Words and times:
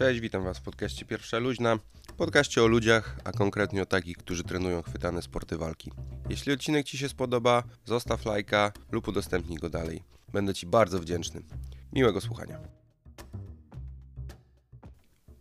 Cześć, 0.00 0.20
witam 0.20 0.44
Was 0.44 0.58
w 0.58 0.62
podcaście 0.62 1.04
Pierwsza 1.04 1.38
Luźna. 1.38 1.78
Podcaście 2.16 2.62
o 2.62 2.66
ludziach, 2.66 3.18
a 3.24 3.32
konkretnie 3.32 3.82
o 3.82 3.86
takich, 3.86 4.16
którzy 4.16 4.44
trenują 4.44 4.82
chwytane 4.82 5.22
sporty 5.22 5.56
walki. 5.56 5.92
Jeśli 6.28 6.52
odcinek 6.52 6.86
Ci 6.86 6.98
się 6.98 7.08
spodoba, 7.08 7.62
zostaw 7.84 8.24
lajka 8.24 8.72
lub 8.92 9.08
udostępnij 9.08 9.58
go 9.58 9.70
dalej. 9.70 10.02
Będę 10.32 10.54
Ci 10.54 10.66
bardzo 10.66 11.00
wdzięczny. 11.00 11.42
Miłego 11.92 12.20
słuchania. 12.20 12.58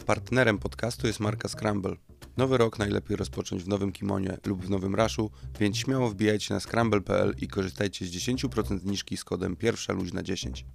Partnerem 0.06 0.58
podcastu 0.58 1.08
jest 1.08 1.20
marka 1.20 1.50
Scramble. 1.50 1.96
Nowy 2.38 2.58
rok 2.58 2.80
najlepiej 2.80 3.18
rozpocząć 3.18 3.64
w 3.64 3.68
nowym 3.68 3.92
kimonie 3.92 4.38
lub 4.46 4.66
w 4.66 4.70
nowym 4.70 4.96
raszu, 4.96 5.32
więc 5.60 5.78
śmiało 5.78 6.10
wbijajcie 6.10 6.54
na 6.54 6.60
scramble.pl 6.60 7.36
i 7.42 7.48
korzystajcie 7.48 8.06
z 8.06 8.12
10% 8.12 8.80
zniżki 8.80 9.18
z 9.18 9.24
kodem 9.24 9.56
pierwsza 9.56 9.94
luźna 9.94 10.24
10. 10.24 10.66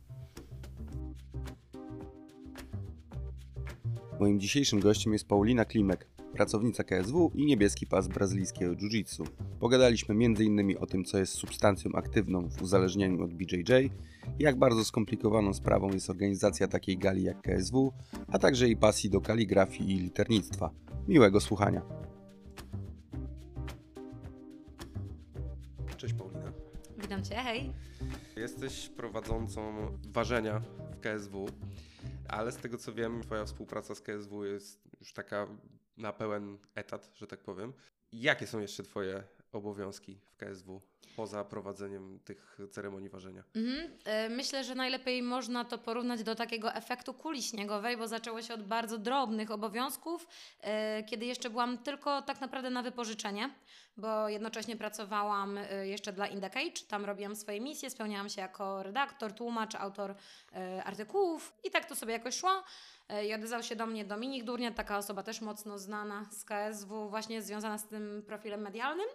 Moim 4.25 4.41
dzisiejszym 4.41 4.81
gościem 4.81 5.13
jest 5.13 5.29
Paulina 5.29 5.65
Klimek, 5.65 6.09
pracownica 6.33 6.85
KSW 6.85 7.31
i 7.35 7.47
niebieski 7.47 7.87
pas 7.87 8.09
brazylijskiego 8.09 8.75
jiu-jitsu. 8.75 9.25
Pogadaliśmy 9.61 10.15
m.in. 10.15 10.77
o 10.81 10.87
tym, 10.87 11.05
co 11.05 11.19
jest 11.19 11.33
substancją 11.33 11.91
aktywną 11.93 12.49
w 12.49 12.63
uzależnieniu 12.63 13.25
od 13.25 13.35
BJJ, 13.35 13.91
jak 14.39 14.59
bardzo 14.59 14.85
skomplikowaną 14.85 15.55
sprawą 15.55 15.93
jest 15.93 16.11
organizacja 16.11 16.69
takiej 16.69 16.99
gali 16.99 17.23
jak 17.23 17.43
KSW, 17.43 17.93
a 18.29 18.39
także 18.39 18.67
jej 18.67 18.77
pasji 18.77 19.11
do 19.11 19.21
kaligrafii 19.21 19.91
i 19.91 19.99
liternictwa. 19.99 20.71
Miłego 21.09 21.41
słuchania. 21.41 21.83
Cześć 25.97 26.15
Paulina. 26.15 26.53
Witam 26.99 27.23
Cię, 27.23 27.35
hej. 27.35 27.73
Jesteś 28.37 28.89
prowadzącą 28.89 29.61
ważenia 30.13 30.63
w 30.91 31.01
KSW, 31.01 31.47
ale 32.29 32.53
z 32.53 32.57
tego 32.57 32.79
co 32.79 32.93
wiem, 32.93 33.23
Twoja 33.23 33.45
współpraca 33.45 33.95
z 33.95 34.01
KSW 34.01 34.45
jest 34.45 34.89
już 35.01 35.13
taka 35.13 35.47
na 35.97 36.13
pełen 36.13 36.59
etat, 36.75 37.11
że 37.15 37.27
tak 37.27 37.41
powiem. 37.41 37.73
Jakie 38.13 38.47
są 38.47 38.61
jeszcze 38.61 38.83
Twoje 38.83 39.25
obowiązki 39.55 40.19
w 40.25 40.37
KSW 40.37 40.81
poza 41.17 41.45
prowadzeniem 41.45 42.21
tych 42.25 42.59
ceremonii 42.71 43.09
ważenia? 43.09 43.45
Mhm. 43.55 43.91
E, 44.05 44.29
Myślę, 44.29 44.65
że 44.65 44.75
najlepiej 44.75 45.23
można 45.23 45.65
to 45.65 45.79
porównać 45.79 46.23
do 46.23 46.35
takiego 46.35 46.75
efektu 46.75 47.15
kuli 47.15 47.43
śniegowej, 47.43 47.97
bo 47.97 48.09
zaczęło 48.09 48.43
się 48.43 48.55
od 48.55 48.63
bardzo 48.63 48.99
drobnych 48.99 49.51
obowiązków, 49.51 50.27
e, 50.61 51.03
kiedy 51.03 51.27
jeszcze 51.27 51.51
byłam 51.51 51.79
tylko 51.79 52.23
tak 52.23 52.41
naprawdę 52.41 52.71
na 52.71 52.83
wypożyczenie, 52.83 53.51
bo 53.97 54.29
jednocześnie 54.29 54.77
pracowałam 54.77 55.59
e, 55.59 55.87
jeszcze 55.89 56.13
dla 56.13 56.27
Indecage, 56.27 56.81
tam 56.89 57.05
robiłam 57.05 57.37
swoje 57.37 57.61
misje, 57.61 57.91
spełniałam 57.91 58.29
się 58.29 58.41
jako 58.41 58.83
redaktor, 58.83 59.33
tłumacz, 59.33 59.75
autor 59.75 60.15
artykułów 60.85 61.55
i 61.65 61.71
tak 61.71 61.85
to 61.85 61.97
sobie 61.97 62.13
jakoś 62.13 62.37
szło. 62.37 62.65
E, 63.09 63.27
I 63.27 63.35
odezwał 63.35 63.63
się 63.63 63.77
do 63.77 63.87
mnie 63.87 64.05
Dominik 64.05 64.45
Durnia, 64.45 64.71
taka 64.71 64.99
osoba 64.99 65.23
też 65.23 65.41
mocno 65.41 65.79
znana 65.79 66.25
z 66.31 66.45
KSW, 66.45 67.09
właśnie 67.09 67.43
związana 67.43 67.79
z 67.79 67.87
tym 67.87 68.23
profilem 68.27 68.61
medialnym. 68.61 69.07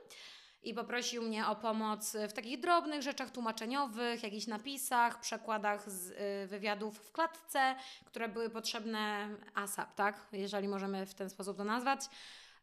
I 0.64 0.73
poprosił 0.73 1.22
mnie 1.22 1.48
o 1.48 1.56
pomoc 1.56 2.18
w 2.30 2.34
takich 2.34 2.59
drobnych 2.59 3.02
rzeczach 3.02 3.31
tłumaczeniowych, 3.31 4.23
jakichś 4.23 4.48
napisach, 4.48 5.20
przekładach 5.20 5.90
z 5.90 6.12
y, 6.12 6.48
wywiadów 6.48 6.98
w 6.98 7.12
klatce, 7.12 7.76
które 8.06 8.30
były 8.30 8.50
potrzebne 8.50 9.30
ASAP, 9.54 9.96
tak? 9.96 10.28
Jeżeli 10.31 10.68
możemy 10.68 11.06
w 11.06 11.14
ten 11.14 11.30
sposób 11.30 11.58
to 11.58 11.64
nazwać. 11.64 12.00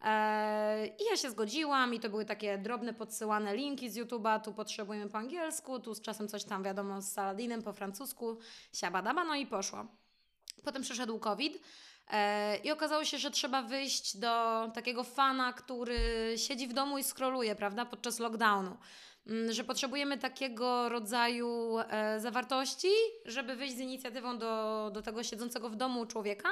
Eee, 0.00 0.88
I 0.88 1.04
ja 1.10 1.16
się 1.16 1.30
zgodziłam, 1.30 1.94
i 1.94 2.00
to 2.00 2.08
były 2.08 2.24
takie 2.24 2.58
drobne 2.58 2.94
podsyłane 2.94 3.56
linki 3.56 3.90
z 3.90 3.96
YouTube'a. 3.96 4.40
Tu 4.40 4.54
potrzebujemy 4.54 5.10
po 5.10 5.18
angielsku, 5.18 5.80
tu 5.80 5.94
z 5.94 6.00
czasem 6.00 6.28
coś 6.28 6.44
tam 6.44 6.62
wiadomo 6.62 7.02
z 7.02 7.12
Saladinem 7.12 7.62
po 7.62 7.72
francusku, 7.72 8.38
siabadaba, 8.72 9.24
no 9.24 9.34
i 9.34 9.46
poszło. 9.46 9.86
Potem 10.64 10.82
przyszedł 10.82 11.18
COVID. 11.18 11.62
E, 12.10 12.56
I 12.56 12.70
okazało 12.70 13.04
się, 13.04 13.18
że 13.18 13.30
trzeba 13.30 13.62
wyjść 13.62 14.16
do 14.16 14.28
takiego 14.74 15.04
fana, 15.04 15.52
który 15.52 15.98
siedzi 16.36 16.68
w 16.68 16.72
domu 16.72 16.98
i 16.98 17.04
skroluje, 17.04 17.54
prawda, 17.54 17.84
podczas 17.84 18.18
lockdownu. 18.18 18.76
Mm, 19.26 19.52
Że 19.52 19.64
potrzebujemy 19.64 20.18
takiego 20.18 20.88
rodzaju 20.88 21.78
e, 21.78 22.20
zawartości, 22.20 22.88
żeby 23.24 23.56
wyjść 23.56 23.76
z 23.76 23.80
inicjatywą 23.80 24.38
do, 24.38 24.90
do 24.94 25.02
tego 25.02 25.22
siedzącego 25.22 25.70
w 25.70 25.76
domu 25.76 26.06
człowieka, 26.06 26.48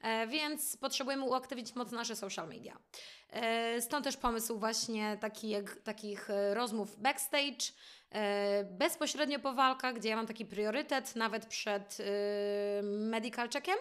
e, 0.00 0.26
więc 0.26 0.76
potrzebujemy 0.76 1.24
uaktywnić 1.24 1.74
mocno 1.74 1.98
nasze 1.98 2.16
social 2.16 2.48
media. 2.48 2.78
Stąd 3.80 4.04
też 4.04 4.16
pomysł 4.16 4.58
właśnie 4.58 5.18
taki, 5.20 5.54
takich 5.84 6.28
rozmów 6.52 7.00
backstage, 7.00 7.72
bezpośrednio 8.64 9.38
po 9.38 9.52
walkach, 9.52 9.94
gdzie 9.94 10.08
ja 10.08 10.16
mam 10.16 10.26
taki 10.26 10.46
priorytet 10.46 11.16
nawet 11.16 11.46
przed 11.46 11.98
e, 12.00 12.82
medical 12.82 13.48
checkiem. 13.48 13.76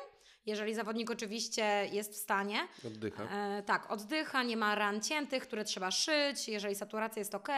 Jeżeli 0.45 0.75
zawodnik 0.75 1.11
oczywiście 1.11 1.87
jest 1.91 2.13
w 2.13 2.15
stanie. 2.15 2.67
Oddycha. 2.87 3.23
E, 3.23 3.63
tak, 3.63 3.91
oddycha, 3.91 4.43
nie 4.43 4.57
ma 4.57 4.75
ran 4.75 5.01
ciętych, 5.01 5.43
które 5.43 5.63
trzeba 5.63 5.91
szyć. 5.91 6.47
Jeżeli 6.47 6.75
saturacja 6.75 7.19
jest 7.19 7.35
ok, 7.35 7.49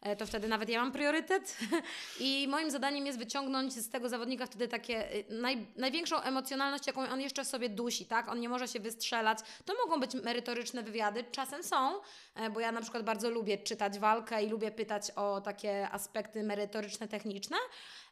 e, 0.00 0.16
to 0.16 0.26
wtedy 0.26 0.48
nawet 0.48 0.68
ja 0.68 0.80
mam 0.80 0.92
priorytet. 0.92 1.56
I 2.20 2.46
moim 2.48 2.70
zadaniem 2.70 3.06
jest 3.06 3.18
wyciągnąć 3.18 3.72
z 3.72 3.90
tego 3.90 4.08
zawodnika 4.08 4.46
wtedy 4.46 4.68
takie 4.68 5.12
e, 5.12 5.34
naj, 5.34 5.66
największą 5.76 6.20
emocjonalność, 6.20 6.86
jaką 6.86 7.08
on 7.08 7.20
jeszcze 7.20 7.44
w 7.44 7.48
sobie 7.48 7.68
dusi, 7.68 8.06
tak? 8.06 8.28
On 8.28 8.40
nie 8.40 8.48
może 8.48 8.68
się 8.68 8.80
wystrzelać. 8.80 9.38
To 9.64 9.74
mogą 9.86 10.00
być 10.00 10.14
merytoryczne 10.14 10.82
wywiady, 10.82 11.24
czasem 11.32 11.62
są, 11.62 12.00
e, 12.34 12.50
bo 12.50 12.60
ja 12.60 12.72
na 12.72 12.80
przykład 12.80 13.04
bardzo 13.04 13.30
lubię 13.30 13.58
czytać 13.58 13.98
walkę 13.98 14.44
i 14.44 14.48
lubię 14.48 14.70
pytać 14.70 15.10
o 15.10 15.40
takie 15.40 15.90
aspekty 15.90 16.42
merytoryczne, 16.42 17.08
techniczne. 17.08 17.56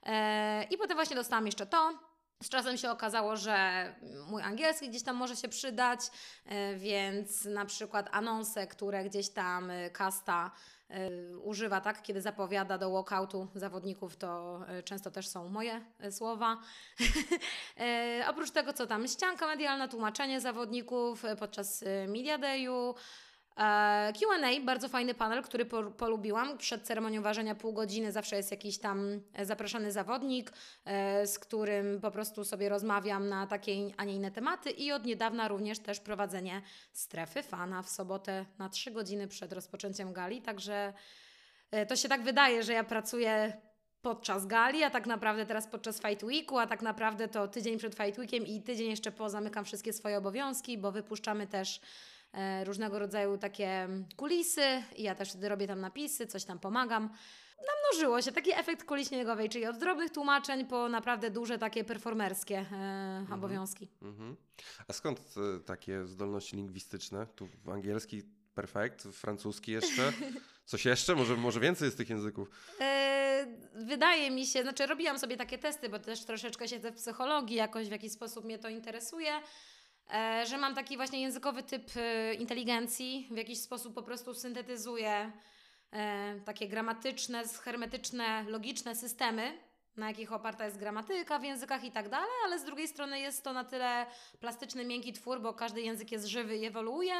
E, 0.06 0.64
I 0.70 0.78
potem 0.78 0.96
właśnie 0.96 1.16
dostałam 1.16 1.46
jeszcze 1.46 1.66
to. 1.66 2.07
Z 2.42 2.48
czasem 2.48 2.76
się 2.76 2.90
okazało, 2.90 3.36
że 3.36 3.94
mój 4.28 4.42
angielski 4.42 4.88
gdzieś 4.88 5.02
tam 5.02 5.16
może 5.16 5.36
się 5.36 5.48
przydać, 5.48 6.00
e, 6.46 6.76
więc 6.76 7.44
na 7.44 7.64
przykład 7.64 8.08
anonse, 8.12 8.66
które 8.66 9.04
gdzieś 9.04 9.28
tam 9.30 9.70
e, 9.70 9.90
kasta 9.90 10.50
e, 10.88 11.10
używa, 11.38 11.80
tak, 11.80 12.02
kiedy 12.02 12.20
zapowiada 12.20 12.78
do 12.78 12.90
walkoutu 12.90 13.48
zawodników, 13.54 14.16
to 14.16 14.60
często 14.84 15.10
też 15.10 15.28
są 15.28 15.48
moje 15.48 15.84
słowa. 16.10 16.56
Oprócz 18.30 18.50
tego, 18.50 18.72
co 18.72 18.86
tam, 18.86 19.08
ścianka 19.08 19.46
medialna, 19.46 19.88
tłumaczenie 19.88 20.40
zawodników 20.40 21.22
podczas 21.38 21.84
Media 22.08 22.38
Dayu, 22.38 22.94
Q&A, 24.18 24.64
bardzo 24.64 24.88
fajny 24.88 25.14
panel, 25.14 25.42
który 25.42 25.64
po, 25.64 25.82
polubiłam. 25.82 26.58
Przed 26.58 26.82
ceremonią 26.82 27.22
ważenia 27.22 27.54
pół 27.54 27.72
godziny 27.72 28.12
zawsze 28.12 28.36
jest 28.36 28.50
jakiś 28.50 28.78
tam 28.78 29.20
e, 29.32 29.46
zapraszany 29.46 29.92
zawodnik, 29.92 30.52
e, 30.84 31.26
z 31.26 31.38
którym 31.38 32.00
po 32.00 32.10
prostu 32.10 32.44
sobie 32.44 32.68
rozmawiam 32.68 33.28
na 33.28 33.46
takie, 33.46 33.72
a 33.96 34.04
nie 34.04 34.14
inne 34.14 34.30
tematy 34.30 34.70
i 34.70 34.92
od 34.92 35.04
niedawna 35.04 35.48
również 35.48 35.78
też 35.78 36.00
prowadzenie 36.00 36.62
strefy 36.92 37.42
fana 37.42 37.82
w 37.82 37.88
sobotę 37.88 38.46
na 38.58 38.68
trzy 38.68 38.90
godziny 38.90 39.28
przed 39.28 39.52
rozpoczęciem 39.52 40.12
gali, 40.12 40.42
także 40.42 40.92
e, 41.70 41.86
to 41.86 41.96
się 41.96 42.08
tak 42.08 42.22
wydaje, 42.22 42.62
że 42.62 42.72
ja 42.72 42.84
pracuję 42.84 43.52
podczas 44.02 44.46
gali, 44.46 44.84
a 44.84 44.90
tak 44.90 45.06
naprawdę 45.06 45.46
teraz 45.46 45.66
podczas 45.66 46.00
Fight 46.00 46.24
Weeku, 46.24 46.58
a 46.58 46.66
tak 46.66 46.82
naprawdę 46.82 47.28
to 47.28 47.48
tydzień 47.48 47.78
przed 47.78 47.94
Fight 47.94 48.18
Weekiem 48.18 48.46
i 48.46 48.62
tydzień 48.62 48.90
jeszcze 48.90 49.12
po 49.12 49.30
zamykam 49.30 49.64
wszystkie 49.64 49.92
swoje 49.92 50.18
obowiązki, 50.18 50.78
bo 50.78 50.92
wypuszczamy 50.92 51.46
też 51.46 51.76
e, 51.78 51.82
różnego 52.64 52.98
rodzaju 52.98 53.38
takie 53.38 53.88
kulisy 54.16 54.82
i 54.96 55.02
ja 55.02 55.14
też 55.14 55.30
wtedy 55.30 55.48
robię 55.48 55.66
tam 55.66 55.80
napisy, 55.80 56.26
coś 56.26 56.44
tam 56.44 56.58
pomagam. 56.58 57.10
Namnożyło 57.66 58.22
się 58.22 58.32
taki 58.32 58.52
efekt 58.52 58.84
kuli 58.84 59.06
śniegowej, 59.06 59.48
czyli 59.48 59.66
od 59.66 59.78
drobnych 59.78 60.12
tłumaczeń 60.12 60.66
po 60.66 60.88
naprawdę 60.88 61.30
duże 61.30 61.58
takie 61.58 61.84
performerskie 61.84 62.66
e, 62.72 63.26
obowiązki. 63.34 63.88
Mhm. 64.02 64.36
A 64.88 64.92
skąd 64.92 65.20
e, 65.20 65.60
takie 65.60 66.06
zdolności 66.06 66.56
lingwistyczne? 66.56 67.26
Tu 67.26 67.48
w 67.64 67.68
angielski 67.68 68.22
perfekt, 68.54 69.02
francuski 69.02 69.72
jeszcze. 69.72 70.12
Coś 70.64 70.84
jeszcze? 70.84 71.14
Może, 71.14 71.36
może 71.36 71.60
więcej 71.60 71.86
jest 71.86 71.98
tych 71.98 72.10
języków? 72.10 72.50
E, 72.80 73.46
wydaje 73.74 74.30
mi 74.30 74.46
się, 74.46 74.62
znaczy 74.62 74.86
robiłam 74.86 75.18
sobie 75.18 75.36
takie 75.36 75.58
testy, 75.58 75.88
bo 75.88 75.98
też 75.98 76.24
troszeczkę 76.24 76.68
siedzę 76.68 76.90
w 76.90 76.94
psychologii, 76.94 77.56
jakoś 77.56 77.88
w 77.88 77.90
jakiś 77.90 78.12
sposób 78.12 78.44
mnie 78.44 78.58
to 78.58 78.68
interesuje, 78.68 79.30
e, 79.30 79.42
że 80.46 80.58
mam 80.58 80.74
taki 80.74 80.96
właśnie 80.96 81.20
językowy 81.20 81.62
typ 81.62 81.90
e, 81.96 82.34
inteligencji, 82.34 83.28
w 83.30 83.36
jakiś 83.36 83.60
sposób 83.60 83.94
po 83.94 84.02
prostu 84.02 84.34
syntetyzuję 84.34 85.32
e, 85.92 86.40
takie 86.44 86.68
gramatyczne, 86.68 87.42
hermetyczne, 87.62 88.44
logiczne 88.48 88.96
systemy, 88.96 89.58
na 89.96 90.08
jakich 90.08 90.32
oparta 90.32 90.64
jest 90.64 90.78
gramatyka 90.78 91.38
w 91.38 91.44
językach 91.44 91.84
i 91.84 91.90
tak 91.90 92.08
dalej, 92.08 92.30
ale 92.44 92.58
z 92.58 92.64
drugiej 92.64 92.88
strony 92.88 93.20
jest 93.20 93.44
to 93.44 93.52
na 93.52 93.64
tyle 93.64 94.06
plastyczny, 94.40 94.84
miękki 94.84 95.12
twór, 95.12 95.40
bo 95.40 95.54
każdy 95.54 95.80
język 95.80 96.12
jest 96.12 96.26
żywy 96.26 96.56
i 96.56 96.66
ewoluuje, 96.66 97.14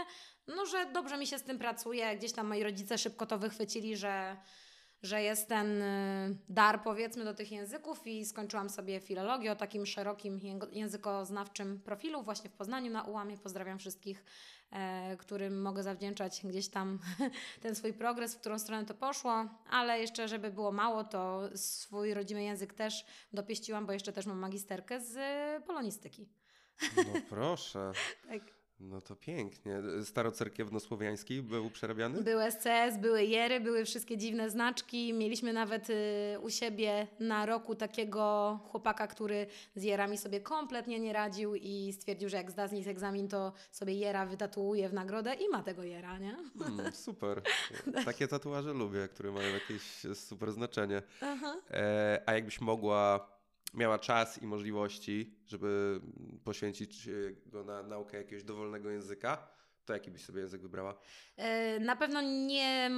no 0.46 0.66
że 0.66 0.86
dobrze 0.86 1.18
mi 1.18 1.26
się 1.26 1.38
z 1.38 1.42
tym 1.42 1.58
pracuje. 1.58 2.16
Gdzieś 2.16 2.32
tam 2.32 2.46
moi 2.46 2.62
rodzice 2.62 2.98
szybko 2.98 3.26
to 3.26 3.38
wychwycili, 3.38 3.96
że, 3.96 4.36
że 5.02 5.22
jest 5.22 5.48
ten 5.48 5.82
y, 5.82 6.36
dar 6.48 6.82
powiedzmy 6.82 7.24
do 7.24 7.34
tych 7.34 7.52
języków 7.52 8.06
i 8.06 8.24
skończyłam 8.24 8.70
sobie 8.70 9.00
filologię 9.00 9.52
o 9.52 9.56
takim 9.56 9.86
szerokim 9.86 10.40
językoznawczym 10.72 11.80
profilu 11.80 12.22
właśnie 12.22 12.50
w 12.50 12.52
Poznaniu 12.52 12.92
na 12.92 13.02
ułamie. 13.02 13.38
Pozdrawiam 13.38 13.78
wszystkich, 13.78 14.24
e, 14.70 15.16
którym 15.16 15.62
mogę 15.62 15.82
zawdzięczać 15.82 16.40
gdzieś 16.44 16.68
tam 16.68 16.98
ten 17.62 17.74
swój 17.74 17.92
progres, 17.92 18.34
w 18.34 18.40
którą 18.40 18.58
stronę 18.58 18.86
to 18.86 18.94
poszło, 18.94 19.48
ale 19.70 20.00
jeszcze 20.00 20.28
żeby 20.28 20.50
było 20.50 20.72
mało, 20.72 21.04
to 21.04 21.42
swój 21.54 22.14
rodzimy 22.14 22.42
język 22.42 22.74
też 22.74 23.06
dopieściłam, 23.32 23.86
bo 23.86 23.92
jeszcze 23.92 24.12
też 24.12 24.26
mam 24.26 24.38
magisterkę 24.38 25.00
z 25.00 25.16
y, 25.16 25.66
polonistyki. 25.66 26.28
No 26.96 27.20
proszę. 27.28 27.92
Tak. 28.28 28.57
No 28.80 29.00
to 29.00 29.16
pięknie. 29.16 29.82
Starocerkiewnosłowiański 30.04 31.42
był 31.42 31.70
przerabiany? 31.70 32.22
Były 32.22 32.50
SCS, 32.50 32.98
były 33.00 33.24
Jery, 33.24 33.60
były 33.60 33.84
wszystkie 33.84 34.16
dziwne 34.16 34.50
znaczki. 34.50 35.12
Mieliśmy 35.12 35.52
nawet 35.52 35.90
y, 35.90 35.94
u 36.42 36.50
siebie 36.50 37.06
na 37.20 37.46
roku 37.46 37.74
takiego 37.74 38.58
chłopaka, 38.70 39.06
który 39.06 39.46
z 39.74 39.82
Jerami 39.82 40.18
sobie 40.18 40.40
kompletnie 40.40 41.00
nie 41.00 41.12
radził 41.12 41.54
i 41.54 41.92
stwierdził, 41.92 42.28
że 42.28 42.36
jak 42.36 42.50
zda 42.50 42.68
z 42.68 42.72
nich 42.72 42.88
egzamin, 42.88 43.28
to 43.28 43.52
sobie 43.70 43.94
Jera 43.94 44.26
wytatuuje 44.26 44.88
w 44.88 44.92
nagrodę 44.92 45.34
i 45.34 45.48
ma 45.48 45.62
tego 45.62 45.82
Jera, 45.82 46.18
nie? 46.18 46.36
Mm, 46.66 46.92
super. 46.92 47.42
Takie 48.04 48.28
tatuaże 48.28 48.72
lubię, 48.72 49.08
które 49.08 49.32
mają 49.32 49.54
jakieś 49.54 49.82
super 50.14 50.52
znaczenie. 50.52 51.02
E, 51.70 52.22
a 52.26 52.32
jakbyś 52.34 52.60
mogła, 52.60 53.28
miała 53.74 53.98
czas 53.98 54.42
i 54.42 54.46
możliwości, 54.46 55.34
żeby 55.46 56.00
poświęcić 56.44 57.08
go 57.46 57.64
na 57.64 57.82
naukę 57.82 58.16
jakiegoś 58.16 58.44
dowolnego 58.44 58.90
języka, 58.90 59.48
to 59.84 59.92
jaki 59.92 60.10
byś 60.10 60.24
sobie 60.24 60.40
język 60.40 60.60
wybrała? 60.62 60.98
E, 61.36 61.80
Na 61.80 61.96
pewno 61.96 62.20
nie, 62.20 62.90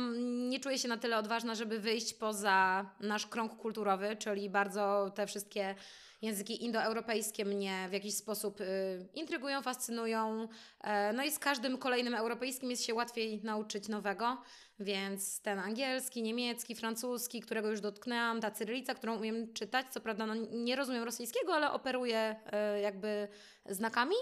nie 0.48 0.60
czuję 0.60 0.78
się 0.78 0.88
na 0.88 0.96
tyle 0.96 1.18
odważna, 1.18 1.54
żeby 1.54 1.80
wyjść 1.80 2.14
poza 2.14 2.90
nasz 3.00 3.26
krąg 3.26 3.56
kulturowy, 3.56 4.16
czyli 4.16 4.50
bardzo 4.50 5.12
te 5.14 5.26
wszystkie 5.26 5.74
języki 6.22 6.64
indoeuropejskie 6.64 7.44
mnie 7.44 7.86
w 7.88 7.92
jakiś 7.92 8.14
sposób 8.14 8.60
y, 8.60 8.64
intrygują, 9.14 9.62
fascynują. 9.62 10.48
E, 10.80 11.12
no 11.12 11.24
i 11.24 11.30
z 11.30 11.38
każdym 11.38 11.78
kolejnym 11.78 12.14
europejskim 12.14 12.70
jest 12.70 12.84
się 12.84 12.94
łatwiej 12.94 13.40
nauczyć 13.44 13.88
nowego, 13.88 14.42
więc 14.80 15.42
ten 15.42 15.58
angielski, 15.58 16.22
niemiecki, 16.22 16.74
francuski, 16.74 17.40
którego 17.40 17.70
już 17.70 17.80
dotknęłam, 17.80 18.40
ta 18.40 18.50
cyrylica, 18.50 18.94
którą 18.94 19.16
umiem 19.16 19.52
czytać, 19.52 19.86
co 19.90 20.00
prawda 20.00 20.26
no, 20.26 20.34
nie 20.50 20.76
rozumiem 20.76 21.04
rosyjskiego, 21.04 21.54
ale 21.54 21.72
operuję 21.72 22.36
e, 22.52 22.80
jakby 22.80 23.28
znakami. 23.66 24.16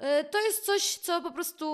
Y, 0.00 0.24
To 0.24 0.40
jest 0.40 0.64
coś, 0.66 0.96
co 0.98 1.22
po 1.22 1.30
prostu 1.30 1.66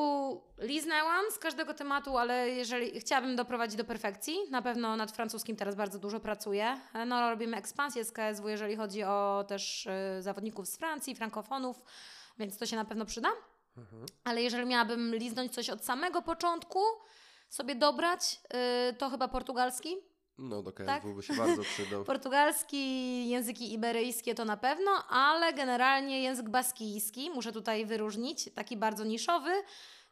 liznęłam 0.59 1.25
z 1.31 1.39
każdego 1.39 1.75
tematu, 1.75 2.19
ale 2.19 2.51
jeżeli 2.51 3.01
chciałabym 3.01 3.37
doprowadzić 3.37 3.77
do 3.77 3.85
perfekcji, 3.85 4.37
na 4.51 4.63
pewno 4.63 4.97
nad 4.97 5.13
francuskim 5.13 5.57
teraz 5.57 5.75
bardzo 5.75 5.99
dużo 5.99 6.21
pracuję. 6.21 6.81
E, 6.95 7.05
No, 7.05 7.31
robimy 7.31 7.57
ekspansję 7.57 8.05
z 8.05 8.13
KSW, 8.13 8.49
jeżeli 8.49 8.77
chodzi 8.77 9.03
o 9.05 9.45
też 9.49 9.87
y, 9.87 10.23
zawodników 10.23 10.67
z 10.69 10.77
Francji, 10.77 11.15
frankofonów, 11.15 11.83
więc 12.39 12.59
to 12.59 12.67
się 12.67 12.77
na 12.77 12.85
pewno 12.85 13.05
przyda. 13.07 13.29
Ale 14.25 14.43
jeżeli 14.43 14.67
miałabym 14.67 15.15
liznąć 15.15 15.55
coś 15.55 15.71
od 15.71 15.85
samego 15.85 16.23
początku, 16.23 16.79
sobie 17.49 17.75
dobrać, 17.75 18.41
to 18.99 19.11
chyba 19.11 19.29
portugalski. 19.29 19.97
No 20.39 20.63
do 20.63 20.73
KSW 20.73 20.87
Tak? 20.87 21.07
by 21.15 21.23
się 21.23 21.35
bardzo 21.35 21.63
przydał. 21.63 22.05
Portugalski, 22.15 23.29
języki 23.29 23.73
iberyjskie 23.73 24.35
to 24.35 24.45
na 24.45 24.57
pewno, 24.57 24.91
ale 25.09 25.53
generalnie 25.53 26.23
język 26.23 26.49
baskijski, 26.49 27.31
muszę 27.31 27.53
tutaj 27.53 27.87
wyróżnić, 27.87 28.51
taki 28.55 28.77
bardzo 28.77 29.05
niszowy, 29.05 29.51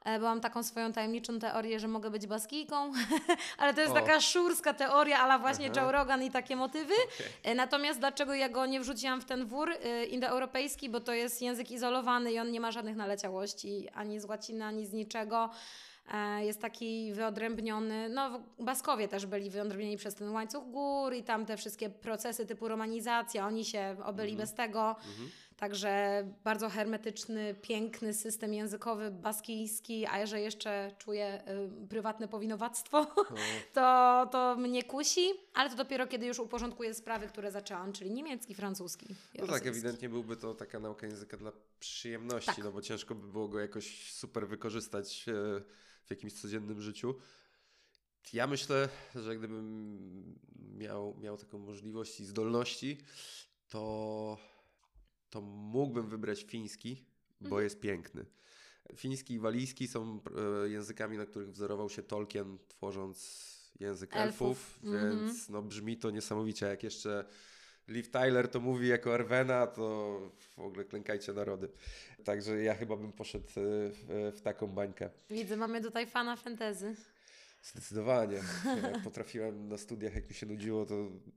e, 0.05 0.19
bo 0.19 0.26
mam 0.26 0.41
taką 0.41 0.62
swoją 0.62 0.93
tajemniczą 0.93 1.38
teorię, 1.38 1.81
że 1.81 1.88
mogę 1.88 2.11
być 2.11 2.26
baskijką, 2.26 2.93
ale 3.59 3.75
to 3.75 3.81
jest 3.81 3.93
O. 3.93 3.94
taka 3.94 4.21
szurska 4.21 4.75
teoria, 4.75 5.19
ale 5.19 5.38
właśnie 5.38 5.71
Aha. 5.73 5.81
Joe 5.82 5.93
Rogan 5.93 6.23
i 6.23 6.31
takie 6.31 6.56
motywy. 6.56 6.94
Okej. 7.15 7.26
E, 7.43 7.55
Natomiast 7.55 7.99
dlaczego 8.00 8.35
ja 8.35 8.49
go 8.49 8.67
nie 8.67 8.81
wrzuciłam 8.81 9.21
w 9.21 9.25
ten 9.25 9.47
wór 9.47 9.71
y, 9.71 10.05
indoeuropejski, 10.05 10.88
bo 10.91 11.00
to 11.00 11.12
jest 11.12 11.43
język 11.43 11.71
izolowany 11.71 12.32
i 12.32 12.38
on 12.38 12.50
nie 12.50 12.61
ma 12.61 12.73
żadnych 12.73 12.97
naleciałości 12.97 13.88
ani 13.94 14.21
z 14.21 14.25
łaciny, 14.25 14.65
ani 14.65 14.87
z 14.87 14.93
niczego. 14.93 15.50
E, 16.12 16.45
Jest 16.45 16.61
taki 16.61 17.12
wyodrębniony, 17.12 18.09
no 18.09 18.41
Baskowie 18.61 19.09
też 19.09 19.27
byli 19.27 19.51
wyodrębnieni 19.51 19.97
przez 19.97 20.15
ten 20.15 20.29
łańcuch 20.31 20.65
gór 20.71 21.15
i 21.15 21.23
tam 21.23 21.47
te 21.47 21.56
wszystkie 21.56 21.91
procesy 21.91 22.47
typu 22.47 22.69
romanizacja, 22.69 23.47
oni 23.47 23.65
się 23.65 23.97
obyli 24.05 24.37
bez 24.37 24.55
tego. 24.55 24.97
Także 25.56 26.23
bardzo 26.45 26.69
hermetyczny, 26.69 27.55
piękny 27.62 28.15
system 28.15 28.55
językowy 28.55 29.11
baskijski, 29.11 30.06
a 30.06 30.27
że 30.27 30.41
jeszcze 30.41 30.91
czuję 30.99 31.43
y, 31.85 31.89
prywatne 31.89 32.29
powinowactwo, 32.29 33.07
to, 33.75 34.29
to 34.33 34.57
mnie 34.57 34.83
kusi, 34.83 35.31
ale 35.55 35.71
to 35.71 35.77
dopiero 35.77 36.07
kiedy 36.07 36.27
już 36.27 36.39
uporządkuję 36.39 36.95
sprawy, 36.95 37.29
które 37.29 37.50
zaczęłam, 37.50 37.93
czyli 37.93 38.11
niemiecki, 38.11 38.55
francuski. 38.55 39.07
No 39.39 39.47
tak, 39.47 39.67
ewidentnie 39.67 40.09
byłby 40.09 40.37
to 40.37 40.55
taka 40.55 40.81
nauka 40.81 41.07
języka 41.07 41.37
dla 41.37 41.53
przyjemności, 41.81 42.47
Tak. 42.47 42.65
no 42.65 42.73
bo 42.73 42.83
ciężko 42.83 43.15
by 43.15 43.27
było 43.29 43.49
go 43.49 43.61
jakoś 43.61 44.12
super 44.12 44.49
wykorzystać 44.49 45.27
e, 45.29 45.62
w 46.06 46.11
jakimś 46.11 46.33
codziennym 46.33 46.81
życiu. 46.81 47.15
Ja 48.33 48.47
myślę, 48.47 48.89
że 49.15 49.37
gdybym 49.37 50.39
miał, 50.77 51.17
miał 51.21 51.37
taką 51.37 51.59
możliwość 51.59 52.21
i 52.21 52.25
zdolności, 52.25 52.99
to, 53.69 54.39
to 55.31 55.41
mógłbym 55.41 56.09
wybrać 56.09 56.43
fiński, 56.45 57.05
bo 57.41 57.47
Mhm. 57.47 57.62
jest 57.65 57.81
piękny. 57.81 58.27
Fiński 58.97 59.35
i 59.35 59.39
walijski 59.39 59.89
są 59.89 60.21
e, 60.65 60.69
językami, 60.69 61.19
na 61.19 61.27
których 61.27 61.51
wzorował 61.51 61.91
się 61.91 62.03
Tolkien, 62.03 62.59
tworząc 62.69 63.45
język 63.81 64.17
elfów, 64.17 64.49
Elfów. 64.49 64.85
Mhm. 64.85 65.19
więc 65.19 65.49
no, 65.49 65.62
brzmi 65.62 65.97
to 65.97 66.11
niesamowicie. 66.11 66.67
Jak 66.67 66.83
jeszcze 66.83 67.25
Liv 67.89 68.09
Tyler 68.11 68.49
to 68.49 68.61
mówi 68.61 68.89
jako 68.89 69.15
Arwena, 69.15 69.67
to 69.67 70.21
w 70.57 70.59
ogóle 70.59 70.85
klękajcie 70.85 71.33
narody. 71.33 71.69
Także 72.25 72.62
ja 72.62 72.75
chyba 72.75 72.97
bym 72.97 73.12
poszedł 73.12 73.47
e, 73.49 73.50
w, 73.91 74.32
w 74.37 74.41
taką 74.41 74.67
bańkę. 74.67 75.11
Widzę, 75.31 75.56
mamy 75.56 75.81
tutaj 75.82 76.06
fana 76.06 76.37
fantazy. 76.37 76.94
Zdecydowanie. 77.62 78.41
Jak 78.82 79.03
potrafiłem 79.05 79.69
na 79.69 79.79
studiach, 79.79 80.15
jak 80.15 80.29
mi 80.29 80.35
się 80.35 80.47
nudziło, 80.47 80.87
to 80.87 80.94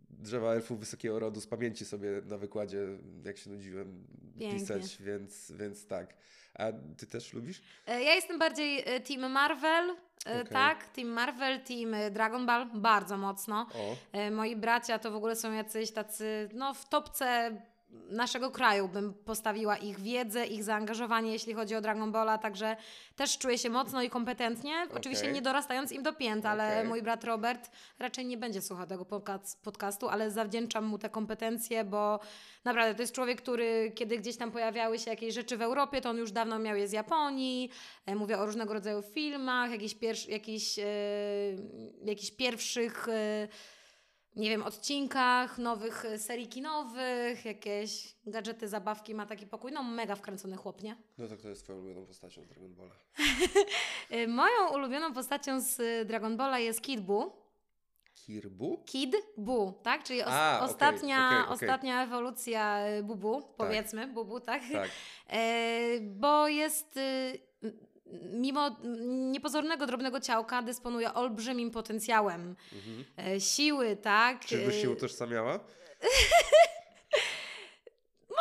drzewa 0.10 0.54
elfów 0.54 0.80
wysokiego 0.80 1.19
rodu 1.19 1.42
z 1.42 1.48
pamięci 1.48 1.86
sobie 1.86 2.10
na 2.25 2.38
wykładzie, 2.38 2.88
jak 3.25 3.38
się 3.38 3.50
nudziłem, 3.50 4.07
Pięknie. 4.39 4.60
pisać, 4.60 4.98
więc, 5.01 5.51
więc 5.51 5.88
tak. 5.88 6.13
A 6.54 6.66
ty 6.98 7.07
też 7.07 7.34
lubisz? 7.34 7.62
E, 7.88 8.04
Ja 8.04 8.16
jestem 8.16 8.39
bardziej 8.39 8.84
e, 8.86 9.00
team 9.00 9.31
Marvel, 9.31 9.89
Okej. 10.25 10.45
tak, 10.51 10.88
team 10.88 11.07
Marvel, 11.10 11.62
team 11.62 11.95
Dragon 12.12 12.45
Ball, 12.45 12.69
bardzo 12.75 13.18
mocno. 13.18 13.68
O, 13.74 13.95
Moi 14.31 14.56
bracia 14.56 15.00
to 15.00 15.12
w 15.12 15.16
ogóle 15.16 15.36
są 15.36 15.54
jacyś 15.54 15.92
tacy, 15.92 16.50
no 16.54 16.74
w 16.74 16.89
topce 16.89 17.62
naszego 18.10 18.51
kraju 18.51 18.88
bym 18.88 19.13
postawiła 19.13 19.78
ich 19.78 20.00
wiedzę, 20.00 20.45
ich 20.45 20.63
zaangażowanie, 20.63 21.31
jeśli 21.31 21.54
chodzi 21.54 21.75
o 21.75 21.81
Dragon 21.81 22.12
Balla, 22.12 22.38
także 22.38 22.78
też 23.16 23.38
czuję 23.38 23.57
się 23.57 23.69
mocno 23.69 24.01
i 24.01 24.10
kompetentnie, 24.10 24.88
oczywiście 24.95 25.24
Okej. 25.24 25.36
nie 25.36 25.42
dorastając 25.42 25.92
im 25.92 26.04
do 26.04 26.13
pięt, 26.13 26.45
ale 26.45 26.74
Okej. 26.74 26.88
mój 26.88 27.01
brat 27.01 27.24
Robert 27.24 27.72
raczej 28.00 28.25
nie 28.25 28.38
będzie 28.38 28.62
słuchał 28.62 28.88
tego 28.88 29.04
podca- 29.04 29.57
podcastu, 29.63 30.10
ale 30.10 30.32
zawdzięczam 30.32 30.86
mu 30.86 30.98
te 30.98 31.10
kompetencje, 31.10 31.84
bo 31.84 32.20
naprawdę 32.63 32.96
to 32.96 33.01
jest 33.01 33.13
człowiek, 33.13 33.41
który 33.41 33.91
kiedy 33.96 34.17
gdzieś 34.17 34.38
tam 34.38 34.51
pojawiały 34.51 35.00
się 35.00 35.10
jakieś 35.10 35.34
rzeczy 35.34 35.58
w 35.58 35.62
Europie, 35.62 36.01
to 36.01 36.10
on 36.10 36.17
już 36.17 36.32
dawno 36.32 36.60
miał 36.60 36.75
je 36.75 36.88
z 36.88 36.91
Japonii, 36.91 37.70
e, 38.06 38.15
mówię 38.15 38.38
o 38.38 38.46
różnego 38.46 38.74
rodzaju 38.74 39.01
filmach, 39.01 39.72
jakichś, 39.72 40.27
jakichś, 40.27 40.79
e, 40.79 40.86
jakichś 42.06 42.32
pierwszych... 42.32 43.10
E, 43.10 43.48
nie 44.38 44.50
wiem, 44.50 44.63
odcinkach, 44.63 45.58
nowych 45.58 46.06
e, 46.06 46.20
serii 46.20 46.48
kinowych, 46.48 47.46
jakieś 47.46 48.15
gadżety, 48.25 48.67
zabawki, 48.67 49.15
ma 49.15 49.25
taki 49.25 49.48
pokój. 49.48 49.72
No 49.72 49.84
mega 49.84 50.15
wkręcony 50.15 50.58
chłop, 50.58 50.84
nie? 50.84 50.96
no 51.17 51.27
to 51.27 51.38
kto 51.38 51.50
jest 51.50 51.63
twoją 51.63 51.79
ulubioną 51.79 52.06
postacią 52.06 52.44
z 52.44 52.48
Dragon 52.48 52.74
Balla? 52.75 52.96
Y, 54.12 54.27
Moją 54.41 54.74
ulubioną 54.74 55.13
postacią 55.13 55.62
z 55.62 55.79
y, 55.79 56.06
Dragon 56.06 56.38
Balla 56.38 56.60
jest 56.60 56.82
Kid 56.82 57.01
Buu. 57.01 57.32
Kirbu? 58.25 58.84
Kid 58.86 59.15
Buu, 59.38 59.72
tak? 59.84 60.03
Czyli 60.03 60.22
os- 60.22 60.27
A, 60.32 60.60
ostatnia, 60.63 61.27
okej, 61.29 61.41
okej. 61.41 61.53
ostatnia 61.53 62.03
ewolucja 62.03 62.79
Bubu, 63.03 63.41
powiedzmy, 63.58 64.08
Bubu, 64.08 64.39
tak? 64.39 64.62
Tak. 64.74 64.89
E, 65.29 66.00
bo 66.01 66.48
jest, 66.48 66.98
y, 66.98 67.39
mimo 68.34 68.76
niepozornego, 69.32 69.86
drobnego 69.86 70.20
ciałka, 70.20 70.62
dysponuje 70.62 71.14
olbrzymim 71.14 71.72
potencjałem 71.72 72.56
Mhm. 72.74 73.06
e, 73.36 73.40
siły, 73.42 73.96
tak? 73.96 74.46
Czyżbyś 74.46 74.76
Y, 74.76 74.82
się 74.82 74.90
utożsamiała? 74.90 75.60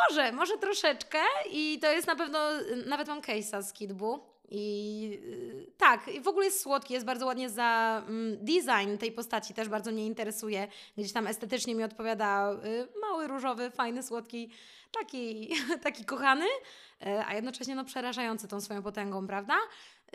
Może, 0.09 0.31
może 0.31 0.57
troszeczkę 0.57 1.17
i 1.51 1.79
to 1.81 1.91
jest 1.91 2.07
na 2.07 2.15
pewno, 2.15 2.39
nawet 2.85 3.07
mam 3.07 3.21
case'a 3.21 3.63
z 3.63 3.73
Kidbu 3.73 4.19
i 4.49 5.19
y, 5.23 5.71
tak, 5.77 6.07
i 6.07 6.21
w 6.21 6.27
ogóle 6.27 6.45
jest 6.45 6.61
słodki, 6.61 6.93
jest 6.93 7.05
bardzo 7.05 7.25
ładnie 7.25 7.49
za 7.49 8.03
mm, 8.07 8.37
design 8.45 8.97
tej 8.99 9.11
postaci 9.11 9.53
też 9.53 9.69
bardzo 9.69 9.91
mnie 9.91 10.05
interesuje, 10.05 10.67
gdzieś 10.97 11.13
tam 11.13 11.27
estetycznie 11.27 11.75
mi 11.75 11.83
odpowiada 11.83 12.53
y, 12.53 12.87
mały, 13.01 13.27
różowy, 13.27 13.71
fajny, 13.71 14.03
słodki, 14.03 14.49
taki, 14.91 15.49
taki 15.83 16.05
kochany, 16.05 16.45
y, 16.45 17.25
a 17.27 17.33
jednocześnie 17.33 17.75
no 17.75 17.85
przerażający 17.85 18.47
tą 18.47 18.61
swoją 18.61 18.83
potęgą, 18.83 19.27
prawda? 19.27 19.55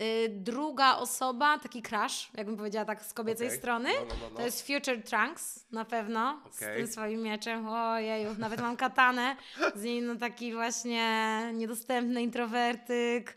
Y, 0.00 0.28
druga 0.28 0.96
osoba, 0.96 1.58
taki 1.58 1.82
crush, 1.82 2.30
jakbym 2.34 2.56
powiedziała 2.56 2.84
tak 2.84 3.02
z 3.04 3.12
kobiecej 3.14 3.46
Okej. 3.46 3.58
strony, 3.58 3.88
No, 4.00 4.06
no, 4.08 4.14
no, 4.22 4.30
no. 4.30 4.36
to 4.36 4.42
jest 4.42 4.66
Future 4.66 5.02
Trunks, 5.04 5.64
na 5.72 5.84
pewno, 5.84 6.40
z 6.50 6.62
Okej. 6.62 6.76
tym 6.76 6.86
swoim 6.92 7.22
mieczem. 7.22 7.68
Ojeju, 7.68 8.34
nawet 8.38 8.60
mam 8.60 8.76
katanę 8.76 9.36
z 9.74 9.82
nim, 9.82 10.06
no 10.06 10.16
taki 10.16 10.52
właśnie 10.54 11.40
niedostępny 11.54 12.22
introwertyk. 12.22 13.36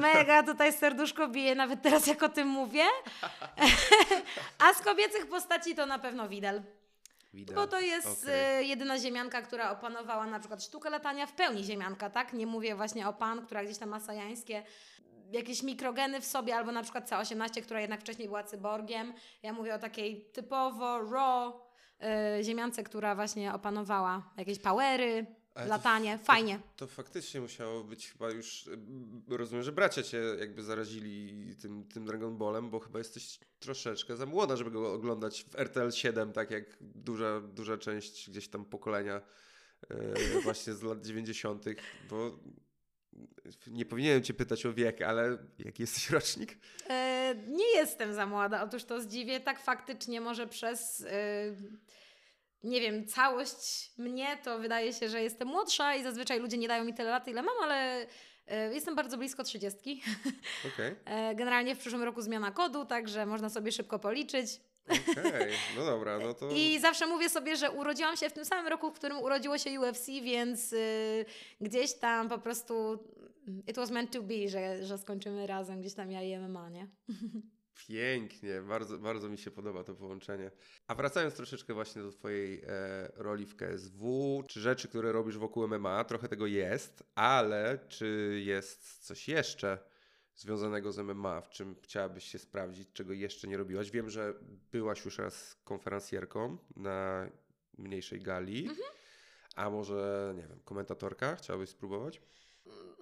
Mega 0.00 0.42
tutaj 0.42 0.72
serduszko 0.72 1.28
bije, 1.28 1.54
nawet 1.54 1.82
teraz 1.82 2.06
jak 2.06 2.22
o 2.22 2.28
tym 2.28 2.48
mówię. 2.48 2.84
A 4.58 4.74
z 4.74 4.78
kobiecych 4.82 5.26
postaci 5.26 5.74
to 5.74 5.86
na 5.86 5.98
pewno 5.98 6.28
Widel. 6.28 6.62
Widać. 7.34 7.56
Bo 7.56 7.66
to 7.66 7.80
jest 7.80 8.22
Okej. 8.24 8.60
y, 8.62 8.64
jedyna 8.64 8.98
ziemianka, 8.98 9.42
która 9.42 9.70
opanowała 9.70 10.26
na 10.26 10.38
przykład 10.38 10.62
sztukę 10.64 10.90
latania 10.90 11.26
w 11.26 11.32
pełni 11.32 11.64
ziemianka, 11.64 12.10
tak? 12.10 12.32
Nie 12.32 12.46
mówię 12.46 12.74
właśnie 12.74 13.08
o 13.08 13.12
pan, 13.12 13.46
która 13.46 13.64
gdzieś 13.64 13.78
tam 13.78 13.88
ma 13.88 14.00
sajańskie 14.00 14.62
jakieś 15.32 15.62
mikrogeny 15.62 16.20
w 16.20 16.24
sobie, 16.24 16.56
albo 16.56 16.72
na 16.72 16.82
przykład 16.82 17.10
C18, 17.10 17.62
która 17.62 17.80
jednak 17.80 18.00
wcześniej 18.00 18.28
była 18.28 18.42
cyborgiem. 18.44 19.12
Ja 19.42 19.52
mówię 19.52 19.74
o 19.74 19.78
takiej 19.78 20.24
typowo 20.32 21.10
raw 21.12 21.54
y, 22.40 22.44
ziemiance, 22.44 22.82
która 22.82 23.14
właśnie 23.14 23.54
opanowała 23.54 24.32
jakieś 24.36 24.58
powery, 24.58 25.26
Ale 25.54 25.64
to 25.66 25.70
latanie. 25.70 26.12
f- 26.14 26.22
Fajnie. 26.24 26.60
To 26.76 26.86
faktycznie 26.86 27.40
musiało 27.40 27.84
być 27.84 28.12
chyba 28.12 28.30
już. 28.30 28.66
mm, 28.68 29.22
Rozumiem, 29.28 29.62
że 29.64 29.72
bracia 29.72 30.02
cię 30.02 30.18
jakby 30.38 30.62
zarazili 30.62 31.56
tym, 31.56 31.84
tym 31.88 32.06
Dragon 32.06 32.36
Ballem, 32.38 32.70
bo 32.70 32.80
chyba 32.80 32.98
jesteś 32.98 33.38
troszeczkę 33.60 34.16
za 34.16 34.26
młoda, 34.26 34.56
żeby 34.56 34.70
go 34.70 34.92
oglądać 34.92 35.44
w 35.44 35.54
RTL 35.58 35.90
7, 35.90 36.32
tak 36.32 36.50
jak 36.50 36.64
duża, 36.80 37.40
duża 37.40 37.78
część 37.78 38.30
gdzieś 38.30 38.48
tam 38.48 38.64
pokolenia 38.64 39.20
e, 39.90 40.40
właśnie 40.42 40.72
z 40.74 40.82
lat 40.82 41.06
90., 41.06 41.64
bo 42.10 42.38
nie 43.66 43.84
powinienem 43.84 44.22
cię 44.22 44.34
pytać 44.34 44.66
o 44.66 44.72
wiek, 44.72 45.02
ale 45.02 45.38
jaki 45.58 45.82
jesteś 45.82 46.10
rocznik? 46.16 46.58
E, 46.90 47.34
nie 47.48 47.68
jestem 47.76 48.14
za 48.14 48.26
młoda, 48.26 48.62
otóż 48.62 48.84
to 48.84 49.00
zdziwię. 49.00 49.40
Tak 49.40 49.60
faktycznie 49.60 50.20
może 50.20 50.46
przez, 50.46 51.00
e, 51.00 51.56
nie 52.62 52.80
wiem, 52.80 53.06
całość 53.06 53.90
mnie 53.98 54.38
to 54.44 54.58
wydaje 54.58 54.92
się, 54.92 55.08
że 55.08 55.22
jestem 55.22 55.48
młodsza 55.48 55.94
i 55.94 56.02
zazwyczaj 56.02 56.40
ludzie 56.40 56.58
nie 56.58 56.68
dają 56.68 56.84
mi 56.84 56.94
tyle 56.94 57.10
lat, 57.10 57.28
ile 57.28 57.42
mam, 57.42 57.54
ale 57.62 58.06
e, 58.46 58.74
jestem 58.74 58.94
bardzo 58.94 59.18
blisko 59.18 59.44
trzydziestki. 59.44 60.02
Okej, 60.74 60.94
E, 61.04 61.34
Generalnie 61.34 61.74
w 61.74 61.78
przyszłym 61.78 62.02
roku 62.02 62.22
zmiana 62.22 62.50
kodu, 62.50 62.84
także 62.84 63.26
można 63.26 63.48
sobie 63.48 63.72
szybko 63.72 63.98
policzyć. 63.98 64.60
Okej, 64.88 65.52
no 65.76 65.84
dobra, 65.84 66.18
no 66.18 66.34
to... 66.34 66.50
I 66.50 66.80
zawsze 66.80 67.06
mówię 67.06 67.28
sobie, 67.28 67.56
że 67.56 67.70
urodziłam 67.70 68.16
się 68.16 68.30
w 68.30 68.32
tym 68.32 68.44
samym 68.44 68.66
roku, 68.66 68.90
w 68.90 68.94
którym 68.94 69.18
urodziło 69.18 69.58
się 69.58 69.80
UFC, 69.80 70.06
więc 70.06 70.72
y, 70.72 71.24
gdzieś 71.60 71.94
tam 71.94 72.28
po 72.28 72.38
prostu 72.38 73.04
it 73.66 73.76
was 73.76 73.90
meant 73.90 74.10
to 74.10 74.22
be, 74.22 74.48
że, 74.48 74.84
że 74.84 74.98
skończymy 74.98 75.46
razem 75.46 75.80
gdzieś 75.80 75.94
tam 75.94 76.10
ja 76.10 76.22
i 76.22 76.38
MMA, 76.38 76.68
nie? 76.68 76.88
Pięknie, 77.88 78.60
bardzo, 78.60 78.98
bardzo 78.98 79.28
mi 79.28 79.38
się 79.38 79.50
podoba 79.50 79.84
to 79.84 79.94
połączenie. 79.94 80.50
A 80.86 80.94
wracając 80.94 81.34
troszeczkę 81.34 81.74
właśnie 81.74 82.02
do 82.02 82.12
Twojej 82.12 82.62
e, 82.66 82.68
roli 83.16 83.46
w 83.46 83.56
KSW, 83.56 84.42
czy 84.48 84.60
rzeczy, 84.60 84.88
które 84.88 85.12
robisz 85.12 85.38
wokół 85.38 85.68
MMA, 85.68 86.04
trochę 86.04 86.28
tego 86.28 86.46
jest, 86.46 87.02
ale 87.14 87.78
czy 87.88 88.40
jest 88.44 89.06
coś 89.06 89.28
jeszcze 89.28 89.78
związanego 90.34 90.92
z 90.92 90.98
MMA, 90.98 91.40
w 91.40 91.48
czym 91.50 91.74
chciałabyś 91.82 92.24
się 92.24 92.38
sprawdzić, 92.38 92.88
czego 92.92 93.12
jeszcze 93.12 93.48
nie 93.48 93.56
robiłaś? 93.56 93.90
Wiem, 93.90 94.10
że 94.10 94.34
byłaś 94.72 95.04
już 95.04 95.18
raz 95.18 95.56
konferencjerką 95.64 96.56
na 96.76 97.26
mniejszej 97.78 98.20
gali, 98.20 98.70
a 99.56 99.70
może, 99.70 100.32
nie 100.36 100.42
wiem, 100.42 100.60
komentatorka? 100.64 101.36
Chciałabyś 101.36 101.70
spróbować? 101.70 102.20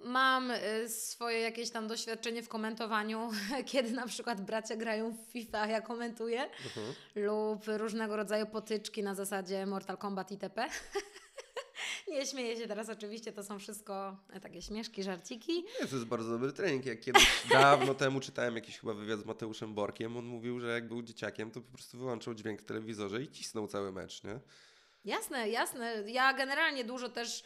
Mam 0.03 0.51
y, 0.51 0.89
swoje 0.89 1.39
jakieś 1.39 1.69
tam 1.69 1.87
doświadczenie 1.87 2.43
w 2.43 2.49
komentowaniu, 2.49 3.29
kiedy 3.71 3.91
na 3.91 4.07
przykład 4.07 4.41
bracia 4.41 4.75
grają 4.75 5.11
w 5.11 5.31
FIFA, 5.31 5.67
ja 5.67 5.81
komentuję, 5.81 6.41
Mhm. 6.41 6.93
lub 7.15 7.63
różnego 7.67 8.15
rodzaju 8.15 8.45
potyczki 8.45 9.03
na 9.03 9.15
zasadzie 9.15 9.65
Mortal 9.65 9.97
Kombat 9.97 10.31
itp. 10.31 10.67
Nie 12.11 12.25
śmieję 12.25 12.57
się 12.57 12.67
teraz 12.67 12.89
oczywiście, 12.89 13.31
to 13.31 13.43
są 13.43 13.59
wszystko 13.59 14.17
e, 14.29 14.39
takie 14.39 14.61
śmieszki, 14.61 15.03
żarciki. 15.03 15.65
Nie, 15.81 15.87
to 15.87 15.95
jest 15.95 16.05
bardzo 16.05 16.29
dobry 16.29 16.53
trening. 16.53 16.85
Jak 16.85 16.99
kiedyś 16.99 17.43
dawno 17.51 17.93
temu 17.93 18.19
czytałem 18.19 18.55
jakiś 18.55 18.79
chyba 18.79 18.93
wywiad 18.93 19.19
z 19.19 19.25
Mateuszem 19.25 19.73
Borkiem, 19.73 20.17
on 20.17 20.25
mówił, 20.25 20.59
że 20.59 20.67
jak 20.67 20.87
był 20.87 21.01
dzieciakiem, 21.01 21.51
to 21.51 21.61
po 21.61 21.71
prostu 21.71 21.97
wyłączał 21.97 22.33
dźwięk 22.33 22.61
w 22.61 22.65
telewizorze 22.65 23.21
i 23.21 23.27
cisnął 23.27 23.67
cały 23.67 23.91
mecz, 23.91 24.23
nie? 24.23 24.39
Jasne, 25.05 25.49
jasne. 25.49 26.03
Ja 26.07 26.33
generalnie 26.33 26.83
dużo 26.83 27.09
też, 27.09 27.43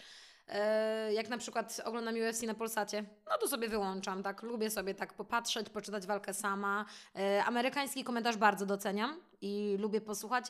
e, 0.47 1.13
jak 1.13 1.29
na 1.29 1.37
przykład 1.37 1.81
oglądam 1.83 2.15
UFC 2.15 2.43
na 2.43 2.53
Polsacie, 2.53 3.03
no 3.29 3.37
to 3.37 3.47
sobie 3.47 3.69
wyłączam, 3.69 4.23
tak. 4.23 4.43
Lubię 4.43 4.69
sobie 4.69 4.95
tak 4.95 5.13
popatrzeć, 5.13 5.69
poczytać 5.69 6.05
walkę 6.05 6.33
sama. 6.33 6.85
E, 7.15 7.43
amerykański 7.43 8.03
komentarz 8.03 8.37
bardzo 8.37 8.65
doceniam 8.65 9.21
i 9.41 9.75
lubię 9.79 10.01
posłuchać. 10.01 10.45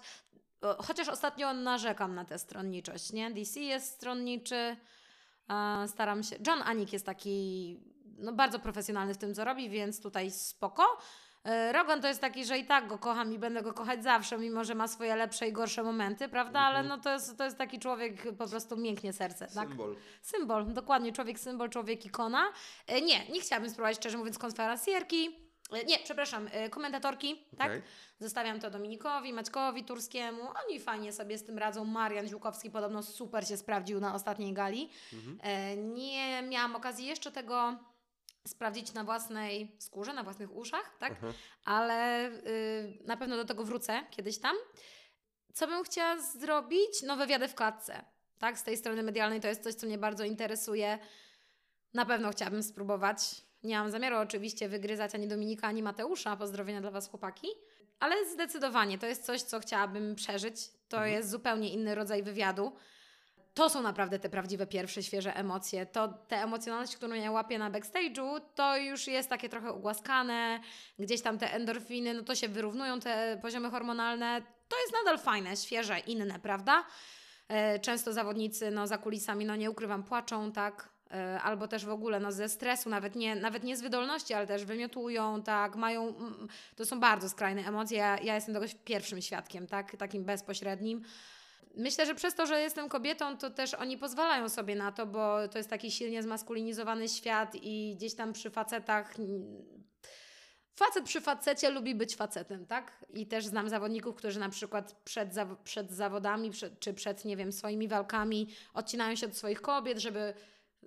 Chociaż 0.77 1.09
ostatnio 1.09 1.53
narzekam 1.53 2.15
na 2.15 2.25
tę 2.25 2.39
stronniczość, 2.39 3.13
nie? 3.13 3.31
DC 3.31 3.59
jest 3.59 3.93
stronniczy, 3.93 4.75
staram 5.87 6.23
się... 6.23 6.35
John 6.47 6.61
Anik 6.65 6.93
jest 6.93 7.05
taki 7.05 7.79
no, 8.17 8.33
bardzo 8.33 8.59
profesjonalny 8.59 9.13
w 9.13 9.17
tym, 9.17 9.35
co 9.35 9.45
robi, 9.45 9.69
więc 9.69 10.01
tutaj 10.01 10.31
spoko. 10.31 10.83
E, 11.43 11.71
Rogan 11.71 12.01
to 12.01 12.07
jest 12.07 12.21
taki, 12.21 12.45
że 12.45 12.57
i 12.57 12.65
tak 12.65 12.87
go 12.87 12.97
kocham 12.97 13.33
i 13.33 13.39
będę 13.39 13.61
go 13.61 13.73
kochać 13.73 14.03
zawsze, 14.03 14.37
mimo 14.37 14.63
że 14.63 14.75
ma 14.75 14.87
swoje 14.87 15.15
lepsze 15.15 15.47
i 15.47 15.51
gorsze 15.51 15.83
momenty, 15.83 16.29
prawda? 16.29 16.59
Ale 16.59 16.83
no 16.83 16.97
to 16.97 17.13
jest, 17.13 17.37
to 17.37 17.43
jest 17.43 17.57
taki 17.57 17.79
człowiek, 17.79 18.37
po 18.37 18.47
prostu 18.47 18.77
mięknie 18.77 19.13
serce, 19.13 19.47
tak? 19.55 19.69
Symbol. 19.69 19.95
Symbol, 20.21 20.73
dokładnie, 20.73 21.11
człowiek 21.11 21.39
symbol, 21.39 21.69
człowiek 21.69 22.05
ikona. 22.05 22.43
E, 22.87 23.01
Nie, 23.01 23.29
nie 23.29 23.41
chciałabym 23.41 23.69
spróbować, 23.69 23.97
szczerze 23.97 24.17
mówiąc, 24.17 24.37
konferencjerki. 24.37 25.44
E, 25.71 25.83
Nie, 25.83 25.99
przepraszam, 25.99 26.49
e, 26.51 26.69
komentatorki, 26.69 27.45
tak? 27.57 27.67
Okej. 27.67 27.81
Zostawiam 28.19 28.59
to 28.59 28.69
Dominikowi, 28.71 29.33
Maćkowi, 29.33 29.83
Turskiemu. 29.83 30.41
Oni 30.65 30.79
fajnie 30.79 31.13
sobie 31.13 31.37
z 31.37 31.43
tym 31.43 31.57
radzą. 31.57 31.85
Marian 31.85 32.27
Ziłkowski 32.27 32.71
podobno 32.71 33.03
super 33.03 33.47
się 33.47 33.57
sprawdził 33.57 33.99
na 33.99 34.13
ostatniej 34.15 34.53
gali. 34.53 34.89
E, 35.43 35.77
Nie 35.77 36.43
miałam 36.43 36.75
okazji 36.75 37.05
jeszcze 37.05 37.31
tego 37.31 37.75
sprawdzić 38.47 38.93
na 38.93 39.03
własnej 39.03 39.75
skórze, 39.79 40.13
na 40.13 40.23
własnych 40.23 40.55
uszach, 40.55 40.97
tak? 40.99 41.13
Aha. 41.17 41.27
Ale 41.65 42.29
y, 42.29 42.97
na 43.05 43.17
pewno 43.17 43.35
do 43.37 43.45
tego 43.45 43.63
wrócę 43.63 44.03
kiedyś 44.11 44.37
tam. 44.37 44.55
Co 45.53 45.67
bym 45.67 45.83
chciała 45.83 46.19
zrobić? 46.21 47.01
No 47.03 47.17
wywiady 47.17 47.47
w 47.47 47.55
klatce. 47.55 48.05
Tak, 48.39 48.59
z 48.59 48.63
tej 48.63 48.77
strony 48.77 49.03
medialnej 49.03 49.41
to 49.41 49.47
jest 49.47 49.63
coś, 49.63 49.73
co 49.73 49.87
mnie 49.87 49.97
bardzo 49.97 50.23
interesuje. 50.23 50.99
Na 51.93 52.05
pewno 52.05 52.31
chciałabym 52.31 52.63
spróbować. 52.63 53.19
Nie 53.65 53.77
mam 53.79 53.91
zamiaru 53.91 54.17
oczywiście 54.17 54.69
wygryzać 54.69 55.15
ani 55.15 55.27
Dominika, 55.27 55.67
ani 55.67 55.83
Mateusza. 55.83 56.35
Pozdrowienia 56.35 56.81
dla 56.81 56.91
Was, 56.91 57.09
chłopaki. 57.09 57.47
Ale 57.99 58.25
zdecydowanie 58.25 58.97
to 58.97 59.05
jest 59.05 59.25
coś, 59.25 59.41
co 59.41 59.59
chciałabym 59.59 60.15
przeżyć. 60.15 60.55
To 60.89 61.05
jest 61.05 61.29
zupełnie 61.29 61.69
inny 61.69 61.95
rodzaj 61.95 62.23
wywiadu. 62.23 62.71
To 63.53 63.69
są 63.69 63.81
naprawdę 63.81 64.19
te 64.19 64.29
prawdziwe 64.29 64.67
pierwsze, 64.67 65.03
świeże 65.03 65.35
emocje. 65.35 65.85
To 65.85 66.07
te 66.07 66.43
emocjonalność, 66.43 66.95
którą 66.95 67.13
ja 67.13 67.31
łapię 67.31 67.59
na 67.59 67.71
backstage'u, 67.71 68.41
to 68.55 68.77
już 68.77 69.07
jest 69.07 69.29
takie 69.29 69.49
trochę 69.49 69.71
ugłaskane. 69.73 70.59
Gdzieś 70.99 71.21
tam 71.21 71.37
te 71.37 71.53
endorfiny, 71.53 72.13
no 72.13 72.23
to 72.23 72.35
się 72.35 72.47
wyrównują 72.47 72.99
te 72.99 73.39
poziomy 73.41 73.69
hormonalne. 73.69 74.41
To 74.67 74.75
jest 74.79 74.93
nadal 74.93 75.19
fajne, 75.19 75.57
świeże, 75.57 75.99
inne, 75.99 76.39
prawda? 76.39 76.83
E, 77.47 77.79
Często 77.79 78.13
zawodnicy 78.13 78.71
no, 78.71 78.87
za 78.87 78.97
kulisami, 78.97 79.45
no 79.45 79.55
nie 79.55 79.71
ukrywam, 79.71 80.03
płaczą, 80.03 80.51
tak? 80.51 80.94
E, 81.11 81.41
Albo 81.41 81.67
też 81.67 81.85
w 81.85 81.89
ogóle 81.89 82.19
no, 82.19 82.31
ze 82.31 82.49
stresu, 82.49 82.89
nawet 82.89 83.15
nie, 83.15 83.35
nawet 83.35 83.63
nie 83.63 83.77
z 83.77 83.81
wydolności, 83.81 84.33
ale 84.33 84.47
też 84.47 84.65
wymiotują, 84.65 85.43
tak? 85.43 85.75
Mają, 85.75 86.13
to 86.75 86.85
są 86.85 86.99
bardzo 86.99 87.29
skrajne 87.29 87.61
emocje. 87.67 87.97
Ja, 87.97 88.17
ja 88.17 88.35
jestem 88.35 88.53
tego 88.53 88.65
pierwszym 88.85 89.21
świadkiem, 89.21 89.67
tak? 89.67 89.95
Takim 89.95 90.23
bezpośrednim. 90.23 91.01
Myślę, 91.77 92.05
że 92.05 92.15
przez 92.15 92.35
to, 92.35 92.45
że 92.45 92.61
jestem 92.61 92.89
kobietą, 92.89 93.37
to 93.37 93.49
też 93.49 93.73
oni 93.73 93.97
pozwalają 93.97 94.49
sobie 94.49 94.75
na 94.75 94.91
to, 94.91 95.05
bo 95.05 95.47
to 95.47 95.57
jest 95.57 95.69
taki 95.69 95.91
silnie 95.91 96.23
zmaskulinizowany 96.23 97.09
świat 97.09 97.55
i 97.55 97.95
gdzieś 97.97 98.15
tam 98.15 98.33
przy 98.33 98.49
facetach. 98.49 99.15
Facet 100.75 101.05
przy 101.05 101.21
facecie 101.21 101.69
lubi 101.69 101.95
być 101.95 102.15
facetem, 102.15 102.65
tak? 102.65 103.05
I 103.13 103.27
też 103.27 103.45
znam 103.45 103.69
zawodników, 103.69 104.15
którzy 104.15 104.39
na 104.39 104.49
przykład 104.49 104.93
przed, 105.03 105.29
przed 105.63 105.91
zawodami, 105.91 106.51
przed, 106.51 106.79
czy 106.79 106.93
przed, 106.93 107.25
nie 107.25 107.37
wiem, 107.37 107.51
swoimi 107.51 107.87
walkami 107.87 108.47
odcinają 108.73 109.15
się 109.15 109.27
od 109.27 109.37
swoich 109.37 109.61
kobiet, 109.61 109.97
żeby 109.97 110.33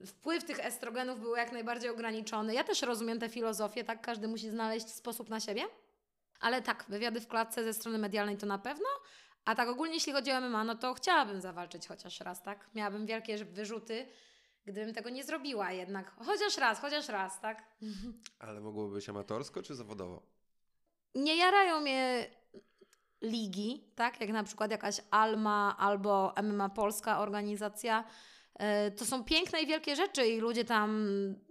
wpływ 0.07 0.45
tych 0.45 0.67
estrogenów 0.67 1.21
był 1.21 1.37
jak 1.37 1.53
najbardziej 1.53 1.91
ograniczony. 1.91 2.55
Ja 2.55 2.65
też 2.65 2.83
rozumiem 2.83 3.19
tę 3.19 3.29
filozofię, 3.29 3.85
tak? 3.85 4.03
Każdy 4.03 4.29
musi 4.29 4.51
znaleźć 4.51 4.89
sposób 4.89 5.29
na 5.29 5.41
siebie. 5.41 5.63
Ale 6.41 6.63
tak, 6.63 6.85
wywiady 6.89 7.21
w 7.21 7.29
klatce 7.29 7.65
ze 7.65 7.75
strony 7.75 7.99
medialnej 7.99 8.37
to 8.37 8.47
na 8.47 8.59
pewno. 8.59 8.87
A 9.45 9.55
tak 9.55 9.69
ogólnie, 9.69 9.95
jeśli 9.95 10.13
chodzi 10.13 10.33
o 10.33 10.41
MMA, 10.41 10.65
no 10.65 10.75
to 10.75 10.95
chciałabym 10.95 11.41
zawalczyć 11.41 11.87
chociaż 11.87 12.21
raz, 12.21 12.43
tak? 12.43 12.71
Miałabym 12.75 13.07
wielkie 13.07 13.45
wyrzuty, 13.45 14.07
gdybym 14.67 14.95
tego 14.95 15.11
nie 15.11 15.25
zrobiła 15.25 15.73
jednak. 15.73 16.15
Chociaż 16.27 16.57
raz, 16.57 16.81
chociaż 16.81 17.09
raz, 17.09 17.41
tak? 17.41 17.63
Ale 18.39 18.61
mogłoby 18.61 18.95
być 18.95 19.09
amatorsko 19.09 19.63
czy 19.63 19.75
zawodowo? 19.75 20.23
Nie 21.15 21.37
jarają 21.37 21.81
mnie 21.81 22.31
ligi, 23.23 23.93
tak? 23.95 24.21
Jak 24.21 24.31
na 24.31 24.45
przykład 24.45 24.71
jakaś 24.71 25.01
Alma 25.11 25.77
albo 25.79 26.35
MMA 26.43 26.69
Polska 26.69 27.19
organizacja. 27.19 28.05
E, 28.59 28.91
To 28.91 29.07
są 29.07 29.25
piękne 29.25 29.61
i 29.63 29.67
wielkie 29.67 29.97
rzeczy 29.97 30.27
i 30.27 30.41
ludzie 30.41 30.65
tam 30.65 31.09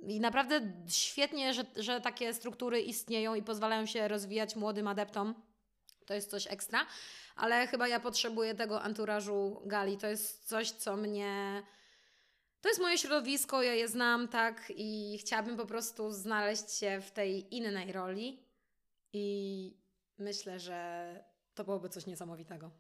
i 0.08 0.20
naprawdę 0.20 0.74
świetnie, 0.88 1.54
że, 1.54 1.66
że 1.76 2.02
takie 2.02 2.34
struktury 2.34 2.82
istnieją 2.82 3.36
i 3.36 3.44
pozwalają 3.44 3.86
się 3.86 4.08
rozwijać 4.08 4.56
młodym 4.56 4.88
adeptom. 4.88 5.36
To 6.06 6.14
jest 6.14 6.30
coś 6.30 6.48
ekstra, 6.48 6.86
ale 7.36 7.68
chyba 7.68 7.88
ja 7.88 8.00
potrzebuję 8.00 8.56
tego 8.56 8.82
anturażu 8.82 9.62
gali. 9.66 9.98
To 9.98 10.08
jest 10.08 10.48
coś, 10.48 10.72
co 10.72 10.98
mnie. 10.98 11.64
To 12.62 12.70
jest 12.70 12.82
moje 12.82 12.98
środowisko, 12.98 13.64
ja 13.64 13.74
je 13.74 13.88
znam, 13.88 14.28
tak, 14.28 14.72
i 14.76 15.18
chciałabym 15.22 15.58
po 15.58 15.66
prostu 15.66 16.12
znaleźć 16.12 16.72
się 16.72 17.02
w 17.02 17.12
tej 17.12 17.56
innej 17.56 17.92
roli. 17.92 18.44
I 19.14 19.78
myślę, 20.18 20.60
że 20.60 21.10
to 21.56 21.64
byłoby 21.64 21.90
coś 21.90 22.06
niesamowitego. 22.06 22.72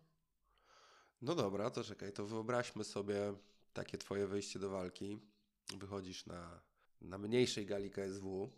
No 1.21 1.35
dobra, 1.35 1.69
to 1.69 1.83
czekaj, 1.83 2.13
to 2.13 2.25
wyobraźmy 2.25 2.83
sobie 2.83 3.33
takie 3.77 3.97
twoje 3.97 4.27
wyjście 4.27 4.59
do 4.59 4.69
walki. 4.69 5.19
Wychodzisz 5.77 6.25
na, 6.25 6.59
na 7.01 7.17
mniejszej 7.17 7.65
gali 7.65 7.91
KSW. 7.91 8.49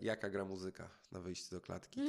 Jaka 0.00 0.30
gra 0.30 0.44
muzyka 0.44 0.90
na 1.12 1.20
wyjście 1.20 1.56
do 1.56 1.60
klatki? 1.60 2.00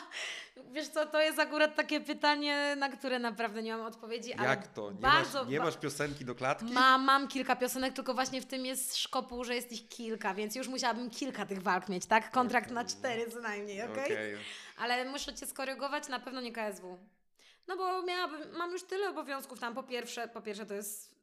Wiesz 0.74 0.88
co, 0.88 1.06
to 1.06 1.20
jest 1.20 1.38
akurat 1.38 1.76
takie 1.76 2.00
pytanie, 2.00 2.76
na 2.78 2.88
które 2.88 3.18
naprawdę 3.18 3.62
nie 3.62 3.76
mam 3.76 3.86
odpowiedzi. 3.86 4.30
Jak 4.30 4.66
to? 4.66 4.92
Nie, 4.92 4.98
bardzo, 4.98 5.38
masz, 5.42 5.52
nie 5.52 5.60
masz 5.60 5.76
piosenki 5.76 6.24
do 6.24 6.34
klatki? 6.34 6.72
Mam, 6.72 7.04
mam 7.04 7.28
kilka 7.28 7.56
piosenek, 7.56 7.94
tylko 7.94 8.14
właśnie 8.14 8.40
w 8.40 8.46
tym 8.46 8.66
jest 8.66 8.96
szkopuł, 8.96 9.44
że 9.44 9.54
jest 9.54 9.72
ich 9.72 9.88
kilka, 9.88 10.34
więc 10.34 10.56
już 10.56 10.68
musiałabym 10.68 11.10
kilka 11.10 11.46
tych 11.46 11.62
walk 11.62 11.88
mieć, 11.88 12.06
tak? 12.06 12.30
Kontrakt 12.30 12.70
na 12.70 12.84
cztery 12.84 13.30
co 13.30 13.40
najmniej, 13.40 13.82
okej? 13.82 14.04
Okej. 14.04 14.36
Ale 14.76 15.04
muszę 15.04 15.34
Cię 15.34 15.46
skorygować, 15.46 16.08
na 16.08 16.20
pewno 16.20 16.40
nie 16.40 16.52
KSW. 16.52 16.98
No 17.68 17.76
bo 17.76 18.02
miałabym, 18.02 18.56
mam 18.56 18.72
już 18.72 18.82
tyle 18.82 19.10
obowiązków 19.10 19.60
tam. 19.60 19.74
Po 19.74 19.82
pierwsze, 19.82 20.28
po 20.28 20.40
pierwsze 20.40 20.66
to 20.66 20.74
jest 20.74 21.13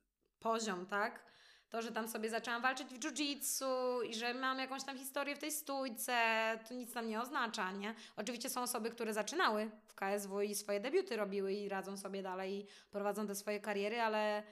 poziom, 0.42 0.86
tak? 0.86 1.32
To, 1.70 1.82
że 1.82 1.92
tam 1.92 2.08
sobie 2.08 2.30
zaczęłam 2.30 2.62
walczyć 2.62 2.88
w 2.88 3.00
jiu-jitsu 3.00 3.66
i 4.10 4.14
że 4.14 4.34
mam 4.34 4.60
jakąś 4.60 4.84
tam 4.84 4.98
historię 4.98 5.36
w 5.36 5.40
tej 5.40 5.52
stójce, 5.52 6.16
to 6.68 6.74
nic 6.74 6.94
tam 6.94 7.08
nie 7.08 7.22
oznacza, 7.22 7.72
nie? 7.72 7.96
Oczywiście 8.18 8.50
są 8.50 8.62
osoby, 8.62 8.90
które 8.90 9.14
zaczynały 9.14 9.72
w 9.88 9.96
KSW 9.96 10.42
i 10.42 10.56
swoje 10.56 10.80
debiuty 10.80 11.18
robiły 11.18 11.54
i 11.54 11.70
radzą 11.70 11.98
sobie 11.98 12.24
dalej 12.24 12.54
i 12.54 12.68
prowadzą 12.92 13.28
te 13.28 13.36
swoje 13.36 13.60
kariery, 13.60 14.02
ale 14.02 14.44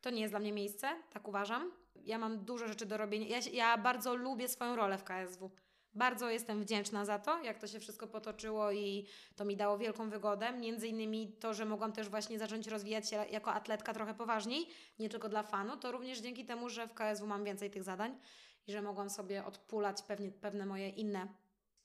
to 0.00 0.10
nie 0.10 0.20
jest 0.20 0.32
dla 0.32 0.40
mnie 0.40 0.52
miejsce, 0.52 0.88
tak 1.12 1.28
uważam. 1.28 1.72
Ja 2.04 2.18
mam 2.18 2.44
dużo 2.44 2.68
rzeczy 2.68 2.86
do 2.86 2.96
robienia. 2.96 3.26
Ja, 3.26 3.38
ja 3.52 3.78
bardzo 3.78 4.14
lubię 4.14 4.48
swoją 4.48 4.76
rolę 4.76 4.98
w 4.98 5.04
KSW. 5.04 5.50
Bardzo 5.98 6.30
jestem 6.30 6.62
wdzięczna 6.62 7.04
za 7.04 7.18
to, 7.18 7.42
jak 7.42 7.58
to 7.58 7.66
się 7.66 7.80
wszystko 7.80 8.06
potoczyło 8.06 8.72
i 8.72 9.06
to 9.36 9.44
mi 9.44 9.56
dało 9.56 9.78
wielką 9.78 10.10
wygodę. 10.10 10.52
Między 10.52 10.88
innymi 10.88 11.32
to, 11.40 11.54
że 11.54 11.64
mogłam 11.64 11.92
też 11.92 12.08
właśnie 12.08 12.38
zacząć 12.38 12.66
rozwijać 12.66 13.10
się 13.10 13.16
jako 13.30 13.52
atletka 13.52 13.94
trochę 13.94 14.14
poważniej, 14.14 14.66
nie 14.98 15.08
tylko 15.08 15.28
dla 15.28 15.42
fanu, 15.42 15.76
to 15.76 15.92
również 15.92 16.20
dzięki 16.20 16.44
temu, 16.44 16.68
że 16.68 16.88
w 16.88 16.94
KSW 16.94 17.26
mam 17.26 17.44
więcej 17.44 17.70
tych 17.70 17.82
zadań 17.82 18.18
i 18.66 18.72
że 18.72 18.82
mogłam 18.82 19.10
sobie 19.10 19.44
odpulać 19.44 20.02
pewnie, 20.02 20.30
pewne 20.30 20.66
moje 20.66 20.88
inne 20.88 21.26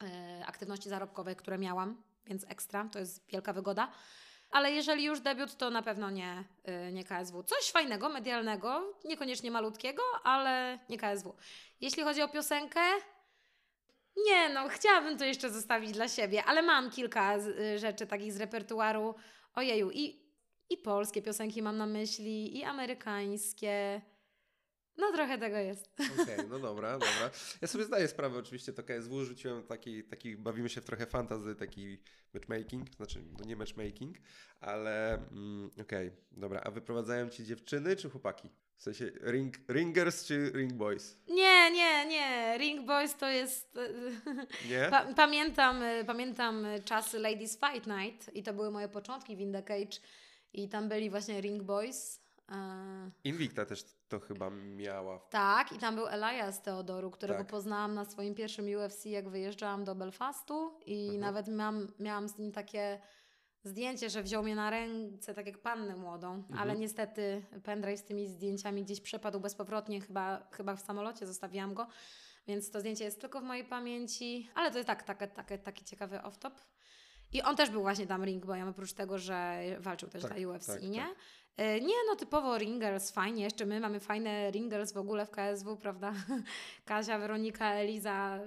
e, 0.04 0.46
aktywności 0.46 0.90
zarobkowe, 0.90 1.36
które 1.36 1.58
miałam, 1.58 2.04
więc 2.26 2.46
ekstra, 2.50 2.90
to 2.92 3.00
jest 3.00 3.28
wielka 3.30 3.54
wygoda. 3.54 3.92
Ale 4.52 4.72
jeżeli 4.72 5.04
już 5.04 5.20
debiut, 5.20 5.58
to 5.58 5.70
na 5.70 5.82
pewno 5.82 6.10
nie, 6.10 6.44
y, 6.88 6.92
nie 6.92 7.04
KSW. 7.04 7.44
Coś 7.44 7.72
fajnego, 7.72 8.10
medialnego, 8.10 8.94
niekoniecznie 9.06 9.52
malutkiego, 9.52 10.04
ale 10.24 10.80
nie 10.90 10.98
KSW. 10.98 11.36
Jeśli 11.82 12.04
chodzi 12.04 12.22
o 12.22 12.28
piosenkę, 12.28 12.82
nie, 14.18 14.50
no, 14.50 14.68
chciałabym 14.70 15.18
to 15.18 15.26
jeszcze 15.26 15.50
zostawić 15.50 15.92
dla 15.92 16.08
siebie, 16.08 16.44
ale 16.44 16.62
mam 16.62 16.92
kilka 16.92 17.38
y, 17.38 17.80
rzeczy 17.80 18.08
takich 18.08 18.34
z 18.34 18.38
repertuaru. 18.38 19.16
Ojeju, 19.54 19.92
i, 19.92 20.24
i 20.70 20.78
polskie 20.78 21.22
piosenki 21.22 21.62
mam 21.62 21.78
na 21.78 21.86
myśli, 21.86 22.58
i 22.58 22.64
amerykańskie. 22.64 24.02
No, 24.98 25.12
trochę 25.12 25.38
tego 25.38 25.58
jest. 25.58 25.90
Okej, 26.22 26.38
no 26.50 26.60
dobra, 26.60 26.92
dobra. 26.92 27.32
Ja 27.62 27.68
sobie 27.68 27.84
zdaję 27.84 28.08
sprawę, 28.08 28.40
oczywiście 28.40 28.74
to 28.74 28.84
KSW 28.84 29.26
rzuciłem 29.26 29.64
taki, 29.64 30.04
taki 30.04 30.38
bawimy 30.38 30.70
się 30.70 30.82
w 30.82 30.86
trochę 30.86 31.06
fantazy, 31.06 31.56
taki 31.56 31.98
matchmaking, 32.34 32.96
znaczy 32.96 33.24
no 33.40 33.46
nie 33.46 33.56
matchmaking, 33.56 34.18
ale 34.60 35.14
mm, 35.14 35.72
okej, 35.82 36.12
dobra. 36.32 36.62
A 36.64 36.72
wyprowadzają 36.72 37.30
ci 37.30 37.46
dziewczyny 37.46 37.96
czy 37.96 38.10
chłopaki? 38.10 38.50
W 38.78 38.84
sensie 38.84 39.12
ring, 39.22 39.56
ringers 39.70 40.26
czy 40.26 40.52
ring 40.56 40.74
boys? 40.74 41.18
Nie, 41.28 41.72
nie, 41.72 42.06
nie. 42.06 42.58
Ring 42.58 42.86
Boys 42.88 43.16
to 43.16 43.28
jest. 43.30 43.78
Nie? 44.70 44.88
Pa, 44.90 45.06
pamiętam, 45.16 45.84
y, 45.84 46.06
pamiętam 46.06 46.66
czasy 46.86 47.20
Ladies 47.20 47.52
Fight 47.60 47.88
Night 47.88 48.36
i 48.36 48.44
to 48.44 48.54
były 48.54 48.72
moje 48.72 48.88
początki 48.90 49.36
w 49.36 49.40
In 49.40 49.54
The 49.54 49.64
Cage 49.64 49.98
i 50.54 50.70
tam 50.70 50.90
byli 50.90 51.10
właśnie 51.10 51.42
Ring 51.42 51.64
Boys. 51.64 52.20
e, 52.52 52.56
Invicta 53.24 53.66
też 53.66 53.86
to 54.10 54.20
chyba 54.20 54.50
miała. 54.50 55.20
tak, 55.20 55.72
i 55.72 55.78
tam 55.78 55.96
był 55.96 56.08
Elias 56.08 56.62
Teodoru, 56.62 57.12
którego 57.12 57.40
Tak. 57.40 57.48
poznałam 57.48 57.94
na 57.94 58.06
swoim 58.06 58.36
pierwszym 58.36 58.66
UFC, 58.76 59.06
jak 59.10 59.30
wyjeżdżałam 59.30 59.84
do 59.84 59.96
Belfastu 59.96 60.74
i 60.86 61.04
Mhm. 61.04 61.20
nawet 61.22 61.48
miałam, 61.48 61.88
miałam 62.00 62.30
z 62.30 62.38
nim 62.38 62.52
takie 62.52 63.00
zdjęcie, 63.64 64.10
że 64.10 64.24
wziął 64.24 64.44
mnie 64.44 64.56
na 64.56 64.70
ręce, 64.70 65.34
tak 65.34 65.46
jak 65.48 65.58
pannę 65.58 65.96
młodą, 65.96 66.34
Mhm. 66.34 66.60
ale 66.60 66.76
niestety 66.78 67.46
pendrive 67.64 68.00
z 68.00 68.04
tymi 68.04 68.28
zdjęciami 68.28 68.84
gdzieś 68.84 69.02
przepadł 69.02 69.40
bezpowrotnie, 69.40 70.02
chyba, 70.02 70.48
chyba 70.52 70.76
w 70.76 70.82
samolocie 70.82 71.28
zostawiłam 71.28 71.74
go, 71.74 71.88
więc 72.48 72.72
to 72.72 72.80
zdjęcie 72.80 73.04
jest 73.04 73.22
tylko 73.22 73.40
w 73.42 73.44
mojej 73.44 73.66
pamięci, 73.66 74.50
ale 74.56 74.72
to 74.72 74.78
jest 74.78 74.88
tak, 74.88 75.04
tak, 75.04 75.34
tak, 75.34 75.62
taki 75.64 75.86
ciekawy 75.86 76.18
off-top. 76.18 76.52
I 77.34 77.42
on 77.42 77.56
też 77.56 77.70
był 77.70 77.82
właśnie 77.82 78.08
tam 78.08 78.26
ringboyem, 78.26 78.68
oprócz 78.68 78.94
tego, 78.94 79.18
że 79.18 79.62
walczył 79.80 80.10
też 80.10 80.22
Tak, 80.24 80.34
dla 80.34 80.48
UFC, 80.50 80.68
tak, 80.68 80.84
nie? 80.84 81.02
tak. 81.02 81.16
E, 81.58 81.82
Nie, 81.82 81.94
no 82.10 82.16
typowo 82.16 82.58
ringers, 82.58 83.12
fajnie. 83.12 83.44
Jeszcze 83.44 83.66
my 83.66 83.80
mamy 83.80 84.00
fajne 84.00 84.52
ringers 84.52 84.94
w 84.94 84.98
ogóle 84.98 85.26
w 85.26 85.30
KSW, 85.32 85.78
prawda? 85.78 86.14
Kasia, 86.86 87.20
Weronika, 87.20 87.74
Eliza, 87.74 88.40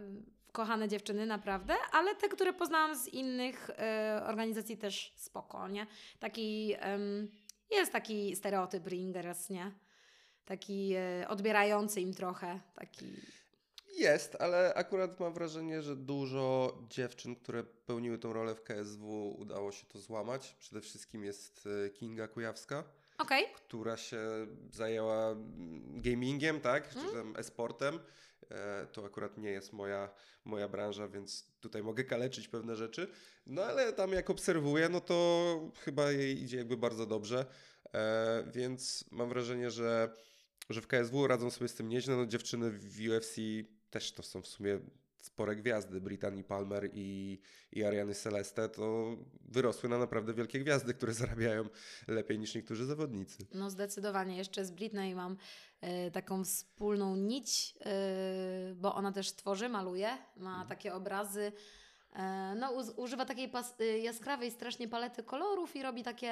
kochane 0.56 0.88
dziewczyny, 0.88 1.26
naprawdę. 1.26 1.74
Ale 1.92 2.14
te, 2.14 2.28
które 2.28 2.52
poznałam 2.52 2.96
z 2.96 3.08
innych 3.08 3.70
e, 3.70 4.22
organizacji 4.26 4.76
też 4.76 5.12
spoko, 5.16 5.68
nie? 5.68 5.86
Taki, 6.20 6.74
jest 7.70 7.92
taki 7.92 8.36
stereotyp 8.36 8.86
ringers, 8.86 9.50
nie? 9.50 9.72
Taki 10.44 10.92
e, 10.94 11.28
odbierający 11.28 12.00
im 12.00 12.14
trochę, 12.14 12.60
taki... 12.74 13.06
Jest, 13.98 14.36
ale 14.40 14.74
akurat 14.74 15.20
mam 15.20 15.32
wrażenie, 15.34 15.82
że 15.82 15.96
dużo 15.96 16.78
dziewczyn, 16.88 17.36
które 17.36 17.64
pełniły 17.64 18.18
tą 18.18 18.32
rolę 18.32 18.54
w 18.54 18.62
KSW, 18.62 19.34
udało 19.38 19.72
się 19.72 19.86
to 19.86 19.98
złamać. 19.98 20.56
Przede 20.58 20.80
wszystkim 20.80 21.24
jest 21.24 21.68
e, 21.86 21.90
Kinga 21.90 22.28
Kujawska. 22.28 22.84
Okej, 23.18 23.44
która 23.54 23.96
się 23.96 24.20
zajęła 24.72 25.36
gamingiem, 25.94 26.60
tak, 26.60 26.88
czy 26.88 26.98
Mm. 26.98 27.12
tam 27.12 27.36
e-sportem. 27.36 27.98
To 28.92 29.04
akurat 29.04 29.38
nie 29.38 29.50
jest 29.50 29.72
moja, 29.72 30.10
moja 30.44 30.68
branża, 30.68 31.08
więc 31.08 31.46
tutaj 31.60 31.82
mogę 31.82 32.04
kaleczyć 32.04 32.48
pewne 32.48 32.76
rzeczy. 32.76 33.08
No 33.46 33.64
ale 33.64 33.92
tam 33.92 34.12
jak 34.12 34.30
obserwuję, 34.30 34.88
no 34.88 35.00
to 35.00 35.70
chyba 35.84 36.12
jej 36.12 36.42
idzie 36.42 36.56
jakby 36.56 36.76
bardzo 36.76 37.06
dobrze. 37.06 37.46
E, 37.94 38.44
więc 38.54 39.04
mam 39.10 39.28
wrażenie, 39.28 39.70
że, 39.70 40.12
że 40.70 40.80
w 40.80 40.86
KSW 40.86 41.26
radzą 41.26 41.50
sobie 41.50 41.68
z 41.68 41.74
tym 41.74 41.88
nieźle. 41.88 42.16
No 42.16 42.26
dziewczyny 42.26 42.70
w 42.70 42.98
UFC 43.08 43.36
też 43.90 44.12
to 44.12 44.22
są 44.22 44.42
w 44.42 44.46
sumie 44.46 44.80
spore 45.26 45.56
gwiazdy. 45.56 46.00
Brittany 46.00 46.44
Palmer 46.44 46.90
i, 46.92 47.38
i 47.72 47.84
Ariany 47.84 48.14
Celeste 48.14 48.68
to 48.68 49.16
wyrosły 49.44 49.88
na 49.88 49.98
naprawdę 49.98 50.34
wielkie 50.34 50.60
gwiazdy, 50.60 50.94
które 50.94 51.14
zarabiają 51.14 51.68
lepiej 52.08 52.38
niż 52.38 52.54
niektórzy 52.54 52.84
zawodnicy. 52.84 53.46
No 53.54 53.70
zdecydowanie. 53.70 54.36
Jeszcze 54.36 54.64
z 54.64 54.70
Britney 54.70 55.14
mam 55.14 55.32
e, 55.32 55.36
taką 56.12 56.44
wspólną 56.44 57.16
nić, 57.16 57.74
e, 57.80 58.74
bo 58.74 58.94
ona 58.94 59.12
też 59.12 59.32
tworzy, 59.32 59.68
maluje, 59.68 60.18
ma 60.36 60.50
Mhm. 60.50 60.68
takie 60.68 60.94
obrazy. 60.94 61.52
E, 62.12 62.54
no, 62.54 62.72
używa 62.96 63.24
takiej 63.24 63.52
e, 63.80 63.98
jaskrawej 63.98 64.50
strasznie 64.50 64.88
palety 64.88 65.22
kolorów 65.22 65.76
i 65.76 65.82
robi 65.82 66.02
takie 66.02 66.28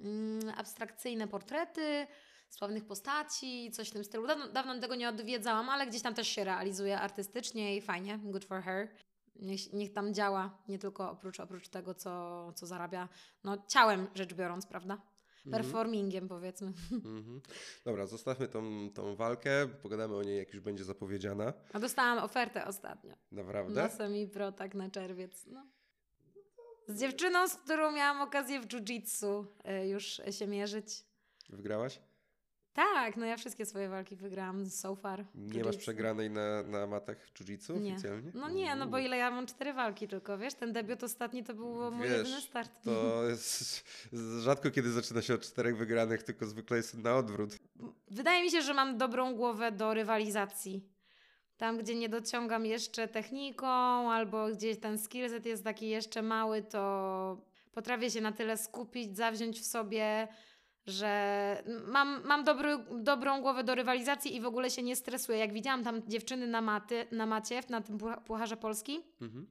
mm, 0.00 0.52
abstrakcyjne 0.56 1.28
portrety 1.28 2.06
sławnych 2.50 2.84
postaci, 2.84 3.70
coś 3.70 3.88
w 3.88 3.92
tym 3.92 4.04
stylu. 4.04 4.26
Dawno, 4.26 4.48
dawno 4.48 4.80
tego 4.80 4.94
nie 4.94 5.08
odwiedzałam, 5.08 5.68
ale 5.68 5.86
gdzieś 5.86 6.02
tam 6.02 6.14
też 6.14 6.28
się 6.28 6.44
realizuje 6.44 7.00
artystycznie 7.00 7.76
i 7.76 7.80
fajnie, 7.80 8.18
good 8.18 8.44
for 8.44 8.62
her. 8.62 8.88
Niech, 9.36 9.72
niech 9.72 9.92
tam 9.92 10.14
działa, 10.14 10.58
nie 10.68 10.78
tylko 10.78 11.10
oprócz, 11.10 11.40
oprócz 11.40 11.68
tego, 11.68 11.94
co, 11.94 12.52
co 12.52 12.66
zarabia, 12.66 13.08
no 13.44 13.56
ciałem 13.68 14.06
rzecz 14.14 14.34
biorąc, 14.34 14.66
prawda? 14.66 14.98
Performingiem 15.50 16.28
powiedzmy. 16.28 16.72
Mhm. 16.92 17.40
Dobra, 17.84 18.06
zostawmy 18.06 18.48
tą, 18.48 18.90
tą 18.94 19.16
walkę, 19.16 19.68
pogadamy 19.82 20.16
o 20.16 20.22
niej, 20.22 20.38
jak 20.38 20.54
już 20.54 20.60
będzie 20.62 20.84
zapowiedziana. 20.84 21.52
A 21.72 21.78
dostałam 21.80 22.18
ofertę 22.24 22.66
ostatnio 22.66 23.14
Naprawdę? 23.32 23.82
na 23.82 23.88
semi-pro, 23.88 24.52
tak 24.52 24.74
na 24.74 24.90
czerwiec. 24.90 25.46
No. 25.46 25.66
Z 26.88 27.00
dziewczyną, 27.00 27.48
z 27.48 27.54
którą 27.54 27.92
miałam 27.92 28.20
okazję 28.22 28.60
w 28.60 28.66
jiu-jitsu 28.66 29.44
y, 29.84 29.88
już 29.88 30.20
się 30.30 30.46
mierzyć. 30.46 31.04
Wygrałaś? 31.48 32.00
Tak, 32.76 33.16
no 33.16 33.26
ja 33.26 33.36
wszystkie 33.36 33.66
swoje 33.66 33.88
walki 33.88 34.16
wygrałam 34.16 34.66
so 34.70 34.94
far. 34.96 35.24
Nie 35.34 35.64
masz 35.64 35.76
przegranej 35.76 36.30
na, 36.30 36.62
na 36.62 36.86
matach 36.86 37.18
w 37.26 37.34
jiu-jitsu 37.34 37.80
Nie. 37.80 37.92
oficjalnie? 37.92 38.30
No 38.34 38.48
nie, 38.48 38.76
no 38.76 38.86
bo 38.86 38.98
ile 38.98 39.16
ja 39.16 39.30
mam 39.30 39.46
cztery 39.46 39.72
walki 39.72 40.08
tylko, 40.08 40.38
wiesz? 40.38 40.54
Ten 40.54 40.72
debiut 40.72 41.04
ostatni 41.04 41.44
to 41.44 41.54
był 41.54 41.90
mój 41.90 42.08
Wiesz, 42.08 42.18
jedyny 42.18 42.40
start. 42.40 42.82
To 42.84 43.24
jest 43.24 43.84
rzadko 44.44 44.70
kiedy 44.70 44.92
zaczyna 44.92 45.22
się 45.22 45.34
od 45.34 45.40
czterech 45.40 45.76
wygranych, 45.76 46.22
tylko 46.22 46.46
zwykle 46.46 46.76
jest 46.76 46.94
na 46.94 47.16
odwrót. 47.16 47.58
Wydaje 48.10 48.42
mi 48.42 48.50
się, 48.50 48.62
że 48.62 48.74
mam 48.74 48.98
dobrą 48.98 49.34
głowę 49.34 49.72
do 49.72 49.94
rywalizacji. 49.94 50.88
Tam, 51.56 51.78
gdzie 51.78 51.94
nie 51.94 52.08
dociągam 52.08 52.66
jeszcze 52.66 53.08
techniką, 53.08 53.66
albo 54.12 54.48
gdzieś 54.48 54.80
ten 54.80 54.98
skillset 54.98 55.46
jest 55.46 55.64
taki 55.64 55.88
jeszcze 55.88 56.22
mały, 56.22 56.62
to 56.62 57.42
potrafię 57.72 58.10
się 58.10 58.20
na 58.20 58.32
tyle 58.32 58.56
skupić, 58.56 59.16
zawziąć 59.16 59.60
w 59.60 59.64
sobie, 59.64 60.28
że 60.86 61.62
mam, 61.86 62.22
mam 62.24 62.44
dobry, 62.44 62.78
dobrą 62.90 63.40
głowę 63.40 63.64
do 63.64 63.74
rywalizacji 63.74 64.36
i 64.36 64.40
w 64.40 64.46
ogóle 64.46 64.70
się 64.70 64.82
nie 64.82 64.96
stresuję. 64.96 65.38
Jak 65.38 65.52
widziałam 65.52 65.84
tam 65.84 66.02
dziewczyny 66.08 66.46
na, 66.46 66.60
maty, 66.60 67.06
na 67.12 67.26
macie, 67.26 67.60
na 67.68 67.80
tym 67.80 67.98
Pucha- 67.98 68.20
Pucharze 68.20 68.56
Polski, 68.56 69.00
Mhm. 69.20 69.46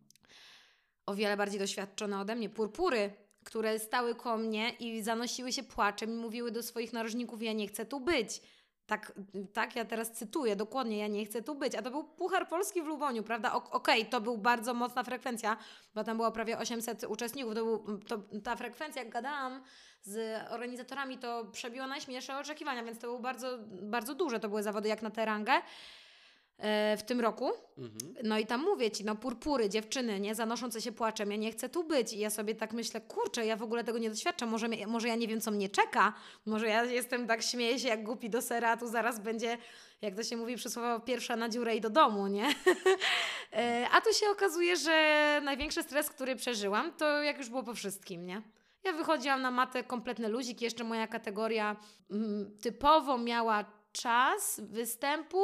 o 1.06 1.16
wiele 1.16 1.38
bardziej 1.38 1.60
doświadczone 1.60 2.20
ode 2.20 2.36
mnie, 2.36 2.50
purpury, 2.50 3.14
które 3.44 3.80
stały 3.80 4.16
koło 4.16 4.38
mnie 4.38 4.70
i 4.70 5.02
zanosiły 5.04 5.52
się 5.52 5.64
płaczem 5.64 6.10
i 6.10 6.14
mówiły 6.16 6.52
do 6.52 6.64
swoich 6.64 6.94
narożników, 6.94 7.42
ja 7.44 7.54
nie 7.54 7.68
chcę 7.68 7.86
tu 7.86 8.00
być. 8.00 8.42
Tak, 8.86 9.14
tak, 9.54 9.76
ja 9.76 9.86
teraz 9.86 10.12
cytuję 10.12 10.56
dokładnie, 10.56 10.98
ja 10.98 11.08
nie 11.08 11.26
chcę 11.26 11.42
tu 11.42 11.56
być. 11.56 11.76
A 11.76 11.82
to 11.82 11.92
był 11.92 12.04
Puchar 12.04 12.48
Polski 12.48 12.82
w 12.82 12.86
Luboniu, 12.86 13.24
prawda? 13.24 13.54
Okej, 13.54 14.06
to 14.06 14.22
był 14.22 14.38
bardzo 14.38 14.74
mocna 14.74 15.04
frekwencja, 15.04 15.58
bo 15.96 16.04
tam 16.04 16.18
było 16.18 16.32
prawie 16.32 16.58
800 16.58 17.04
uczestników. 17.04 17.56
To 17.56 17.66
był, 17.66 18.00
to, 18.00 18.18
ta 18.44 18.56
frekwencja, 18.56 19.04
jak 19.04 19.12
gadałam 19.14 19.62
z 20.06 20.42
organizatorami, 20.52 21.18
to 21.18 21.46
przebiła 21.52 21.88
najśmielsze 21.88 22.38
oczekiwania, 22.38 22.84
więc 22.84 23.00
to 23.00 23.08
było 23.08 23.20
bardzo, 23.20 23.58
bardzo 23.82 24.16
duże. 24.16 24.40
To 24.40 24.50
były 24.50 24.64
zawody 24.64 24.90
jak 24.90 25.02
na 25.02 25.10
tę 25.10 25.26
rangę 25.26 25.54
e, 26.58 26.98
w 26.98 27.04
tym 27.04 27.22
roku. 27.22 27.52
Mhm. 27.78 28.16
No 28.24 28.40
i 28.40 28.46
tam 28.46 28.62
mówię 28.62 28.92
ci, 28.92 29.06
no 29.06 29.16
purpury, 29.16 29.70
dziewczyny, 29.70 30.20
nie, 30.20 30.36
zanoszące 30.36 30.82
się 30.82 30.92
płaczem, 30.92 31.32
ja 31.32 31.38
nie 31.38 31.52
chcę 31.52 31.70
tu 31.70 31.84
być. 31.84 32.14
I 32.14 32.20
ja 32.20 32.30
sobie 32.30 32.56
tak 32.56 32.74
myślę, 32.74 33.02
kurczę, 33.02 33.46
ja 33.46 33.56
w 33.56 33.64
ogóle 33.64 33.84
tego 33.84 33.98
nie 33.98 34.10
doświadczam, 34.10 34.50
może, 34.50 34.68
może 34.88 35.08
ja 35.08 35.16
nie 35.16 35.28
wiem, 35.28 35.42
co 35.42 35.52
mnie 35.52 35.70
czeka, 35.70 36.14
może 36.46 36.68
ja 36.68 36.84
jestem 36.84 37.28
tak, 37.28 37.44
śmieję 37.44 37.80
się 37.80 37.88
jak 37.88 38.04
głupi 38.04 38.30
do 38.30 38.42
sera, 38.42 38.78
tu 38.78 38.88
zaraz 38.88 39.20
będzie, 39.20 39.58
jak 40.02 40.16
to 40.16 40.24
się 40.24 40.38
mówi 40.38 40.56
przysłowo, 40.56 41.00
pierwsza 41.00 41.36
na 41.36 41.50
dziurę 41.50 41.76
i 41.76 41.82
do 41.82 41.90
domu, 41.90 42.28
nie? 42.28 42.48
E, 43.54 43.88
a 43.92 44.02
tu 44.02 44.14
się 44.14 44.30
okazuje, 44.30 44.78
że 44.78 45.42
największy 45.44 45.84
stres, 45.84 46.10
który 46.10 46.36
przeżyłam, 46.36 46.94
to 46.94 47.24
jak 47.24 47.38
już 47.38 47.50
było 47.50 47.64
po 47.64 47.74
wszystkim, 47.74 48.26
nie? 48.26 48.42
Ja 48.86 48.94
wychodziłam 48.94 49.42
na 49.42 49.52
matę 49.52 49.84
kompletny 49.84 50.30
luzik, 50.30 50.62
jeszcze 50.62 50.84
moja 50.84 51.08
kategoria 51.08 51.76
mm, 52.12 52.58
typowo 52.62 53.18
miała 53.18 53.66
czas 53.92 54.62
występu, 54.64 55.44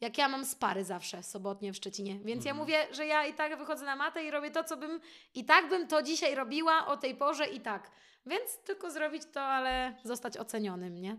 jak 0.00 0.18
ja 0.18 0.28
mam 0.28 0.44
spary 0.44 0.84
zawsze 0.84 1.22
sobotnie 1.22 1.72
w 1.72 1.76
Szczecinie. 1.76 2.20
Więc 2.24 2.44
ja 2.44 2.54
mówię, 2.54 2.86
że 2.92 3.06
ja 3.06 3.26
i 3.26 3.34
tak 3.34 3.58
wychodzę 3.58 3.84
na 3.84 3.96
matę 3.96 4.24
i 4.24 4.30
robię 4.30 4.50
to, 4.50 4.64
co 4.64 4.76
bym 4.76 5.00
i 5.34 5.44
tak 5.44 5.68
bym 5.68 5.86
to 5.88 6.02
dzisiaj 6.02 6.34
robiła 6.34 6.86
o 6.86 6.96
tej 6.96 7.14
porze 7.14 7.46
i 7.46 7.60
tak. 7.60 7.90
Więc 8.26 8.58
tylko 8.64 8.90
zrobić 8.90 9.22
to, 9.32 9.40
ale 9.40 9.96
zostać 10.04 10.36
ocenionym, 10.36 11.00
nie? 11.00 11.18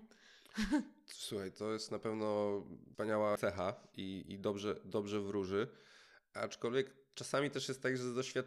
Słuchaj, 1.06 1.52
to 1.52 1.72
jest 1.72 1.92
na 1.92 2.00
pewno 2.00 2.62
wspaniała 2.90 3.38
cecha 3.38 3.74
i, 3.98 4.26
i 4.28 4.40
dobrze, 4.40 4.76
dobrze 4.86 5.22
wróży. 5.22 5.68
Aczkolwiek 6.34 6.96
czasami 7.14 7.52
też 7.52 7.68
jest 7.68 7.84
tak, 7.84 7.98
że 7.98 8.14
doświad... 8.14 8.46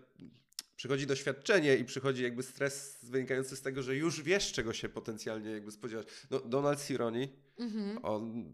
przychodzi 0.83 1.07
doświadczenie 1.07 1.77
i 1.77 1.85
przychodzi 1.85 2.23
jakby 2.23 2.42
stres 2.42 2.99
wynikający 3.03 3.57
z 3.57 3.62
tego, 3.62 3.83
że 3.83 3.97
już 3.97 4.23
wiesz, 4.23 4.53
czego 4.53 4.73
się 4.73 4.88
potencjalnie 4.88 5.51
jakby 5.51 5.71
spodziewać. 5.73 6.07
No, 6.31 6.40
Donald 6.40 6.85
Cironi, 6.87 7.29
Mhm. 7.59 7.99
on 8.05 8.53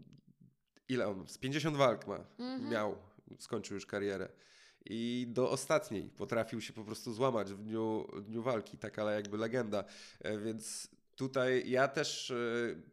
ile 0.89 1.07
on? 1.07 1.27
Z 1.27 1.37
50 1.37 1.77
walk 1.77 2.07
ma, 2.07 2.25
Mhm. 2.39 2.69
miał, 2.69 2.97
skończył 3.39 3.75
już 3.75 3.85
karierę. 3.85 4.29
I 4.85 5.27
do 5.29 5.49
ostatniej 5.49 6.09
potrafił 6.09 6.61
się 6.61 6.73
po 6.73 6.83
prostu 6.83 7.13
złamać 7.13 7.53
w 7.53 7.57
dniu, 7.63 8.07
dniu 8.21 8.41
walki, 8.43 8.77
taka 8.77 9.11
jakby 9.11 9.37
legenda. 9.37 9.83
E, 10.19 10.39
Więc 10.39 10.87
tutaj 11.15 11.69
ja 11.69 11.87
też 11.87 12.31
e, 12.31 12.35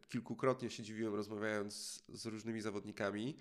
kilkukrotnie 0.09 0.69
się 0.69 0.83
dziwiłem, 0.83 1.15
rozmawiając 1.15 2.03
z 2.09 2.25
różnymi 2.25 2.61
zawodnikami. 2.61 3.35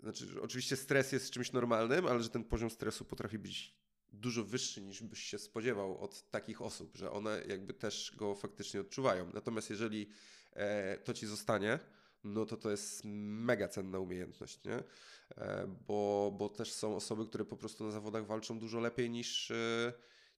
Znaczy, 0.00 0.26
oczywiście 0.42 0.76
stres 0.76 1.12
jest 1.12 1.30
czymś 1.30 1.52
normalnym, 1.52 2.06
ale 2.06 2.22
że 2.22 2.28
ten 2.28 2.44
poziom 2.44 2.70
stresu 2.70 3.04
potrafi 3.04 3.38
być 3.38 3.81
dużo 4.12 4.44
wyższy 4.44 4.80
niż 4.82 5.02
byś 5.02 5.22
się 5.22 5.38
spodziewał 5.38 5.98
od 5.98 6.30
takich 6.30 6.62
osób, 6.62 6.96
że 6.96 7.10
one 7.10 7.42
jakby 7.48 7.74
też 7.74 8.12
go 8.16 8.34
faktycznie 8.34 8.80
odczuwają. 8.80 9.30
Natomiast 9.34 9.70
jeżeli 9.70 10.08
e, 10.52 10.98
to 10.98 11.14
ci 11.14 11.26
zostanie, 11.26 11.78
no 12.24 12.46
to 12.46 12.56
to 12.56 12.70
jest 12.70 13.02
mega 13.04 13.68
cenna 13.68 13.98
umiejętność, 13.98 14.64
nie? 14.64 14.82
E, 15.36 15.66
bo, 15.86 16.34
bo 16.38 16.48
też 16.48 16.72
są 16.72 16.96
osoby, 16.96 17.26
które 17.26 17.44
po 17.44 17.56
prostu 17.56 17.84
na 17.84 17.90
zawodach 17.90 18.26
walczą 18.26 18.58
dużo 18.58 18.80
lepiej 18.80 19.10
niż, 19.10 19.50
e, 19.50 19.92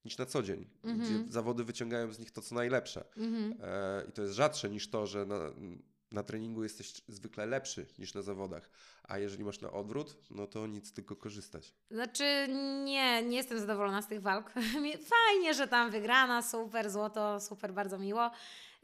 niż 0.05 0.19
na 0.19 0.27
co 0.27 0.43
dzień, 0.43 0.67
Mhm. 0.83 0.99
gdzie 1.25 1.33
zawody 1.33 1.65
wyciągają 1.65 2.13
z 2.13 2.19
nich 2.19 2.31
to, 2.31 2.43
co 2.43 2.55
najlepsze. 2.55 3.05
Mhm. 3.17 3.55
E, 3.61 4.05
I 4.09 4.13
to 4.13 4.23
jest 4.23 4.35
rzadsze 4.35 4.71
niż 4.71 4.91
to, 4.91 5.07
że 5.07 5.27
na, 5.27 5.39
na 6.15 6.23
treningu 6.23 6.63
jesteś 6.63 6.93
zwykle 7.09 7.47
lepszy 7.47 7.87
niż 7.99 8.15
na 8.15 8.23
zawodach. 8.23 8.71
A 9.09 9.19
jeżeli 9.19 9.45
masz 9.45 9.61
na 9.61 9.73
odwrót, 9.73 10.17
no 10.31 10.47
to 10.47 10.67
nic, 10.67 10.93
tylko 10.93 11.17
korzystać. 11.17 11.75
Znaczy, 11.91 12.47
nie, 12.85 13.23
nie 13.23 13.37
jestem 13.37 13.59
zadowolona 13.59 14.03
z 14.03 14.07
tych 14.07 14.23
walk. 14.23 14.53
Fajnie, 15.17 15.55
że 15.55 15.69
tam 15.69 15.91
wygrana, 15.91 16.43
super, 16.43 16.91
złoto, 16.91 17.41
super, 17.41 17.73
bardzo 17.73 17.99
miło. 17.99 18.31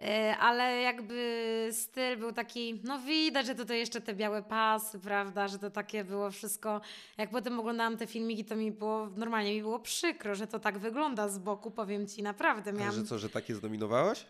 E, 0.03 0.37
Ale 0.37 0.81
jakby 0.81 1.69
styl 1.73 2.17
był 2.19 2.33
taki, 2.33 2.81
no 2.85 2.99
widać, 2.99 3.47
że 3.47 3.55
tutaj 3.55 3.79
jeszcze 3.79 4.01
te 4.01 4.15
białe 4.15 4.43
pasy, 4.43 4.99
prawda, 4.99 5.49
że 5.49 5.59
to 5.59 5.71
takie 5.71 6.05
było 6.05 6.31
wszystko. 6.31 6.81
Jak 7.19 7.31
potem 7.31 7.61
oglądałam 7.61 7.97
te 7.97 8.07
filmiki, 8.07 8.45
to 8.45 8.57
mi 8.57 8.73
było, 8.73 9.11
normalnie 9.17 9.55
mi 9.55 9.63
było 9.63 9.79
przykro, 9.79 10.35
że 10.35 10.47
to 10.47 10.59
tak 10.59 10.79
wygląda 10.79 11.29
z 11.29 11.39
boku, 11.39 11.71
powiem 11.71 12.07
Ci, 12.07 12.23
naprawdę. 12.23 12.73
Miałam... 12.73 12.95
że 12.95 13.05
co, 13.05 13.19
że 13.19 13.31
takie 13.31 13.55
zdominowałaś? 13.55 14.27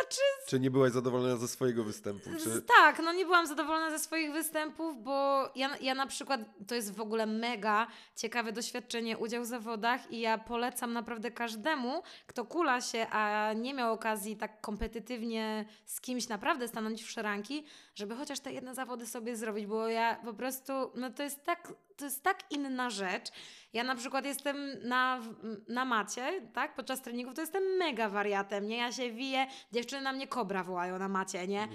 Znaczy, 0.00 0.20
Czy 0.46 0.60
nie 0.60 0.70
byłaś 0.70 0.92
zadowolona 0.92 1.36
ze 1.36 1.48
swojego 1.48 1.84
występu? 1.84 2.30
Czy... 2.44 2.62
Tak, 2.62 2.98
no 3.04 3.12
nie 3.12 3.24
byłam 3.24 3.46
zadowolona 3.46 3.90
ze 3.90 3.98
swoich 3.98 4.32
występów, 4.32 5.02
bo 5.02 5.48
ja, 5.54 5.76
ja 5.80 5.94
na 5.94 6.06
przykład, 6.06 6.40
to 6.68 6.74
jest 6.74 6.94
w 6.94 7.00
ogóle 7.00 7.26
mega 7.26 7.86
ciekawe 8.16 8.52
doświadczenie, 8.52 9.18
udział 9.18 9.42
w 9.42 9.46
zawodach 9.46 10.12
i 10.12 10.20
ja 10.20 10.38
polecam 10.38 10.92
naprawdę 10.92 11.30
każdemu, 11.30 12.02
kto 12.26 12.44
kula 12.44 12.80
się, 12.80 13.06
a 13.10 13.52
nie 13.52 13.74
miał 13.74 13.92
okazji 13.92 14.36
tak 14.36 14.60
kompetytywnie 14.60 15.64
z 15.84 16.00
kimś 16.00 16.28
naprawdę 16.28 16.68
stanąć 16.68 17.02
w 17.02 17.10
szranki, 17.10 17.64
żeby 17.94 18.16
chociaż 18.16 18.40
te 18.40 18.52
jedne 18.52 18.74
zawody 18.74 19.06
sobie 19.06 19.36
zrobić, 19.36 19.66
bo 19.66 19.88
ja 19.88 20.14
po 20.24 20.34
prostu, 20.34 20.72
no 20.94 21.10
to 21.10 21.22
jest 21.22 21.44
tak, 21.44 21.72
to 21.96 22.04
jest 22.04 22.22
tak 22.22 22.44
inna 22.50 22.90
rzecz. 22.90 23.28
Ja 23.72 23.84
na 23.84 23.94
przykład 23.94 24.24
jestem 24.24 24.56
na, 24.82 25.20
na 25.68 25.84
macie, 25.84 26.42
tak, 26.52 26.74
podczas 26.74 27.02
treningów, 27.02 27.34
to 27.34 27.40
jestem 27.40 27.62
mega 27.62 28.08
wariatem, 28.08 28.68
nie? 28.68 28.76
Ja 28.76 28.92
się 28.92 29.10
wiję, 29.12 29.46
dziewczyny 29.72 30.02
na 30.02 30.12
mnie 30.12 30.26
kobra 30.26 30.64
wołają 30.64 30.98
na 30.98 31.08
macie, 31.08 31.46
nie? 31.48 31.68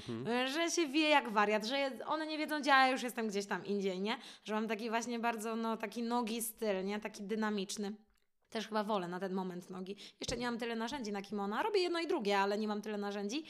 Że 0.47 0.71
się 0.71 0.87
wie 0.87 1.09
jak 1.09 1.29
wariat, 1.29 1.65
że 1.65 1.91
one 2.05 2.27
nie 2.27 2.37
wiedzą, 2.37 2.59
gdzie 2.59 2.69
ja 2.69 2.87
już 2.87 3.03
jestem 3.03 3.27
gdzieś 3.27 3.45
tam 3.45 3.65
indziej, 3.65 4.01
nie? 4.01 4.17
Że 4.43 4.53
mam 4.53 4.67
taki 4.67 4.89
właśnie 4.89 5.19
bardzo, 5.19 5.55
no, 5.55 5.77
taki 5.77 6.03
nogi 6.03 6.41
styl, 6.41 6.85
nie? 6.85 6.99
Taki 6.99 7.23
dynamiczny. 7.23 7.91
Też 8.49 8.67
chyba 8.67 8.83
wolę 8.83 9.07
na 9.07 9.19
ten 9.19 9.33
moment 9.33 9.69
nogi. 9.69 9.95
Jeszcze 10.19 10.37
nie 10.37 10.45
mam 10.45 10.59
tyle 10.59 10.75
narzędzi 10.75 11.11
na 11.11 11.21
kimona. 11.21 11.63
Robię 11.63 11.79
jedno 11.79 11.99
i 11.99 12.07
drugie, 12.07 12.39
ale 12.39 12.57
nie 12.57 12.67
mam 12.67 12.81
tyle 12.81 12.97
narzędzi. 12.97 13.43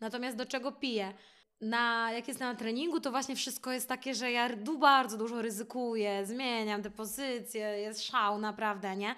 Natomiast 0.00 0.36
do 0.36 0.46
czego 0.46 0.72
piję? 0.72 1.14
Na, 1.64 2.12
jak 2.12 2.28
jestem 2.28 2.48
na 2.48 2.54
treningu, 2.54 3.00
to 3.00 3.10
właśnie 3.10 3.36
wszystko 3.36 3.72
jest 3.72 3.88
takie, 3.88 4.14
że 4.14 4.30
ja 4.30 4.48
bardzo 4.78 5.16
dużo 5.16 5.42
ryzykuję, 5.42 6.26
zmieniam 6.26 6.82
te 6.82 6.90
pozycje, 6.90 7.60
jest 7.60 8.02
szał 8.02 8.38
naprawdę, 8.38 8.96
nie? 8.96 9.14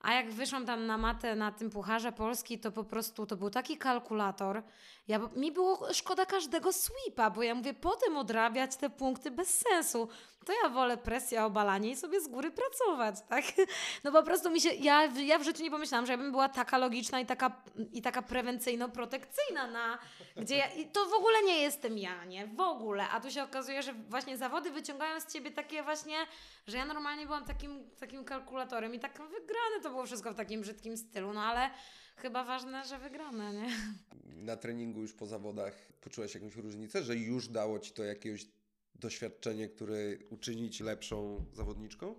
A 0.00 0.14
jak 0.14 0.30
wyszłam 0.30 0.66
tam 0.66 0.86
na 0.86 0.98
matę 0.98 1.36
na 1.36 1.52
tym 1.52 1.70
Pucharze 1.70 2.12
Polski, 2.12 2.58
to 2.58 2.72
po 2.72 2.84
prostu 2.84 3.26
to 3.26 3.36
był 3.36 3.50
taki 3.50 3.76
kalkulator. 3.76 4.62
Ja, 5.08 5.20
mi 5.36 5.52
było 5.52 5.94
szkoda 5.94 6.26
każdego 6.26 6.72
sweepa, 6.72 7.30
bo 7.30 7.42
ja 7.42 7.54
mówię, 7.54 7.74
potem 7.74 8.16
odrabiać 8.16 8.76
te 8.76 8.90
punkty 8.90 9.30
bez 9.30 9.58
sensu. 9.58 10.08
To 10.44 10.52
ja 10.62 10.68
wolę 10.68 10.96
presja, 10.96 11.46
obalanie 11.46 11.90
i 11.90 11.96
sobie 11.96 12.20
z 12.20 12.28
góry 12.28 12.50
pracować, 12.50 13.14
tak? 13.28 13.44
No 14.04 14.12
po 14.12 14.22
prostu 14.22 14.50
mi 14.50 14.60
się, 14.60 14.68
ja, 14.68 15.04
ja 15.04 15.38
w 15.38 15.42
życiu 15.42 15.62
nie 15.62 15.70
pomyślałam, 15.70 16.06
że 16.06 16.12
ja 16.12 16.18
bym 16.18 16.30
była 16.30 16.48
taka 16.48 16.78
logiczna 16.78 17.20
i 17.20 17.26
taka, 17.26 17.62
i 17.92 18.02
taka 18.02 18.22
prewencyjno-protekcyjna 18.22 19.70
na, 19.70 19.98
gdzie 20.36 20.56
ja, 20.56 20.72
i 20.72 20.86
to 20.86 21.06
w 21.06 21.12
ogóle 21.12 21.42
nie 21.42 21.60
jestem 21.60 21.98
ja, 21.98 22.24
nie? 22.24 22.46
W 22.46 22.60
ogóle. 22.60 23.08
A 23.08 23.20
tu 23.20 23.30
się 23.30 23.42
okazuje, 23.42 23.82
że 23.82 23.92
właśnie 23.92 24.36
zawody 24.38 24.70
wyciągają 24.70 25.20
z 25.20 25.32
ciebie 25.32 25.50
takie 25.50 25.82
właśnie, 25.82 26.16
że 26.66 26.76
ja 26.76 26.84
normalnie 26.84 27.26
byłam 27.26 27.44
takim, 27.44 27.90
takim 28.00 28.24
kalkulatorem 28.24 28.94
i 28.94 29.00
tak 29.00 29.12
wygrane 29.12 29.80
to 29.82 29.90
było 29.90 30.06
wszystko 30.06 30.32
w 30.32 30.36
takim 30.36 30.60
brzydkim 30.60 30.96
stylu, 30.96 31.32
no 31.32 31.42
ale 31.42 31.70
chyba 32.16 32.44
ważne, 32.44 32.84
że 32.84 32.98
wygrane, 32.98 33.52
nie? 33.52 33.68
Na 34.36 34.56
treningu 34.56 35.00
już 35.00 35.12
po 35.12 35.26
zawodach 35.26 35.74
poczułaś 36.00 36.34
jakąś 36.34 36.56
różnicę, 36.56 37.02
że 37.02 37.16
już 37.16 37.48
dało 37.48 37.78
ci 37.78 37.92
to 37.92 38.04
jakieś 38.04 38.46
doświadczenie, 39.04 39.68
które 39.68 39.96
uczyni 40.30 40.70
ci 40.70 40.82
lepszą 40.82 41.44
zawodniczką? 41.52 42.14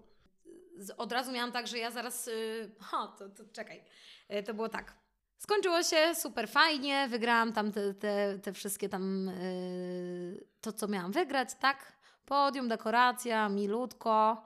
od 0.97 1.11
razu 1.11 1.31
miałam 1.31 1.51
tak, 1.51 1.67
że 1.67 1.77
ja 1.77 1.91
zaraz. 1.91 2.27
Yy, 2.27 2.71
ha, 2.79 3.15
to, 3.19 3.29
to 3.29 3.43
czekaj. 3.53 3.83
Yy, 4.29 4.43
to 4.43 4.53
było 4.53 4.69
tak. 4.69 4.97
Skończyło 5.37 5.83
się 5.83 6.15
super 6.15 6.49
fajnie, 6.49 7.07
wygrałam 7.09 7.53
tam 7.53 7.71
te, 7.71 7.93
te, 7.93 8.39
te 8.39 8.53
wszystkie 8.53 8.89
tam 8.89 9.31
yy, 9.41 10.47
to, 10.61 10.71
co 10.71 10.87
miałam 10.87 11.11
wygrać, 11.11 11.49
tak? 11.59 11.93
Podium, 12.25 12.67
dekoracja, 12.67 13.49
milutko. 13.49 14.43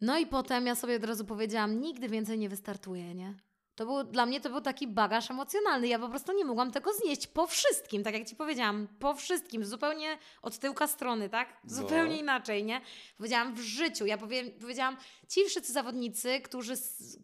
No 0.00 0.18
i 0.18 0.26
potem 0.26 0.66
ja 0.66 0.74
sobie 0.74 0.96
od 0.96 1.04
razu 1.04 1.24
powiedziałam, 1.24 1.80
nigdy 1.80 2.08
więcej 2.08 2.38
nie 2.38 2.48
wystartuję, 2.48 3.14
nie? 3.14 3.34
To 3.78 3.86
był, 3.86 4.04
dla 4.04 4.26
mnie 4.26 4.40
to 4.40 4.50
był 4.50 4.60
taki 4.60 4.86
bagaż 4.86 5.30
emocjonalny. 5.30 5.88
Ja 5.88 5.98
po 5.98 6.08
prostu 6.08 6.32
nie 6.32 6.44
mogłam 6.44 6.70
tego 6.70 6.92
znieść 6.92 7.26
po 7.26 7.46
wszystkim, 7.46 8.02
tak 8.02 8.14
jak 8.14 8.28
Ci 8.28 8.36
powiedziałam, 8.36 8.88
po 8.98 9.14
wszystkim, 9.14 9.64
zupełnie 9.64 10.18
od 10.42 10.58
tyłka 10.58 10.86
strony, 10.86 11.28
tak? 11.28 11.48
No. 11.64 11.74
Zupełnie 11.74 12.18
inaczej, 12.18 12.64
nie? 12.64 12.80
Powiedziałam 13.16 13.54
w 13.54 13.60
życiu. 13.60 14.06
Ja 14.06 14.18
powiem, 14.18 14.50
powiedziałam, 14.60 14.96
ci 15.28 15.44
wszyscy 15.44 15.72
zawodnicy, 15.72 16.40
którzy, 16.40 16.74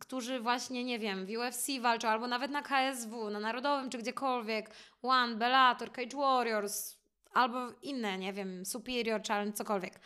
którzy 0.00 0.40
właśnie, 0.40 0.84
nie 0.84 0.98
wiem, 0.98 1.26
w 1.26 1.30
UFC 1.30 1.80
walczą, 1.80 2.08
albo 2.08 2.26
nawet 2.26 2.50
na 2.50 2.62
KSW, 2.62 3.30
na 3.30 3.40
Narodowym, 3.40 3.90
czy 3.90 3.98
gdziekolwiek, 3.98 4.70
One, 5.02 5.36
Bellator, 5.36 5.92
Cage 5.92 6.16
Warriors, 6.16 6.96
albo 7.32 7.58
inne, 7.82 8.18
nie 8.18 8.32
wiem, 8.32 8.66
Superior 8.66 9.22
Challenge, 9.22 9.56
cokolwiek. 9.56 10.00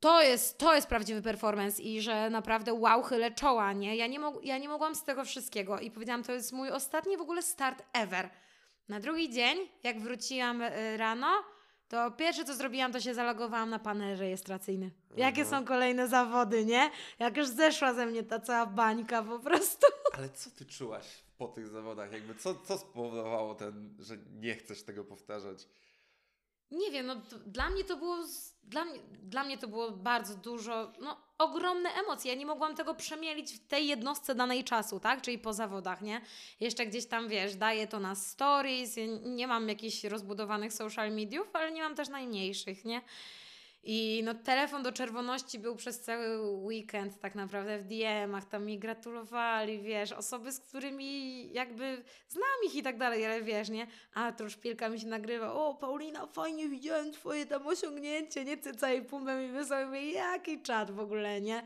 To 0.00 0.22
jest, 0.22 0.58
to 0.58 0.74
jest 0.74 0.86
prawdziwy 0.86 1.22
performance 1.22 1.82
i 1.82 2.00
że 2.00 2.30
naprawdę 2.30 2.74
wow, 2.74 3.02
chylę 3.02 3.30
czoła, 3.30 3.72
nie? 3.72 3.96
Ja 3.96 4.06
nie, 4.06 4.20
mog- 4.20 4.40
ja 4.42 4.58
nie 4.58 4.68
mogłam 4.68 4.94
z 4.94 5.04
tego 5.04 5.24
wszystkiego 5.24 5.78
i 5.80 5.90
powiedziałam, 5.90 6.22
to 6.22 6.32
jest 6.32 6.52
mój 6.52 6.70
ostatni 6.70 7.16
w 7.16 7.20
ogóle 7.20 7.42
start 7.42 7.82
ever. 7.92 8.30
Na 8.88 9.00
drugi 9.00 9.30
dzień, 9.30 9.58
jak 9.82 10.00
wróciłam 10.00 10.62
y, 10.62 10.96
rano, 10.96 11.30
to 11.88 12.10
pierwsze 12.10 12.44
co 12.44 12.54
zrobiłam, 12.54 12.92
to 12.92 13.00
się 13.00 13.14
zalogowałam 13.14 13.70
na 13.70 13.78
panel 13.78 14.18
rejestracyjny. 14.18 14.90
Jakie 15.16 15.42
Mhm. 15.42 15.60
są 15.62 15.66
kolejne 15.68 16.08
zawody, 16.08 16.64
nie? 16.64 16.90
Jak 17.18 17.36
już 17.36 17.46
zeszła 17.48 17.94
ze 17.94 18.06
mnie 18.06 18.22
ta 18.22 18.40
cała 18.40 18.66
bańka 18.66 19.22
po 19.22 19.38
prostu. 19.38 19.86
Ale 20.18 20.28
co 20.28 20.50
ty 20.50 20.66
czułaś 20.66 21.22
po 21.38 21.48
tych 21.48 21.68
zawodach? 21.68 22.12
Jakby 22.12 22.34
co, 22.34 22.54
co 22.54 22.78
spowodowało 22.78 23.54
ten, 23.54 23.94
że 23.98 24.16
nie 24.40 24.54
chcesz 24.54 24.82
tego 24.82 25.04
powtarzać? 25.04 25.68
Nie 26.70 26.90
wiem, 26.90 27.06
no 27.06 27.16
dla 27.46 27.70
mnie 27.70 27.84
to 27.84 27.96
było, 27.96 28.16
dla 28.64 28.84
dla 29.22 29.44
mnie 29.44 29.58
to 29.58 29.68
było 29.68 29.90
bardzo 29.90 30.34
dużo, 30.34 30.92
no 31.00 31.16
ogromne 31.38 31.90
emocje. 31.90 32.32
Ja 32.32 32.38
nie 32.38 32.46
mogłam 32.46 32.76
tego 32.76 32.94
przemielić 32.94 33.52
w 33.52 33.66
tej 33.66 33.86
jednostce 33.86 34.34
danej 34.34 34.64
czasu, 34.64 35.00
tak? 35.00 35.22
Czyli 35.22 35.38
po 35.38 35.52
zawodach, 35.52 36.02
nie? 36.02 36.20
Jeszcze 36.60 36.86
gdzieś 36.86 37.06
tam, 37.06 37.28
wiesz, 37.28 37.56
daję 37.56 37.86
to 37.86 38.00
na 38.00 38.14
stories, 38.14 38.96
nie 39.22 39.46
mam 39.46 39.68
jakichś 39.68 40.04
rozbudowanych 40.04 40.72
social 40.72 41.12
mediów, 41.12 41.48
ale 41.52 41.72
nie 41.72 41.82
mam 41.82 41.94
też 41.94 42.08
najmniejszych, 42.08 42.84
nie? 42.84 43.02
I 43.82 44.22
no 44.24 44.34
telefon 44.34 44.82
do 44.82 44.92
czerwoności 44.92 45.58
był 45.58 45.76
przez 45.76 46.00
cały 46.00 46.40
weekend 46.40 47.20
tak 47.20 47.34
naprawdę 47.34 47.78
w 47.78 47.84
DM-ach, 47.84 48.44
tam 48.44 48.64
mi 48.64 48.78
gratulowali, 48.78 49.82
wiesz, 49.82 50.12
osoby, 50.12 50.52
z 50.52 50.60
którymi 50.60 51.52
jakby 51.52 52.02
znam 52.28 52.50
ich 52.66 52.74
i 52.74 52.82
tak 52.82 52.98
dalej, 52.98 53.26
ale 53.26 53.42
wiesz, 53.42 53.68
nie? 53.68 53.86
A 54.14 54.32
to 54.32 54.50
szpilka 54.50 54.88
mi 54.88 55.00
się 55.00 55.06
nagrywa, 55.06 55.52
o 55.52 55.74
Paulina, 55.74 56.26
fajnie 56.26 56.68
widziałem 56.68 57.12
twoje 57.12 57.46
tam 57.46 57.66
osiągnięcie, 57.66 58.44
nie? 58.44 58.58
Cyca 58.58 58.92
i 58.92 59.02
pumpę 59.02 59.46
mi 59.46 59.52
wysłał, 59.52 59.94
jaki 59.94 60.62
czat 60.62 60.90
w 60.90 61.00
ogóle, 61.00 61.40
nie? 61.40 61.62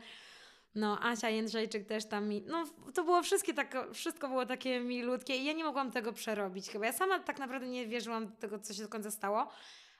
No, 0.75 0.99
Asia 1.01 1.29
Jędrzejczyk 1.29 1.87
też 1.87 2.05
tam 2.05 2.29
mi, 2.29 2.41
no 2.41 2.65
to 2.93 3.03
było 3.03 3.23
wszystkie 3.23 3.53
tak, 3.53 3.75
wszystko 3.93 4.27
było 4.27 4.45
takie 4.45 4.79
milutkie 4.79 5.37
i 5.37 5.45
ja 5.45 5.53
nie 5.53 5.63
mogłam 5.63 5.91
tego 5.91 6.13
przerobić 6.13 6.69
chyba. 6.69 6.85
Ja 6.85 6.93
sama 6.93 7.19
tak 7.19 7.39
naprawdę 7.39 7.67
nie 7.67 7.87
wierzyłam 7.87 8.27
do 8.27 8.35
tego, 8.35 8.59
co 8.59 8.73
się 8.73 8.83
do 8.83 8.89
końca 8.89 9.11
stało, 9.11 9.47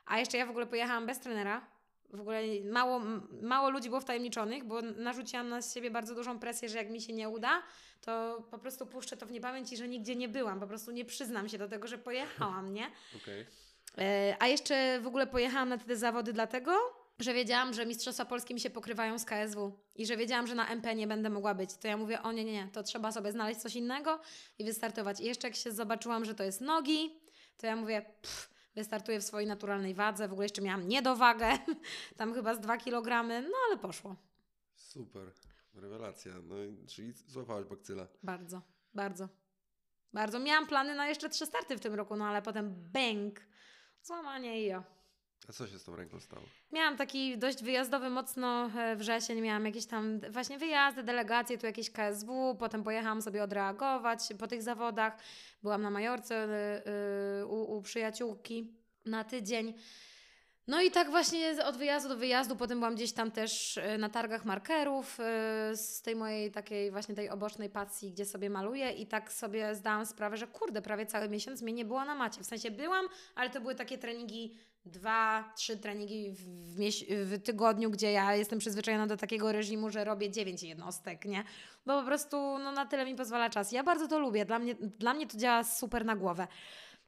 a 0.05 0.19
jeszcze 0.19 0.37
ja 0.37 0.45
w 0.45 0.49
ogóle 0.49 0.65
pojechałam 0.65 1.05
bez 1.05 1.19
trenera, 1.19 1.74
w 2.15 2.21
ogóle 2.21 2.41
mało, 2.63 3.01
mało 3.41 3.69
ludzi 3.69 3.89
było 3.89 4.01
wtajemniczonych, 4.01 4.63
bo 4.63 4.81
narzuciłam 4.81 5.49
na 5.49 5.61
siebie 5.61 5.91
bardzo 5.91 6.15
dużą 6.15 6.39
presję, 6.39 6.69
że 6.69 6.77
jak 6.77 6.89
mi 6.89 7.01
się 7.01 7.13
nie 7.13 7.29
uda, 7.29 7.63
to 8.01 8.43
po 8.51 8.57
prostu 8.57 8.85
puszczę 8.85 9.17
to 9.17 9.25
w 9.25 9.31
niepamięć 9.31 9.73
i 9.73 9.77
że 9.77 9.87
nigdzie 9.87 10.15
nie 10.15 10.29
byłam. 10.29 10.59
Po 10.59 10.67
prostu 10.67 10.91
nie 10.91 11.05
przyznam 11.05 11.49
się 11.49 11.57
do 11.57 11.67
tego, 11.67 11.87
że 11.87 11.97
pojechałam, 11.97 12.73
nie? 12.73 12.91
Okej. 13.21 13.45
E, 13.97 14.35
A 14.39 14.47
jeszcze 14.47 14.99
w 15.01 15.07
ogóle 15.07 15.27
pojechałam 15.27 15.69
na 15.69 15.77
te 15.77 15.97
zawody 15.97 16.33
dlatego, 16.33 16.71
że 17.19 17.33
wiedziałam, 17.33 17.73
że 17.73 17.85
Mistrzostwa 17.85 18.25
Polskie 18.25 18.53
mi 18.53 18.59
się 18.59 18.69
pokrywają 18.69 19.19
z 19.19 19.25
KSW 19.25 19.79
i 19.95 20.05
że 20.05 20.17
wiedziałam, 20.17 20.47
że 20.47 20.55
na 20.55 20.67
MP 20.67 20.95
nie 20.95 21.07
będę 21.07 21.29
mogła 21.29 21.53
być. 21.53 21.77
To 21.77 21.87
ja 21.87 21.97
mówię, 21.97 22.21
o 22.21 22.31
nie, 22.31 22.45
nie, 22.45 22.53
nie, 22.53 22.67
to 22.73 22.83
trzeba 22.83 23.11
sobie 23.11 23.31
znaleźć 23.31 23.59
coś 23.59 23.75
innego 23.75 24.19
i 24.59 24.65
wystartować. 24.65 25.19
I 25.19 25.25
jeszcze 25.25 25.47
jak 25.47 25.55
się 25.55 25.71
zobaczyłam, 25.71 26.25
że 26.25 26.35
to 26.35 26.43
jest 26.43 26.61
nogi, 26.61 27.19
to 27.57 27.67
ja 27.67 27.75
mówię, 27.75 28.01
pff, 28.21 28.49
wystartuję 28.75 29.19
w 29.19 29.23
swojej 29.23 29.47
naturalnej 29.47 29.93
wadze. 29.93 30.27
W 30.27 30.31
ogóle 30.31 30.45
jeszcze 30.45 30.61
miałam 30.61 30.87
niedowagę, 30.87 31.47
tam 32.17 32.33
chyba 32.33 32.55
z 32.55 32.59
2 32.59 32.77
kg, 32.77 33.23
no 33.49 33.57
ale 33.67 33.77
poszło. 33.77 34.15
Super. 34.75 35.31
Rewelacja. 35.73 36.31
No, 36.43 36.55
i- 36.63 36.85
czyli 36.87 37.13
złapałaś 37.13 37.65
bakcyla. 37.65 38.07
Bardzo, 38.23 38.61
bardzo, 38.93 39.29
bardzo. 40.13 40.39
Miałam 40.39 40.67
plany 40.67 40.95
na 40.95 41.07
jeszcze 41.07 41.29
trzy 41.29 41.45
starty 41.45 41.77
w 41.77 41.79
tym 41.79 41.93
roku, 41.93 42.15
no 42.15 42.25
ale 42.25 42.41
potem 42.41 42.75
bang, 42.91 43.39
złamanie 44.01 44.61
i 44.63 44.65
jo. 44.65 44.83
A 45.49 45.53
co 45.53 45.67
się 45.67 45.79
z 45.79 45.83
tą 45.83 45.95
ręką 45.95 46.19
stało? 46.19 46.43
Miałam 46.71 46.97
taki 46.97 47.37
dość 47.37 47.63
wyjazdowy 47.63 48.09
mocno 48.09 48.69
e, 48.77 48.95
wrzesień, 48.95 49.41
miałam 49.41 49.65
jakieś 49.65 49.85
tam 49.85 50.19
właśnie 50.29 50.57
wyjazdy, 50.57 51.03
delegacje, 51.03 51.57
tu 51.57 51.65
jakieś 51.65 51.91
KSW, 51.91 52.55
potem 52.59 52.83
pojechałam 52.83 53.21
sobie 53.21 53.43
odreagować 53.43 54.19
po 54.39 54.47
tych 54.47 54.63
zawodach. 54.63 55.17
Byłam 55.63 55.81
na 55.81 55.89
Majorce 55.89 56.45
y, 56.45 56.89
y, 57.41 57.45
u, 57.45 57.77
u 57.77 57.81
przyjaciółki 57.81 58.73
na 59.05 59.23
tydzień. 59.23 59.73
No 60.67 60.81
i 60.81 60.91
tak 60.91 61.09
właśnie 61.09 61.65
od 61.65 61.77
wyjazdu 61.77 62.09
do 62.09 62.17
wyjazdu, 62.17 62.55
potem 62.55 62.79
byłam 62.79 62.95
gdzieś 62.95 63.13
tam 63.13 63.31
też 63.31 63.79
na 63.97 64.09
targach 64.09 64.45
markerów 64.45 65.17
z 65.73 66.01
tej 66.01 66.15
mojej 66.15 66.51
takiej 66.51 66.91
właśnie 66.91 67.15
tej 67.15 67.29
obocznej 67.29 67.69
pasji, 67.69 68.11
gdzie 68.11 68.25
sobie 68.25 68.49
maluję 68.49 68.91
i 68.91 69.07
tak 69.07 69.31
sobie 69.31 69.75
zdałam 69.75 70.05
sprawę, 70.05 70.37
że 70.37 70.47
kurde, 70.47 70.81
prawie 70.81 71.05
cały 71.05 71.29
miesiąc 71.29 71.61
mnie 71.61 71.73
nie 71.73 71.85
było 71.85 72.05
na 72.05 72.15
macie. 72.15 72.41
W 72.41 72.45
sensie 72.45 72.71
byłam, 72.71 73.05
ale 73.35 73.49
to 73.49 73.61
były 73.61 73.75
takie 73.75 73.97
treningi 73.97 74.57
dwa, 74.85 75.51
trzy 75.55 75.77
treningi 75.77 76.31
w, 76.31 76.75
w, 77.25 77.43
tygodniu, 77.43 77.91
gdzie 77.91 78.11
ja 78.11 78.35
jestem 78.35 78.59
przyzwyczajona 78.59 79.07
do 79.07 79.17
takiego 79.17 79.51
reżimu, 79.51 79.89
że 79.89 80.03
robię 80.03 80.29
dziewięć 80.29 80.63
jednostek, 80.63 81.25
nie? 81.25 81.43
Bo 81.85 81.99
po 81.99 82.05
prostu 82.05 82.37
no, 82.37 82.71
na 82.71 82.85
tyle 82.85 83.05
mi 83.05 83.15
pozwala 83.15 83.49
czas. 83.49 83.71
Ja 83.71 83.83
bardzo 83.83 84.07
to 84.07 84.19
lubię, 84.19 84.45
dla 84.45 84.59
mnie, 84.59 84.75
dla 84.75 85.13
mnie 85.13 85.27
to 85.27 85.37
działa 85.37 85.63
super 85.63 86.05
na 86.05 86.15
głowę. 86.15 86.47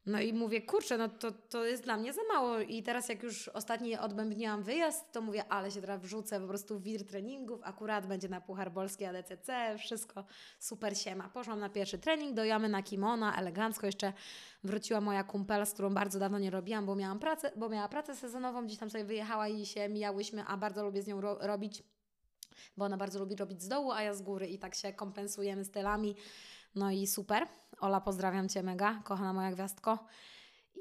No 0.08 0.22
i 0.22 0.34
mówię, 0.34 0.62
kurczę, 0.62 0.98
no 0.98 1.10
to, 1.10 1.32
to 1.32 1.65
jest 1.65 1.84
dla 1.84 1.98
mnie 1.98 2.13
za 2.13 2.22
mało. 2.34 2.60
I 2.60 2.84
teraz 2.84 3.10
jak 3.10 3.24
już 3.24 3.48
ostatni 3.48 3.98
odbębniłam 3.98 4.63
wyjazd, 4.63 5.12
to 5.12 5.22
mówię, 5.22 5.46
ale 5.50 5.72
się 5.72 5.82
teraz 5.82 6.02
wrzucę 6.02 6.39
po 6.39 6.48
prostu 6.48 6.80
w 6.80 6.84
wir 6.84 7.06
treningów, 7.08 7.60
akurat 7.63 8.08
będzie 8.08 8.30
na 8.30 8.41
Puchar 8.41 8.74
Polski 8.74 9.06
ADCC, 9.06 9.76
wszystko 9.78 10.26
super 10.60 10.98
siema. 10.98 11.30
Poszłam 11.30 11.60
na 11.60 11.70
pierwszy 11.70 11.98
trening, 11.98 12.34
do 12.34 12.46
jamy 12.46 12.70
na 12.70 12.84
kimona, 12.84 13.38
elegancko, 13.39 13.86
jeszcze 13.86 14.13
wróciła 14.63 15.02
moja 15.02 15.24
kumpela, 15.24 15.65
z 15.65 15.74
którą 15.74 15.93
bardzo 15.93 16.20
dawno 16.20 16.39
nie 16.39 16.50
robiłam, 16.50 16.86
bo 16.86 16.96
miałam 16.96 17.20
pracę, 17.20 17.52
bo 17.56 17.70
miała 17.70 17.89
pracę 17.89 18.15
sezonową, 18.15 18.65
gdzieś 18.65 18.78
tam 18.78 18.89
sobie 18.89 19.06
wyjechała 19.06 19.48
i 19.48 19.65
się 19.65 19.89
mijałyśmy, 19.89 20.43
a 20.46 20.58
bardzo 20.58 20.84
lubię 20.84 21.02
z 21.02 21.08
nią 21.08 21.22
ro- 21.22 21.38
robić, 21.41 21.84
bo 22.78 22.86
ona 22.86 22.98
bardzo 22.98 23.20
lubi 23.20 23.36
robić 23.36 23.63
z 23.63 23.67
dołu, 23.67 23.91
a 23.91 24.02
ja 24.02 24.13
z 24.13 24.22
góry 24.22 24.48
i 24.48 24.60
tak 24.60 24.76
się 24.76 24.93
kompensujemy 24.93 25.65
stylami. 25.65 26.15
No 26.78 26.92
i 26.92 27.08
super. 27.08 27.48
Ola, 27.80 28.02
pozdrawiam 28.02 28.50
Cię 28.50 28.63
mega, 28.63 29.02
kochana 29.04 29.34
moja 29.34 29.52
gwiazdko. 29.52 30.06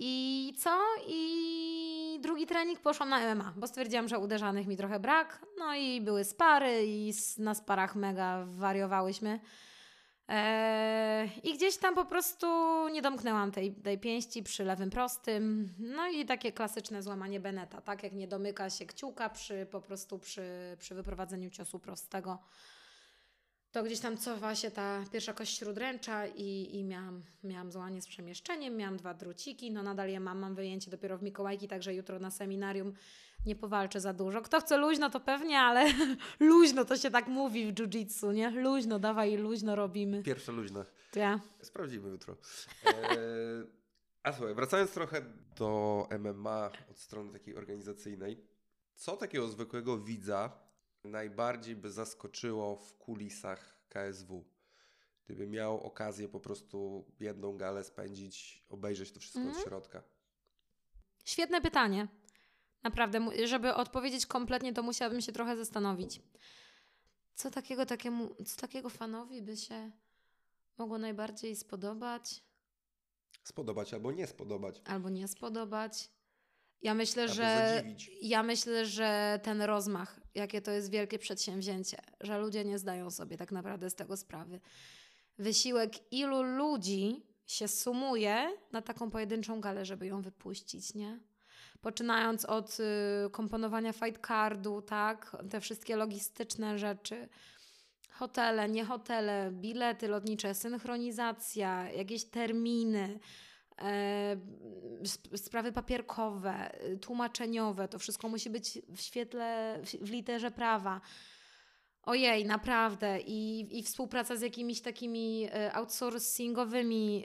I 0.00 0.54
co? 0.58 0.78
I 1.08 2.18
drugi 2.22 2.46
trening 2.46 2.80
poszłam 2.80 3.08
na 3.08 3.34
MMA, 3.34 3.52
bo 3.56 3.66
stwierdziłam, 3.66 4.08
że 4.08 4.18
uderzanych 4.18 4.66
mi 4.66 4.76
trochę 4.76 5.00
brak. 5.00 5.46
No 5.58 5.74
i 5.74 6.00
były 6.00 6.24
spary 6.24 6.86
i 6.86 7.12
na 7.38 7.54
sparach 7.54 7.94
mega 7.94 8.44
wariowałyśmy. 8.46 9.40
Eee, 10.28 11.30
I 11.42 11.54
gdzieś 11.54 11.76
tam 11.76 11.94
po 11.94 12.04
prostu 12.04 12.46
nie 12.88 13.02
domknęłam 13.02 13.52
tej, 13.52 13.74
tej 13.74 13.98
pięści 13.98 14.42
przy 14.42 14.64
lewym 14.64 14.90
prostym. 14.90 15.74
No 15.78 16.08
i 16.08 16.24
takie 16.26 16.52
klasyczne 16.52 17.02
złamanie 17.02 17.40
Beneta, 17.40 17.80
tak 17.80 18.02
jak 18.02 18.12
nie 18.12 18.28
domyka 18.28 18.70
się 18.70 18.86
kciuka 18.86 19.28
przy 19.30 19.66
po 19.70 19.80
prostu 19.80 20.18
przy, 20.18 20.76
przy 20.78 20.94
wyprowadzeniu 20.94 21.50
ciosu 21.50 21.78
prostego. 21.78 22.38
To 23.76 23.82
gdzieś 23.82 24.00
tam 24.00 24.16
cofa 24.16 24.54
się 24.54 24.70
ta 24.70 25.04
pierwsza 25.12 25.32
kość 25.32 25.58
śródręcza 25.58 26.26
i, 26.26 26.76
i 26.76 26.84
miałam, 26.84 27.22
miałam 27.44 27.72
złamanie 27.72 28.02
z 28.02 28.06
przemieszczeniem, 28.06 28.76
miałam 28.76 28.96
dwa 28.96 29.14
druciki, 29.14 29.70
no 29.70 29.82
nadal 29.82 30.08
je 30.08 30.20
mam, 30.20 30.38
mam 30.38 30.54
wyjęcie 30.54 30.90
dopiero 30.90 31.18
w 31.18 31.22
Mikołajki, 31.22 31.68
także 31.68 31.94
jutro 31.94 32.18
na 32.18 32.30
seminarium 32.30 32.92
nie 33.46 33.56
powalczę 33.56 34.00
za 34.00 34.12
dużo. 34.12 34.42
Kto 34.42 34.60
chce 34.60 34.76
luźno, 34.76 35.10
to 35.10 35.20
pewnie, 35.20 35.58
ale 35.58 35.92
luźno 36.40 36.84
to 36.84 36.96
się 36.96 37.10
tak 37.10 37.26
mówi 37.26 37.72
w 37.72 37.74
jiu-jitsu, 37.74 38.34
nie? 38.34 38.50
Luźno, 38.50 38.98
dawaj, 38.98 39.36
luźno 39.36 39.76
robimy. 39.76 40.22
Pierwsze 40.22 40.52
luźne. 40.52 40.84
To 41.10 41.18
ja. 41.18 41.40
Sprawdzimy 41.62 42.08
jutro. 42.08 42.36
Eee, 42.84 42.96
a 44.22 44.32
słuchaj, 44.32 44.54
wracając 44.54 44.90
trochę 44.90 45.22
do 45.58 46.08
MMA 46.18 46.70
od 46.90 46.98
strony 46.98 47.32
takiej 47.32 47.56
organizacyjnej. 47.56 48.44
Co 48.94 49.16
takiego 49.16 49.48
zwykłego 49.48 49.98
widza 49.98 50.65
najbardziej 51.06 51.76
by 51.76 51.90
zaskoczyło 51.90 52.76
w 52.76 52.94
kulisach 52.98 53.80
KSW? 53.88 54.44
Gdyby 55.24 55.46
miał 55.46 55.80
okazję 55.80 56.28
po 56.28 56.40
prostu 56.40 57.04
jedną 57.20 57.56
galę 57.56 57.84
spędzić, 57.84 58.64
obejrzeć 58.68 59.12
to 59.12 59.20
wszystko 59.20 59.40
Mhm. 59.40 59.58
od 59.58 59.64
środka. 59.64 60.02
Świetne 61.24 61.60
pytanie. 61.60 62.08
Naprawdę, 62.82 63.46
żeby 63.46 63.74
odpowiedzieć 63.74 64.26
kompletnie, 64.26 64.72
to 64.72 64.82
musiałabym 64.82 65.20
się 65.20 65.32
trochę 65.32 65.56
zastanowić. 65.56 66.20
Co 67.34 67.50
takiego 67.50 67.86
takiemu, 67.86 68.34
co 68.44 68.56
takiego 68.60 68.88
fanowi 68.90 69.42
by 69.42 69.56
się 69.56 69.90
mogło 70.78 70.98
najbardziej 70.98 71.56
spodobać 71.56 72.42
Spodobać 73.44 73.94
albo 73.94 74.12
nie 74.12 74.26
spodobać. 74.26 74.80
albo 74.84 75.08
nie 75.10 75.28
spodobać? 75.28 76.10
Ja 76.82 76.94
myślę, 76.94 77.22
Albo 77.22 77.34
że 77.34 77.72
zadziwić. 77.76 78.10
ja 78.22 78.42
myślę, 78.42 78.86
że 78.86 79.40
ten 79.42 79.62
rozmach, 79.62 80.20
jakie 80.36 80.62
to 80.62 80.70
jest 80.70 80.90
wielkie 80.90 81.18
przedsięwzięcie, 81.18 81.98
że 82.20 82.38
ludzie 82.38 82.64
nie 82.64 82.78
zdają 82.78 83.10
sobie 83.10 83.36
tak 83.36 83.52
naprawdę 83.52 83.90
z 83.90 83.94
tego 83.94 84.16
sprawy. 84.16 84.60
Wysiłek 85.38 86.12
ilu 86.12 86.42
ludzi 86.42 87.22
się 87.46 87.68
sumuje 87.68 88.48
na 88.72 88.82
taką 88.82 89.10
pojedynczą 89.10 89.60
galę, 89.60 89.84
żeby 89.84 90.06
ją 90.06 90.22
wypuścić, 90.22 90.94
nie? 90.94 91.20
Poczynając 91.80 92.44
od 92.44 92.80
y, 92.80 93.30
komponowania 93.30 93.92
fight 93.92 94.26
cardu, 94.26 94.82
tak? 94.82 95.36
Te 95.50 95.60
wszystkie 95.60 95.96
logistyczne 95.96 96.78
rzeczy. 96.78 97.28
Hotele, 98.10 98.68
nie 98.68 98.84
hotele, 98.84 99.50
bilety 99.52 100.08
lotnicze, 100.08 100.54
synchronizacja, 100.54 101.90
jakieś 101.90 102.24
terminy, 102.24 103.18
sprawy 105.36 105.72
papierkowe, 105.72 106.84
y, 106.84 106.98
tłumaczeniowe, 106.98 107.88
to 107.88 107.98
wszystko 107.98 108.28
musi 108.28 108.50
być 108.50 108.78
w 108.88 109.00
świetle, 109.00 109.78
w, 109.84 110.06
w 110.06 110.10
literze 110.10 110.50
prawa. 110.50 111.00
Ojej, 112.02 112.44
naprawdę. 112.44 113.20
I, 113.20 113.66
I 113.78 113.82
współpraca 113.82 114.36
z 114.36 114.40
jakimiś 114.40 114.80
takimi 114.80 115.44
y, 115.44 115.72
outsourcingowymi 115.72 117.24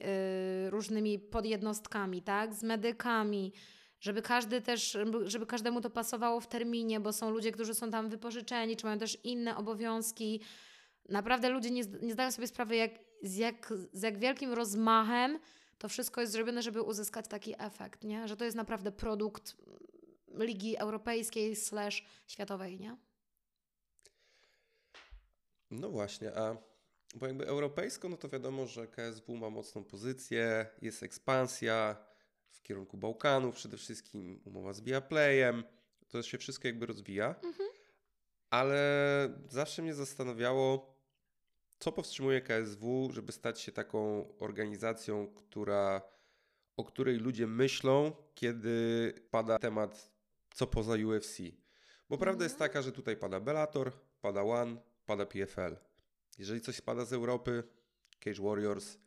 y, 0.65 0.69
różnymi 0.69 1.19
podjednostkami, 1.19 2.21
tak? 2.21 2.53
Z 2.53 2.63
medykami, 2.63 3.53
żeby 3.99 4.21
każdy 4.21 4.61
też, 4.61 4.97
żeby 5.23 5.45
każdemu 5.45 5.81
to 5.81 5.89
pasowało 5.89 6.39
w 6.39 6.47
terminie, 6.47 6.99
bo 6.99 7.13
są 7.13 7.29
ludzie, 7.29 7.51
którzy 7.51 7.73
są 7.73 7.91
tam 7.91 8.09
wypożyczeni, 8.09 8.77
czy 8.77 8.85
mają 8.85 8.99
też 8.99 9.17
inne 9.23 9.57
obowiązki. 9.57 10.41
Naprawdę 11.09 11.49
ludzie 11.49 11.71
nie, 11.71 11.83
nie 12.01 12.13
zdają 12.13 12.31
sobie 12.31 12.47
sprawy, 12.47 12.75
jak, 12.75 12.91
z, 13.23 13.37
jak, 13.37 13.73
z 13.93 14.01
jak 14.01 14.19
wielkim 14.19 14.53
rozmachem 14.53 15.39
to 15.81 15.89
wszystko 15.89 16.21
jest 16.21 16.33
zrobione, 16.33 16.61
żeby 16.61 16.81
uzyskać 16.81 17.27
taki 17.27 17.53
efekt, 17.57 18.03
nie? 18.03 18.27
Że 18.27 18.37
to 18.37 18.45
jest 18.45 18.57
naprawdę 18.57 18.91
produkt 18.91 19.55
Ligi 20.27 20.77
Europejskiej 20.77 21.55
slash 21.55 22.05
światowej, 22.27 22.79
nie? 22.79 22.97
No 25.71 25.89
właśnie, 25.89 26.37
a 26.37 26.57
bo 27.15 27.27
jakby 27.27 27.47
europejsko, 27.47 28.09
no 28.09 28.17
to 28.17 28.29
wiadomo, 28.29 28.67
że 28.67 28.87
KSW 28.87 29.35
ma 29.37 29.49
mocną 29.49 29.83
pozycję, 29.83 30.65
jest 30.81 31.03
ekspansja 31.03 31.95
w 32.51 32.61
kierunku 32.61 32.97
Bałkanów, 32.97 33.55
przede 33.55 33.77
wszystkim 33.77 34.41
umowa 34.45 34.73
z 34.73 34.81
Viaplayem, 34.81 35.63
to 36.07 36.23
się 36.23 36.37
wszystko 36.37 36.67
jakby 36.67 36.85
rozwija, 36.85 37.35
Mhm. 37.43 37.69
ale 38.49 38.79
zawsze 39.49 39.81
mnie 39.81 39.93
zastanawiało, 39.93 40.90
co 41.81 41.91
powstrzymuje 41.91 42.41
KSW, 42.41 43.09
żeby 43.13 43.31
stać 43.31 43.61
się 43.61 43.71
taką 43.71 44.27
organizacją, 44.39 45.27
która, 45.27 46.01
o 46.77 46.83
której 46.83 47.17
ludzie 47.17 47.47
myślą, 47.47 48.11
kiedy 48.35 49.13
pada 49.31 49.59
temat 49.59 50.11
co 50.53 50.67
poza 50.67 50.93
UFC. 50.93 51.37
Bo 52.09 52.17
prawda 52.17 52.43
jest 52.43 52.55
Mhm. 52.55 52.69
taka, 52.69 52.81
że 52.81 52.91
tutaj 52.91 53.17
pada 53.17 53.39
Bellator, 53.39 53.91
pada 54.21 54.43
One, 54.43 54.75
pada 55.05 55.25
PFL. 55.25 55.75
Jeżeli 56.37 56.61
coś 56.61 56.75
spada 56.75 57.05
z 57.05 57.13
Europy, 57.13 57.63
Cage 58.19 58.41
Warriors, 58.41 58.97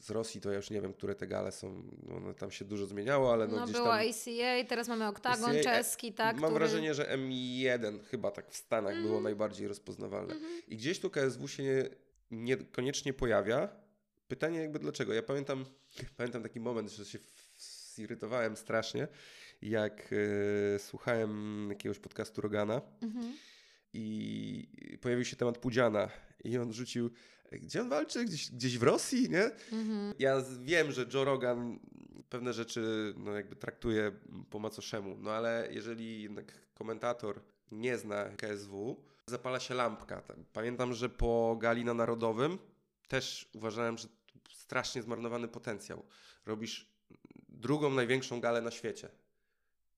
z 0.00 0.10
Rosji 0.10 0.40
to 0.40 0.50
ja 0.50 0.56
już 0.56 0.70
nie 0.70 0.80
wiem, 0.80 0.92
które 0.92 1.14
te 1.14 1.26
gale 1.26 1.52
są, 1.52 1.82
no, 2.08 2.16
one 2.16 2.34
tam 2.34 2.50
się 2.50 2.64
dużo 2.64 2.86
zmieniało, 2.86 3.32
ale 3.32 3.48
no, 3.48 3.56
No, 3.56 3.62
gdzieś 3.64 3.76
była 3.76 3.98
tam... 3.98 4.08
ACA, 4.10 4.68
teraz 4.68 4.88
mamy 4.88 5.06
Oktagon 5.06 5.50
ACA, 5.50 5.62
czeski, 5.62 6.12
tak? 6.12 6.36
Mam 6.36 6.50
który... 6.50 6.58
wrażenie, 6.58 6.94
że 6.94 7.16
M1 7.18 7.98
chyba 8.10 8.30
tak 8.30 8.50
w 8.50 8.56
Stanach 8.56 8.96
było 8.96 9.10
Mm. 9.12 9.22
najbardziej 9.22 9.68
rozpoznawalne. 9.68 10.34
Mhm. 10.34 10.62
I 10.68 10.76
gdzieś 10.76 11.00
tu 11.00 11.10
KSW 11.10 11.48
się 11.48 11.62
nie, 11.62 11.84
niekoniecznie 12.30 13.12
pojawia. 13.12 13.68
Pytanie 14.28 14.58
jakby 14.60 14.78
dlaczego? 14.78 15.14
Ja 15.14 15.22
pamiętam, 15.22 15.64
pamiętam 16.16 16.42
taki 16.42 16.60
moment, 16.60 16.90
że 16.90 17.04
się 17.04 17.18
zirytowałem 17.94 18.56
strasznie, 18.56 19.08
jak 19.62 20.10
e, 20.74 20.78
słuchałem 20.78 21.66
jakiegoś 21.70 21.98
podcastu 21.98 22.40
Rogana 22.40 22.80
Mhm. 23.02 23.32
i 23.92 24.98
pojawił 25.00 25.24
się 25.24 25.36
temat 25.36 25.58
Pudziana 25.58 26.10
i 26.44 26.58
on 26.58 26.72
rzucił, 26.72 27.10
gdzie 27.58 27.80
on 27.80 27.88
walczy? 27.88 28.24
Gdzieś, 28.24 28.50
gdzieś 28.50 28.78
w 28.78 28.82
Rosji, 28.82 29.30
nie? 29.30 29.44
Mhm. 29.72 30.14
Ja 30.18 30.42
wiem, 30.62 30.92
że 30.92 31.06
Joe 31.14 31.24
Rogan 31.24 31.78
pewne 32.28 32.52
rzeczy 32.52 33.14
no 33.16 33.32
jakby 33.32 33.56
traktuje 33.56 34.12
po 34.50 34.58
macoszemu, 34.58 35.16
no 35.18 35.30
ale 35.30 35.68
jeżeli 35.70 36.22
jednak 36.22 36.52
komentator 36.74 37.40
nie 37.70 37.98
zna 37.98 38.24
KSW, 38.24 39.02
zapala 39.26 39.60
się 39.60 39.74
lampka. 39.74 40.20
Tam- 40.22 40.44
Pamiętam, 40.52 40.94
że 40.94 41.08
po 41.08 41.56
gali 41.60 41.84
na 41.84 41.94
Narodowym 41.94 42.58
też 43.08 43.50
uważałem, 43.54 43.98
że 43.98 44.08
strasznie 44.52 45.02
zmarnowany 45.02 45.48
potencjał. 45.48 46.06
Robisz 46.46 46.90
drugą 47.48 47.90
największą 47.90 48.40
galę 48.40 48.60
na 48.62 48.70
świecie 48.70 49.08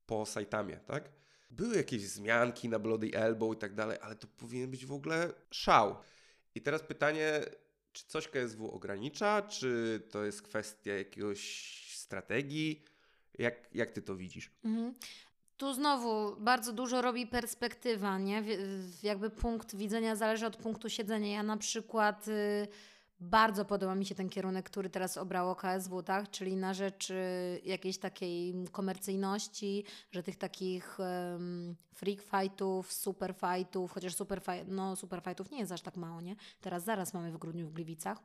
po 0.07 0.27
Saitamie, 0.27 0.77
tak? 0.77 1.11
Były 1.51 1.77
jakieś 1.77 2.03
zmianki 2.09 2.69
na 2.69 2.79
Bloody 2.79 3.11
Elbow 3.15 3.55
i 3.57 3.59
tak 3.59 3.75
dalej, 3.75 3.99
ale 4.03 4.17
to 4.17 4.27
powinien 4.27 4.71
być 4.71 4.87
w 4.87 4.93
ogóle 4.93 5.33
szał. 5.51 5.97
I 6.55 6.61
teraz 6.61 6.83
pytanie, 6.83 7.41
czy 7.93 8.05
coś 8.07 8.29
KSW 8.29 8.71
ogranicza, 8.71 9.43
czy 9.43 10.03
to 10.11 10.25
jest 10.25 10.43
kwestia 10.43 10.95
jakiegoś 10.95 11.41
strategii? 11.97 12.85
Jak, 13.39 13.55
jak 13.75 13.91
ty 13.91 14.03
to 14.03 14.17
widzisz? 14.17 14.51
Mhm. 14.65 14.95
Tu 15.57 15.75
znowu 15.75 16.37
bardzo 16.41 16.73
dużo 16.73 17.03
robi 17.03 17.27
perspektywa, 17.27 18.19
nie? 18.19 18.43
Jakby 19.03 19.31
punkt 19.31 19.77
widzenia 19.77 20.17
zależy 20.17 20.47
od 20.47 20.57
punktu 20.57 20.89
siedzenia. 20.89 21.33
Ja 21.33 21.43
na 21.43 21.57
przykład 21.57 22.29
y, 22.29 22.69
bardzo 23.23 23.65
podoba 23.65 23.95
mi 23.95 24.07
się 24.07 24.15
ten 24.15 24.29
kierunek, 24.29 24.71
który 24.71 24.91
teraz 24.91 25.17
obrało 25.17 25.57
KSW, 25.57 26.03
tak? 26.03 26.31
Czyli 26.31 26.57
na 26.57 26.75
rzecz 26.75 27.11
y, 27.11 27.61
jakiejś 27.65 27.99
takiej 27.99 28.55
komercyjności, 28.73 29.85
że 30.13 30.23
tych 30.23 30.37
takich 30.37 30.99
em, 31.01 31.77
freak 31.95 32.23
fightów, 32.23 32.93
super 32.93 33.35
fightów, 33.35 33.93
chociaż 33.93 34.15
super, 34.15 34.43
fi- 34.43 34.65
no, 34.69 34.97
super 34.97 35.23
fightów 35.23 35.51
nie 35.51 35.59
jest 35.59 35.73
aż 35.73 35.83
tak 35.83 35.97
mało, 35.97 36.21
nie? 36.21 36.37
Teraz 36.61 36.85
zaraz 36.85 37.15
mamy 37.15 37.33
w 37.33 37.39
grudniu 37.39 37.69
w 37.69 37.73
Gliwicach. 37.73 38.19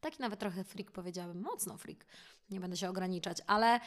Taki 0.00 0.22
nawet 0.22 0.40
trochę 0.40 0.64
freak 0.64 0.90
powiedziałabym, 0.90 1.42
mocno 1.42 1.78
freak. 1.78 2.06
Nie 2.50 2.60
będę 2.60 2.76
się 2.76 2.88
ograniczać, 2.88 3.38
ale 3.46 3.76
y, 3.76 3.80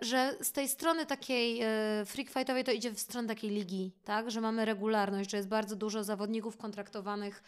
że 0.00 0.36
z 0.40 0.52
tej 0.52 0.68
strony 0.68 1.06
takiej 1.06 1.62
y, 2.00 2.04
freak 2.04 2.30
fightowej 2.30 2.64
to 2.64 2.72
idzie 2.72 2.92
w 2.92 3.00
stronę 3.00 3.28
takiej 3.28 3.50
ligi, 3.50 3.92
tak? 4.04 4.30
Że 4.30 4.40
mamy 4.40 4.64
regularność, 4.64 5.30
że 5.30 5.36
jest 5.36 5.48
bardzo 5.48 5.76
dużo 5.76 6.04
zawodników 6.04 6.56
kontraktowanych, 6.56 7.42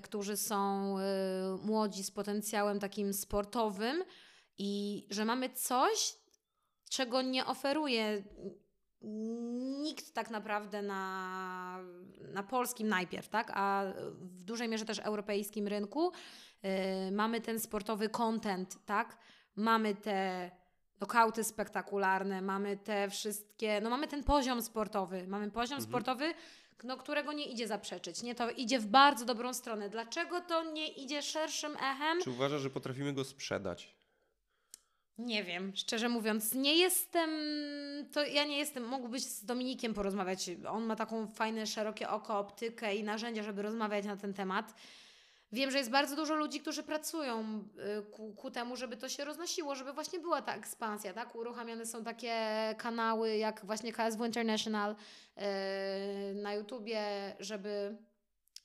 którzy 0.00 0.36
są 0.36 0.96
y, 0.98 1.02
młodzi 1.62 2.04
z 2.04 2.10
potencjałem 2.10 2.80
takim 2.80 3.12
sportowym 3.12 4.04
i 4.58 5.06
że 5.10 5.24
mamy 5.24 5.50
coś, 5.50 6.14
czego 6.90 7.22
nie 7.22 7.46
oferuje 7.46 8.22
nikt 9.82 10.14
tak 10.14 10.30
naprawdę 10.30 10.82
na, 10.82 11.78
na 12.32 12.42
polskim 12.42 12.88
najpierw, 12.88 13.28
tak? 13.28 13.50
A 13.54 13.84
w 14.10 14.44
dużej 14.44 14.68
mierze 14.68 14.84
też 14.84 14.98
europejskim 14.98 15.68
rynku 15.68 16.12
y, 17.08 17.12
mamy 17.12 17.40
ten 17.40 17.60
sportowy 17.60 18.08
content, 18.08 18.78
tak? 18.86 19.18
Mamy 19.56 19.94
te 19.94 20.50
nokauty 21.00 21.44
spektakularne, 21.44 22.42
mamy 22.42 22.76
te 22.76 23.10
wszystkie, 23.10 23.80
no 23.80 23.90
mamy 23.90 24.08
ten 24.08 24.24
poziom 24.24 24.62
sportowy, 24.62 25.26
mamy 25.26 25.50
poziom 25.50 25.76
Mhm. 25.76 25.90
sportowy, 25.90 26.34
no, 26.84 26.96
którego 26.96 27.32
nie 27.32 27.46
idzie 27.46 27.68
zaprzeczyć, 27.68 28.22
nie? 28.22 28.34
To 28.34 28.50
idzie 28.50 28.78
w 28.78 28.86
bardzo 28.86 29.24
dobrą 29.24 29.54
stronę. 29.54 29.88
Dlaczego 29.88 30.40
to 30.40 30.72
nie 30.72 30.88
idzie 30.88 31.22
szerszym 31.22 31.72
echem? 31.76 32.22
Czy 32.22 32.30
uważasz, 32.30 32.62
że 32.62 32.70
potrafimy 32.70 33.12
go 33.12 33.24
sprzedać? 33.24 33.94
Nie 35.18 35.44
wiem, 35.44 35.72
szczerze 35.76 36.08
mówiąc, 36.08 36.54
nie 36.54 36.76
jestem. 36.76 37.30
To 38.12 38.24
ja 38.24 38.44
nie 38.44 38.58
jestem. 38.58 38.86
Mógłbyś 38.86 39.22
z 39.22 39.44
Dominikiem 39.44 39.94
porozmawiać. 39.94 40.50
On 40.68 40.84
ma 40.84 40.96
taką 40.96 41.26
fajne, 41.26 41.66
szerokie 41.66 42.08
oko, 42.08 42.38
optykę 42.38 42.96
i 42.96 43.04
narzędzia, 43.04 43.42
żeby 43.42 43.62
rozmawiać 43.62 44.04
na 44.04 44.16
ten 44.16 44.34
temat. 44.34 44.74
Wiem, 45.52 45.70
że 45.70 45.78
jest 45.78 45.90
bardzo 45.90 46.16
dużo 46.16 46.34
ludzi, 46.34 46.60
którzy 46.60 46.82
pracują 46.82 47.64
y, 47.98 48.10
ku, 48.10 48.32
ku 48.32 48.50
temu, 48.50 48.76
żeby 48.76 48.96
to 48.96 49.08
się 49.08 49.24
roznosiło, 49.24 49.74
żeby 49.74 49.92
właśnie 49.92 50.20
była 50.20 50.42
ta 50.42 50.54
ekspansja, 50.54 51.12
tak? 51.12 51.34
Uruchamiane 51.34 51.86
są 51.86 52.04
takie 52.04 52.34
kanały 52.78 53.36
jak 53.36 53.66
właśnie 53.66 53.92
KSW 53.92 54.24
International 54.24 54.90
y, 54.92 56.34
na 56.34 56.54
YouTubie, 56.54 57.02
żeby, 57.40 57.96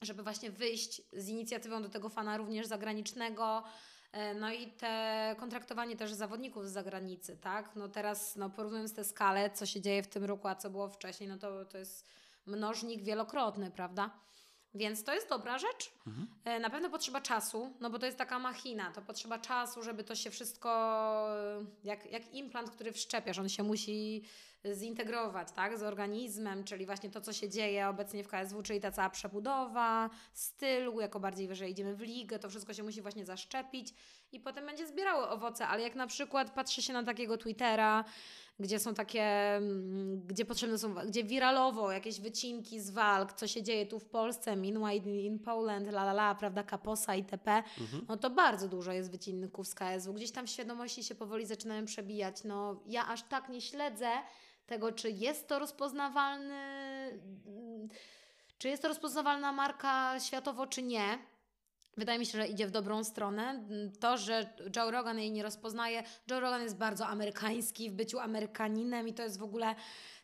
żeby 0.02 0.24
właśnie 0.24 0.52
wyjść 0.52 1.02
z 1.14 1.28
inicjatywą 1.30 1.82
do 1.82 1.90
tego 1.90 2.10
fana 2.10 2.38
również 2.38 2.68
zagranicznego. 2.68 3.64
E, 4.12 4.34
No 4.34 4.52
i 4.52 4.68
te 4.68 5.36
kontraktowanie 5.40 5.96
też 5.96 6.14
zawodników 6.14 6.68
z 6.68 6.72
zagranicy, 6.72 7.38
tak? 7.38 7.76
No 7.76 7.88
teraz, 7.90 8.36
no 8.36 8.50
porównując 8.50 8.94
tę 8.96 9.04
skalę, 9.04 9.50
co 9.50 9.66
się 9.66 9.82
dzieje 9.82 10.04
w 10.04 10.08
tym 10.08 10.24
roku, 10.24 10.48
a 10.48 10.56
co 10.56 10.70
było 10.70 10.90
wcześniej, 10.90 11.30
no 11.30 11.38
to, 11.38 11.66
to 11.66 11.78
jest 11.78 12.06
mnożnik 12.46 13.04
wielokrotny, 13.04 13.72
prawda? 13.72 14.12
Więc 14.78 15.04
to 15.04 15.14
jest 15.14 15.30
dobra 15.30 15.58
rzecz. 15.60 15.92
E, 16.46 16.60
Na 16.60 16.70
pewno 16.70 16.90
potrzeba 16.90 17.22
czasu, 17.22 17.74
no 17.80 17.90
bo 17.90 18.00
to 18.00 18.06
jest 18.06 18.18
taka 18.18 18.40
machina, 18.40 18.92
to 18.92 19.02
potrzeba 19.02 19.40
czasu, 19.40 19.84
żeby 19.84 20.04
to 20.04 20.16
się 20.16 20.30
wszystko, 20.32 20.70
e, 21.36 21.66
jak, 21.84 22.12
jak 22.12 22.34
implant, 22.34 22.70
który 22.70 22.92
wszczepiasz, 22.92 23.40
on 23.40 23.50
się 23.50 23.64
musi 23.64 24.24
zintegrować, 24.74 25.52
tak, 25.52 25.78
z 25.78 25.84
organizmem, 25.84 26.64
czyli 26.64 26.86
właśnie 26.86 27.10
to, 27.10 27.22
co 27.22 27.34
się 27.34 27.50
dzieje 27.50 27.88
obecnie 27.88 28.24
w 28.24 28.28
KSW, 28.28 28.64
czyli 28.64 28.82
ta 28.82 28.92
cała 28.92 29.10
przebudowa 29.10 30.10
stylu, 30.34 31.02
jako 31.02 31.20
bardziej 31.20 31.48
wyżej 31.48 31.72
idziemy 31.72 31.96
w 31.96 32.02
ligę, 32.02 32.40
to 32.40 32.50
wszystko 32.50 32.74
się 32.74 32.84
musi 32.84 33.02
właśnie 33.02 33.26
zaszczepić 33.26 33.94
i 34.32 34.40
potem 34.40 34.66
będzie 34.66 34.88
zbierało 34.88 35.30
owoce, 35.30 35.68
ale 35.68 35.82
jak 35.84 35.96
na 35.96 36.08
przykład 36.08 36.52
patrzy 36.52 36.82
się 36.82 36.94
na 36.94 37.04
takiego 37.04 37.38
Twittera, 37.38 38.04
gdzie 38.60 38.80
są 38.80 38.94
takie, 38.94 39.24
mm, 39.56 40.22
gdzie 40.28 40.46
potrzebne 40.46 40.78
są, 40.78 40.94
gdzie 40.94 41.24
wiralowo 41.24 41.92
jakieś 41.92 42.20
wycinki 42.20 42.80
z 42.80 42.90
walk, 42.90 43.34
co 43.34 43.48
się 43.48 43.64
dzieje 43.64 43.86
tu 43.86 44.00
w 44.00 44.06
Polsce, 44.06 44.56
meanwhile 44.56 45.16
in 45.22 45.40
Poland, 45.40 45.88
la 45.88 46.02
la 46.02 46.12
la, 46.12 46.36
prawda, 46.36 46.64
Kaposa 46.64 47.16
itp., 47.16 47.64
no 48.08 48.18
to 48.18 48.30
bardzo 48.30 48.68
dużo 48.68 48.92
jest 48.92 49.12
wycinków 49.12 49.68
z 49.68 49.76
KSW. 49.76 50.14
Gdzieś 50.14 50.32
tam 50.32 50.48
w 50.48 50.50
świadomości 50.50 51.04
się 51.04 51.16
powoli 51.16 51.46
zaczynają 51.46 51.86
przebijać. 51.86 52.44
No 52.44 52.84
ja 52.86 53.08
aż 53.08 53.24
tak 53.24 53.50
nie 53.50 53.62
śledzę 53.62 54.10
tego, 54.68 54.92
czy 54.92 55.12
jest 55.12 55.48
to 55.48 55.60
rozpoznawalny, 55.60 56.62
czy 58.58 58.70
jest 58.70 58.82
to 58.82 58.88
rozpoznawalna 58.88 59.52
marka 59.52 60.20
światowo, 60.20 60.68
czy 60.68 60.84
nie. 60.84 61.18
Wydaje 61.98 62.20
mi 62.20 62.26
się, 62.26 62.32
że 62.38 62.48
idzie 62.48 62.68
w 62.68 62.72
dobrą 62.72 63.04
stronę. 63.04 63.64
To, 64.00 64.18
że 64.18 64.54
Joe 64.76 64.92
Rogan 64.92 65.20
jej 65.20 65.32
nie 65.32 65.44
rozpoznaje. 65.44 66.04
Joe 66.32 66.40
Rogan 66.40 66.62
jest 66.62 66.78
bardzo 66.78 67.08
amerykański 67.08 67.90
w 67.90 67.94
byciu 67.94 68.20
Amerykaninem 68.20 69.08
i 69.08 69.14
to 69.14 69.24
jest 69.24 69.40
w 69.40 69.44
ogóle 69.44 69.76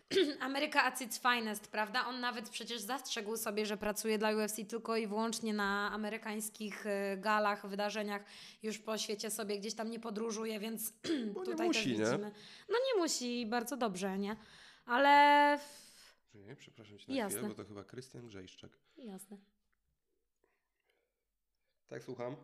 Ameryka 0.39 0.83
at 0.83 1.01
its 1.01 1.19
finest, 1.19 1.67
prawda? 1.67 2.05
On 2.07 2.19
nawet 2.19 2.49
przecież 2.49 2.81
zastrzegł 2.81 3.37
sobie, 3.37 3.65
że 3.65 3.77
pracuje 3.77 4.17
dla 4.17 4.31
UFC 4.35 4.55
tylko 4.69 4.97
i 4.97 5.07
wyłącznie 5.07 5.53
na 5.53 5.91
amerykańskich 5.91 6.85
e, 6.87 7.17
galach, 7.17 7.67
wydarzeniach. 7.67 8.23
Już 8.63 8.79
po 8.79 8.97
świecie 8.97 9.29
sobie 9.31 9.59
gdzieś 9.59 9.73
tam 9.73 9.89
nie 9.91 9.99
podróżuje, 9.99 10.59
więc 10.59 10.93
Bo 11.33 11.39
nie 11.39 11.45
tutaj 11.45 11.67
musi, 11.67 11.79
też 11.79 11.99
nie? 11.99 12.05
widzimy. 12.05 12.31
No 12.69 12.75
nie 12.87 13.01
musi, 13.01 13.45
bardzo 13.45 13.77
dobrze, 13.77 14.17
nie? 14.17 14.35
Ale 14.85 15.59
Nie, 16.33 16.55
przepraszam 16.55 16.97
cię 16.99 17.05
na 17.11 17.15
Jasne. 17.17 17.37
chwilę, 17.39 17.49
bo 17.55 17.63
to 17.63 17.67
chyba 17.67 17.83
Krystian 17.83 18.27
Grzejszczak. 18.27 18.71
jasne. 18.97 19.37
Tak, 21.89 22.03
słucham. 22.03 22.35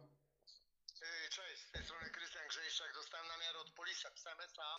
Cześć, 1.31 1.67
z 1.67 1.71
tej 1.71 1.83
strony 1.83 2.09
Krystian 2.09 2.47
Grzejszczak. 2.49 2.87
Dostałem 2.93 3.27
namiar 3.27 3.57
od 3.57 3.69
Polisa 3.71 4.09
SMS-a. 4.09 4.77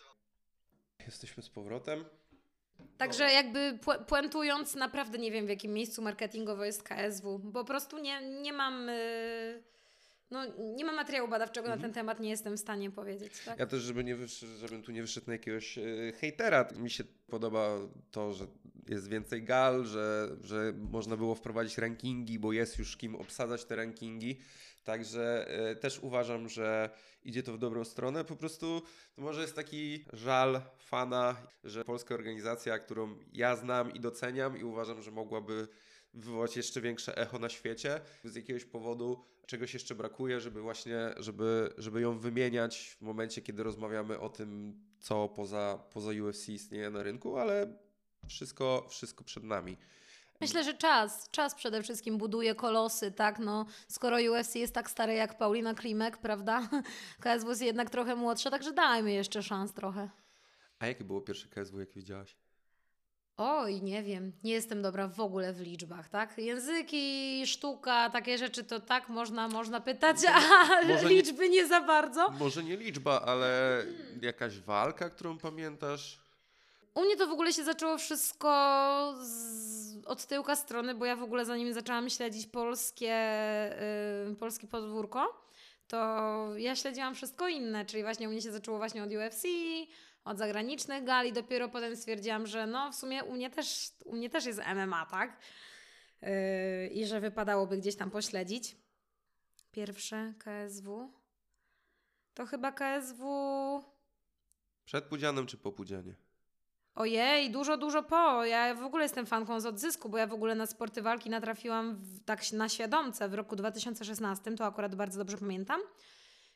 Jesteśmy 1.05 1.43
z 1.43 1.49
powrotem. 1.49 2.05
Także 2.97 3.31
jakby 3.31 3.79
pu- 3.81 4.05
puentując, 4.05 4.75
naprawdę 4.75 5.17
nie 5.17 5.31
wiem 5.31 5.45
w 5.45 5.49
jakim 5.49 5.73
miejscu 5.73 6.01
marketingowo 6.01 6.65
jest 6.65 6.83
KSW. 6.83 7.51
Po 7.53 7.65
prostu 7.65 7.97
nie, 7.99 8.21
nie 8.41 8.53
mam. 8.53 8.89
y, 8.89 9.63
No, 10.31 10.45
nie 10.75 10.85
mam 10.85 10.95
materiału 10.95 11.29
badawczego 11.29 11.69
na 11.69 11.77
ten 11.77 11.93
temat, 11.93 12.19
nie 12.19 12.29
jestem 12.29 12.57
w 12.57 12.59
stanie 12.59 12.91
powiedzieć. 12.91 13.31
Tak? 13.31 13.39
Mhm. 13.39 13.59
Ja 13.59 13.65
też, 13.65 13.81
żeby 13.81 14.03
nie 14.03 14.17
żebym 14.57 14.83
tu 14.83 14.91
nie 14.91 15.01
wyszedł 15.01 15.27
na 15.27 15.33
jakiegoś 15.33 15.77
e, 15.77 15.83
hejtera, 16.19 16.67
mi 16.75 16.89
się 16.89 17.03
podoba 17.27 17.77
to, 18.11 18.33
że 18.33 18.47
jest 18.89 19.09
więcej 19.09 19.43
gal, 19.43 19.85
że, 19.85 20.29
że 20.43 20.73
można 20.91 21.17
było 21.17 21.35
wprowadzić 21.35 21.77
rankingi, 21.77 22.39
bo 22.39 22.53
jest 22.53 22.79
już 22.79 22.97
kim 22.97 23.15
obsadzać 23.15 23.65
te 23.65 23.75
rankingi. 23.75 24.39
Także 24.83 25.47
e, 25.47 25.75
też 25.75 25.99
uważam, 25.99 26.49
że 26.49 26.89
idzie 27.23 27.43
to 27.43 27.53
w 27.53 27.57
dobrą 27.57 27.83
stronę. 27.83 28.25
Po 28.25 28.35
prostu 28.35 28.81
to 29.15 29.21
może 29.21 29.41
jest 29.41 29.55
taki 29.55 30.05
żal 30.13 30.61
fana, 30.79 31.35
że 31.63 31.85
polska 31.85 32.15
organizacja, 32.15 32.79
którą 32.79 33.15
ja 33.33 33.55
znam 33.55 33.93
i 33.93 33.99
doceniam 33.99 34.57
i 34.57 34.63
uważam, 34.63 35.01
że 35.01 35.11
mogłaby 35.11 35.67
wywołać 36.13 36.57
jeszcze 36.57 36.81
większe 36.81 37.17
echo 37.17 37.39
na 37.39 37.49
świecie. 37.49 38.01
Z 38.23 38.35
jakiegoś 38.35 38.65
powodu 38.65 39.25
czegoś 39.45 39.73
jeszcze 39.73 39.95
brakuje, 39.95 40.39
żeby 40.39 40.61
właśnie, 40.61 40.99
żeby, 41.17 41.73
żeby 41.77 42.01
ją 42.01 42.19
wymieniać 42.19 42.97
w 42.99 43.01
momencie, 43.01 43.41
kiedy 43.41 43.63
rozmawiamy 43.63 44.19
o 44.19 44.29
tym, 44.29 44.79
co 44.99 45.29
poza, 45.29 45.83
poza 45.93 46.11
UFC 46.11 46.49
istnieje 46.49 46.89
na 46.89 47.03
rynku, 47.03 47.37
ale 47.37 47.77
wszystko, 48.27 48.87
wszystko 48.89 49.23
przed 49.23 49.43
nami. 49.43 49.77
Myślę, 50.41 50.63
że 50.63 50.73
czas, 50.73 51.29
czas 51.29 51.55
przede 51.55 51.83
wszystkim 51.83 52.17
buduje 52.17 52.55
kolosy, 52.55 53.11
tak? 53.11 53.39
No, 53.39 53.65
skoro 53.87 54.17
UFC 54.17 54.55
jest 54.55 54.73
tak 54.73 54.89
stare 54.89 55.13
jak 55.13 55.37
Paulina 55.37 55.73
Klimek, 55.73 56.17
prawda? 56.17 56.69
KSW 57.23 57.49
jest 57.49 57.61
jednak 57.61 57.89
trochę 57.89 58.15
młodsza, 58.15 58.49
także 58.49 58.73
dajmy 58.73 59.11
jeszcze 59.11 59.43
szans 59.43 59.73
trochę. 59.73 60.09
A 60.79 60.87
jakie 60.87 61.03
było 61.03 61.21
pierwsze 61.21 61.47
KSW, 61.47 61.79
jakie 61.79 61.93
widziałaś? 61.93 62.35
Oj, 63.37 63.81
nie 63.81 64.03
wiem, 64.03 64.31
nie 64.43 64.51
jestem 64.51 64.81
dobra 64.81 65.07
w 65.07 65.19
ogóle 65.19 65.53
w 65.53 65.61
liczbach, 65.61 66.09
tak? 66.09 66.37
Języki, 66.37 67.41
sztuka, 67.45 68.09
takie 68.09 68.37
rzeczy 68.37 68.63
to 68.63 68.79
tak 68.79 69.09
można, 69.09 69.47
można 69.47 69.81
pytać, 69.81 70.17
a 70.33 70.65
może 70.87 71.03
nie- 71.03 71.09
liczby 71.09 71.49
nie 71.49 71.67
za 71.67 71.81
bardzo. 71.81 72.29
Może 72.29 72.63
nie 72.63 72.77
liczba, 72.77 73.21
ale 73.21 73.83
jakaś 74.21 74.59
walka, 74.59 75.09
którą 75.09 75.37
pamiętasz? 75.37 76.19
U 76.93 77.01
mnie 77.05 77.17
to 77.17 77.27
w 77.27 77.31
ogóle 77.31 77.53
się 77.53 77.63
zaczęło 77.63 77.97
wszystko 77.97 78.49
z, 79.23 80.05
od 80.05 80.25
tyłka 80.25 80.55
strony, 80.55 80.95
bo 80.95 81.05
ja 81.05 81.15
w 81.15 81.23
ogóle 81.23 81.45
zanim 81.45 81.73
zaczęłam 81.73 82.09
śledzić 82.09 82.47
polskie, 82.47 83.15
y, 84.31 84.35
polskie 84.35 84.67
podwórko, 84.67 85.45
to 85.87 85.97
ja 86.57 86.75
śledziłam 86.75 87.15
wszystko 87.15 87.47
inne, 87.47 87.85
czyli 87.85 88.03
właśnie 88.03 88.27
u 88.27 88.31
mnie 88.31 88.41
się 88.41 88.51
zaczęło 88.51 88.77
właśnie 88.77 89.03
od 89.03 89.09
UFC, 89.11 89.43
od 90.23 90.37
zagranicznych 90.37 91.03
gali, 91.03 91.33
dopiero 91.33 91.69
potem 91.69 91.95
stwierdziłam, 91.95 92.47
że 92.47 92.67
no 92.67 92.91
w 92.91 92.95
sumie 92.95 93.23
u 93.23 93.33
mnie 93.33 93.49
też, 93.49 93.91
u 94.05 94.15
mnie 94.15 94.29
też 94.29 94.45
jest 94.45 94.61
MMA, 94.75 95.05
tak? 95.05 95.37
Yy, 96.21 96.29
I 96.87 97.05
że 97.05 97.19
wypadałoby 97.19 97.77
gdzieś 97.77 97.95
tam 97.95 98.11
pośledzić. 98.11 98.77
Pierwsze 99.71 100.33
KSW. 100.39 101.13
To 102.33 102.45
chyba 102.45 102.71
KSW 102.71 103.23
Przed 104.85 105.05
Pudzianem 105.05 105.47
czy 105.47 105.57
po 105.57 105.71
Pudzianie? 105.71 106.15
Ojej, 106.95 107.51
dużo, 107.51 107.77
dużo 107.77 108.03
po. 108.03 108.45
Ja 108.45 108.75
w 108.75 108.83
ogóle 108.83 109.03
jestem 109.03 109.25
fanką 109.25 109.59
z 109.59 109.65
odzysku, 109.65 110.09
bo 110.09 110.17
ja 110.17 110.27
w 110.27 110.33
ogóle 110.33 110.55
na 110.55 110.65
sporty 110.65 111.01
walki 111.01 111.29
natrafiłam 111.29 111.95
w, 111.95 112.23
tak 112.25 112.51
na 112.51 112.69
świadomce 112.69 113.29
w 113.29 113.33
roku 113.33 113.55
2016, 113.55 114.55
to 114.55 114.65
akurat 114.65 114.95
bardzo 114.95 115.19
dobrze 115.19 115.37
pamiętam. 115.37 115.81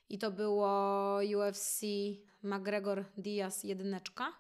I 0.09 0.17
to 0.17 0.31
było 0.31 1.19
UFC 1.37 1.81
McGregor 2.43 3.05
Diaz 3.17 3.63
jedyneczka, 3.63 4.33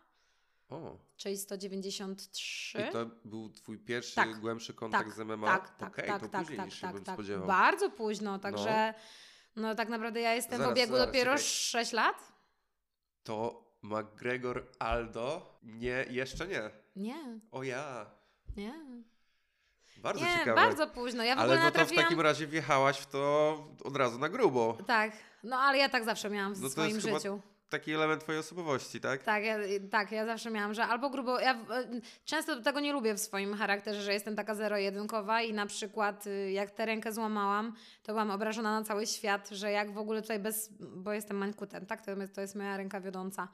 O, 0.69 0.97
czyli 1.17 1.37
193. 1.37 2.81
i 2.89 2.91
to 2.91 3.05
był 3.25 3.49
twój 3.49 3.77
pierwszy, 3.79 4.15
Tak. 4.15 4.39
głębszy 4.39 4.73
kontakt 4.73 5.15
z 5.15 5.19
MMA? 5.19 5.47
Tak, 5.47 5.77
tak, 5.77 5.89
Okej, 5.93 6.07
tak, 6.07 6.21
to 6.21 6.27
tak, 6.29 6.41
później 6.41 6.57
tak, 6.57 6.65
niż 6.65 6.75
się 6.75 6.81
tak, 6.81 6.95
bym 6.95 7.03
tak. 7.03 7.15
spodziewał. 7.15 7.47
Bardzo 7.47 7.89
późno, 7.89 8.39
także 8.39 8.93
no. 9.55 9.75
tak 9.75 9.89
naprawdę 9.89 10.21
ja 10.21 10.33
jestem 10.33 10.57
Zaraz, 10.57 10.69
w 10.69 10.71
obiegu 10.71 10.93
zaraz, 10.93 11.07
dopiero 11.07 11.31
czekaj. 11.31 11.43
6 11.45 11.93
lat. 11.93 12.33
To 13.23 13.65
McGregor 13.81 14.67
Aldo? 14.79 15.59
Nie, 15.63 16.05
jeszcze 16.09 16.47
nie. 16.47 16.69
Nie, 16.95 17.39
O 17.51 17.63
ja. 17.63 18.11
nie. 18.57 18.73
Bardzo 19.97 20.25
nie, 20.25 20.31
ciekawe. 20.39 20.55
bardzo 20.55 20.87
późno. 20.87 21.23
Ja 21.23 21.35
w 21.35 21.39
ale 21.39 21.45
ogóle 21.53 21.59
no 21.59 21.65
to 21.65 21.71
w 21.71 21.73
natrafiłam... 21.73 22.03
takim 22.03 22.21
razie 22.21 22.47
wjechałaś 22.47 22.97
w 22.97 23.05
to 23.05 23.57
od 23.83 23.95
razu 23.97 24.19
na 24.19 24.29
grubo. 24.29 24.77
Tak, 24.87 25.11
no 25.43 25.57
ale 25.57 25.77
ja 25.77 25.89
tak 25.89 26.03
zawsze 26.05 26.29
miałam 26.29 26.53
w 26.53 26.61
No 26.61 26.69
swoim 26.69 26.89
jest 26.95 27.05
chyba- 27.05 27.17
życiu. 27.19 27.41
Taki 27.69 27.93
element 27.93 28.21
twojej 28.21 28.39
osobowości, 28.39 28.99
tak? 29.01 29.23
Tak 29.23 29.43
ja, 29.43 29.57
tak, 29.91 30.11
ja 30.11 30.25
zawsze 30.25 30.51
miałam, 30.51 30.73
że 30.73 30.83
albo 30.85 31.09
grubo. 31.09 31.39
Ja 31.39 31.57
często 32.25 32.61
tego 32.61 32.79
nie 32.79 32.93
lubię 32.93 33.13
w 33.13 33.19
swoim 33.19 33.55
charakterze, 33.57 34.01
że 34.01 34.13
jestem 34.13 34.35
taka 34.35 34.55
zero-jedynkowa 34.55 35.41
i 35.41 35.53
na 35.53 35.65
przykład 35.65 36.27
y, 36.27 36.51
jak 36.51 36.71
tę 36.71 36.85
rękę 36.85 37.11
złamałam, 37.13 37.73
to 38.03 38.11
byłam 38.13 38.31
obrażona 38.31 38.79
na 38.79 38.85
cały 38.85 39.07
świat, 39.07 39.49
że 39.49 39.71
jak 39.71 39.91
w 39.93 39.97
ogóle 39.97 40.21
tutaj 40.21 40.39
bez. 40.39 40.69
bo 40.79 41.13
jestem 41.13 41.37
mańkutem, 41.37 41.85
tak? 41.85 42.05
To, 42.05 42.11
to 42.35 42.41
jest 42.41 42.55
moja 42.55 42.77
ręka 42.77 43.01
wiodąca. 43.01 43.47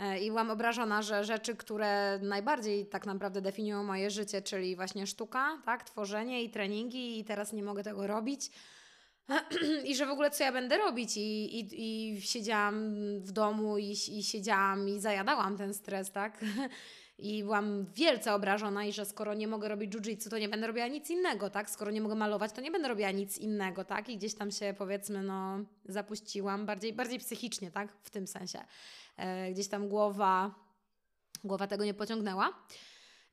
E, 0.00 0.20
I 0.20 0.28
byłam 0.28 0.50
obrażona, 0.50 1.02
że 1.02 1.24
rzeczy, 1.24 1.56
które 1.56 2.18
najbardziej 2.22 2.86
tak 2.86 3.06
naprawdę 3.06 3.40
definiują 3.40 3.84
moje 3.84 4.10
życie, 4.10 4.42
czyli 4.42 4.76
właśnie 4.76 5.06
sztuka, 5.06 5.58
tak, 5.64 5.84
tworzenie 5.84 6.44
i 6.44 6.50
treningi, 6.50 7.18
i 7.18 7.24
teraz 7.24 7.52
nie 7.52 7.62
mogę 7.62 7.82
tego 7.82 8.06
robić. 8.06 8.50
I 9.88 9.96
że 9.96 10.06
w 10.06 10.10
ogóle 10.10 10.30
co 10.30 10.44
ja 10.44 10.52
będę 10.52 10.78
robić? 10.78 11.16
I, 11.16 11.60
i, 11.60 11.68
i 12.14 12.20
siedziałam 12.22 12.94
w 13.20 13.32
domu 13.32 13.78
i, 13.78 13.96
i 14.08 14.24
siedziałam 14.24 14.88
i 14.88 15.00
zajadałam 15.00 15.56
ten 15.56 15.74
stres, 15.74 16.12
tak? 16.12 16.40
I 17.18 17.42
byłam 17.42 17.86
wielce 17.94 18.34
obrażona 18.34 18.84
i 18.84 18.92
że 18.92 19.04
skoro 19.04 19.34
nie 19.34 19.48
mogę 19.48 19.68
robić 19.68 19.94
jiu-jitsu, 19.94 20.30
to 20.30 20.38
nie 20.38 20.48
będę 20.48 20.66
robiła 20.66 20.86
nic 20.86 21.10
innego, 21.10 21.50
tak? 21.50 21.70
Skoro 21.70 21.90
nie 21.90 22.00
mogę 22.00 22.14
malować, 22.14 22.52
to 22.52 22.60
nie 22.60 22.70
będę 22.70 22.88
robiła 22.88 23.10
nic 23.10 23.38
innego, 23.38 23.84
tak? 23.84 24.08
I 24.08 24.16
gdzieś 24.16 24.34
tam 24.34 24.50
się 24.50 24.74
powiedzmy, 24.78 25.22
no, 25.22 25.58
zapuściłam 25.84 26.66
bardziej, 26.66 26.92
bardziej 26.92 27.18
psychicznie, 27.18 27.70
tak? 27.70 27.92
W 28.02 28.10
tym 28.10 28.26
sensie. 28.26 28.58
E, 29.16 29.52
gdzieś 29.52 29.68
tam 29.68 29.88
głowa, 29.88 30.54
głowa 31.44 31.66
tego 31.66 31.84
nie 31.84 31.94
pociągnęła. 31.94 32.52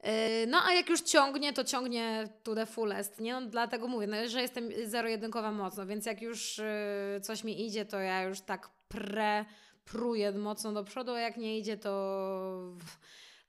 Yy, 0.03 0.11
No 0.47 0.57
a 0.65 0.73
jak 0.73 0.89
już 0.89 1.01
ciągnie, 1.01 1.53
to 1.53 1.63
ciągnie 1.63 2.29
to 2.43 2.55
the 2.55 2.65
fullest, 2.65 3.19
nie? 3.19 3.33
No, 3.33 3.47
dlatego 3.47 3.87
mówię, 3.87 4.07
no, 4.07 4.17
że 4.27 4.41
jestem 4.41 4.69
zero-jedynkowa 4.85 5.51
mocno, 5.51 5.85
więc 5.85 6.05
jak 6.05 6.21
już 6.21 6.57
yy, 6.57 7.21
coś 7.21 7.43
mi 7.43 7.65
idzie, 7.65 7.85
to 7.85 7.99
ja 7.99 8.23
już 8.23 8.41
tak 8.41 8.69
pre, 8.87 9.45
pruję 9.85 10.31
mocno 10.31 10.73
do 10.73 10.83
przodu, 10.83 11.11
a 11.11 11.19
jak 11.19 11.37
nie 11.37 11.59
idzie, 11.59 11.77
to, 11.77 12.77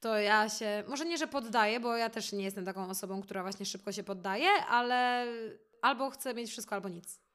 to 0.01 0.19
ja 0.19 0.49
się, 0.49 0.85
może 0.89 1.05
nie, 1.05 1.19
że 1.19 1.27
poddaję, 1.27 1.81
bo 1.81 1.97
ja 1.97 2.11
też 2.11 2.33
nie 2.33 2.45
jestem 2.45 2.65
taką 2.65 2.91
osobą, 2.91 3.23
która 3.23 3.43
właśnie 3.43 3.67
szybko 3.67 3.93
się 3.93 4.05
poddaje, 4.05 4.49
ale 4.69 5.27
albo 5.83 6.11
chcę 6.11 6.35
mieć 6.35 6.51
wszystko, 6.51 6.75
albo 6.75 6.89
nic. 6.89 7.28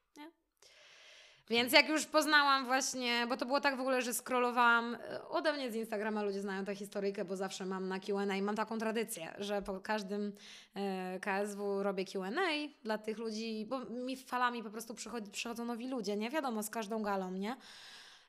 Więc 1.48 1.72
jak 1.72 1.88
już 1.88 2.06
poznałam 2.06 2.66
właśnie, 2.66 3.26
bo 3.28 3.36
to 3.36 3.46
było 3.46 3.60
tak 3.60 3.76
w 3.76 3.80
ogóle, 3.80 4.02
że 4.02 4.14
scrollowałam 4.14 4.94
e, 4.94 5.28
ode 5.28 5.52
mnie 5.52 5.70
z 5.70 5.74
Instagrama, 5.74 6.22
ludzie 6.22 6.40
znają 6.40 6.64
tę 6.64 6.74
historyjkę, 6.74 7.24
bo 7.24 7.36
zawsze 7.36 7.66
mam 7.66 7.88
na 7.88 8.00
Q&A 8.00 8.42
mam 8.42 8.56
taką 8.56 8.78
tradycję, 8.78 9.34
że 9.38 9.62
po 9.62 9.80
każdym 9.80 10.32
e, 10.74 11.20
KSW 11.20 11.82
robię 11.82 12.04
Q&A 12.04 12.68
dla 12.82 12.98
tych 12.98 13.18
ludzi, 13.18 13.66
bo 13.68 13.84
mi 13.84 14.16
falami 14.16 14.62
po 14.62 14.70
prostu 14.70 14.94
przychodzą 15.32 15.64
nowi 15.64 15.88
ludzie, 15.88 16.16
nie 16.16 16.30
wiadomo, 16.30 16.62
z 16.62 16.70
każdą 16.70 17.02
galą, 17.02 17.30
nie? 17.30 17.56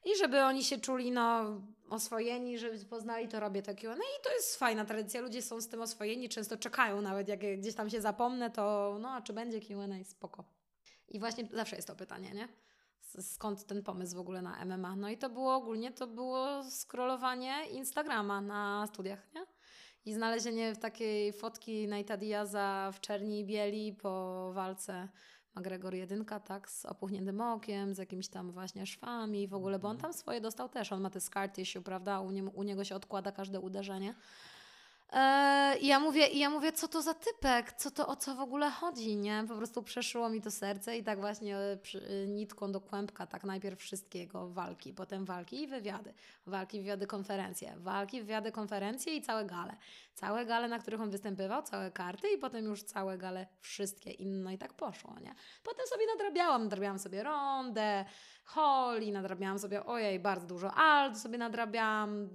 I 0.06 0.18
żeby 0.18 0.42
oni 0.42 0.64
się 0.64 0.80
czuli 0.80 1.12
no, 1.12 1.62
oswojeni, 1.90 2.58
żeby 2.60 2.86
poznali, 2.86 3.28
to 3.28 3.40
robię 3.40 3.62
te 3.62 3.76
Q&A 3.76 3.96
i 3.96 4.24
to 4.24 4.34
jest 4.34 4.60
fajna 4.60 4.86
tradycja. 4.86 5.22
Ludzie 5.22 5.42
są 5.42 5.62
z 5.62 5.68
tym 5.68 5.82
oswojeni, 5.82 6.30
często 6.30 6.58
czekają 6.58 7.02
nawet, 7.02 7.28
jak 7.28 7.40
gdzieś 7.58 7.76
tam 7.76 7.90
się 7.90 8.02
zapomnę, 8.02 8.52
to 8.52 8.98
no, 9.02 9.10
a 9.10 9.22
czy 9.22 9.34
będzie 9.34 9.62
Q&A, 9.62 10.04
spoko. 10.04 10.44
I 11.10 11.20
właśnie 11.20 11.48
zawsze 11.54 11.76
jest 11.76 11.88
to 11.88 11.96
pytanie, 11.96 12.32
nie? 12.32 12.65
Skąd 13.20 13.66
ten 13.66 13.84
pomysł 13.84 14.16
w 14.16 14.20
ogóle 14.20 14.42
na 14.42 14.66
MMA? 14.66 14.96
No 14.96 15.10
i 15.10 15.18
to 15.18 15.30
było 15.30 15.56
ogólnie, 15.56 15.92
to 15.92 16.08
było 16.08 16.64
scrollowanie 16.64 17.66
Instagrama 17.72 18.42
na 18.42 18.88
studiach, 18.88 19.34
nie? 19.36 19.46
I 20.06 20.14
znalezienie 20.14 20.76
takiej 20.76 21.34
fotki 21.34 21.90
Nate'a 21.90 22.18
Diaza 22.18 22.92
w 22.94 23.00
czerni 23.00 23.40
i 23.40 23.46
bieli 23.46 23.94
po 23.94 24.52
walce 24.54 25.10
McGregor 25.56 25.94
jedynka, 25.94 26.40
tak, 26.40 26.70
z 26.70 26.86
opuchniętym 26.86 27.42
okiem, 27.42 27.94
z 27.94 27.98
jakimiś 27.98 28.28
tam 28.28 28.52
właśnie 28.52 28.86
szwami 28.86 29.48
w 29.48 29.54
ogóle, 29.54 29.80
bo 29.80 29.88
on 29.88 29.98
tam 29.98 30.14
swoje 30.14 30.42
dostał 30.42 30.70
też, 30.70 30.92
on 30.92 31.02
ma 31.02 31.10
te 31.10 31.22
scar 31.22 31.52
tissue, 31.52 31.82
prawda, 31.82 32.20
u, 32.20 32.32
nie, 32.32 32.44
u 32.44 32.64
niego 32.64 32.84
się 32.84 32.96
odkłada 32.96 33.32
każde 33.32 33.60
uderzenie. 33.60 34.16
Eee, 35.12 35.78
I 35.84 35.88
ja 35.88 36.00
mówię, 36.00 36.28
ja 36.28 36.50
mówię, 36.50 36.72
co 36.72 36.88
to 36.88 37.02
za 37.02 37.14
typek, 37.14 37.74
co 37.74 37.92
to, 37.92 38.08
o 38.08 38.16
co 38.16 38.36
w 38.36 38.40
ogóle 38.40 38.70
chodzi, 38.70 39.16
nie? 39.18 39.44
Po 39.48 39.56
prostu 39.56 39.84
przeszyło 39.84 40.30
mi 40.30 40.42
to 40.42 40.52
serce 40.52 40.98
i 40.98 41.04
tak 41.04 41.20
właśnie 41.20 41.58
e, 41.58 41.78
e, 41.94 42.28
nitką 42.28 42.72
do 42.72 42.82
kłębka, 42.82 43.28
tak 43.28 43.44
najpierw 43.44 43.80
wszystkiego, 43.80 44.50
walki, 44.50 44.94
potem 44.94 45.26
walki 45.26 45.62
i 45.62 45.68
wywiady, 45.68 46.14
walki, 46.46 46.80
wywiady, 46.80 47.08
konferencje, 47.08 47.74
walki, 47.78 48.22
wywiady, 48.22 48.52
konferencje 48.52 49.16
i 49.16 49.22
całe 49.22 49.46
gale. 49.46 49.78
Całe 50.14 50.46
gale, 50.46 50.68
na 50.68 50.80
których 50.80 51.02
on 51.02 51.10
występował, 51.10 51.64
całe 51.64 51.92
karty 51.92 52.30
i 52.30 52.38
potem 52.38 52.66
już 52.66 52.84
całe 52.84 53.18
gale, 53.18 53.48
wszystkie 53.62 54.12
inne 54.12 54.54
i 54.54 54.58
tak 54.58 54.74
poszło, 54.74 55.16
nie? 55.22 55.36
Potem 55.64 55.88
sobie 55.88 56.06
nadrabiałam, 56.14 56.64
nadrabiałam 56.64 57.00
sobie 57.00 57.24
rondę, 57.24 58.06
Holly, 58.46 59.12
nadrabiałam 59.12 59.60
sobie, 59.60 59.86
ojej, 59.86 60.20
bardzo 60.20 60.48
dużo 60.48 60.74
alt 60.74 61.18
sobie 61.18 61.38
nadrabiałam, 61.38 62.30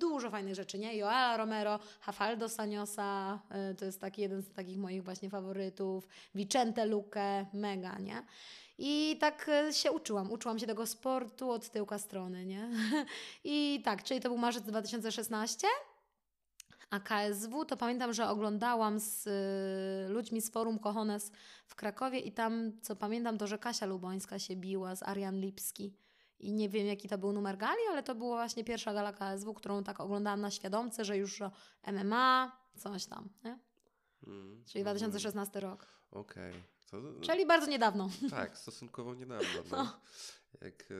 dużo 0.00 0.30
fajnych 0.30 0.54
rzeczy, 0.54 0.78
nie? 0.78 0.96
Joela 0.96 1.36
Romero, 1.36 1.78
Hafaldo 2.00 2.48
Saniosa, 2.48 3.40
y, 3.70 3.74
to 3.74 3.84
jest 3.84 4.00
taki 4.00 4.22
jeden 4.22 4.42
z 4.42 4.52
takich 4.52 4.78
moich 4.78 5.04
właśnie 5.04 5.30
faworytów, 5.30 6.08
Vicente 6.34 6.86
Luque, 6.86 7.46
mega, 7.52 7.98
nie? 7.98 8.22
I 8.78 9.16
tak 9.20 9.50
y, 9.68 9.72
się 9.72 9.92
uczyłam, 9.92 10.32
uczyłam 10.32 10.58
się 10.58 10.66
tego 10.66 10.86
sportu 10.86 11.50
od 11.50 11.70
tyłka 11.70 11.98
strony, 11.98 12.46
nie? 12.46 12.70
I 13.44 13.82
tak, 13.84 14.02
czyli 14.02 14.20
to 14.20 14.28
był 14.28 14.38
marzec 14.38 14.64
2016, 14.64 15.66
a 16.90 17.00
KSW 17.00 17.64
to 17.64 17.76
pamiętam, 17.76 18.12
że 18.12 18.28
oglądałam 18.28 19.00
z 19.00 19.26
y, 19.26 20.12
ludźmi 20.12 20.40
z 20.40 20.50
forum 20.50 20.78
Kochones 20.78 21.32
w 21.66 21.74
Krakowie 21.74 22.18
i 22.18 22.32
tam, 22.32 22.72
co 22.82 22.96
pamiętam, 22.96 23.38
to, 23.38 23.46
że 23.46 23.58
Kasia 23.58 23.86
Lubońska 23.86 24.38
się 24.38 24.56
biła 24.56 24.96
z 24.96 25.02
Arian 25.02 25.40
Lipski. 25.40 26.05
I 26.38 26.52
nie 26.52 26.68
wiem, 26.68 26.86
jaki 26.86 27.08
to 27.08 27.18
był 27.18 27.32
numer 27.32 27.58
gali, 27.58 27.80
ale 27.90 28.02
to 28.02 28.14
była 28.14 28.36
właśnie 28.36 28.64
pierwsza 28.64 28.94
gala 28.94 29.12
KSW, 29.12 29.54
którą 29.54 29.84
tak 29.84 30.00
oglądałam 30.00 30.40
na 30.40 30.50
świadomce, 30.50 31.04
że 31.04 31.16
już 31.16 31.40
MMA, 31.92 32.56
coś 32.76 33.06
tam, 33.06 33.28
nie? 33.44 33.58
Mm, 34.26 34.64
Czyli 34.66 34.84
2016 34.84 35.60
rok. 35.60 35.86
Okej. 36.10 36.52
To- 36.90 37.20
Czyli 37.20 37.46
bardzo 37.46 37.66
niedawno. 37.66 38.10
Tak, 38.30 38.58
stosunkowo 38.58 39.14
niedawno. 39.14 39.46
No. 39.70 40.00
Jak, 40.60 40.82
e, 40.82 40.94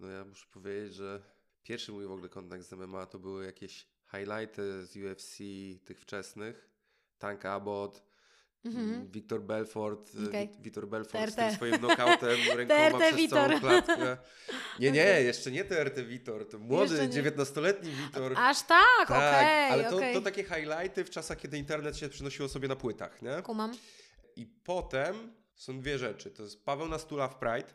no 0.00 0.06
ja 0.08 0.24
muszę 0.24 0.46
powiedzieć, 0.50 0.94
że 0.94 1.22
pierwszy 1.62 1.92
mój 1.92 2.06
w 2.06 2.10
ogóle 2.12 2.28
kontakt 2.28 2.64
z 2.64 2.72
MMA 2.72 3.06
to 3.06 3.18
były 3.18 3.44
jakieś 3.46 3.86
highlighty 4.10 4.86
z 4.86 4.96
UFC 4.96 5.38
tych 5.84 6.00
wczesnych. 6.00 6.70
Tank 7.18 7.44
Abbott, 7.44 8.02
Mhm. 8.64 9.10
Wiktor 9.10 9.42
Belfort. 9.42 10.10
Wit- 10.14 10.60
Witor 10.60 10.88
Belfort 10.88 11.30
z 11.30 11.34
TRT. 11.34 11.36
tym 11.36 11.54
swoim 11.56 11.78
knockoutem 11.78 12.38
rękoma 12.56 12.90
TRT 12.90 12.98
przez 13.00 13.16
Witor. 13.16 13.48
całą 13.48 13.60
klatkę. 13.60 14.16
Nie, 14.80 14.90
nie, 14.92 15.04
jeszcze 15.30 15.50
nie 15.50 15.64
TRT 15.64 15.98
Witor, 16.06 16.48
to 16.48 16.58
młody, 16.58 16.94
Jeszcze 16.96 17.22
nie. 17.22 17.30
19-letni 17.30 17.90
Witor. 17.90 18.32
Aż 18.36 18.62
tak, 18.62 18.78
Tak, 19.08 19.10
okej, 19.10 19.70
ale 19.70 19.84
to, 19.90 19.96
okej. 19.96 20.14
to 20.14 20.20
takie 20.20 20.44
highlighty 20.44 21.04
w 21.04 21.10
czasach, 21.10 21.38
kiedy 21.38 21.58
internet 21.58 21.96
się 21.96 22.08
przynosiło 22.08 22.48
sobie 22.48 22.68
na 22.68 22.76
płytach, 22.76 23.22
nie? 23.22 23.42
Kumam. 23.42 23.72
I 24.36 24.46
potem 24.46 25.32
są 25.54 25.80
dwie 25.80 25.98
rzeczy. 25.98 26.30
To 26.30 26.42
jest 26.42 26.64
Paweł 26.64 26.88
Nastula 26.88 27.28
w 27.28 27.38
Pride. 27.38 27.74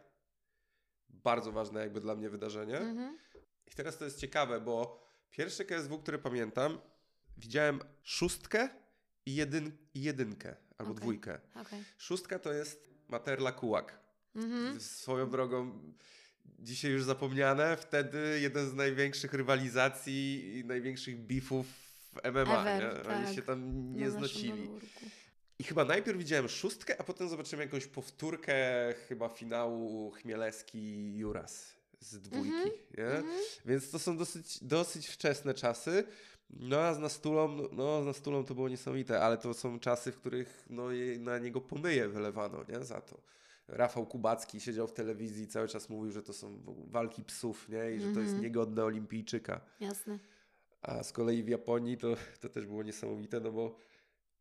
Bardzo 1.09 1.51
ważne 1.51 1.79
jakby 1.79 2.01
dla 2.01 2.15
mnie 2.15 2.29
wydarzenie. 2.29 2.77
Mhm. 2.77 3.17
I 3.67 3.71
teraz 3.75 3.97
to 3.97 4.05
jest 4.05 4.19
ciekawe, 4.19 4.61
bo 4.61 5.07
pierwsze 5.31 5.65
KSW, 5.65 5.99
które 5.99 6.17
pamiętam, 6.19 6.79
widziałem 7.37 7.79
szóstkę 8.03 8.69
i, 9.25 9.35
jedyn, 9.35 9.71
i 9.93 10.01
jedynkę, 10.01 10.55
albo 10.77 10.91
Okej. 10.91 11.01
dwójkę. 11.01 11.39
Okej. 11.55 11.83
Szóstka 11.97 12.39
to 12.39 12.53
jest 12.53 12.89
Materla 13.09 13.51
Kułak. 13.51 13.99
Mhm. 14.35 14.79
Swoją 14.79 15.29
drogą 15.29 15.79
dzisiaj 16.59 16.91
już 16.91 17.03
zapomniane, 17.03 17.77
wtedy 17.77 18.39
jeden 18.41 18.69
z 18.69 18.73
największych 18.73 19.33
rywalizacji 19.33 20.51
i 20.57 20.65
największych 20.65 21.19
beefów 21.19 21.65
w 22.13 22.15
MMA. 22.23 22.65
Ever, 22.65 23.05
nie? 23.05 23.13
Oni 23.15 23.25
tak. 23.25 23.35
się 23.35 23.41
tam 23.41 23.91
nie 23.95 24.05
Na 24.05 24.11
znosili. 24.11 24.69
I 25.59 25.63
chyba 25.63 25.85
najpierw 25.85 26.17
widziałem 26.17 26.47
szóstkę, 26.49 27.01
a 27.01 27.03
potem 27.03 27.29
zobaczyłem 27.29 27.65
jakąś 27.65 27.87
powtórkę 27.87 28.55
chyba 29.07 29.29
finału 29.29 30.11
Chmielewski-Juras 30.11 31.77
z 31.99 32.19
dwójki, 32.21 32.47
Mhm, 32.49 32.71
nie? 32.97 33.05
Mhm. 33.05 33.39
Więc 33.65 33.91
to 33.91 33.99
są 33.99 34.17
dosyć, 34.17 34.63
dosyć 34.63 35.07
wczesne 35.07 35.53
czasy. 35.53 36.03
No 36.49 36.77
a 36.79 36.93
z 36.93 36.99
Nastulą, 36.99 37.57
no 37.71 38.03
z 38.03 38.05
Nastulą 38.05 38.45
to 38.45 38.55
było 38.55 38.69
niesamowite, 38.69 39.21
ale 39.21 39.37
to 39.37 39.53
są 39.53 39.79
czasy, 39.79 40.11
w 40.11 40.17
których 40.17 40.65
no, 40.69 40.83
na 41.19 41.39
niego 41.39 41.61
pomyje 41.61 42.09
wylewano, 42.09 42.63
nie? 42.69 42.83
Za 42.83 43.01
to. 43.01 43.21
Rafał 43.67 44.05
Kubacki 44.05 44.61
siedział 44.61 44.87
w 44.87 44.93
telewizji 44.93 45.43
i 45.43 45.47
cały 45.47 45.67
czas 45.67 45.89
mówił, 45.89 46.11
że 46.11 46.23
to 46.23 46.33
są 46.33 46.61
walki 46.87 47.23
psów, 47.23 47.69
nie? 47.69 47.91
I 47.91 47.99
że 47.99 48.05
to 48.13 48.19
jest 48.19 48.31
Mhm. 48.33 48.41
niegodne 48.41 48.83
olimpijczyka. 48.83 49.61
Jasne. 49.79 50.19
A 50.81 51.03
z 51.03 51.11
kolei 51.11 51.43
w 51.43 51.47
Japonii 51.47 51.97
to, 51.97 52.15
to 52.41 52.49
też 52.49 52.65
było 52.65 52.83
niesamowite, 52.83 53.39
no 53.39 53.51
bo 53.51 53.77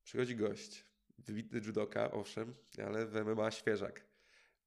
przychodzi 0.05 0.37
gość, 0.37 0.85
wybitny 1.19 1.61
judoka, 1.67 2.11
owszem, 2.11 2.55
ale 2.87 3.07
w 3.07 3.15
MMA 3.15 3.51
świeżak. 3.51 4.05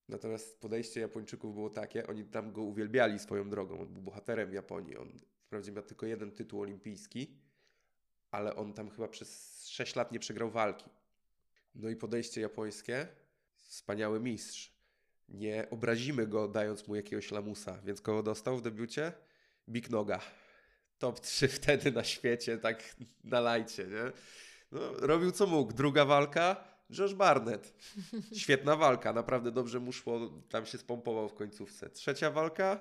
Natomiast 0.09 0.59
podejście 0.61 0.99
Japończyków 0.99 1.53
było 1.53 1.69
takie, 1.69 2.07
oni 2.07 2.25
tam 2.25 2.51
go 2.51 2.61
uwielbiali 2.61 3.19
swoją 3.19 3.49
drogą, 3.49 3.79
on 3.81 3.87
był 3.87 4.01
bohaterem 4.01 4.49
w 4.49 4.53
Japonii, 4.53 4.97
on 4.97 5.09
wprawdzie 5.49 5.71
miał 5.71 5.83
tylko 5.83 6.05
jeden 6.05 6.31
tytuł 6.31 6.61
olimpijski, 6.61 7.37
ale 8.31 8.55
on 8.55 8.73
tam 8.73 8.89
chyba 8.89 9.07
przez 9.07 9.63
6 9.67 9.95
lat 9.95 10.11
nie 10.11 10.19
przegrał 10.19 10.49
walki. 10.49 10.89
No 11.75 11.89
i 11.89 11.95
podejście 11.95 12.41
japońskie, 12.41 13.07
wspaniały 13.55 14.19
mistrz. 14.19 14.73
Nie 15.29 15.67
obrazimy 15.69 16.27
go 16.27 16.47
dając 16.47 16.87
mu 16.87 16.95
jakiegoś 16.95 17.31
lamusa, 17.31 17.81
więc 17.85 18.01
kogo 18.01 18.23
dostał 18.23 18.57
w 18.57 18.61
debiucie? 18.61 19.13
Big 19.69 19.89
Noga 19.89 20.19
top 20.99 21.19
3 21.19 21.47
wtedy 21.57 21.91
na 21.91 22.03
świecie, 22.03 22.57
tak 22.57 22.95
na 23.23 23.39
lajcie, 23.39 23.83
nie? 23.83 24.11
No, 24.71 24.93
robił 24.93 25.31
co 25.31 25.47
mógł. 25.47 25.73
Druga 25.73 26.05
walka, 26.05 26.63
Josh 26.89 27.13
Barnett. 27.13 27.73
Świetna 28.41 28.75
walka, 28.75 29.13
naprawdę 29.13 29.51
dobrze 29.51 29.79
mu 29.79 29.91
szło, 29.91 30.19
tam 30.49 30.65
się 30.65 30.77
spompował 30.77 31.29
w 31.29 31.33
końcówce. 31.33 31.89
Trzecia 31.89 32.31
walka, 32.31 32.79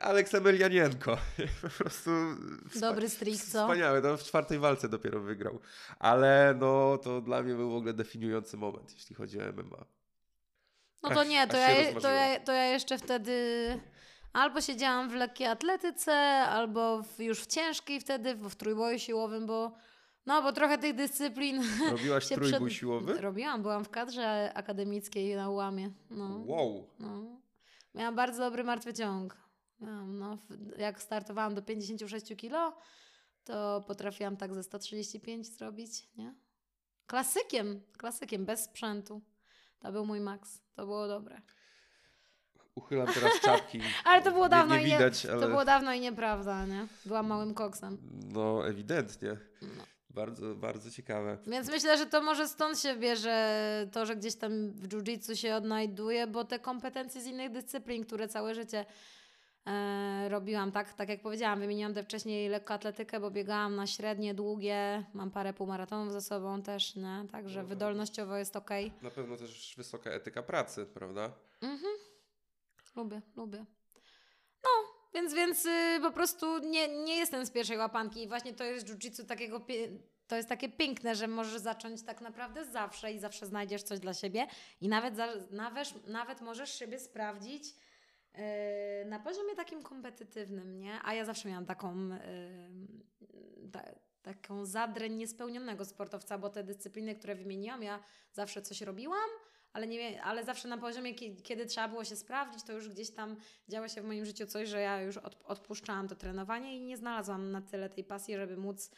Aleks 0.00 0.34
Emelianienko. 0.34 1.16
Po 1.62 1.68
prostu 1.68 2.10
Dobry 2.80 3.08
streak, 3.08 3.36
co? 3.36 3.62
Wspaniały, 3.66 4.02
no, 4.02 4.16
w 4.16 4.22
czwartej 4.22 4.58
walce 4.58 4.88
dopiero 4.88 5.20
wygrał. 5.20 5.60
Ale 5.98 6.54
no, 6.60 6.98
to 6.98 7.20
dla 7.20 7.42
mnie 7.42 7.54
był 7.54 7.70
w 7.70 7.74
ogóle 7.74 7.92
definiujący 7.92 8.56
moment, 8.56 8.92
jeśli 8.92 9.16
chodzi 9.16 9.40
o 9.40 9.52
MMA. 9.52 9.84
No 11.02 11.10
to 11.10 11.24
nie, 11.24 11.46
to 11.46 11.56
ja, 11.56 12.00
to, 12.00 12.10
ja, 12.10 12.40
to 12.40 12.52
ja 12.52 12.64
jeszcze 12.64 12.98
wtedy 12.98 13.34
albo 14.32 14.60
siedziałam 14.60 15.10
w 15.10 15.14
lekkiej 15.14 15.46
atletyce, 15.46 16.12
albo 16.40 17.02
w, 17.02 17.20
już 17.20 17.40
w 17.40 17.46
ciężkiej 17.46 18.00
wtedy, 18.00 18.34
w, 18.34 18.48
w 18.48 18.56
trójboju 18.56 18.98
siłowym, 18.98 19.46
bo 19.46 19.72
no, 20.26 20.42
bo 20.42 20.52
trochę 20.52 20.78
tych 20.78 20.94
dyscyplin 20.94 21.62
Robiłaś 21.90 22.28
się 22.28 22.34
trójbój 22.34 22.68
przed- 22.70 22.78
siłowy? 22.78 23.20
Robiłam, 23.20 23.62
byłam 23.62 23.84
w 23.84 23.90
kadrze 23.90 24.52
akademickiej 24.54 25.36
na 25.36 25.50
ułamie. 25.50 25.90
No, 26.10 26.42
Wow. 26.46 26.88
no. 26.98 27.24
Miałam 27.94 28.14
bardzo 28.14 28.42
dobry 28.42 28.64
martwy 28.64 28.94
ciąg. 28.94 29.43
No, 29.80 30.38
jak 30.78 31.02
startowałam 31.02 31.54
do 31.54 31.62
56 31.62 32.36
kilo, 32.36 32.76
to 33.44 33.84
potrafiłam 33.86 34.36
tak 34.36 34.54
ze 34.54 34.62
135 34.62 35.46
zrobić, 35.46 36.08
nie? 36.16 36.34
Klasykiem, 37.06 37.80
klasykiem, 37.96 38.44
bez 38.44 38.64
sprzętu. 38.64 39.22
To 39.78 39.92
był 39.92 40.06
mój 40.06 40.20
maks. 40.20 40.62
To 40.74 40.84
było 40.86 41.08
dobre. 41.08 41.42
Uchylam 42.74 43.06
teraz 43.06 43.40
czapki. 43.40 43.80
Ale 44.04 44.22
to 44.22 44.32
było 44.32 44.48
dawno 44.48 44.74
nie, 44.74 44.80
nie 44.80 44.86
i 44.86 44.90
nie, 44.90 44.96
widać, 44.96 45.26
ale... 45.26 45.40
To 45.40 45.48
było 45.48 45.64
dawno 45.64 45.92
i 45.92 46.00
nieprawda, 46.00 46.66
nie? 46.66 46.86
Byłam 47.06 47.26
małym 47.26 47.54
koksem. 47.54 47.98
No, 48.32 48.68
ewidentnie. 48.68 49.36
No. 49.62 49.84
Bardzo, 50.10 50.54
bardzo 50.54 50.90
ciekawe. 50.90 51.38
Więc 51.46 51.70
myślę, 51.70 51.98
że 51.98 52.06
to 52.06 52.22
może 52.22 52.48
stąd 52.48 52.78
się 52.80 52.96
bierze 52.96 53.88
to, 53.92 54.06
że 54.06 54.16
gdzieś 54.16 54.36
tam 54.36 54.72
w 54.72 54.88
jiu-jitsu 54.88 55.36
się 55.36 55.54
odnajduje, 55.54 56.26
bo 56.26 56.44
te 56.44 56.58
kompetencje 56.58 57.20
z 57.20 57.26
innych 57.26 57.52
dyscyplin, 57.52 58.04
które 58.04 58.28
całe 58.28 58.54
życie 58.54 58.84
robiłam, 60.28 60.72
tak, 60.72 60.92
tak 60.94 61.08
jak 61.08 61.22
powiedziałam, 61.22 61.60
wymieniłam 61.60 61.94
te 61.94 62.02
wcześniej 62.02 62.48
lekkoatletykę, 62.48 63.20
bo 63.20 63.30
biegałam 63.30 63.76
na 63.76 63.86
średnie, 63.86 64.34
długie, 64.34 65.04
mam 65.14 65.30
parę 65.30 65.52
półmaratonów 65.52 66.12
za 66.12 66.20
sobą 66.20 66.62
też, 66.62 66.96
nie? 66.96 67.26
Także 67.32 67.62
No 67.62 67.68
wydolnościowo 67.68 68.36
jest 68.36 68.56
okej. 68.56 68.92
Na 69.02 69.10
pewno 69.10 69.36
też 69.36 69.74
wysoka 69.76 70.10
etyka 70.10 70.42
pracy, 70.42 70.86
prawda? 70.86 71.32
Mhm. 71.62 71.92
Lubię, 72.96 73.22
lubię. 73.36 73.64
No, 74.64 74.70
więc, 75.14 75.34
więc 75.34 75.66
y, 75.66 75.98
po 76.02 76.10
prostu 76.10 76.58
nie, 76.58 77.04
nie 77.04 77.16
jestem 77.16 77.46
z 77.46 77.50
pierwszej 77.50 77.78
łapanki 77.78 78.22
i 78.22 78.28
właśnie 78.28 78.54
to 78.54 78.64
jest 78.64 78.86
jiu-jitsu 78.86 79.24
takiego, 79.26 79.66
to 80.26 80.36
jest 80.36 80.48
takie 80.48 80.68
piękne, 80.68 81.14
że 81.14 81.28
możesz 81.28 81.60
zacząć 81.60 82.02
tak 82.02 82.20
naprawdę 82.20 82.64
zawsze 82.64 83.12
i 83.12 83.18
zawsze 83.18 83.46
znajdziesz 83.46 83.82
coś 83.82 84.00
dla 84.00 84.14
siebie 84.14 84.46
i 84.80 84.88
nawet, 84.88 85.16
za, 85.16 85.28
nawet, 85.50 86.06
nawet 86.06 86.40
możesz 86.40 86.78
siebie 86.78 86.98
sprawdzić 86.98 87.64
na 89.06 89.18
poziomie 89.18 89.54
takim 89.54 89.82
kompetytywnym, 89.82 90.78
nie? 90.78 90.98
A 91.04 91.14
ja 91.14 91.24
zawsze 91.24 91.48
miałam 91.48 91.66
taką, 91.66 92.08
yy, 92.08 93.70
ta, 93.72 93.82
taką 94.22 94.66
zadreń 94.66 95.14
niespełnionego 95.14 95.84
sportowca, 95.84 96.38
bo 96.38 96.50
te 96.50 96.64
dyscypliny, 96.64 97.14
które 97.14 97.34
wymieniłam, 97.34 97.82
ja 97.82 98.00
zawsze 98.32 98.62
coś 98.62 98.80
robiłam, 98.80 99.30
ale, 99.72 99.86
nie, 99.86 100.22
ale 100.22 100.44
zawsze 100.44 100.68
na 100.68 100.78
poziomie, 100.78 101.14
ki- 101.14 101.36
kiedy 101.36 101.66
trzeba 101.66 101.88
było 101.88 102.04
się 102.04 102.16
sprawdzić, 102.16 102.62
to 102.62 102.72
już 102.72 102.88
gdzieś 102.88 103.10
tam 103.10 103.36
działo 103.68 103.88
się 103.88 104.02
w 104.02 104.04
moim 104.04 104.24
życiu 104.24 104.46
coś, 104.46 104.68
że 104.68 104.80
ja 104.80 105.02
już 105.02 105.16
od, 105.16 105.42
odpuszczałam 105.44 106.08
to 106.08 106.14
trenowanie 106.14 106.76
i 106.76 106.80
nie 106.80 106.96
znalazłam 106.96 107.50
na 107.50 107.62
tyle 107.62 107.90
tej 107.90 108.04
pasji, 108.04 108.36
żeby 108.36 108.56
móc 108.56 108.90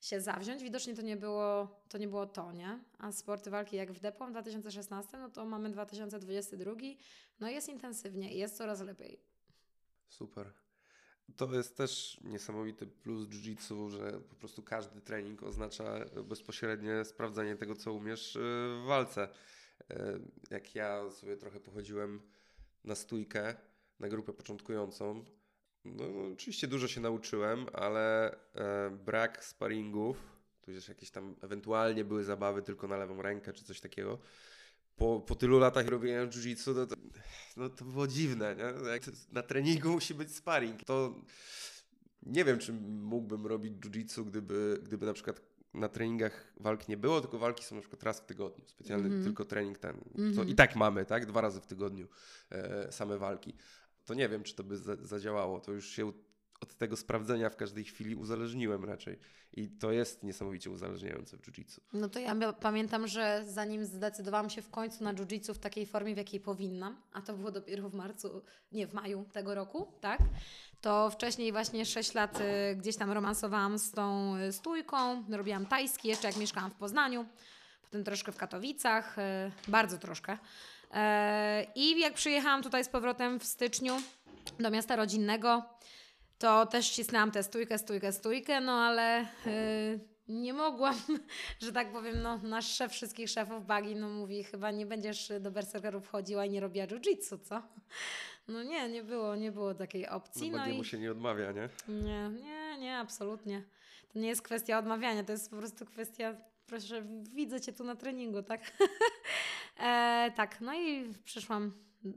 się 0.00 0.20
zawziąć. 0.20 0.62
Widocznie 0.62 0.94
to 0.94 1.02
nie 1.02 1.16
było 1.16 1.68
to, 1.88 1.98
nie 1.98 2.08
było 2.08 2.26
to 2.26 2.52
nie? 2.52 2.78
A 2.98 3.12
sporty 3.12 3.50
walki 3.50 3.76
jak 3.76 3.92
w 3.92 4.00
Depłam 4.00 4.28
w 4.28 4.32
2016, 4.32 5.18
no 5.18 5.30
to 5.30 5.44
mamy 5.44 5.70
2022, 5.70 6.72
no 7.40 7.48
jest 7.48 7.68
intensywnie 7.68 8.34
i 8.34 8.38
jest 8.38 8.56
coraz 8.56 8.80
lepiej. 8.80 9.20
Super. 10.08 10.52
To 11.36 11.54
jest 11.54 11.76
też 11.76 12.20
niesamowity 12.24 12.86
plus 12.86 13.28
jiu-jitsu, 13.28 13.90
że 13.90 14.20
po 14.20 14.34
prostu 14.34 14.62
każdy 14.62 15.00
trening 15.00 15.42
oznacza 15.42 16.04
bezpośrednie 16.24 17.04
sprawdzanie 17.04 17.56
tego, 17.56 17.74
co 17.74 17.92
umiesz 17.92 18.34
yy, 18.34 18.40
w 18.82 18.84
walce. 18.86 19.28
Yy, 19.90 19.96
Jak 20.50 20.74
ja 20.74 21.10
sobie 21.10 21.36
trochę 21.36 21.60
pochodziłem 21.60 22.20
na 22.84 22.94
stójkę, 22.94 23.54
na 24.00 24.08
grupę 24.08 24.32
początkującą, 24.32 25.24
no 25.84 26.04
oczywiście 26.32 26.66
dużo 26.68 26.88
się 26.88 27.00
nauczyłem, 27.00 27.66
ale 27.72 28.34
e, 28.54 28.90
brak 28.90 29.44
sparingów, 29.44 30.16
tudzież 30.62 30.88
jakieś 30.88 31.10
tam 31.10 31.34
ewentualnie 31.42 32.04
były 32.04 32.24
zabawy 32.24 32.62
tylko 32.62 32.88
na 32.88 32.96
lewą 32.96 33.22
rękę 33.22 33.52
czy 33.52 33.64
coś 33.64 33.80
takiego. 33.80 34.18
Po, 34.96 35.20
po 35.20 35.34
tylu 35.34 35.58
latach 35.58 35.88
robienia 35.88 36.26
jiu-jitsu, 36.26 36.74
no 36.74 36.86
to, 36.86 36.96
no 37.56 37.68
to 37.68 37.84
było 37.84 38.06
dziwne, 38.06 38.56
nie? 38.56 38.90
Jak 38.90 39.02
na 39.32 39.42
treningu 39.42 39.88
musi 39.90 40.14
być 40.14 40.34
sparring. 40.36 40.84
To 40.84 41.14
nie 42.22 42.44
wiem, 42.44 42.58
czy 42.58 42.72
mógłbym 42.72 43.46
robić 43.46 43.72
jiu-jitsu, 43.74 44.24
gdyby, 44.24 44.80
gdyby 44.82 45.06
na 45.06 45.12
przykład 45.12 45.40
na 45.74 45.88
treningach 45.88 46.52
walk 46.60 46.88
nie 46.88 46.96
było, 46.96 47.20
tylko 47.20 47.38
walki 47.38 47.64
są 47.64 47.74
na 47.74 47.80
przykład 47.80 48.02
raz 48.02 48.20
w 48.20 48.24
tygodniu. 48.26 48.64
Specjalny 48.66 49.06
Mhm. 49.06 49.24
tylko 49.24 49.44
trening 49.44 49.78
ten. 49.78 49.96
Co 50.16 50.22
Mhm. 50.22 50.48
i 50.48 50.54
tak 50.54 50.76
mamy, 50.76 51.04
tak? 51.04 51.26
Dwa 51.26 51.40
razy 51.40 51.60
w 51.60 51.66
tygodniu 51.66 52.08
e, 52.50 52.92
same 52.92 53.18
walki. 53.18 53.54
To 54.10 54.14
nie 54.14 54.28
wiem, 54.28 54.42
czy 54.42 54.54
to 54.54 54.64
by 54.64 54.76
za, 54.76 54.96
zadziałało. 54.96 55.60
To 55.60 55.72
już 55.72 55.88
się 55.88 56.12
od 56.60 56.74
tego 56.74 56.96
sprawdzenia 56.96 57.50
w 57.50 57.56
każdej 57.56 57.84
chwili 57.84 58.14
uzależniłem 58.14 58.84
raczej. 58.84 59.18
I 59.52 59.68
to 59.68 59.92
jest 59.92 60.22
niesamowicie 60.22 60.70
uzależniające 60.70 61.36
w 61.36 61.40
jiu-jitsu. 61.40 61.80
No 61.92 62.08
to 62.08 62.18
ja 62.18 62.52
pamiętam, 62.52 63.06
że 63.06 63.44
zanim 63.46 63.84
zdecydowałam 63.84 64.50
się 64.50 64.62
w 64.62 64.70
końcu 64.70 65.04
na 65.04 65.14
jiu-jitsu 65.14 65.54
w 65.54 65.58
takiej 65.58 65.86
formie, 65.86 66.14
w 66.14 66.16
jakiej 66.16 66.40
powinnam, 66.40 66.96
a 67.12 67.22
to 67.22 67.36
było 67.36 67.50
dopiero 67.50 67.88
w 67.88 67.94
marcu, 67.94 68.42
nie, 68.72 68.86
w 68.86 68.94
maju 68.94 69.24
tego 69.32 69.54
roku, 69.54 69.92
tak? 70.00 70.18
To 70.80 71.10
wcześniej 71.10 71.52
właśnie 71.52 71.86
6 71.86 72.14
lat 72.14 72.40
y, 72.40 72.76
gdzieś 72.76 72.96
tam 72.96 73.10
romansowałam 73.10 73.78
z 73.78 73.90
tą 73.90 74.36
y, 74.36 74.52
stójką, 74.52 75.24
robiłam 75.28 75.66
tajski 75.66 76.08
jeszcze 76.08 76.28
jak 76.28 76.36
mieszkałam 76.36 76.70
w 76.70 76.76
Poznaniu, 76.76 77.26
potem 77.82 78.04
troszkę 78.04 78.32
w 78.32 78.36
Katowicach, 78.36 79.18
y, 79.18 79.22
bardzo 79.68 79.98
troszkę. 79.98 80.38
E, 80.94 81.66
I 81.74 82.00
jak 82.00 82.14
przyjechałam 82.14 82.62
tutaj 82.62 82.84
z 82.84 82.88
powrotem 82.88 83.40
w 83.40 83.44
styczniu 83.44 83.96
do 84.60 84.70
miasta 84.70 84.96
rodzinnego, 84.96 85.62
to 86.38 86.66
też 86.66 86.86
ścisnęłam 86.86 87.30
tę 87.30 87.42
stójkę, 87.42 87.78
stójkę, 87.78 88.12
stójkę, 88.12 88.60
no 88.60 88.72
ale 88.72 89.26
y, 89.46 90.00
nie 90.28 90.52
mogłam, 90.54 90.94
że 91.62 91.72
tak 91.72 91.92
powiem, 91.92 92.22
no 92.22 92.38
nasz 92.38 92.66
szef 92.74 92.92
wszystkich 92.92 93.30
szefów 93.30 93.66
Bagi, 93.66 93.96
no 93.96 94.08
mówi, 94.08 94.44
chyba 94.44 94.70
nie 94.70 94.86
będziesz 94.86 95.32
do 95.40 95.50
berserkerów 95.50 96.04
wchodziła 96.06 96.44
i 96.44 96.50
nie 96.50 96.60
robiła 96.60 96.86
jiu-jitsu, 96.86 97.38
co? 97.42 97.62
No 98.48 98.62
nie, 98.62 98.88
nie 98.88 99.02
było, 99.02 99.36
nie 99.36 99.52
było 99.52 99.74
takiej 99.74 100.08
opcji, 100.08 100.50
No, 100.50 100.58
no, 100.58 100.66
i 100.66 100.84
się 100.84 100.98
nie 100.98 101.10
odmawia, 101.10 101.52
nie? 101.52 101.68
nie, 101.88 102.30
nie, 102.42 102.78
nie, 102.78 102.98
absolutnie. 102.98 103.62
To 104.12 104.18
nie 104.18 104.28
jest 104.28 104.42
kwestia 104.42 104.78
odmawiania, 104.78 105.24
to 105.24 105.32
jest 105.32 105.50
po 105.50 105.56
prostu 105.56 105.86
kwestia, 105.86 106.34
proszę, 106.66 107.02
widzę 107.34 107.60
Cię 107.60 107.72
tu 107.72 107.84
na 107.84 107.96
treningu, 107.96 108.42
tak? 108.42 108.60
e, 109.80 110.32
tak, 110.36 110.60
no 110.60 110.74
i 110.74 111.14
przyszłam 111.24 111.72
y, 112.04 112.12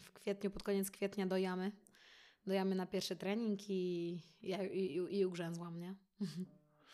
w 0.00 0.12
kwietniu, 0.14 0.50
pod 0.50 0.62
koniec 0.62 0.90
kwietnia 0.90 1.26
do 1.26 1.36
jamy. 1.36 1.72
Do 2.46 2.54
jamy 2.54 2.74
na 2.74 2.86
pierwszy 2.86 3.16
trening 3.16 3.70
i, 3.70 4.18
i, 4.42 4.50
i, 4.52 5.18
i 5.18 5.26
ugrzęzłam, 5.26 5.80
nie? 5.80 5.94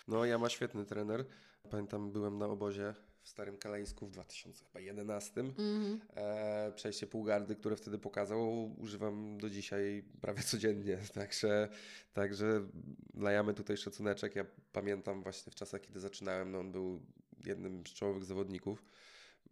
No, 0.09 0.24
ja 0.24 0.39
ma 0.39 0.49
świetny 0.49 0.85
trener. 0.85 1.24
Pamiętam, 1.70 2.12
byłem 2.12 2.39
na 2.39 2.47
obozie 2.47 2.95
w 3.22 3.28
Starym 3.28 3.59
Kaleńsku 3.59 4.07
w 4.07 4.11
2011. 4.11 5.41
Mhm. 5.41 6.01
E, 6.14 6.72
przejście 6.72 7.07
półgardy, 7.07 7.57
które 7.57 7.76
wtedy 7.76 7.99
pokazał, 7.99 8.72
używam 8.78 9.39
do 9.39 9.51
dzisiaj 9.51 10.05
prawie 10.20 10.43
codziennie. 10.43 10.99
Także, 11.14 11.68
także 12.12 12.66
dla 13.14 13.33
Jamy 13.33 13.55
tutaj 13.55 13.76
szacuneczek. 13.76 14.37
Ja 14.37 14.45
pamiętam 14.72 15.22
właśnie 15.22 15.53
w 15.53 15.55
czasach, 15.55 15.81
kiedy 15.81 16.01
zaczynałem, 16.01 16.51
no 16.53 16.59
on 16.59 16.72
był 16.72 17.03
jednym 17.47 17.87
z 17.87 17.91
czołowych 17.91 18.24
zawodników. 18.24 18.85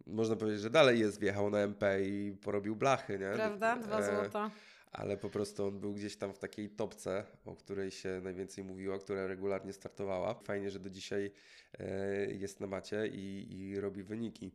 Można 0.07 0.35
powiedzieć, 0.35 0.61
że 0.61 0.69
dalej 0.69 0.99
jest, 0.99 1.19
wjechał 1.19 1.49
na 1.49 1.59
MP 1.59 2.01
i 2.07 2.31
porobił 2.41 2.75
blachy, 2.75 3.19
nie? 3.19 3.31
Prawda? 3.35 3.75
Dwa 3.77 3.99
E, 3.99 4.03
złota. 4.15 4.51
ale 4.91 5.17
po 5.17 5.29
prostu 5.29 5.65
on 5.67 5.79
był 5.79 5.93
gdzieś 5.93 6.17
tam 6.17 6.33
w 6.33 6.39
takiej 6.39 6.69
topce, 6.69 7.25
o 7.45 7.55
której 7.55 7.91
się 7.91 8.21
najwięcej 8.23 8.63
mówiło, 8.63 8.99
która 8.99 9.27
regularnie 9.27 9.73
startowała. 9.73 10.33
Fajnie, 10.33 10.69
że 10.71 10.79
do 10.79 10.89
dzisiaj 10.89 11.31
e, 11.79 12.25
jest 12.31 12.59
na 12.59 12.67
macie 12.67 13.07
i, 13.07 13.53
i 13.59 13.79
robi 13.79 14.03
wyniki. 14.03 14.51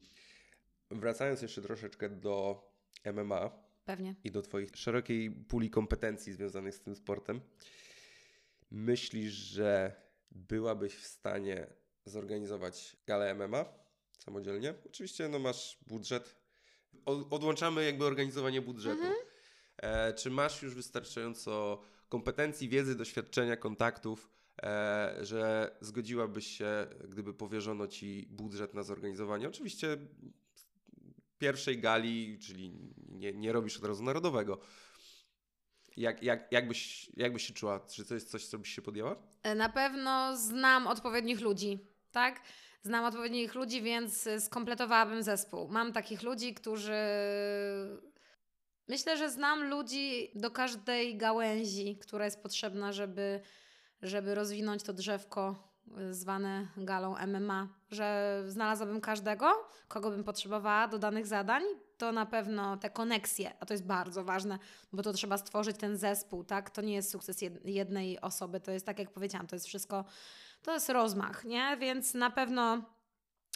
Wracając 0.90 1.42
jeszcze 1.42 1.62
troszeczkę 1.62 2.09
do 2.11 2.64
MMA 3.14 3.51
Pewnie. 3.84 4.14
i 4.24 4.30
do 4.30 4.42
Twoich 4.42 4.70
szerokiej 4.76 5.30
puli 5.30 5.70
kompetencji 5.70 6.32
związanych 6.32 6.74
z 6.74 6.80
tym 6.80 6.97
sportem, 6.97 7.40
myślisz, 8.70 9.32
że 9.32 9.92
byłabyś 10.30 10.95
w 10.97 11.07
stanie 11.07 11.66
zorganizować 12.05 12.97
galę 13.07 13.34
MMA 13.34 13.84
samodzielnie? 14.25 14.75
Oczywiście 14.87 15.29
no 15.29 15.39
masz 15.39 15.79
budżet. 15.87 16.37
Odłączamy 17.31 17.85
jakby 17.85 18.05
organizowanie 18.05 18.62
budżetu. 18.62 19.03
E, 19.77 20.14
czy 20.14 20.31
masz 20.31 20.62
już 20.62 20.75
wystarczająco 20.75 21.81
kompetencji, 22.09 22.68
wiedzy, 22.68 22.95
doświadczenia, 22.95 23.57
kontaktów, 23.57 24.31
e, 24.62 25.16
że 25.20 25.70
zgodziłabyś 25.81 26.47
się, 26.47 26.87
gdyby 27.09 27.35
powierzono 27.35 27.87
ci 27.87 28.27
budżet 28.31 28.75
na 28.75 28.83
zorganizowanie? 28.83 29.49
Oczywiście 29.49 29.99
pierwszej 31.39 31.79
gali, 31.81 32.39
czyli 32.39 32.95
nie, 33.09 33.33
nie 33.33 33.53
robisz 33.53 33.77
od 33.77 33.85
razu 33.85 34.03
narodowego. 34.03 34.61
Jak, 35.97 36.22
jak, 36.22 36.53
jak, 36.53 36.68
byś, 36.68 37.11
jak 37.16 37.33
byś 37.33 37.47
się 37.47 37.55
czuła? 37.55 37.81
Czy 37.81 38.05
to 38.05 38.14
jest 38.14 38.31
coś, 38.31 38.47
co 38.47 38.59
byś 38.59 38.75
się 38.75 38.83
podjęła? 38.83 39.16
E, 39.43 39.55
Na 39.55 39.68
pewno 39.68 40.37
znam 40.37 40.87
odpowiednich 40.87 41.41
ludzi, 41.41 41.79
tak? 42.12 42.41
Znam 42.85 43.05
odpowiednich 43.05 43.55
ludzi, 43.55 43.82
więc 43.82 44.26
y, 44.26 44.41
skompletowałabym 44.41 45.22
zespół. 45.22 45.68
Mam 45.68 45.93
takich 45.93 46.22
ludzi, 46.22 46.55
którzy. 46.55 46.93
Myślę, 48.89 49.16
że 49.16 49.30
znam 49.30 49.64
ludzi 49.64 50.30
do 50.35 50.51
każdej 50.51 51.16
gałęzi, 51.16 51.97
która 51.97 52.24
jest 52.24 52.43
potrzebna, 52.43 52.93
żeby, 52.93 53.41
żeby 54.03 54.35
rozwinąć 54.35 54.82
to 54.82 54.93
drzewko 54.93 55.72
y, 55.99 56.14
zwane 56.14 56.68
galą 56.76 57.14
MMA. 57.26 57.68
Że 57.91 58.43
znalazłabym 58.47 59.01
każdego, 59.01 59.53
kogo 59.89 60.11
bym 60.11 60.24
potrzebowała 60.24 60.89
do 60.89 60.99
danych 60.99 61.26
zadań. 61.26 61.62
To 61.99 62.12
na 62.12 62.26
pewno 62.26 62.76
te 62.76 62.91
koneksje, 62.91 63.53
a 63.61 63.66
to 63.66 63.74
jest 63.74 63.85
bardzo 63.87 64.24
ważne, 64.24 64.59
bo 64.93 65.03
to 65.03 65.12
trzeba 65.12 65.39
stworzyć 65.39 65.76
ten 65.76 65.97
zespół, 65.97 66.45
tak? 66.45 66.70
To 66.70 66.82
nie 66.82 66.95
jest 66.95 67.11
sukces 67.11 67.43
jed- 67.43 67.61
jednej 67.64 68.20
osoby, 68.20 68.61
to 68.61 68.70
jest 68.70 68.87
tak 68.87 68.99
jak 68.99 69.11
powiedziałam, 69.11 69.47
to 69.47 69.57
jest 69.57 69.66
wszystko, 69.66 70.05
to 70.65 70.75
jest 70.75 70.89
rozmach, 70.89 71.45
nie? 71.45 71.77
Więc 71.81 72.15
na 72.15 72.31
pewno 72.31 72.83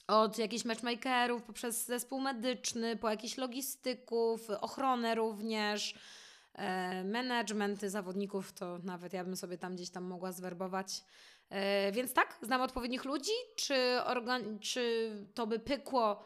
od 0.07 0.39
jakichś 0.39 0.65
matchmakerów, 0.65 1.43
poprzez 1.43 1.87
zespół 1.87 2.21
medyczny, 2.21 2.97
po 2.97 3.11
jakichś 3.11 3.37
logistyków, 3.37 4.51
ochronę 4.51 5.15
również, 5.15 5.95
e, 6.55 7.05
management 7.05 7.81
zawodników, 7.81 8.53
to 8.53 8.79
nawet 8.79 9.13
ja 9.13 9.25
bym 9.25 9.37
sobie 9.37 9.59
tam 9.59 9.75
gdzieś 9.75 9.91
tam 9.91 10.05
mogła 10.05 10.33
zwerbować. 10.33 11.05
E, 11.51 11.93
więc 11.93 12.13
tak, 12.13 12.39
znam 12.43 12.61
odpowiednich 12.61 13.05
ludzi, 13.05 13.33
czy, 13.57 13.75
organ- 14.05 14.59
czy 14.61 15.11
to 15.35 15.47
by 15.47 15.59
pykło? 15.59 16.25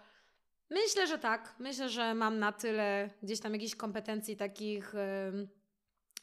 Myślę, 0.71 1.07
że 1.07 1.19
tak. 1.19 1.55
Myślę, 1.59 1.89
że 1.89 2.15
mam 2.15 2.39
na 2.39 2.53
tyle 2.53 3.11
gdzieś 3.23 3.41
tam 3.41 3.53
jakichś 3.53 3.75
kompetencji 3.75 4.37
takich 4.37 4.95
em, 4.95 5.49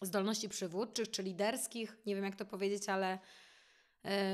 zdolności 0.02 0.50
przywódczych 0.50 1.12
czy 1.12 1.24
liderskich, 1.24 1.98
nie 2.06 2.16
wiem 2.16 2.24
jak 2.24 2.36
to 2.36 2.46
powiedzieć, 2.46 2.90
ale 2.90 3.14
e, 3.14 3.20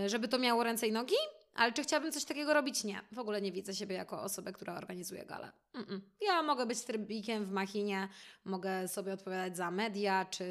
żeby 0.06 0.28
to 0.28 0.38
miało 0.38 0.64
ręce 0.64 0.88
i 0.88 0.92
nogi. 0.92 1.16
Ale 1.56 1.74
czy 1.74 1.84
chciałabym 1.84 2.12
coś 2.12 2.26
takiego 2.26 2.54
robić? 2.54 2.84
Nie. 2.84 3.02
W 3.12 3.20
ogóle 3.20 3.42
nie 3.42 3.52
widzę 3.52 3.76
siebie 3.76 3.96
jako 3.96 4.22
osobę, 4.22 4.54
która 4.54 4.78
organizuje 4.78 5.26
galę. 5.26 5.52
Mm-mm. 5.74 6.00
Ja 6.22 6.44
mogę 6.44 6.66
być 6.66 6.82
trybikiem 6.82 7.46
w 7.46 7.52
machinie, 7.52 8.08
mogę 8.46 8.88
sobie 8.88 9.14
odpowiadać 9.14 9.58
za 9.58 9.72
media, 9.72 10.26
czy 10.26 10.46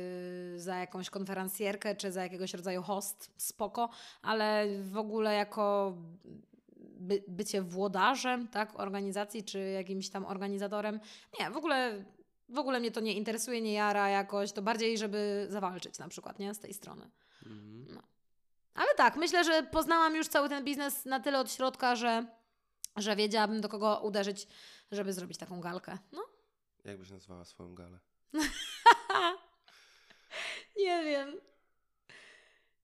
za 0.57 0.77
jakąś 0.77 1.11
konferencjerkę, 1.11 1.97
czy 1.97 2.13
za 2.13 2.23
jakiegoś 2.23 2.55
rodzaju 2.55 2.83
host, 2.83 3.31
spoko, 3.37 3.91
ale 4.23 4.67
w 4.83 4.97
ogóle 4.97 5.35
jako 5.35 5.95
by, 6.77 7.25
bycie 7.29 7.63
włodarzem 7.63 8.49
tak, 8.49 8.81
organizacji, 8.81 9.45
czy 9.45 9.59
jakimś 9.59 10.09
tam 10.09 10.27
organizatorem, 10.27 11.01
nie, 11.41 11.51
w 11.51 11.57
ogóle, 11.57 12.05
w 12.49 12.59
ogóle 12.59 12.81
mnie 12.81 12.91
to 12.91 13.01
nie 13.01 13.15
interesuje, 13.15 13.61
nie 13.61 13.73
jara 13.73 14.09
jakoś, 14.09 14.53
to 14.53 14.63
bardziej, 14.63 14.99
żeby 14.99 15.47
zawalczyć 15.51 15.99
na 15.99 16.09
przykład, 16.09 16.39
nie, 16.39 16.55
z 16.55 16.59
tej 16.59 16.75
strony. 16.75 17.11
Ale 18.75 18.95
tak, 18.97 19.17
myślę, 19.17 19.45
że 19.45 19.63
poznałam 19.63 20.17
już 20.17 20.29
cały 20.29 20.49
ten 20.49 20.65
biznes 20.65 21.05
na 21.05 21.21
tyle 21.21 21.39
od 21.41 21.53
środka, 21.53 21.97
że 21.97 22.27
że 22.97 23.17
wiedziałabym 23.17 23.61
do 23.61 23.69
kogo 23.69 24.01
uderzyć, 24.05 24.47
żeby 24.93 25.13
zrobić 25.13 25.39
taką 25.39 25.61
galkę. 25.61 25.99
No, 26.13 26.25
Jak 26.85 26.99
byś 26.99 27.11
nazwała 27.11 27.45
swoją 27.45 27.75
galę? 27.75 27.99
nie 30.77 31.05
wiem. 31.05 31.41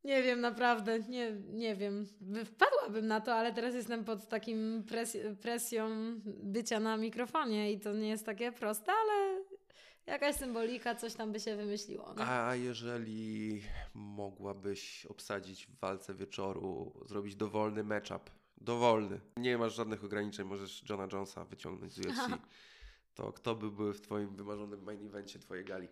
Nie 0.05 0.23
wiem, 0.23 0.41
naprawdę, 0.41 0.99
nie, 1.01 1.31
nie 1.33 1.77
wiem. 1.77 2.07
By- 2.21 2.45
Wpadłabym 2.45 3.07
na 3.07 3.21
to, 3.21 3.35
ale 3.35 3.53
teraz 3.53 3.75
jestem 3.75 4.05
pod 4.05 4.29
takim 4.29 4.85
pres- 4.89 5.37
presją 5.37 5.89
bycia 6.25 6.81
na 6.81 6.97
mikrofonie 6.97 7.73
i 7.73 7.81
to 7.81 7.93
nie 7.93 8.09
jest 8.09 8.27
takie 8.27 8.53
proste, 8.53 8.93
ale 8.93 9.40
jakaś 10.11 10.37
symbolika, 10.37 10.95
coś 10.95 11.15
tam 11.15 11.33
by 11.33 11.41
się 11.41 11.57
wymyśliło. 11.57 12.15
No. 12.17 12.25
A 12.25 12.55
jeżeli 12.55 13.63
mogłabyś 13.95 15.07
obsadzić 15.07 15.67
w 15.67 15.79
walce 15.79 16.15
wieczoru, 16.15 16.93
zrobić 17.07 17.37
dowolny 17.37 17.85
matchup, 17.85 18.31
dowolny, 18.61 19.21
nie 19.37 19.59
masz 19.59 19.75
żadnych 19.75 20.05
ograniczeń, 20.05 20.47
możesz 20.47 20.85
Johna 20.89 21.09
Jonesa 21.13 21.45
wyciągnąć 21.45 21.93
z 21.93 21.99
UFC, 21.99 22.21
to 23.15 23.33
kto 23.33 23.55
by 23.55 23.71
był 23.71 23.93
w 23.93 24.01
twoim 24.01 24.37
wymarzonym 24.37 24.83
main 24.83 25.07
evencie 25.07 25.39
twojej 25.39 25.65
gali? 25.65 25.89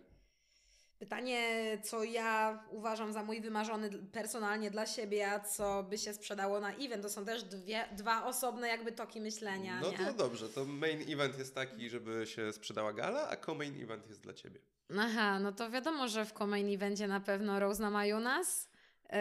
Pytanie, 0.99 1.77
co 1.83 2.03
ja 2.03 2.63
uważam 2.69 3.13
za 3.13 3.23
mój 3.23 3.41
wymarzony 3.41 3.89
personalnie 4.11 4.71
dla 4.71 4.85
siebie, 4.85 5.31
a 5.31 5.39
co 5.39 5.83
by 5.83 5.97
się 5.97 6.13
sprzedało 6.13 6.59
na 6.59 6.73
event, 6.73 7.03
to 7.03 7.09
są 7.09 7.25
też 7.25 7.43
dwie, 7.43 7.85
dwa 7.97 8.25
osobne 8.25 8.67
jakby 8.67 8.91
toki 8.91 9.21
myślenia, 9.21 9.79
No 9.81 9.91
nie? 9.91 9.97
to 9.97 10.13
dobrze, 10.13 10.49
to 10.49 10.65
main 10.65 11.13
event 11.13 11.37
jest 11.39 11.55
taki, 11.55 11.89
żeby 11.89 12.27
się 12.27 12.53
sprzedała 12.53 12.93
gala, 12.93 13.29
a 13.29 13.35
co-main 13.35 13.83
event 13.83 14.07
jest 14.07 14.21
dla 14.21 14.33
ciebie. 14.33 14.59
Aha, 14.99 15.39
no 15.39 15.51
to 15.51 15.69
wiadomo, 15.69 16.07
że 16.07 16.25
w 16.25 16.39
main 16.47 16.75
evencie 16.75 17.07
na 17.07 17.19
pewno 17.19 17.59
Rose 17.59 17.81
na 17.81 17.89
Majunas. 17.89 18.69
Yy, 19.03 19.17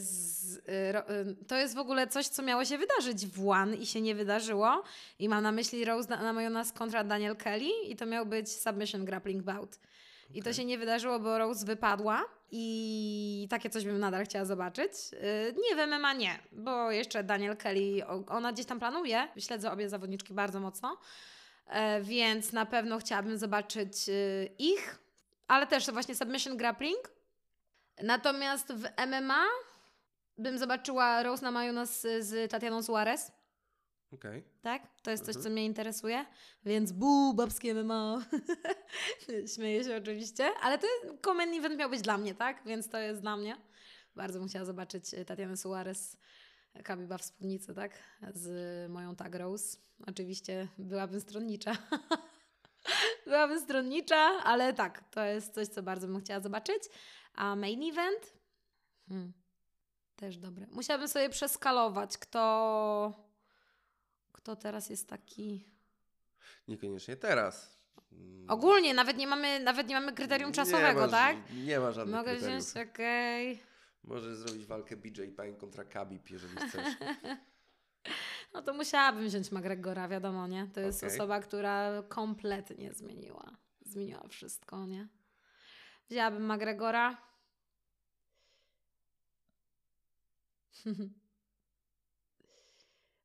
z, 0.00 0.56
ro, 0.92 1.02
yy, 1.08 1.36
to 1.46 1.56
jest 1.56 1.74
w 1.74 1.78
ogóle 1.78 2.06
coś, 2.06 2.26
co 2.28 2.42
miało 2.42 2.64
się 2.64 2.78
wydarzyć 2.78 3.26
w 3.26 3.48
One 3.48 3.76
i 3.76 3.86
się 3.86 4.00
nie 4.00 4.14
wydarzyło. 4.14 4.82
I 5.18 5.28
mam 5.28 5.42
na 5.42 5.52
myśli 5.52 5.84
Rose 5.84 6.08
na, 6.08 6.22
na 6.22 6.32
Majunas 6.32 6.72
kontra 6.72 7.04
Daniel 7.04 7.36
Kelly 7.36 7.70
i 7.88 7.96
to 7.96 8.06
miał 8.06 8.26
być 8.26 8.48
submission 8.52 9.04
grappling 9.04 9.42
bout. 9.42 9.78
I 10.34 10.42
to 10.42 10.52
się 10.52 10.64
nie 10.64 10.78
wydarzyło, 10.78 11.20
bo 11.20 11.38
Rose 11.38 11.66
wypadła 11.66 12.24
i 12.50 13.46
takie 13.50 13.70
coś 13.70 13.84
bym 13.84 13.98
nadal 13.98 14.24
chciała 14.24 14.44
zobaczyć. 14.44 14.92
Yy, 15.12 15.54
nie 15.68 15.76
w 15.76 15.88
MMA 15.88 16.12
nie, 16.12 16.38
bo 16.52 16.90
jeszcze 16.90 17.24
Daniel 17.24 17.56
Kelly, 17.56 18.06
ona 18.28 18.52
gdzieś 18.52 18.66
tam 18.66 18.78
planuje. 18.78 19.28
Śledzę 19.38 19.72
obie 19.72 19.88
zawodniczki 19.88 20.34
bardzo 20.34 20.60
mocno, 20.60 20.98
e, 21.66 22.00
więc 22.00 22.52
na 22.52 22.66
pewno 22.66 22.98
chciałabym 22.98 23.38
zobaczyć 23.38 24.08
yy, 24.08 24.48
ich, 24.58 24.98
ale 25.48 25.66
też 25.66 25.86
to 25.86 25.92
właśnie 25.92 26.14
submission 26.14 26.56
grappling. 26.56 27.10
Natomiast 28.02 28.72
w 28.72 28.82
MMA 29.06 29.44
bym 30.38 30.58
zobaczyła 30.58 31.22
Rose 31.22 31.42
na 31.42 31.50
Majunas 31.50 32.00
z 32.20 32.50
Tatianą 32.50 32.82
Suarez. 32.82 33.32
Okej. 34.12 34.44
Tak? 34.62 34.82
To 35.02 35.10
jest 35.10 35.24
coś, 35.24 35.36
Mhm. 35.36 35.44
co 35.44 35.50
mnie 35.50 35.64
interesuje. 35.64 36.24
Więc 36.64 36.92
bu, 36.92 37.34
babskie 37.34 37.74
MMA. 37.74 38.22
Śmieję 39.54 39.84
się 39.84 39.96
oczywiście. 39.96 40.50
Ale 40.62 40.78
to 40.78 40.86
Common 41.22 41.54
Event 41.54 41.78
miał 41.78 41.90
być 41.90 42.02
dla 42.02 42.18
mnie, 42.18 42.34
tak? 42.34 42.62
Więc 42.66 42.88
to 42.88 42.98
jest 42.98 43.20
dla 43.20 43.36
mnie. 43.36 43.56
Bardzo 44.16 44.38
bym 44.38 44.48
chciała 44.48 44.64
zobaczyć 44.64 45.14
y, 45.14 45.24
Tatianę 45.24 45.56
Suarez, 45.56 46.16
Kabiba 46.84 47.18
wspólnicy, 47.18 47.74
tak? 47.74 47.92
Z 48.34 48.90
moją 48.90 49.16
Tag 49.16 49.34
Rose. 49.34 49.78
Oczywiście 50.06 50.68
byłabym 50.78 51.20
stronnicza. 51.20 51.76
byłabym 53.26 53.60
stronnicza, 53.60 54.16
ale 54.44 54.72
tak, 54.72 55.04
to 55.10 55.24
jest 55.24 55.54
coś, 55.54 55.68
co 55.68 55.82
bardzo 55.82 56.06
bym 56.06 56.20
chciała 56.20 56.40
zobaczyć. 56.40 56.82
A 57.34 57.56
main 57.56 57.90
event? 57.92 58.32
Hmm. 59.08 59.32
Też 60.16 60.38
dobre. 60.38 60.66
Musiałabym 60.70 61.08
sobie 61.08 61.28
przeskalować, 61.28 62.18
kto... 62.18 63.27
Kto 64.38 64.56
teraz 64.56 64.90
jest 64.90 65.08
taki... 65.08 65.64
Niekoniecznie 66.68 67.16
teraz. 67.16 67.78
Mm. 68.12 68.50
Ogólnie, 68.50 68.94
nawet 68.94 69.16
nie 69.16 69.26
mamy, 69.26 69.60
nawet 69.60 69.88
nie 69.88 69.94
mamy 69.94 70.12
kryterium 70.12 70.50
Nie 70.50 70.54
czasowego, 70.54 71.00
masz- 71.00 71.10
tak? 71.10 71.36
Nie 71.66 71.80
ma 71.80 71.92
żadnych 71.92 72.16
Mogę 72.16 72.30
kryteriów. 72.32 72.64
wziąć, 72.64 72.88
okej. 72.90 73.62
Możesz 74.04 74.36
zrobić 74.36 74.66
walkę 74.66 74.96
BJ 74.96 75.22
Payne 75.36 75.56
kontra 75.56 75.84
Khabib, 75.84 76.30
jeżeli 76.30 76.56
chcesz. 76.56 76.86
No 78.54 78.62
to 78.62 78.74
musiałabym 78.74 79.26
wziąć 79.28 79.52
McGregora, 79.52 80.08
wiadomo, 80.08 80.46
nie? 80.46 80.66
To 80.74 80.80
jest 80.80 81.04
Okej. 81.04 81.14
osoba, 81.14 81.40
która 81.40 82.02
kompletnie 82.08 82.92
zmieniła. 82.94 83.56
Zmieniła 83.80 84.28
wszystko, 84.28 84.86
nie? 84.86 85.08
Wzięłabym 86.10 86.52
McGregora. 86.52 87.16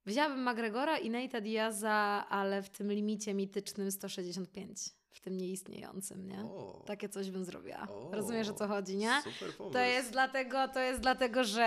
Wzięłabym 0.05 0.49
McGregora 0.49 0.97
i 0.97 1.11
Nate'a 1.11 1.41
Diaza, 1.41 2.25
ale 2.29 2.61
w 2.61 2.69
tym 2.69 2.91
limicie 2.91 3.33
mitycznym 3.33 3.91
165. 3.91 4.77
W 5.09 5.19
tym 5.19 5.37
nieistniejącym, 5.37 6.27
nie? 6.27 6.39
O, 6.43 6.83
Takie 6.85 7.09
coś 7.09 7.31
bym 7.31 7.45
zrobiła. 7.45 7.87
O, 7.89 8.11
Rozumiesz 8.11 8.49
o 8.49 8.53
co 8.53 8.67
chodzi, 8.67 8.97
nie? 8.97 9.21
Super 9.23 9.53
pomysł. 9.57 9.73
To 9.73 9.79
jest 9.79 10.11
dlatego, 10.11 10.67
to 10.67 10.79
jest 10.79 10.99
dlatego, 11.01 11.43
że 11.43 11.63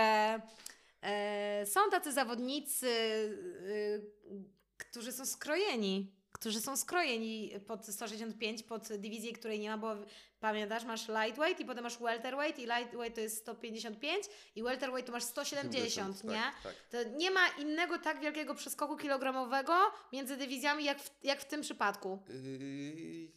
e, 1.01 1.65
są 1.65 1.79
tacy 1.91 2.13
zawodnicy, 2.13 2.87
e, 2.87 4.33
którzy 4.77 5.11
są 5.11 5.25
skrojeni, 5.25 6.11
którzy 6.39 6.61
są 6.61 6.77
skrojeni 6.77 7.51
pod 7.67 7.85
165, 7.85 8.63
pod 8.63 8.87
dywizję, 8.87 9.33
której 9.33 9.59
nie 9.59 9.69
ma, 9.69 9.77
bo 9.77 9.95
pamiętasz, 10.39 10.85
masz 10.85 11.07
lightweight 11.07 11.59
i 11.59 11.65
potem 11.65 11.83
masz 11.83 11.97
welterweight 11.97 12.59
i 12.59 12.65
lightweight 12.65 13.15
to 13.15 13.21
jest 13.21 13.37
155 13.37 14.25
i 14.55 14.63
welterweight 14.63 15.05
to 15.05 15.11
masz 15.11 15.23
170, 15.23 16.23
nie? 16.23 16.29
Tak, 16.29 16.61
tak. 16.63 16.75
To 16.91 17.03
nie 17.03 17.31
ma 17.31 17.47
innego 17.47 17.99
tak 17.99 18.19
wielkiego 18.19 18.55
przeskoku 18.55 18.97
kilogramowego 18.97 19.73
między 20.13 20.37
dywizjami 20.37 20.83
jak 20.83 21.01
w, 21.01 21.11
jak 21.23 21.41
w 21.41 21.45
tym 21.45 21.61
przypadku. 21.61 22.19
Yy, 22.29 23.31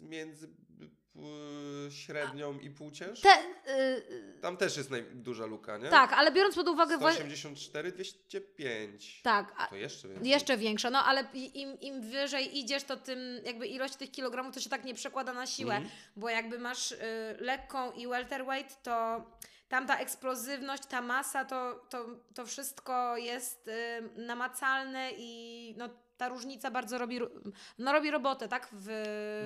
między 0.00 0.48
średnią 1.90 2.58
i 2.58 2.70
półcięż? 2.70 3.20
Te, 3.20 3.38
y, 3.72 4.38
Tam 4.42 4.56
też 4.56 4.76
jest 4.76 4.90
naj- 4.90 5.14
duża 5.14 5.46
luka, 5.46 5.78
nie? 5.78 5.88
tak, 5.88 6.12
ale 6.12 6.32
biorąc 6.32 6.54
pod 6.54 6.68
uwagę... 6.68 6.98
wa- 6.98 7.12
184, 7.12 7.92
205. 7.92 9.20
Tak, 9.22 9.54
a, 9.56 9.66
To 9.66 9.76
jeszcze 9.76 10.08
więcej. 10.08 10.28
Jeszcze 10.30 10.56
większa, 10.56 10.90
no 10.90 11.04
ale 11.04 11.24
im, 11.34 11.80
im 11.80 12.00
wyżej 12.10 12.58
idziesz, 12.58 12.84
to 12.84 12.96
tym 12.96 13.18
jakby 13.44 13.66
ilość 13.66 13.96
tych 13.96 14.10
kilogramów 14.10 14.54
to 14.54 14.60
się 14.60 14.70
tak 14.70 14.84
nie 14.84 14.94
przekłada 14.94 15.32
na 15.32 15.46
siłę, 15.46 15.74
Mhm. 15.74 15.94
bo 16.16 16.28
jakby 16.28 16.58
masz 16.58 16.92
y, 16.92 16.98
lekką 17.40 17.92
i 17.92 18.06
welterweight, 18.06 18.82
to 18.82 19.24
tam 19.68 19.86
ta 19.86 19.98
eksplozywność, 19.98 20.86
ta 20.86 21.00
masa, 21.00 21.44
to, 21.44 21.86
to, 21.90 22.06
to 22.34 22.46
wszystko 22.46 23.16
jest 23.16 23.68
y, 23.68 23.72
namacalne 24.16 25.10
i 25.18 25.74
no, 25.78 25.88
ta 26.22 26.28
różnica 26.28 26.70
bardzo 26.70 26.98
robi, 26.98 27.18
ro- 27.18 27.30
no, 27.78 27.92
robi 27.92 28.10
robotę, 28.10 28.48
tak, 28.48 28.68
w, 28.72 28.88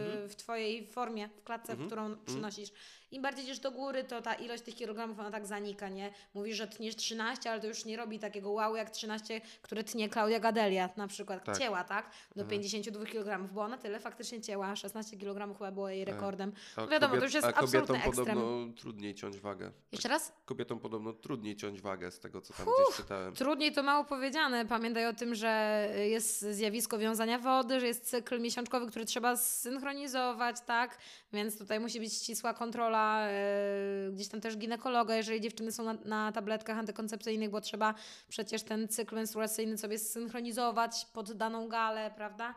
Mhm. 0.06 0.28
w 0.28 0.36
Twojej 0.36 0.86
formie, 0.86 1.28
w 1.28 1.42
klatce, 1.44 1.72
Mhm. 1.72 1.88
w 1.88 1.92
którą 1.92 2.16
przynosisz. 2.26 2.70
Im 3.10 3.22
bardziej 3.22 3.44
idziesz 3.44 3.58
do 3.58 3.70
góry, 3.70 4.04
to 4.04 4.22
ta 4.22 4.34
ilość 4.34 4.62
tych 4.62 4.74
kilogramów, 4.74 5.18
ona 5.20 5.30
tak 5.30 5.46
zanika, 5.46 5.88
nie? 5.88 6.12
Mówisz, 6.34 6.56
że 6.56 6.66
tniesz 6.68 6.96
13, 6.96 7.50
ale 7.50 7.60
to 7.60 7.66
już 7.66 7.84
nie 7.84 7.96
robi 7.96 8.18
takiego 8.18 8.50
wow 8.50 8.76
jak 8.76 8.90
13, 8.90 9.40
które 9.62 9.84
tnie 9.84 10.08
Klaudia 10.08 10.40
Gadelia 10.40 10.88
na 10.96 11.06
przykład. 11.08 11.44
Tak. 11.44 11.58
Cięła, 11.58 11.84
tak? 11.84 12.10
Do 12.36 12.42
Aha. 12.42 12.50
52 12.50 13.04
kg, 13.06 13.52
bo 13.52 13.62
ona 13.62 13.78
tyle 13.78 14.00
faktycznie 14.00 14.40
cięła. 14.40 14.76
16 14.76 15.16
kg 15.18 15.54
chyba 15.58 15.72
było 15.72 15.88
jej 15.88 16.04
Tak. 16.06 16.14
rekordem. 16.14 16.52
A 16.76 16.86
wiadomo, 16.86 17.16
to 17.16 17.24
już 17.24 17.34
jest 17.34 17.46
absolutny 17.46 17.96
ekstrem. 18.04 18.26
podobno 18.26 18.72
trudniej 18.76 19.14
ciąć 19.14 19.38
wagę. 19.40 19.72
Jeszcze 19.92 20.08
raz? 20.08 20.32
Kobietom 20.44 20.80
podobno 20.80 21.12
trudniej 21.12 21.56
ciąć 21.56 21.80
wagę 21.80 22.10
z 22.10 22.20
tego, 22.20 22.40
co 22.40 22.54
tam 22.54 22.66
gdzieś 22.66 22.96
czytałem. 22.96 23.34
Trudniej 23.34 23.72
to 23.72 23.82
mało 23.82 24.04
powiedziane. 24.04 24.66
Pamiętaj 24.66 25.06
o 25.06 25.12
tym, 25.12 25.34
że 25.34 25.88
jest 26.08 26.40
zjawisko 26.66 26.98
wiązania 26.98 27.38
wody, 27.38 27.80
że 27.80 27.86
jest 27.86 28.10
cykl 28.10 28.40
miesiączkowy, 28.40 28.86
który 28.86 29.04
trzeba 29.04 29.36
zsynchronizować, 29.36 30.56
tak? 30.66 30.98
Więc 31.32 31.58
tutaj 31.58 31.80
musi 31.80 32.00
być 32.00 32.14
ścisła 32.14 32.54
kontrola 32.54 33.28
e, 33.28 34.10
gdzieś 34.12 34.28
tam 34.28 34.40
też 34.40 34.56
ginekologa, 34.56 35.16
jeżeli 35.16 35.40
dziewczyny 35.40 35.72
są 35.72 35.84
na, 35.84 35.94
na 36.04 36.32
tabletkach 36.32 36.78
antykoncepcyjnych, 36.78 37.50
bo 37.50 37.60
trzeba 37.60 37.94
przecież 38.28 38.62
ten 38.62 38.88
cykl 38.88 39.14
menstruacyjny 39.14 39.78
sobie 39.78 39.98
zsynchronizować 39.98 41.06
pod 41.12 41.32
daną 41.32 41.68
galę, 41.68 42.10
prawda? 42.16 42.54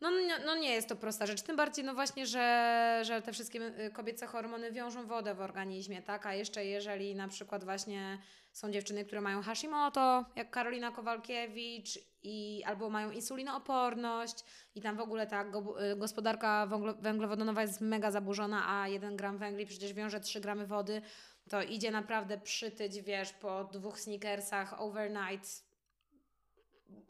No, 0.00 0.10
nie- 0.10 0.38
no 0.46 0.54
nie 0.56 0.70
jest 0.74 0.88
to 0.88 0.96
prosta 0.96 1.26
rzecz, 1.26 1.42
tym 1.42 1.56
bardziej 1.56 1.84
no 1.84 1.94
właśnie, 1.94 2.26
że, 2.26 3.00
że 3.04 3.22
te 3.22 3.32
wszystkie 3.32 3.60
y, 3.86 3.90
kobiece 3.90 4.26
hormony 4.26 4.72
wiążą 4.72 5.06
wodę 5.06 5.34
w 5.34 5.40
organizmie, 5.40 6.02
tak? 6.02 6.26
A 6.26 6.34
jeszcze 6.34 6.64
jeżeli 6.64 7.14
na 7.14 7.28
przykład 7.28 7.64
właśnie 7.64 8.18
są 8.52 8.70
dziewczyny, 8.70 9.04
które 9.04 9.20
mają 9.20 9.42
Hashimoto, 9.42 10.24
jak 10.36 10.50
Karolina 10.50 10.90
Kowalkiewicz, 10.90 11.98
i, 12.22 12.62
albo 12.66 12.90
mają 12.90 13.10
insulinooporność 13.10 14.44
i 14.74 14.80
tam 14.80 14.96
w 14.96 15.00
ogóle 15.00 15.26
ta 15.26 15.44
go, 15.44 15.84
y, 15.92 15.96
gospodarka 15.96 16.66
węglo, 16.66 16.94
węglowodanowa 16.94 17.62
jest 17.62 17.80
mega 17.80 18.10
zaburzona, 18.10 18.68
a 18.68 18.88
1 18.88 19.16
gram 19.16 19.38
węgli 19.38 19.66
przecież 19.66 19.92
wiąże 19.92 20.20
3 20.20 20.40
gramy 20.40 20.66
wody, 20.66 21.02
to 21.48 21.62
idzie 21.62 21.90
naprawdę 21.90 22.38
przytyć, 22.38 23.00
wiesz, 23.00 23.32
po 23.32 23.64
dwóch 23.64 24.00
sneakersach 24.00 24.80
overnight 24.80 25.64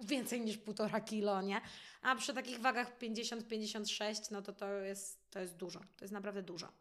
więcej 0.00 0.40
niż 0.40 0.58
półtora 0.58 1.00
kilo, 1.00 1.42
nie? 1.42 1.60
A 2.02 2.16
przy 2.16 2.34
takich 2.34 2.60
wagach 2.60 2.98
50-56, 2.98 4.30
no 4.30 4.42
to 4.42 4.52
to 4.52 4.72
jest, 4.74 5.30
to 5.30 5.40
jest 5.40 5.56
dużo. 5.56 5.80
To 5.80 6.04
jest 6.04 6.12
naprawdę 6.12 6.42
dużo. 6.42 6.72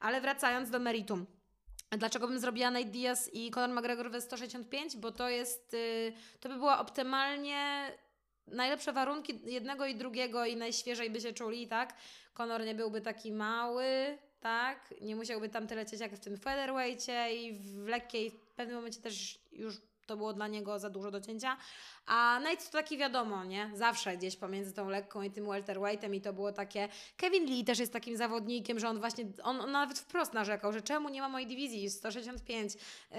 Ale 0.00 0.20
wracając 0.20 0.70
do 0.70 0.78
meritum. 0.78 1.26
Dlaczego 1.98 2.28
bym 2.28 2.38
zrobiła 2.38 2.70
Nate 2.70 2.84
Diaz 2.84 3.30
i 3.34 3.50
Conor 3.50 3.76
McGregor 3.76 4.10
we 4.10 4.20
165? 4.20 4.96
Bo 4.96 5.12
to 5.12 5.28
jest, 5.28 5.74
y, 5.74 6.12
to 6.40 6.48
by 6.48 6.54
była 6.54 6.78
optymalnie 6.78 7.92
najlepsze 8.46 8.92
warunki 8.92 9.40
jednego 9.44 9.86
i 9.86 9.94
drugiego 9.94 10.46
i 10.46 10.56
najświeżej 10.56 11.10
by 11.10 11.20
się 11.20 11.32
czuli, 11.32 11.68
tak? 11.68 11.96
Conor 12.34 12.64
nie 12.64 12.74
byłby 12.74 13.00
taki 13.00 13.32
mały, 13.32 14.18
tak? 14.40 14.94
Nie 15.00 15.16
musiałby 15.16 15.48
tam 15.48 15.66
tyle 15.66 15.80
lecieć 15.82 16.00
jak 16.00 16.12
w 16.12 16.20
tym 16.20 16.36
featherweightie 16.36 17.34
i 17.34 17.52
w 17.52 17.86
lekkiej, 17.86 18.30
w 18.30 18.54
pewnym 18.54 18.76
momencie 18.76 19.00
też 19.00 19.38
już 19.52 19.76
to 20.10 20.16
było 20.16 20.32
dla 20.32 20.48
niego 20.48 20.78
za 20.78 20.90
dużo 20.90 21.10
do 21.10 21.20
cięcia. 21.20 21.56
A 22.06 22.40
Nate 22.42 22.56
to 22.56 22.72
taki 22.72 22.98
wiadomo, 22.98 23.44
nie? 23.44 23.70
Zawsze 23.74 24.16
gdzieś 24.16 24.36
pomiędzy 24.36 24.72
tą 24.72 24.88
lekką 24.88 25.22
i 25.22 25.30
tym 25.30 25.46
welterweightem 25.46 26.14
i 26.14 26.20
to 26.20 26.32
było 26.32 26.52
takie... 26.52 26.88
Kevin 27.16 27.44
Lee 27.44 27.64
też 27.64 27.78
jest 27.78 27.92
takim 27.92 28.16
zawodnikiem, 28.16 28.78
że 28.78 28.88
on 28.88 29.00
właśnie, 29.00 29.24
on, 29.42 29.60
on 29.60 29.70
nawet 29.70 29.98
wprost 29.98 30.32
narzekał, 30.32 30.72
że 30.72 30.82
czemu 30.82 31.08
nie 31.08 31.20
ma 31.20 31.28
mojej 31.28 31.48
dywizji 31.48 31.90
165. 31.90 32.74
Yy, 32.74 33.18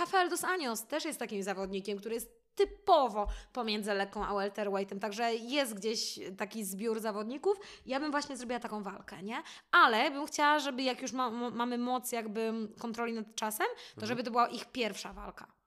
Rafael 0.00 0.28
dos 0.28 0.44
Anjos 0.44 0.86
też 0.86 1.04
jest 1.04 1.18
takim 1.18 1.42
zawodnikiem, 1.42 1.98
który 1.98 2.14
jest 2.14 2.38
typowo 2.58 3.26
pomiędzy 3.52 3.94
lekką 3.94 4.26
a 4.26 4.34
welterweightem, 4.34 5.00
także 5.00 5.34
jest 5.34 5.74
gdzieś 5.74 6.20
taki 6.36 6.64
zbiór 6.64 7.00
zawodników. 7.00 7.60
Ja 7.86 8.00
bym 8.00 8.10
właśnie 8.10 8.36
zrobiła 8.36 8.60
taką 8.60 8.82
walkę, 8.82 9.22
nie? 9.22 9.42
Ale 9.72 10.10
bym 10.10 10.26
chciała, 10.26 10.58
żeby 10.58 10.82
jak 10.82 11.02
już 11.02 11.12
ma, 11.12 11.30
mamy 11.30 11.78
moc 11.78 12.12
jakby 12.12 12.52
kontroli 12.78 13.12
nad 13.12 13.34
czasem, 13.34 13.66
to 14.00 14.06
żeby 14.06 14.22
to 14.22 14.30
była 14.30 14.48
ich 14.48 14.64
pierwsza 14.64 15.12
walka. 15.12 15.57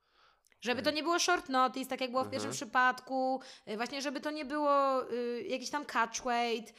Żeby 0.62 0.82
to 0.82 0.92
nie 0.92 1.04
było 1.04 1.20
short 1.20 1.50
notice, 1.50 1.90
tak 1.90 2.02
jak 2.02 2.12
było 2.12 2.24
w 2.24 2.30
pierwszym 2.30 2.50
Mhm. 2.52 2.56
przypadku, 2.56 3.42
y, 3.68 3.78
właśnie 3.78 4.02
żeby 4.02 4.20
to 4.22 4.32
nie 4.32 4.46
było 4.46 5.04
y, 5.14 5.44
jakiś 5.48 5.70
tam 5.70 5.86
catchweight, 5.86 6.74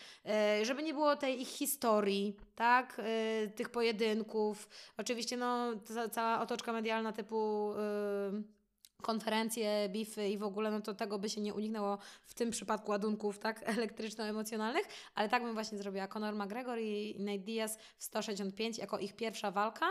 y, 0.60 0.64
żeby 0.64 0.82
nie 0.82 0.94
było 0.94 1.16
tej 1.16 1.40
ich 1.42 1.48
historii, 1.48 2.36
tak, 2.54 2.98
y, 2.98 3.50
tych 3.56 3.68
pojedynków. 3.70 4.68
Oczywiście 4.96 5.36
no 5.36 5.66
ca- 5.84 6.08
cała 6.08 6.40
otoczka 6.40 6.72
medialna 6.72 7.12
typu 7.12 7.72
y, 7.72 8.42
konferencje, 9.02 9.88
bify 9.88 10.28
i 10.28 10.38
w 10.38 10.42
ogóle, 10.42 10.70
no 10.70 10.80
to 10.80 10.94
tego 10.94 11.18
by 11.18 11.28
się 11.30 11.40
nie 11.40 11.54
uniknęło 11.54 11.98
w 12.24 12.34
tym 12.34 12.50
przypadku 12.50 12.90
ładunków, 12.90 13.38
tak, 13.38 13.62
elektryczno-emocjonalnych, 13.78 14.86
ale 15.14 15.28
tak 15.28 15.42
bym 15.42 15.54
właśnie 15.54 15.78
zrobiła. 15.78 16.06
Conor 16.06 16.34
McGregor 16.34 16.78
i 16.78 17.16
Nate 17.18 17.38
Diaz 17.38 17.78
w 17.98 18.04
165 18.04 18.78
jako 18.78 18.98
ich 18.98 19.16
pierwsza 19.16 19.50
walka 19.50 19.86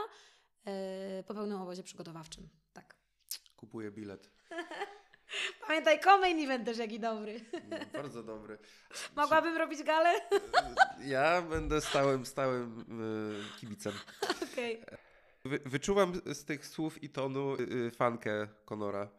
y, 1.19 1.23
po 1.23 1.33
pełnym 1.33 1.61
obozie 1.61 1.83
przygotowawczym. 1.83 2.49
Kupuję 3.61 3.91
bilet. 3.91 4.29
Pamiętaj, 5.67 5.99
co-main 5.99 6.43
event 6.43 6.65
też 6.65 6.77
jaki 6.77 6.99
dobry. 6.99 7.41
Mm, 7.53 7.89
Bardzo 7.93 8.23
dobry. 8.23 8.57
Mogłabym 9.15 9.57
robić 9.57 9.83
galę? 9.83 10.13
Ja 11.05 11.41
będę 11.41 11.81
stałym, 11.81 12.25
stałym 12.25 12.79
y, 12.79 13.59
kibicem. 13.59 13.93
Okej. 14.51 14.83
Wy, 15.45 15.59
wyczuwam 15.65 16.13
z 16.25 16.45
tych 16.45 16.67
słów 16.67 17.03
i 17.03 17.09
tonu 17.09 17.55
y, 17.55 17.61
y, 17.87 17.91
fankę 17.91 18.47
Konora. 18.65 19.09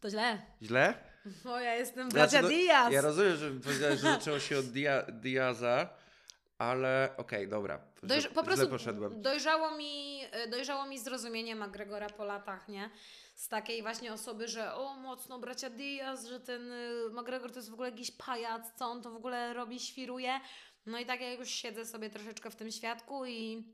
To 0.00 0.10
źle. 0.10 0.42
Źle? 0.62 0.94
Bo 1.44 1.60
ja 1.60 1.74
jestem 1.74 2.10
Znaczy, 2.10 2.30
bracia 2.30 2.42
no, 2.42 2.48
Diaz. 2.48 2.92
Ja 2.92 3.00
rozumiem, 3.00 3.36
że 3.36 3.50
powiedziałeś, 3.50 4.00
że 4.00 4.10
zaczęło 4.12 4.38
się 4.38 4.58
od 4.58 4.66
Dia, 4.66 5.02
Diaza, 5.02 5.88
ale 6.58 7.14
okej, 7.16 7.48
dobra. 7.48 7.80
Źle, 8.04 8.08
Dojrz- 8.08 8.28
po 8.28 8.34
źle 8.34 8.42
prostu 8.44 8.68
poszedłem. 8.68 9.22
dojrzało 9.22 9.70
mi, 9.76 10.20
e, 10.30 10.48
dojrzało 10.48 10.86
mi 10.86 10.98
zrozumienie 10.98 11.56
McGregora 11.56 12.06
po 12.10 12.24
latach, 12.24 12.68
nie? 12.68 12.90
Z 13.34 13.48
takiej 13.48 13.82
właśnie 13.82 14.12
osoby, 14.12 14.48
że 14.48 14.74
o 14.74 14.94
mocno 14.94 15.38
bracia 15.38 15.70
Diaz, 15.70 16.26
że 16.26 16.40
ten 16.40 16.72
y, 16.72 17.10
McGregor 17.12 17.50
to 17.52 17.58
jest 17.58 17.70
w 17.70 17.74
ogóle 17.74 17.90
jakiś 17.90 18.10
pajac, 18.10 18.72
co 18.76 18.86
on 18.86 19.02
to 19.02 19.10
w 19.10 19.16
ogóle 19.16 19.54
robi, 19.54 19.80
świruje. 19.80 20.40
No 20.86 20.98
i 20.98 21.06
tak 21.06 21.20
jak 21.20 21.38
już 21.38 21.48
siedzę 21.48 21.86
sobie 21.86 22.10
troszeczkę 22.10 22.50
w 22.50 22.56
tym 22.56 22.70
świadku 22.70 23.26
i 23.26 23.64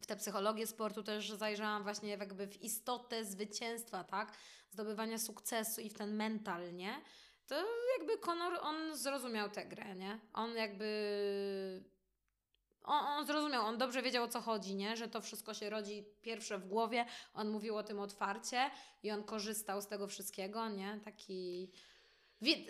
w 0.00 0.06
tę 0.06 0.16
psychologię 0.16 0.66
sportu 0.66 1.02
też 1.02 1.30
zajrzałam 1.30 1.82
właśnie 1.82 2.10
jakby 2.10 2.46
w 2.46 2.62
istotę 2.62 3.24
zwycięstwa, 3.24 4.04
tak? 4.04 4.32
Zdobywania 4.70 5.18
sukcesu 5.18 5.80
i 5.80 5.90
w 5.90 5.94
ten 5.94 6.16
mental, 6.16 6.74
nie? 6.74 7.00
To 7.46 7.64
jakby 7.98 8.18
Conor, 8.18 8.58
on 8.62 8.96
zrozumiał 8.96 9.50
tę 9.50 9.66
grę, 9.66 9.94
nie? 9.94 10.18
On 10.32 10.54
jakby... 10.54 11.84
On, 12.88 13.06
on 13.06 13.26
zrozumiał, 13.26 13.66
on 13.66 13.78
dobrze 13.78 14.02
wiedział 14.02 14.24
o 14.24 14.28
co 14.28 14.40
chodzi, 14.40 14.74
nie? 14.74 14.96
Że 14.96 15.08
to 15.08 15.20
wszystko 15.20 15.54
się 15.54 15.70
rodzi 15.70 16.04
pierwsze 16.22 16.58
w 16.58 16.68
głowie. 16.68 17.04
On 17.34 17.50
mówił 17.50 17.76
o 17.76 17.82
tym 17.82 18.00
otwarcie 18.00 18.70
i 19.02 19.10
on 19.10 19.24
korzystał 19.24 19.82
z 19.82 19.86
tego 19.86 20.06
wszystkiego, 20.06 20.68
nie? 20.68 21.00
Taki... 21.04 21.70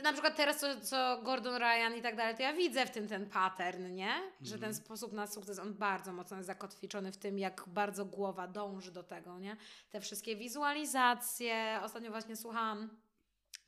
Na 0.03 0.13
przykład 0.13 0.37
teraz, 0.37 0.61
co, 0.61 0.81
co 0.81 1.23
Gordon 1.23 1.57
Ryan 1.57 1.99
i 1.99 2.03
tak 2.03 2.17
dalej, 2.17 2.37
to 2.37 2.43
ja 2.43 2.53
widzę 2.53 2.87
w 2.87 2.91
tym 2.91 3.09
ten 3.09 3.31
pattern, 3.31 3.95
nie? 3.95 4.13
Że 4.41 4.59
ten 4.59 4.75
sposób 4.75 5.13
na 5.13 5.27
sukces, 5.27 5.59
on 5.59 5.75
bardzo 5.75 6.13
mocno 6.13 6.37
jest 6.37 6.47
zakotwiczony 6.47 7.13
w 7.13 7.17
tym, 7.17 7.39
jak 7.39 7.65
bardzo 7.67 8.05
głowa 8.05 8.49
dąży 8.49 8.93
do 8.93 9.03
tego, 9.03 9.39
nie? 9.39 9.57
Te 9.91 10.01
wszystkie 10.01 10.37
wizualizacje. 10.37 11.81
Ostatnio 11.83 12.11
właśnie 12.11 12.37
słuchałam, 12.37 12.91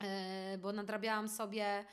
yy, 0.01 0.57
bo 0.57 0.71
nadrabiałam 0.71 1.29
sobie 1.29 1.85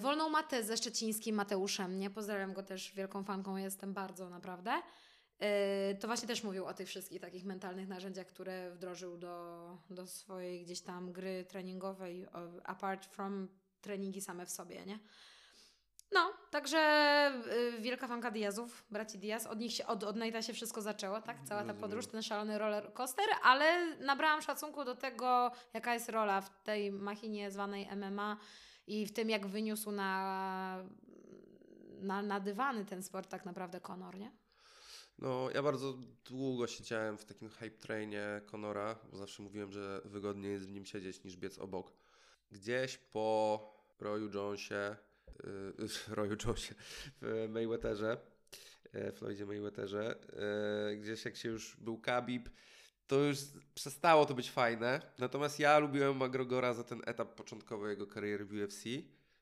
Wolną 0.00 0.28
Matę 0.28 0.62
ze 0.62 0.76
szczecińskim 0.76 1.36
Mateuszem, 1.36 1.98
nie? 1.98 2.10
Pozdrawiam 2.10 2.52
go 2.52 2.62
też, 2.62 2.92
wielką 2.92 3.24
fanką 3.24 3.56
jestem 3.56 3.94
bardzo, 3.94 4.30
naprawdę. 4.30 4.72
Yy, 5.40 5.46
to 6.00 6.06
właśnie 6.06 6.28
też 6.28 6.42
mówił 6.44 6.66
o 6.66 6.74
tych 6.74 6.88
wszystkich 6.88 7.20
takich 7.20 7.44
mentalnych 7.44 7.88
narzędziach, 7.88 8.26
które 8.26 8.70
wdrożył 8.70 9.16
do, 9.16 9.56
do 9.90 10.06
swojej 10.06 10.64
gdzieś 10.64 10.80
tam 10.80 11.12
gry 11.12 11.44
treningowej, 11.48 12.26
o- 12.26 12.66
apart 12.66 13.06
from 13.06 13.48
treningi 13.80 14.20
same 14.20 14.46
w 14.46 14.50
sobie, 14.50 14.86
nie? 14.86 14.98
No, 16.12 16.32
także 16.50 17.32
wielka 17.80 18.08
fanka 18.08 18.30
Diazów, 18.30 18.84
braci 18.90 19.18
Diaz. 19.18 19.46
Od 19.46 19.58
nich 19.60 19.72
się, 19.72 19.86
od, 19.86 20.04
od 20.04 20.16
Nate'a 20.16 20.42
się 20.42 20.52
wszystko 20.52 20.82
zaczęło, 20.82 21.20
tak? 21.20 21.36
Cała 21.44 21.64
ta 21.64 21.74
podróż, 21.74 22.06
ten 22.06 22.22
szalony 22.22 22.58
roller 22.58 22.92
coaster, 22.92 23.24
ale 23.42 23.96
nabrałam 23.96 24.42
szacunku 24.42 24.84
do 24.84 24.94
tego, 24.94 25.52
jaka 25.74 25.94
jest 25.94 26.08
rola 26.08 26.40
w 26.40 26.62
tej 26.62 26.92
machinie 26.92 27.50
zwanej 27.50 27.88
MMA 27.96 28.36
i 28.90 29.06
w 29.06 29.12
tym, 29.12 29.30
jak 29.30 29.46
wyniósł 29.46 29.90
na, 29.90 30.84
na, 32.00 32.22
na 32.22 32.40
dywany 32.40 32.84
ten 32.84 33.02
sport 33.02 33.30
tak 33.30 33.44
naprawdę 33.44 33.80
Conor, 33.80 34.18
nie? 34.18 34.32
No, 35.18 35.50
ja 35.50 35.62
bardzo 35.62 35.98
długo 36.24 36.66
siedziałem 36.66 37.18
w 37.18 37.24
takim 37.24 37.48
hype 37.48 37.78
trainie 37.78 38.40
Conora, 38.46 38.98
bo 39.10 39.16
zawsze 39.16 39.42
mówiłem, 39.42 39.72
że 39.72 40.00
wygodniej 40.04 40.52
jest 40.52 40.66
w 40.66 40.72
nim 40.72 40.86
siedzieć 40.86 41.24
niż 41.24 41.36
biec 41.36 41.58
obok. 41.58 41.92
Gdzieś 42.52 42.98
po 42.98 43.74
Royu 44.00 44.30
Jonesie, 44.34 44.96
yy, 45.78 45.88
Royu 46.16 46.36
Jonesie, 46.46 46.74
w 47.22 47.48
Mayweatherze, 47.48 48.16
e, 48.92 49.12
Floydzie 49.12 49.46
Mayweatherze, 49.46 50.16
e, 50.92 50.96
gdzieś 50.96 51.24
jak 51.24 51.36
się 51.36 51.48
już 51.48 51.76
był 51.76 51.98
Khabib, 51.98 52.48
to 53.10 53.18
już 53.18 53.38
przestało 53.74 54.26
to 54.26 54.34
być 54.34 54.50
fajne. 54.50 55.00
Natomiast 55.18 55.58
ja 55.58 55.78
lubiłem 55.78 56.16
McGregora 56.16 56.74
za 56.74 56.84
ten 56.84 57.02
etap 57.06 57.34
początkowy 57.34 57.90
jego 57.90 58.06
kariery 58.06 58.44
w 58.44 58.52
UFC 58.52 58.82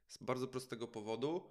z 0.09 0.19
bardzo 0.21 0.49
prostego 0.49 0.89
powodu. 0.89 1.51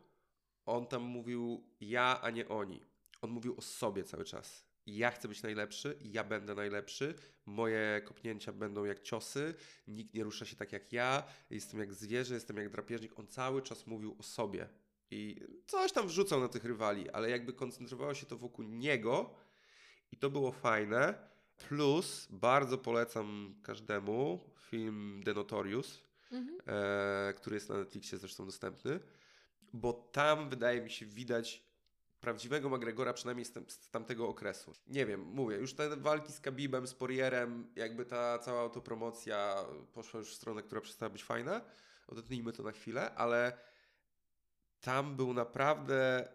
On 0.66 0.88
tam 0.88 1.02
mówił 1.02 1.64
ja, 1.82 2.20
a 2.22 2.30
nie 2.30 2.48
oni. 2.48 2.86
On 3.22 3.30
mówił 3.30 3.56
o 3.58 3.62
sobie 3.62 4.04
cały 4.04 4.26
czas. 4.26 4.66
Ja 4.86 5.12
chcę 5.12 5.28
być 5.28 5.44
najlepszy, 5.44 6.00
ja 6.02 6.24
będę 6.24 6.56
najlepszy, 6.56 7.16
moje 7.46 8.02
kopnięcia 8.06 8.52
będą 8.52 8.86
jak 8.86 9.02
ciosy, 9.02 9.54
nikt 9.88 10.14
nie 10.14 10.24
rusza 10.24 10.46
się 10.46 10.56
tak 10.56 10.72
jak 10.72 10.94
ja, 10.94 11.24
jestem 11.50 11.80
jak 11.80 11.94
zwierzę, 11.94 12.34
jestem 12.34 12.58
jak 12.58 12.70
drapieżnik. 12.70 13.20
On 13.20 13.28
cały 13.28 13.62
czas 13.62 13.88
mówił 13.88 14.16
o 14.20 14.24
sobie. 14.24 14.70
I 15.12 15.42
coś 15.68 15.92
tam 15.92 16.08
wrzucał 16.08 16.40
na 16.40 16.48
tych 16.48 16.66
rywali, 16.66 17.10
ale 17.10 17.30
jakby 17.30 17.54
koncentrowało 17.54 18.14
się 18.14 18.26
to 18.26 18.38
wokół 18.38 18.66
niego 18.66 19.34
i 20.12 20.18
to 20.18 20.30
było 20.30 20.52
fajne. 20.52 21.37
Plus 21.58 22.28
bardzo 22.30 22.78
polecam 22.78 23.56
każdemu 23.64 24.40
film 24.60 25.22
The 25.26 25.34
Notorious, 25.34 26.08
Mhm. 26.32 26.58
e, 26.68 27.34
który 27.34 27.56
jest 27.56 27.70
na 27.70 27.78
Netflixie 27.78 28.18
zresztą 28.18 28.46
dostępny, 28.46 29.00
bo 29.74 29.94
tam 29.94 30.50
wydaje 30.50 30.82
mi 30.82 30.90
się 30.90 31.06
widać 31.06 31.64
prawdziwego 32.22 32.70
McGregora, 32.70 33.14
przynajmniej 33.14 33.46
z, 33.46 33.52
tam, 33.52 33.64
z 33.68 33.90
tamtego 33.90 34.28
okresu. 34.28 34.74
Nie 34.88 35.06
wiem, 35.06 35.22
mówię, 35.22 35.56
już 35.58 35.74
te 35.74 35.98
walki 35.98 36.32
z 36.34 36.40
Khabibem, 36.40 36.88
z 36.88 36.94
Porierem, 36.94 37.72
jakby 37.76 38.06
ta 38.06 38.40
cała 38.40 38.62
autopromocja 38.62 39.66
poszła 39.94 40.20
już 40.20 40.30
w 40.32 40.36
stronę, 40.36 40.64
która 40.64 40.82
przestała 40.82 41.10
być 41.10 41.24
fajna. 41.24 41.62
Odetnijmy 42.08 42.54
to 42.54 42.64
na 42.64 42.72
chwilę, 42.72 43.16
ale 43.16 43.58
tam 44.82 45.16
był 45.16 45.34
naprawdę 45.34 46.28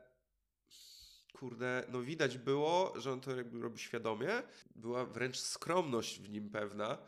kurde, 1.32 1.84
no 1.88 2.02
widać 2.02 2.38
było, 2.38 2.92
że 2.96 3.12
on 3.12 3.20
to 3.20 3.36
jakby 3.36 3.62
robi 3.62 3.78
świadomie. 3.78 4.42
Była 4.76 5.04
wręcz 5.04 5.38
skromność 5.38 6.20
w 6.20 6.30
nim 6.30 6.50
pewna. 6.50 6.98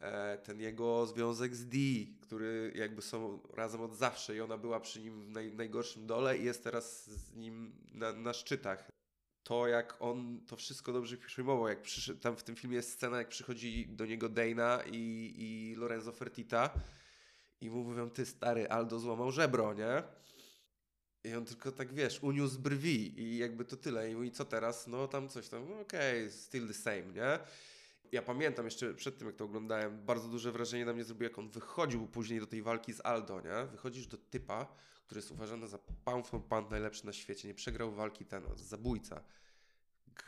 E, 0.00 0.38
ten 0.38 0.60
jego 0.60 1.06
związek 1.06 1.56
z 1.56 1.68
Dee, 1.68 2.18
który 2.20 2.72
jakby 2.74 3.02
są 3.02 3.40
razem 3.52 3.80
od 3.80 3.94
zawsze 3.94 4.36
i 4.36 4.40
ona 4.40 4.58
była 4.58 4.80
przy 4.80 5.00
nim 5.00 5.22
w 5.22 5.30
naj, 5.30 5.52
najgorszym 5.52 6.06
dole 6.06 6.38
i 6.38 6.44
jest 6.44 6.64
teraz 6.64 7.04
z 7.10 7.34
nim 7.34 7.72
na, 7.92 8.12
na 8.12 8.32
szczytach. 8.32 8.88
To 9.42 9.66
jak 9.66 9.96
on 10.00 10.40
to 10.46 10.56
wszystko 10.56 10.92
dobrze 10.92 11.16
przyjmował, 11.16 11.68
jak 11.68 11.82
przyszedł, 11.82 12.20
tam 12.20 12.36
w 12.36 12.42
tym 12.42 12.56
filmie 12.56 12.76
jest 12.76 12.92
scena, 12.92 13.18
jak 13.18 13.28
przychodzi 13.28 13.86
do 13.88 14.06
niego 14.06 14.28
Dana 14.28 14.82
i, 14.86 15.34
i 15.38 15.74
Lorenzo 15.76 16.12
Fertita 16.12 16.70
i 17.60 17.70
mu 17.70 17.84
mówią, 17.84 18.10
ty 18.10 18.26
stary, 18.26 18.68
Aldo 18.68 18.98
złamał 18.98 19.30
żebro, 19.30 19.74
nie? 19.74 20.02
I 21.24 21.34
on 21.34 21.44
tylko 21.44 21.72
tak, 21.72 21.94
wiesz, 21.94 22.22
uniósł 22.22 22.58
brwi 22.58 23.20
i 23.20 23.38
jakby 23.38 23.64
to 23.64 23.76
tyle. 23.76 24.10
I 24.10 24.14
mówi, 24.14 24.30
co 24.30 24.44
teraz? 24.44 24.86
No 24.86 25.08
tam 25.08 25.28
coś 25.28 25.48
tam, 25.48 25.68
no 25.68 25.80
okej, 25.80 26.30
still 26.30 26.68
the 26.68 26.74
same, 26.74 27.02
nie? 27.02 27.38
Ja 28.12 28.22
pamiętam 28.22 28.64
jeszcze 28.64 28.94
przed 28.94 29.18
tym, 29.18 29.26
jak 29.26 29.36
to 29.36 29.44
oglądałem, 29.44 30.04
bardzo 30.06 30.28
duże 30.28 30.52
wrażenie 30.52 30.84
na 30.84 30.92
mnie 30.92 31.04
zrobił, 31.04 31.24
jak 31.24 31.38
on 31.38 31.48
wychodził 31.48 32.06
później 32.06 32.40
do 32.40 32.46
tej 32.46 32.62
walki 32.62 32.92
z 32.92 33.00
Aldo, 33.04 33.40
nie? 33.40 33.66
Wychodzisz 33.66 34.06
do 34.06 34.16
typa, 34.16 34.66
który 35.04 35.18
jest 35.18 35.30
uważany 35.30 35.68
za 35.68 35.78
pound 36.04 36.28
for 36.28 36.44
pound 36.44 36.70
najlepszy 36.70 37.06
na 37.06 37.12
świecie, 37.12 37.48
nie 37.48 37.54
przegrał 37.54 37.92
walki 37.92 38.24
ten, 38.24 38.42
zabójca. 38.56 39.22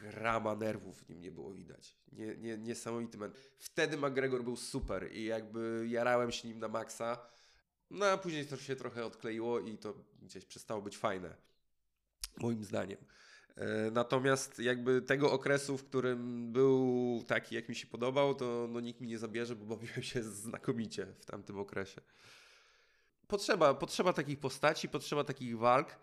Grama 0.00 0.54
nerwów 0.54 1.02
w 1.02 1.08
nim 1.08 1.20
nie 1.20 1.30
było 1.30 1.54
widać. 1.54 1.96
Nie, 2.12 2.36
nie, 2.36 2.58
niesamowity 2.58 3.18
man. 3.18 3.32
Wtedy 3.58 3.96
McGregor 3.96 4.44
był 4.44 4.56
super 4.56 5.12
i 5.12 5.24
jakby 5.24 5.86
jarałem 5.88 6.32
się 6.32 6.48
nim 6.48 6.58
na 6.58 6.68
maksa. 6.68 7.18
No 7.90 8.06
a 8.06 8.18
później 8.18 8.46
to 8.46 8.56
się 8.56 8.76
trochę 8.76 9.04
odkleiło 9.04 9.60
i 9.60 9.78
to 9.78 9.94
gdzieś 10.22 10.44
przestało 10.44 10.82
być 10.82 10.98
fajne. 10.98 11.36
Moim 12.38 12.64
zdaniem. 12.64 12.98
E, 13.56 13.90
Natomiast 13.90 14.58
jakby 14.58 15.02
tego 15.02 15.32
okresu, 15.32 15.78
w 15.78 15.84
którym 15.84 16.52
był 16.52 17.24
taki, 17.26 17.54
jak 17.54 17.68
mi 17.68 17.74
się 17.74 17.86
podobał, 17.86 18.34
to 18.34 18.68
no, 18.70 18.80
nikt 18.80 19.00
mi 19.00 19.08
nie 19.08 19.18
zabierze, 19.18 19.56
bo 19.56 19.76
bawiłem 19.76 20.02
się 20.02 20.22
znakomicie 20.22 21.06
w 21.06 21.24
tamtym 21.24 21.58
okresie. 21.58 22.00
Potrzeba, 23.28 23.74
potrzeba 23.74 24.12
takich 24.12 24.40
postaci, 24.40 24.88
potrzeba 24.88 25.24
takich 25.24 25.58
walk. 25.58 25.98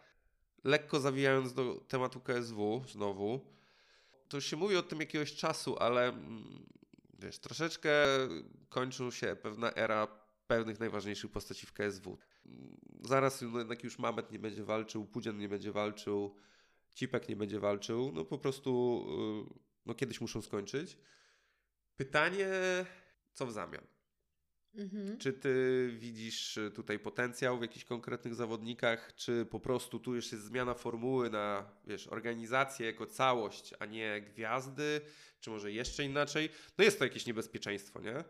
Lekko 0.64 1.00
zawijając 1.00 1.54
do 1.54 1.76
tematu 1.88 2.20
KSW 2.20 2.84
znowu, 2.88 3.46
to 4.30 4.38
już 4.38 4.46
się 4.46 4.58
mówi 4.58 4.76
o 4.76 4.84
tym 4.84 5.00
jakiegoś 5.00 5.36
czasu, 5.36 5.78
ale 5.80 6.08
mm, 6.08 6.66
wiesz, 7.20 7.40
troszeczkę 7.40 7.92
kończy 8.70 9.12
się 9.12 9.36
pewna 9.42 9.74
era 9.74 10.23
pewnych 10.58 10.80
najważniejszych 10.80 11.32
postaci 11.32 11.66
w 11.66 11.74
KSW. 11.74 12.18
Zaraz 13.02 13.42
jednak 13.42 13.84
już 13.84 14.00
Mamet 14.00 14.32
nie 14.32 14.40
będzie 14.40 14.64
walczył, 14.64 15.06
Pudzian 15.06 15.38
nie 15.38 15.50
będzie 15.50 15.72
walczył, 15.72 16.36
Cipek 16.94 17.30
nie 17.30 17.36
będzie 17.36 17.60
walczył, 17.60 18.12
no 18.12 18.26
po 18.26 18.38
prostu 18.38 19.04
y, 19.52 19.60
no 19.86 19.94
kiedyś 19.94 20.22
muszą 20.22 20.42
skończyć. 20.42 20.98
Pytanie, 21.96 22.50
co 23.34 23.46
w 23.46 23.52
zamian? 23.52 23.88
Mhm. 24.76 25.18
Czy 25.18 25.34
ty 25.34 25.90
widzisz 25.98 26.60
tutaj 26.76 27.00
potencjał 27.00 27.58
w 27.58 27.62
jakichś 27.62 27.86
konkretnych 27.86 28.36
zawodnikach, 28.36 29.16
czy 29.16 29.46
po 29.46 29.60
prostu 29.60 30.00
tu 30.00 30.16
już 30.16 30.32
jest 30.32 30.44
zmiana 30.44 30.74
formuły 30.74 31.30
na, 31.30 31.70
wiesz, 31.88 32.08
organizację 32.08 32.86
jako 32.86 33.06
całość, 33.06 33.74
a 33.80 33.86
nie 33.86 34.22
gwiazdy, 34.22 35.02
czy 35.40 35.50
może 35.50 35.72
jeszcze 35.72 36.04
inaczej? 36.04 36.50
No 36.78 36.84
jest 36.84 37.00
to 37.00 37.06
jakieś 37.06 37.26
niebezpieczeństwo, 37.26 38.02
nie? 38.02 38.24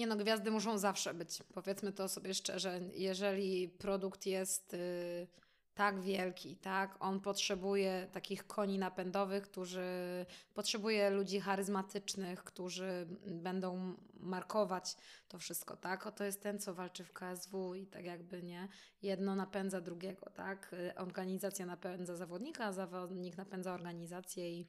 Nie 0.00 0.06
no, 0.06 0.16
gwiazdy 0.16 0.50
muszą 0.50 0.78
zawsze 0.78 1.14
być. 1.14 1.38
Powiedzmy 1.54 1.92
to 1.92 2.08
sobie 2.08 2.34
szczerze. 2.34 2.80
Jeżeli 2.94 3.68
produkt 3.68 4.26
jest 4.26 4.74
y, 4.74 5.26
tak 5.74 6.00
wielki, 6.00 6.56
tak, 6.56 6.96
on 7.00 7.20
potrzebuje 7.20 8.08
takich 8.12 8.46
koni 8.46 8.78
napędowych, 8.78 9.44
którzy 9.44 10.26
potrzebuje 10.54 11.10
ludzi 11.10 11.40
charyzmatycznych, 11.40 12.44
którzy 12.44 13.06
będą 13.26 13.96
markować 14.14 14.96
to 15.28 15.38
wszystko, 15.38 15.76
tak? 15.76 16.06
Oto 16.06 16.24
jest 16.24 16.42
ten, 16.42 16.58
co 16.58 16.74
walczy 16.74 17.04
w 17.04 17.12
KSW 17.12 17.74
i 17.74 17.86
tak 17.86 18.04
jakby 18.04 18.42
nie. 18.42 18.68
Jedno 19.02 19.34
napędza 19.34 19.80
drugiego, 19.80 20.30
tak? 20.30 20.72
Y, 20.72 20.94
Organizacja 20.94 21.66
napędza 21.66 22.16
zawodnika, 22.16 22.72
zawodnik 22.72 23.36
napędza 23.36 23.74
organizację 23.74 24.50
i 24.50 24.66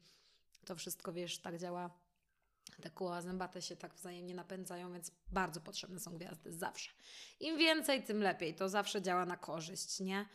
to 0.65 0.75
wszystko, 0.75 1.13
wiesz, 1.13 1.41
tak 1.41 1.57
działa 1.57 1.89
te 2.81 2.89
koła 2.89 3.21
zębate 3.21 3.61
się 3.61 3.75
tak 3.75 3.93
wzajemnie 3.93 4.35
napędzają, 4.35 4.93
więc 4.93 5.11
bardzo 5.31 5.61
potrzebne 5.61 5.99
są 5.99 6.17
gwiazdy 6.17 6.53
zawsze. 6.53 6.91
Im 7.39 7.57
więcej, 7.57 8.03
tym 8.03 8.21
lepiej. 8.21 8.55
To 8.55 8.69
zawsze 8.69 9.01
działa 9.01 9.25
na 9.25 9.37
korzyść, 9.37 9.99
nie? 9.99 10.25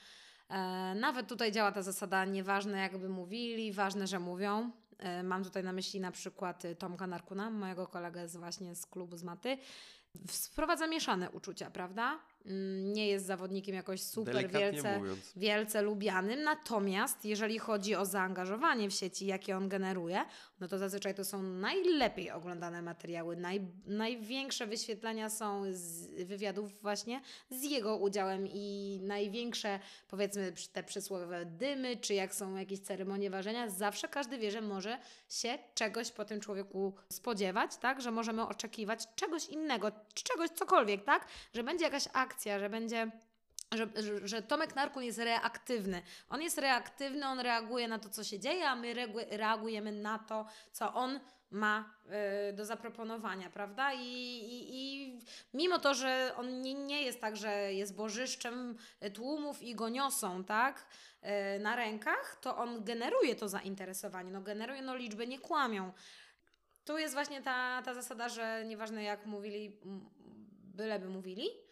E, 0.49 0.95
nawet 0.95 1.29
tutaj 1.29 1.53
działa 1.53 1.73
ta 1.73 1.83
zasada, 1.83 2.25
nieważne 2.25 2.79
jakby 2.79 3.09
mówili, 3.09 3.73
ważne, 3.73 4.07
że 4.07 4.19
mówią. 4.19 4.71
E, 4.99 5.23
mam 5.23 5.45
tutaj 5.45 5.65
na 5.65 5.73
myśli 5.73 6.01
na 6.01 6.11
przykład 6.11 6.65
y, 6.65 6.77
Tomka 6.77 7.07
Narkuna, 7.07 7.51
mojego 7.51 7.87
kolegę 7.87 8.29
z 8.29 8.37
właśnie 8.37 8.75
z 8.75 8.87
klubu 8.87 9.17
z 9.17 9.23
Maty. 9.23 9.59
Wprowadza 10.29 10.87
mieszane 10.87 11.31
uczucia, 11.31 11.71
prawda? 11.71 12.19
Mm, 12.47 12.93
Nie 12.93 13.09
jest 13.09 13.27
zawodnikiem 13.27 13.75
jakoś 13.75 14.03
super 14.03 14.49
wielce 14.51 14.99
mówiąc. 14.99 15.33
wielce 15.37 15.83
lubianym. 15.83 16.43
Natomiast 16.43 17.25
jeżeli 17.25 17.59
chodzi 17.59 17.95
o 17.95 18.05
zaangażowanie 18.05 18.91
w 18.91 18.93
sieci, 18.93 19.27
jakie 19.27 19.57
on 19.57 19.69
generuje, 19.69 20.25
no 20.61 20.69
to 20.69 20.79
zazwyczaj 20.79 21.15
to 21.15 21.25
są 21.25 21.43
najlepiej 21.43 22.31
oglądane 22.31 22.83
materiały. 22.83 23.37
Naj, 23.37 23.61
największe 23.87 24.67
wyświetlenia 24.67 25.31
są 25.31 25.65
z 25.71 26.07
wywiadów 26.25 26.83
właśnie 26.83 27.21
z 27.51 27.63
jego 27.63 27.97
udziałem 27.97 28.47
i 28.53 28.99
największe, 29.03 29.81
powiedzmy, 30.09 30.53
te 30.73 30.83
przysłowiowe 30.83 31.47
dymy, 31.47 31.97
czy 31.97 32.15
jak 32.15 32.35
są 32.35 32.57
jakieś 32.57 32.81
ceremonie 32.81 33.31
ważenia, 33.31 33.69
zawsze 33.71 34.09
każdy 34.09 34.39
wie, 34.39 34.51
że 34.51 34.61
może 34.61 34.99
się 35.29 35.59
czegoś 35.75 36.11
po 36.11 36.25
tym 36.25 36.41
człowieku 36.41 36.95
spodziewać, 37.13 37.77
tak? 37.77 38.01
Że 38.03 38.11
możemy 38.11 38.43
oczekiwać 38.49 39.07
czegoś 39.15 39.49
innego, 39.49 39.91
czegoś, 40.15 40.51
cokolwiek, 40.51 41.05
tak? 41.05 41.27
Że 41.55 41.63
będzie 41.65 41.85
jakaś 41.85 42.09
akcja, 42.13 42.36
że 42.45 42.71
będzie 42.71 43.11
że, 43.73 43.89
że, 44.25 44.43
Tomek 44.43 44.77
Narkun 44.77 45.03
jest 45.03 45.19
reaktywny. 45.19 46.03
On 46.29 46.43
jest 46.43 46.59
reaktywny, 46.59 47.27
on 47.27 47.41
reaguje 47.41 47.89
na 47.89 47.99
to, 47.99 48.09
co 48.09 48.25
się 48.25 48.39
dzieje, 48.39 48.69
a 48.69 48.77
my 48.77 48.95
reagujemy 49.31 49.93
na 49.93 50.19
to, 50.19 50.47
co 50.73 50.95
on 50.95 51.21
ma 51.51 51.95
y, 52.51 52.53
do 52.53 52.65
zaproponowania, 52.65 53.51
prawda? 53.51 53.93
I, 53.93 53.99
i, 54.01 54.67
I 54.71 55.19
mimo 55.55 55.79
to, 55.79 55.95
że 55.95 56.33
on 56.37 56.63
nie, 56.63 56.75
nie 56.75 57.03
jest 57.03 57.21
tak, 57.21 57.37
że 57.37 57.73
jest 57.73 57.95
bożyszczem 57.95 58.77
tłumów 59.15 59.63
i 59.63 59.75
go 59.75 59.89
niosą, 59.89 60.45
tak? 60.45 60.87
y, 61.57 61.61
na 61.61 61.77
rękach, 61.77 62.39
to 62.41 62.57
on 62.57 62.85
generuje 62.85 63.35
to 63.35 63.49
zainteresowanie. 63.49 64.31
No 64.31 64.41
generuje, 64.41 64.83
no 64.83 64.97
liczby 64.97 65.27
nie 65.27 65.39
kłamią. 65.39 65.93
Tu 66.85 66.99
jest 66.99 67.15
właśnie 67.15 67.43
ta, 67.43 67.83
ta 67.85 67.95
zasada, 67.95 68.29
że 68.29 68.65
nieważne 68.67 69.03
jak 69.03 69.27
mówili, 69.27 69.81
byleby 70.75 71.09
mówili, 71.09 71.66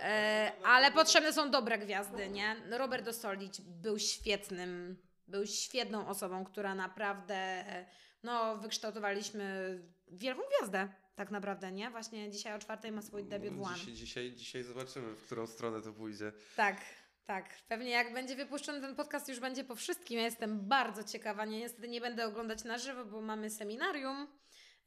E, 0.00 0.52
ale 0.64 0.92
potrzebne 0.92 1.32
są 1.32 1.50
dobre 1.50 1.78
gwiazdy, 1.78 2.28
nie? 2.28 2.56
Robert 2.70 3.08
Ostolić 3.08 3.60
był 3.60 3.98
świetnym, 3.98 4.96
był 5.28 5.46
świetną 5.46 6.08
osobą, 6.08 6.44
która 6.44 6.74
naprawdę, 6.74 7.34
e, 7.34 7.86
no, 8.22 8.56
wykształtowaliśmy 8.56 9.78
wielką 10.08 10.42
gwiazdę, 10.56 10.88
tak 11.14 11.30
naprawdę, 11.30 11.72
nie? 11.72 11.90
Właśnie 11.90 12.30
dzisiaj 12.30 12.54
o 12.54 12.58
czwartej 12.58 12.92
ma 12.92 13.02
swój 13.02 13.24
debiut 13.24 13.54
w 13.54 13.62
One. 13.62 13.76
Dzisiaj, 13.76 13.94
dzisiaj, 13.94 14.32
dzisiaj 14.32 14.62
zobaczymy, 14.62 15.14
w 15.14 15.22
którą 15.26 15.46
stronę 15.46 15.82
to 15.82 15.92
pójdzie. 15.92 16.32
Tak, 16.56 16.76
tak. 17.24 17.44
Pewnie 17.68 17.90
jak 17.90 18.12
będzie 18.12 18.36
wypuszczony 18.36 18.80
ten 18.80 18.96
podcast, 18.96 19.28
już 19.28 19.40
będzie 19.40 19.64
po 19.64 19.74
wszystkim. 19.74 20.18
Ja 20.18 20.24
jestem 20.24 20.68
bardzo 20.68 21.04
ciekawa. 21.04 21.44
Nie, 21.44 21.58
niestety 21.58 21.88
nie 21.88 22.00
będę 22.00 22.26
oglądać 22.26 22.64
na 22.64 22.78
żywo, 22.78 23.04
bo 23.04 23.20
mamy 23.20 23.50
seminarium. 23.50 24.28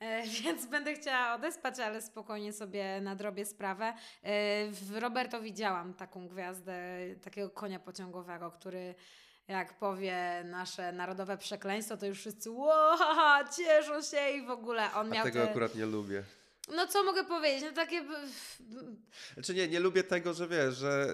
E, 0.01 0.23
Więc 0.43 0.65
będę 0.65 0.93
chciała 0.93 1.35
odespać, 1.35 1.79
ale 1.79 2.01
spokojnie 2.01 2.53
sobie 2.53 3.01
nadrobię 3.01 3.45
sprawę. 3.45 3.93
E, 4.23 4.67
W 4.71 4.97
Roberto 4.97 5.41
widziałam 5.41 5.93
taką 5.93 6.27
gwiazdę, 6.27 6.73
takiego 7.23 7.49
konia 7.49 7.79
pociągowego, 7.79 8.51
który 8.51 8.95
jak 9.47 9.79
powie 9.79 10.43
nasze 10.45 10.91
narodowe 10.91 11.37
przekleństwo, 11.37 11.97
to 11.97 12.05
już 12.05 12.19
wszyscy 12.19 12.51
wow, 12.51 12.97
cieszą 13.57 14.01
się 14.01 14.29
i 14.29 14.45
w 14.45 14.49
ogóle 14.49 14.93
on 14.93 15.07
A 15.07 15.15
miał 15.15 15.23
tego 15.23 15.39
te... 15.39 15.49
akurat 15.49 15.75
nie 15.75 15.85
lubię. 15.85 16.23
No 16.75 16.87
co 16.87 17.03
mogę 17.03 17.23
powiedzieć? 17.23 17.63
No 17.63 17.71
takie... 17.71 18.05
Znaczy 19.33 19.53
nie, 19.53 19.67
nie 19.67 19.79
lubię 19.79 20.03
tego, 20.03 20.33
że 20.33 20.47
wiesz, 20.47 20.75
że 20.75 21.07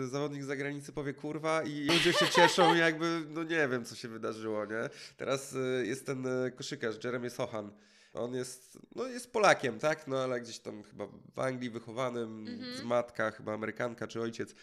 y, 0.00 0.04
y, 0.04 0.08
zawodnik 0.08 0.42
z 0.42 0.46
zagranicy 0.46 0.92
powie 0.92 1.14
kurwa 1.14 1.62
i 1.62 1.84
ludzie 1.84 2.12
się 2.12 2.28
cieszą 2.28 2.74
jakby, 2.74 3.22
no 3.28 3.42
nie 3.42 3.68
wiem 3.68 3.84
co 3.84 3.94
się 3.94 4.08
wydarzyło, 4.08 4.64
nie? 4.64 4.90
Teraz 5.16 5.52
y, 5.52 5.84
jest 5.86 6.06
ten 6.06 6.26
y, 6.26 6.52
koszykarz, 6.52 7.04
Jeremy 7.04 7.30
Sochan. 7.30 7.70
On 8.14 8.34
jest, 8.34 8.78
no 8.94 9.06
jest 9.06 9.32
Polakiem, 9.32 9.78
tak? 9.78 10.06
No 10.06 10.18
ale 10.18 10.40
gdzieś 10.40 10.58
tam 10.58 10.82
chyba 10.82 11.06
w 11.34 11.38
Anglii 11.38 11.70
wychowanym, 11.70 12.46
z 12.76 12.82
matka, 12.82 13.30
chyba 13.30 13.54
Amerykanka 13.54 14.06
czy 14.06 14.20
ojciec. 14.20 14.54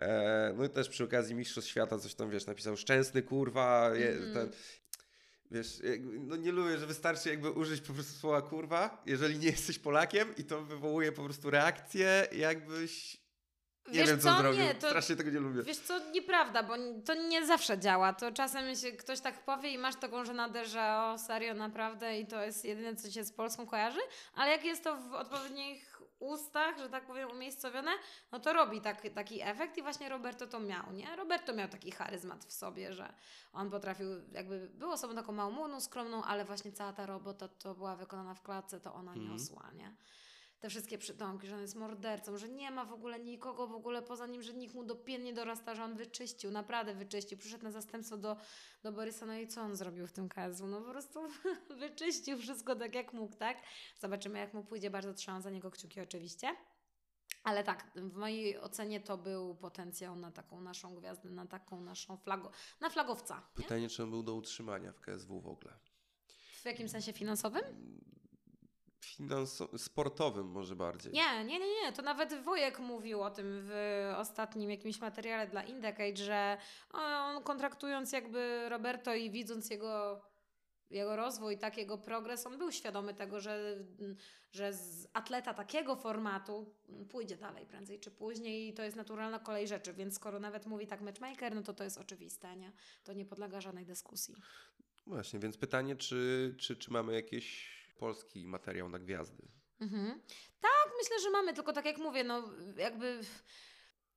E, 0.00 0.54
no 0.56 0.64
i 0.64 0.68
też 0.68 0.88
przy 0.88 1.04
okazji 1.04 1.34
Mistrzostw 1.34 1.70
Świata 1.70 1.98
coś 1.98 2.14
tam, 2.14 2.30
wiesz, 2.30 2.46
napisał 2.46 2.76
szczęsny 2.76 3.22
kurwa, 3.22 3.90
je, 3.94 4.12
ten, 4.34 4.50
Wiesz, 5.50 5.80
no 6.20 6.36
nie 6.36 6.52
lubię, 6.52 6.78
że 6.78 6.86
wystarczy 6.86 7.28
jakby 7.28 7.50
użyć 7.50 7.80
po 7.80 7.92
prostu 7.92 8.12
słowa 8.12 8.42
kurwa, 8.42 9.02
jeżeli 9.06 9.38
nie 9.38 9.46
jesteś 9.46 9.78
Polakiem 9.78 10.36
i 10.36 10.44
to 10.44 10.62
wywołuje 10.62 11.12
po 11.12 11.24
prostu 11.24 11.50
reakcję, 11.50 12.28
jakbyś... 12.32 13.23
Nie 13.88 13.92
Wiesz 13.98 14.08
wiem, 14.10 14.20
co, 14.20 14.28
co? 14.34 14.38
zrobił. 14.38 14.60
Nie, 14.60 14.74
to- 14.74 14.88
Strasznie 14.88 15.16
tego 15.16 15.30
nie 15.30 15.38
lubię. 15.40 15.62
Wiesz 15.62 15.76
co, 15.78 15.98
nieprawda, 16.10 16.62
bo 16.62 16.74
to 17.06 17.14
nie 17.14 17.46
zawsze 17.46 17.78
działa. 17.78 18.12
To 18.12 18.32
czasem 18.32 18.76
się 18.76 18.92
ktoś 18.92 19.20
tak 19.20 19.44
powie 19.44 19.70
i 19.70 19.78
masz 19.78 19.96
taką 19.96 20.24
żenadę, 20.24 20.64
że 20.66 20.96
o 20.96 21.18
serio, 21.18 21.54
naprawdę 21.54 22.18
i 22.20 22.26
to 22.26 22.42
jest 22.44 22.64
jedyne, 22.64 22.96
co 22.96 23.10
się 23.10 23.24
z 23.24 23.32
Polską 23.32 23.66
kojarzy, 23.66 24.00
ale 24.34 24.50
jak 24.50 24.64
jest 24.64 24.84
to 24.84 24.96
w 24.96 25.12
odpowiednich 25.14 25.94
ustach, 26.18 26.78
że 26.78 26.88
tak 26.88 27.06
powiem, 27.06 27.30
umiejscowione, 27.30 27.90
no 28.32 28.40
to 28.40 28.52
robi 28.52 28.80
tak, 28.80 29.02
taki 29.14 29.42
efekt 29.42 29.78
i 29.78 29.82
właśnie 29.82 30.08
Roberto 30.08 30.46
to 30.46 30.60
miał, 30.60 30.92
nie? 30.92 31.16
Roberto 31.16 31.54
miał 31.54 31.68
taki 31.68 31.90
charyzmat 31.90 32.44
w 32.44 32.52
sobie, 32.52 32.92
że 32.92 33.12
on 33.52 33.70
potrafił, 33.70 34.08
jakby 34.32 34.68
był 34.74 34.90
osobą 34.90 35.14
taką 35.14 35.32
małomłodną, 35.32 35.80
skromną, 35.80 36.24
ale 36.24 36.44
właśnie 36.44 36.72
cała 36.72 36.92
ta 36.92 37.06
robota 37.06 37.48
to 37.48 37.74
była 37.74 37.96
wykonana 37.96 38.34
w 38.34 38.42
klatce, 38.42 38.80
to 38.80 38.94
ona 38.94 39.12
Mhm. 39.12 39.30
niosła, 39.32 39.70
nie? 39.74 39.94
Te 40.64 40.70
wszystkie 40.70 40.98
przytomki, 40.98 41.46
że 41.46 41.54
on 41.54 41.60
jest 41.60 41.74
mordercą, 41.74 42.36
że 42.36 42.48
nie 42.48 42.70
ma 42.70 42.84
w 42.84 42.92
ogóle 42.92 43.20
nikogo 43.20 43.66
w 43.66 43.72
ogóle 43.72 44.02
poza 44.02 44.26
nim, 44.26 44.42
że 44.42 44.54
nikt 44.54 44.74
mu 44.74 44.84
do 44.84 44.96
pięt 44.96 45.24
nie 45.24 45.32
dorasta, 45.32 45.74
że 45.74 45.84
on 45.84 45.96
wyczyścił, 45.96 46.50
naprawdę 46.50 46.94
wyczyścił. 46.94 47.38
Przyszedł 47.38 47.64
na 47.64 47.70
zastępstwo 47.70 48.16
do, 48.16 48.36
do 48.82 48.92
Borysa, 48.92 49.26
no 49.26 49.34
i 49.34 49.48
co 49.48 49.60
on 49.60 49.76
zrobił 49.76 50.06
w 50.06 50.12
tym 50.12 50.28
KSW? 50.28 50.66
No 50.66 50.80
po 50.80 50.90
prostu 50.90 51.20
wyczyścił 51.80 52.38
wszystko 52.38 52.76
tak 52.76 52.94
jak 52.94 53.12
mógł, 53.12 53.36
tak? 53.36 53.58
Zobaczymy 53.98 54.38
jak 54.38 54.54
mu 54.54 54.64
pójdzie, 54.64 54.90
bardzo 54.90 55.14
trzymam 55.14 55.42
za 55.42 55.50
niego 55.50 55.70
kciuki 55.70 56.00
oczywiście. 56.00 56.56
Ale 57.42 57.64
tak, 57.64 57.90
w 57.96 58.16
mojej 58.16 58.60
ocenie 58.60 59.00
to 59.00 59.18
był 59.18 59.54
potencjał 59.54 60.16
na 60.16 60.30
taką 60.30 60.60
naszą 60.60 60.94
gwiazdę, 60.94 61.30
na 61.30 61.46
taką 61.46 61.80
naszą 61.80 62.16
flago, 62.16 62.50
na 62.80 62.90
flagowca. 62.90 63.34
Nie? 63.58 63.62
Pytanie, 63.62 63.88
czy 63.88 64.02
on 64.02 64.10
był 64.10 64.22
do 64.22 64.34
utrzymania 64.34 64.92
w 64.92 65.00
KSW 65.00 65.40
w 65.40 65.46
ogóle? 65.46 65.78
W 66.62 66.64
jakim 66.64 66.88
sensie 66.88 67.12
finansowym? 67.12 67.62
Finanso- 69.04 69.78
sportowym 69.78 70.46
może 70.46 70.76
bardziej. 70.76 71.12
Nie, 71.12 71.44
nie, 71.44 71.58
nie, 71.58 71.82
nie. 71.82 71.92
To 71.92 72.02
nawet 72.02 72.42
Wojek 72.42 72.78
mówił 72.78 73.22
o 73.22 73.30
tym 73.30 73.60
w 73.62 73.72
ostatnim 74.16 74.70
jakimś 74.70 75.00
materiale 75.00 75.46
dla 75.46 75.62
Indecade, 75.62 76.16
że 76.16 76.56
on 76.92 77.42
kontraktując 77.42 78.12
jakby 78.12 78.68
Roberto 78.68 79.14
i 79.14 79.30
widząc 79.30 79.70
jego, 79.70 80.22
jego 80.90 81.16
rozwój, 81.16 81.58
tak, 81.58 81.76
jego 81.76 81.98
progres, 81.98 82.46
on 82.46 82.58
był 82.58 82.72
świadomy 82.72 83.14
tego, 83.14 83.40
że, 83.40 83.76
że 84.52 84.72
z 84.72 85.08
atleta 85.12 85.54
takiego 85.54 85.96
formatu 85.96 86.74
pójdzie 87.10 87.36
dalej 87.36 87.66
prędzej 87.66 88.00
czy 88.00 88.10
później 88.10 88.68
i 88.68 88.74
to 88.74 88.82
jest 88.82 88.96
naturalna 88.96 89.38
kolej 89.38 89.68
rzeczy, 89.68 89.92
więc 89.92 90.14
skoro 90.14 90.40
nawet 90.40 90.66
mówi 90.66 90.86
tak 90.86 91.00
matchmaker, 91.00 91.54
no 91.54 91.62
to 91.62 91.74
to 91.74 91.84
jest 91.84 91.98
oczywiste, 91.98 92.56
nie? 92.56 92.72
To 93.04 93.12
nie 93.12 93.24
podlega 93.24 93.60
żadnej 93.60 93.86
dyskusji. 93.86 94.34
Właśnie, 95.06 95.38
więc 95.38 95.56
pytanie, 95.56 95.96
czy, 95.96 96.54
czy, 96.58 96.76
czy 96.76 96.92
mamy 96.92 97.14
jakiś 97.14 97.73
polski 97.98 98.46
materiał 98.46 98.88
na 98.88 98.98
gwiazdy? 98.98 99.42
Mhm. 99.80 100.20
Tak, 100.60 100.92
myślę, 101.02 101.20
że 101.20 101.30
mamy, 101.30 101.54
tylko 101.54 101.72
tak 101.72 101.84
jak 101.84 101.98
mówię, 101.98 102.24
no 102.24 102.42
jakby 102.76 103.20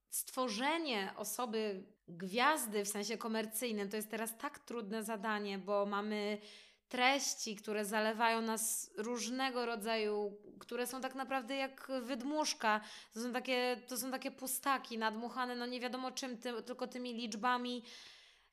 stworzenie 0.09 1.13
osoby 1.15 1.83
gwiazdy 2.07 2.85
w 2.85 2.87
sensie 2.87 3.17
komercyjnym 3.17 3.89
to 3.89 3.95
jest 3.95 4.11
teraz 4.11 4.37
tak 4.37 4.59
trudne 4.59 5.03
zadanie, 5.03 5.57
bo 5.57 5.85
mamy 5.85 6.37
treści, 6.89 7.55
które 7.55 7.85
zalewają 7.85 8.41
nas 8.41 8.91
różnego 8.97 9.65
rodzaju, 9.65 10.37
które 10.59 10.87
są 10.87 11.01
tak 11.01 11.15
naprawdę 11.15 11.55
jak 11.55 11.91
wydmuszka. 12.01 12.81
To 13.13 13.21
są 13.21 13.33
takie, 13.33 13.77
to 13.87 13.97
są 13.97 14.11
takie 14.11 14.31
pustaki 14.31 14.97
nadmuchane, 14.97 15.55
no 15.55 15.65
nie 15.65 15.79
wiadomo 15.79 16.11
czym, 16.11 16.37
ty, 16.37 16.63
tylko 16.63 16.87
tymi 16.87 17.13
liczbami. 17.13 17.83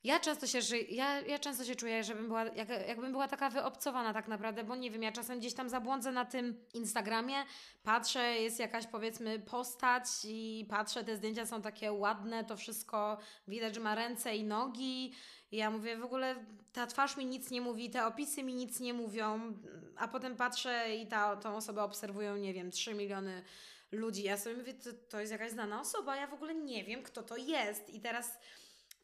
Ja 0.04 0.20
często 0.20 0.46
się, 0.46 0.62
ży- 0.62 0.78
ja, 0.78 1.20
ja 1.20 1.38
często 1.38 1.64
się 1.64 1.76
czuję, 1.76 2.04
żebym 2.04 2.26
była, 2.26 2.44
jak, 2.44 2.68
jakbym 2.68 3.12
była 3.12 3.28
taka 3.28 3.50
wyobcowana 3.50 4.12
tak 4.12 4.28
naprawdę, 4.28 4.64
bo 4.64 4.76
nie 4.76 4.90
wiem, 4.90 5.02
ja 5.02 5.12
czasem 5.12 5.38
gdzieś 5.38 5.54
tam 5.54 5.68
zabłądzę 5.68 6.12
na 6.12 6.24
tym 6.24 6.60
Instagramie, 6.74 7.34
patrzę, 7.82 8.20
jest 8.40 8.58
jakaś 8.58 8.86
powiedzmy 8.86 9.38
postać 9.38 10.04
i 10.24 10.66
patrzę, 10.70 11.04
te 11.04 11.16
zdjęcia 11.16 11.46
są 11.46 11.62
takie 11.62 11.92
ładne, 11.92 12.44
to 12.44 12.56
wszystko 12.56 13.18
widać, 13.48 13.74
że 13.74 13.80
ma 13.80 13.94
ręce 13.94 14.36
i 14.36 14.44
nogi. 14.44 15.12
I 15.52 15.56
ja 15.56 15.70
mówię, 15.70 15.96
w 15.96 16.04
ogóle 16.04 16.44
ta 16.72 16.86
twarz 16.86 17.16
mi 17.16 17.26
nic 17.26 17.50
nie 17.50 17.60
mówi, 17.60 17.90
te 17.90 18.06
opisy 18.06 18.42
mi 18.42 18.54
nic 18.54 18.80
nie 18.80 18.94
mówią, 18.94 19.52
a 19.96 20.08
potem 20.08 20.36
patrzę 20.36 20.96
i 20.96 21.06
ta, 21.06 21.36
tą 21.36 21.56
osobę 21.56 21.82
obserwują, 21.82 22.36
nie 22.36 22.54
wiem, 22.54 22.70
3 22.70 22.94
miliony 22.94 23.42
ludzi. 23.92 24.22
Ja 24.22 24.36
sobie 24.36 24.56
mówię, 24.56 24.74
to, 24.74 24.90
to 25.08 25.20
jest 25.20 25.32
jakaś 25.32 25.50
znana 25.50 25.80
osoba, 25.80 26.16
ja 26.16 26.26
w 26.26 26.34
ogóle 26.34 26.54
nie 26.54 26.84
wiem, 26.84 27.02
kto 27.02 27.22
to 27.22 27.36
jest. 27.36 27.90
I 27.90 28.00
teraz 28.00 28.38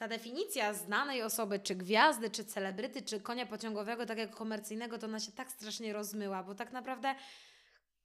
ta 0.00 0.08
definicja 0.08 0.74
znanej 0.74 1.22
osoby, 1.22 1.58
czy 1.58 1.74
gwiazdy, 1.74 2.30
czy 2.30 2.44
celebryty, 2.44 3.02
czy 3.02 3.20
konia 3.20 3.46
pociągowego, 3.46 4.06
takiego 4.06 4.36
komercyjnego, 4.36 4.98
to 4.98 5.06
ona 5.06 5.20
się 5.20 5.32
tak 5.32 5.50
strasznie 5.50 5.92
rozmyła, 5.92 6.42
bo 6.42 6.54
tak 6.54 6.72
naprawdę 6.72 7.14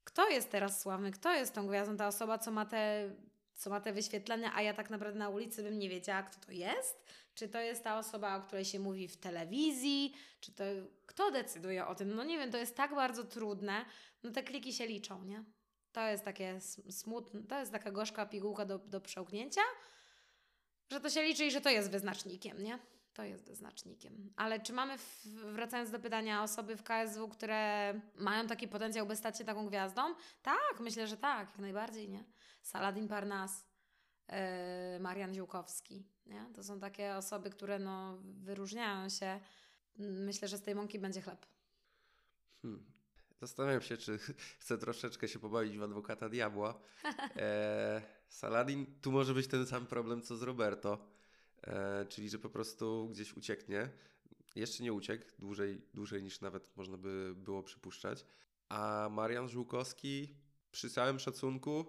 kto 0.04 0.30
jest 0.30 0.52
teraz 0.52 0.82
sławny, 0.82 1.12
kto 1.12 1.34
jest 1.34 1.54
tą 1.54 1.68
gwiazdą, 1.68 1.98
ta 1.98 2.08
osoba, 2.08 2.38
co 2.38 2.52
ma 2.52 2.66
te, 2.66 3.12
co 3.54 3.70
ma 3.70 3.82
te 3.82 3.94
wyświetlenia, 3.94 4.52
a 4.56 4.62
ja 4.62 4.74
tak 4.74 4.90
naprawdę 4.90 5.20
na 5.20 5.30
ulicy 5.30 5.64
bym 5.64 5.80
nie 5.80 5.90
wiedziała, 5.90 6.24
kto 6.24 6.46
to 6.46 6.52
jest? 6.52 7.06
Czy 7.36 7.50
to 7.50 7.60
jest 7.60 7.84
ta 7.84 7.98
osoba, 7.98 8.38
o 8.38 8.42
której 8.42 8.66
się 8.66 8.80
mówi 8.80 9.08
w 9.08 9.18
telewizji? 9.18 10.14
Czy 10.40 10.52
to 10.52 10.64
kto 11.06 11.32
decyduje 11.32 11.88
o 11.88 11.96
tym? 11.96 12.16
No 12.16 12.24
nie 12.24 12.38
wiem, 12.38 12.52
to 12.52 12.58
jest 12.58 12.76
tak 12.76 12.96
bardzo 12.96 13.24
trudne. 13.24 13.86
No 14.24 14.32
te 14.32 14.44
kliki 14.44 14.74
się 14.74 14.88
liczą, 14.88 15.24
nie? 15.24 15.44
To 15.92 16.08
jest 16.08 16.26
takie 16.26 16.56
sm- 16.56 16.92
smutne, 16.92 17.44
to 17.44 17.60
jest 17.60 17.72
taka 17.72 17.92
gorzka 17.92 18.26
pigułka 18.26 18.66
do, 18.66 18.80
do 18.80 19.02
przełknięcia, 19.02 19.62
że 20.92 21.00
to 21.00 21.10
się 21.10 21.24
liczy 21.24 21.46
i 21.46 21.52
że 21.52 21.62
to 21.62 21.70
jest 21.70 21.92
wyznacznikiem, 21.92 22.64
nie? 22.64 22.80
To 23.14 23.24
jest 23.24 23.48
wyznacznikiem. 23.48 24.34
Ale 24.36 24.60
czy 24.60 24.74
mamy, 24.74 24.98
w, 24.98 25.26
wracając 25.26 25.92
do 25.92 26.00
pytania, 26.00 26.44
osoby 26.44 26.78
w 26.78 26.84
KSW, 26.84 27.28
które 27.30 27.94
mają 28.16 28.48
taki 28.48 28.68
potencjał, 28.68 29.06
by 29.06 29.16
stać 29.16 29.38
się 29.38 29.46
taką 29.46 29.68
gwiazdą? 29.68 30.02
Tak, 30.42 30.80
myślę, 30.80 31.08
że 31.08 31.18
tak, 31.18 31.50
jak 31.50 31.60
najbardziej, 31.60 32.10
nie? 32.10 32.24
Saladin 32.62 33.08
Parnas, 33.08 33.66
yy, 34.30 34.36
Marian 35.00 35.34
Ziółkowski, 35.34 36.08
nie? 36.26 36.46
To 36.56 36.64
są 36.64 36.80
takie 36.80 37.16
osoby, 37.16 37.50
które 37.50 37.80
no, 37.80 38.18
wyróżniają 38.22 39.10
się. 39.10 39.40
Myślę, 39.98 40.48
że 40.48 40.58
z 40.58 40.62
tej 40.62 40.76
mąki 40.76 41.00
będzie 41.00 41.22
chleb. 41.22 41.46
Hmm. 42.62 42.86
Zastanawiam 43.42 43.82
się, 43.82 43.98
czy 43.98 44.20
chcę 44.62 44.78
troszeczkę 44.78 45.28
się 45.28 45.40
pobawić 45.40 45.78
w 45.78 45.84
adwokata 45.84 46.30
diabła. 46.30 46.80
E, 47.36 48.02
Saladin, 48.28 48.86
tu 49.02 49.12
może 49.12 49.34
być 49.34 49.48
ten 49.48 49.68
sam 49.68 49.88
problem 49.88 50.22
co 50.22 50.36
z 50.36 50.42
Roberto, 50.42 51.08
e, 51.64 52.06
czyli 52.06 52.30
że 52.30 52.40
po 52.40 52.50
prostu 52.50 53.10
gdzieś 53.12 53.34
ucieknie. 53.34 53.90
Jeszcze 54.56 54.84
nie 54.84 54.94
uciekł, 54.94 55.26
dłużej, 55.40 55.82
dłużej 55.94 56.24
niż 56.24 56.42
nawet 56.42 56.78
można 56.78 56.98
by 56.98 57.34
było 57.36 57.64
przypuszczać. 57.64 58.26
A 58.70 59.08
Marian 59.12 59.50
Żółkowski, 59.50 60.36
przy 60.72 60.90
całym 60.90 61.20
szacunku, 61.20 61.86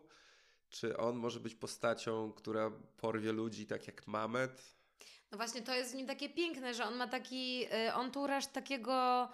czy 0.71 0.97
on 0.97 1.17
może 1.17 1.41
być 1.41 1.55
postacią, 1.55 2.33
która 2.33 2.71
porwie 2.97 3.33
ludzi 3.33 3.67
tak 3.67 3.87
jak 3.87 4.07
Mamet? 4.07 4.77
No 5.31 5.37
właśnie, 5.39 5.63
to 5.63 5.75
jest 5.75 5.93
w 5.93 5.95
nim 5.95 6.07
takie 6.07 6.29
piękne, 6.29 6.75
że 6.75 6.85
on 6.85 6.95
ma 6.97 7.09
taki 7.09 7.67
y, 7.89 7.95
onturaż 7.95 8.47
takiego 8.47 9.29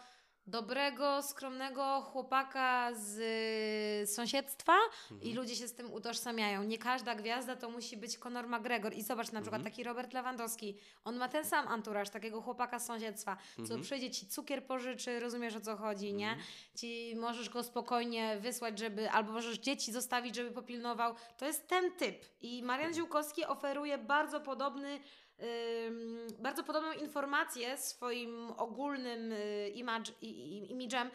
dobrego, 0.46 1.22
skromnego 1.22 2.00
chłopaka 2.00 2.94
z 2.94 3.18
y, 4.02 4.06
sąsiedztwa 4.14 4.76
i 5.22 5.34
ludzie 5.34 5.56
się 5.56 5.68
z 5.68 5.74
tym 5.74 5.92
utożsamiają. 5.92 6.62
Nie 6.62 6.78
każda 6.78 7.14
gwiazda 7.14 7.56
to 7.56 7.70
musi 7.70 7.96
być 7.96 8.18
Conor 8.18 8.48
McGregor. 8.48 8.94
I 8.94 9.02
zobacz, 9.02 9.32
na 9.32 9.40
przykład 9.40 9.62
taki 9.64 9.84
Robert 9.84 10.12
Lewandowski, 10.12 10.78
on 11.04 11.16
ma 11.16 11.28
ten 11.28 11.44
sam 11.44 11.68
anturaż, 11.68 12.10
takiego 12.10 12.42
chłopaka 12.42 12.78
z 12.78 12.86
sąsiedztwa, 12.86 13.36
co 13.68 13.78
przyjdzie 13.78 14.10
ci 14.10 14.26
cukier 14.26 14.66
pożyczy, 14.66 15.20
rozumiesz 15.20 15.56
o 15.56 15.60
co 15.60 15.76
chodzi, 15.76 16.14
nie? 16.14 16.36
Ci 16.76 17.16
możesz 17.16 17.50
go 17.50 17.62
spokojnie 17.62 18.38
wysłać, 18.40 18.78
żeby, 18.78 19.10
albo 19.10 19.32
możesz 19.32 19.58
dzieci 19.58 19.92
zostawić, 19.92 20.36
żeby 20.36 20.50
popilnował. 20.50 21.14
To 21.36 21.46
jest 21.46 21.68
ten 21.68 21.92
typ. 21.92 22.24
I 22.40 22.62
Marian 22.62 22.94
Ziółkowski 22.94 23.44
oferuje 23.44 23.98
bardzo 23.98 24.40
podobny 24.40 25.00
bardzo 26.38 26.62
podobną 26.64 26.92
informację 26.92 27.76
swoim 27.76 28.50
ogólnym 28.56 29.32
y, 29.32 29.68
image, 29.74 30.12
imidżem 30.70 31.10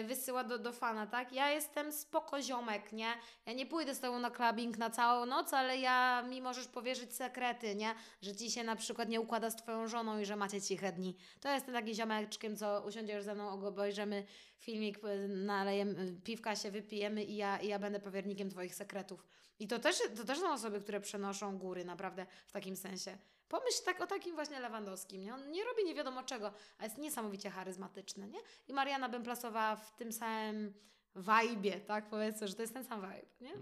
y, 0.00 0.04
wysyła 0.04 0.44
do, 0.44 0.58
do 0.58 0.72
fana, 0.72 1.06
tak? 1.06 1.32
Ja 1.32 1.50
jestem 1.50 1.92
spoko 1.92 2.42
ziomek, 2.42 2.92
nie? 2.92 3.14
Ja 3.46 3.52
nie 3.52 3.66
pójdę 3.66 3.94
z 3.94 4.00
tobą 4.00 4.18
na 4.18 4.30
clubbing 4.30 4.78
na 4.78 4.90
całą 4.90 5.26
noc, 5.26 5.52
ale 5.52 5.78
ja 5.78 6.22
mi 6.22 6.42
możesz 6.42 6.68
powierzyć 6.68 7.14
sekrety, 7.14 7.74
nie? 7.74 7.94
Że 8.22 8.36
ci 8.36 8.50
się 8.50 8.64
na 8.64 8.76
przykład 8.76 9.08
nie 9.08 9.20
układa 9.20 9.50
z 9.50 9.56
twoją 9.56 9.88
żoną 9.88 10.18
i 10.18 10.24
że 10.24 10.36
macie 10.36 10.62
ciche 10.62 10.92
dni. 10.92 11.16
To 11.40 11.48
jestem 11.48 11.74
taki 11.74 11.94
ziomeczkiem, 11.94 12.56
co 12.56 12.84
usiądziesz 12.86 13.24
ze 13.24 13.34
mną, 13.34 13.66
obejrzymy 13.66 14.24
filmik, 14.58 14.98
y, 15.04 15.28
nalejemy, 15.28 16.20
piwka 16.24 16.56
się 16.56 16.70
wypijemy 16.70 17.24
i 17.24 17.36
ja, 17.36 17.58
i 17.58 17.68
ja 17.68 17.78
będę 17.78 18.00
powiernikiem 18.00 18.50
twoich 18.50 18.74
sekretów. 18.74 19.26
I 19.58 19.68
to 19.68 19.78
też, 19.78 19.96
to 20.16 20.24
też 20.24 20.38
są 20.38 20.52
osoby, 20.52 20.80
które 20.80 21.00
przenoszą 21.00 21.58
góry, 21.58 21.84
naprawdę 21.84 22.26
w 22.46 22.52
takim 22.52 22.76
sensie. 22.76 23.18
Pomyśl 23.48 23.84
tak 23.84 24.00
o 24.00 24.06
takim 24.06 24.34
właśnie 24.34 24.60
Lewandowskim, 24.60 25.22
nie? 25.22 25.34
On 25.34 25.50
nie 25.50 25.64
robi 25.64 25.84
nie 25.84 25.94
wiadomo 25.94 26.22
czego, 26.22 26.52
a 26.78 26.84
jest 26.84 26.98
niesamowicie 26.98 27.50
charyzmatyczny, 27.50 28.28
nie? 28.28 28.38
I 28.68 28.72
Mariana 28.72 29.08
bym 29.08 29.22
plasowała 29.22 29.76
w 29.76 29.96
tym 29.96 30.12
samym 30.12 30.74
vibe'ie, 31.16 31.80
tak? 31.80 32.08
Powiedzmy, 32.10 32.48
że 32.48 32.54
to 32.54 32.62
jest 32.62 32.74
ten 32.74 32.84
sam 32.84 33.00
vibe, 33.00 33.26
nie? 33.40 33.52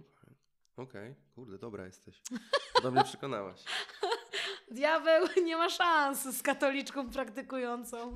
Okej, 0.77 1.15
kurde, 1.35 1.59
dobra 1.59 1.87
jesteś. 1.87 2.23
Podobnie 2.75 3.05
przekonałaś. 3.05 3.61
Diabeł 4.71 5.27
nie 5.45 5.57
ma 5.57 5.71
szans 5.71 6.23
z 6.23 6.43
katoliczką 6.43 7.11
praktykującą. 7.11 8.15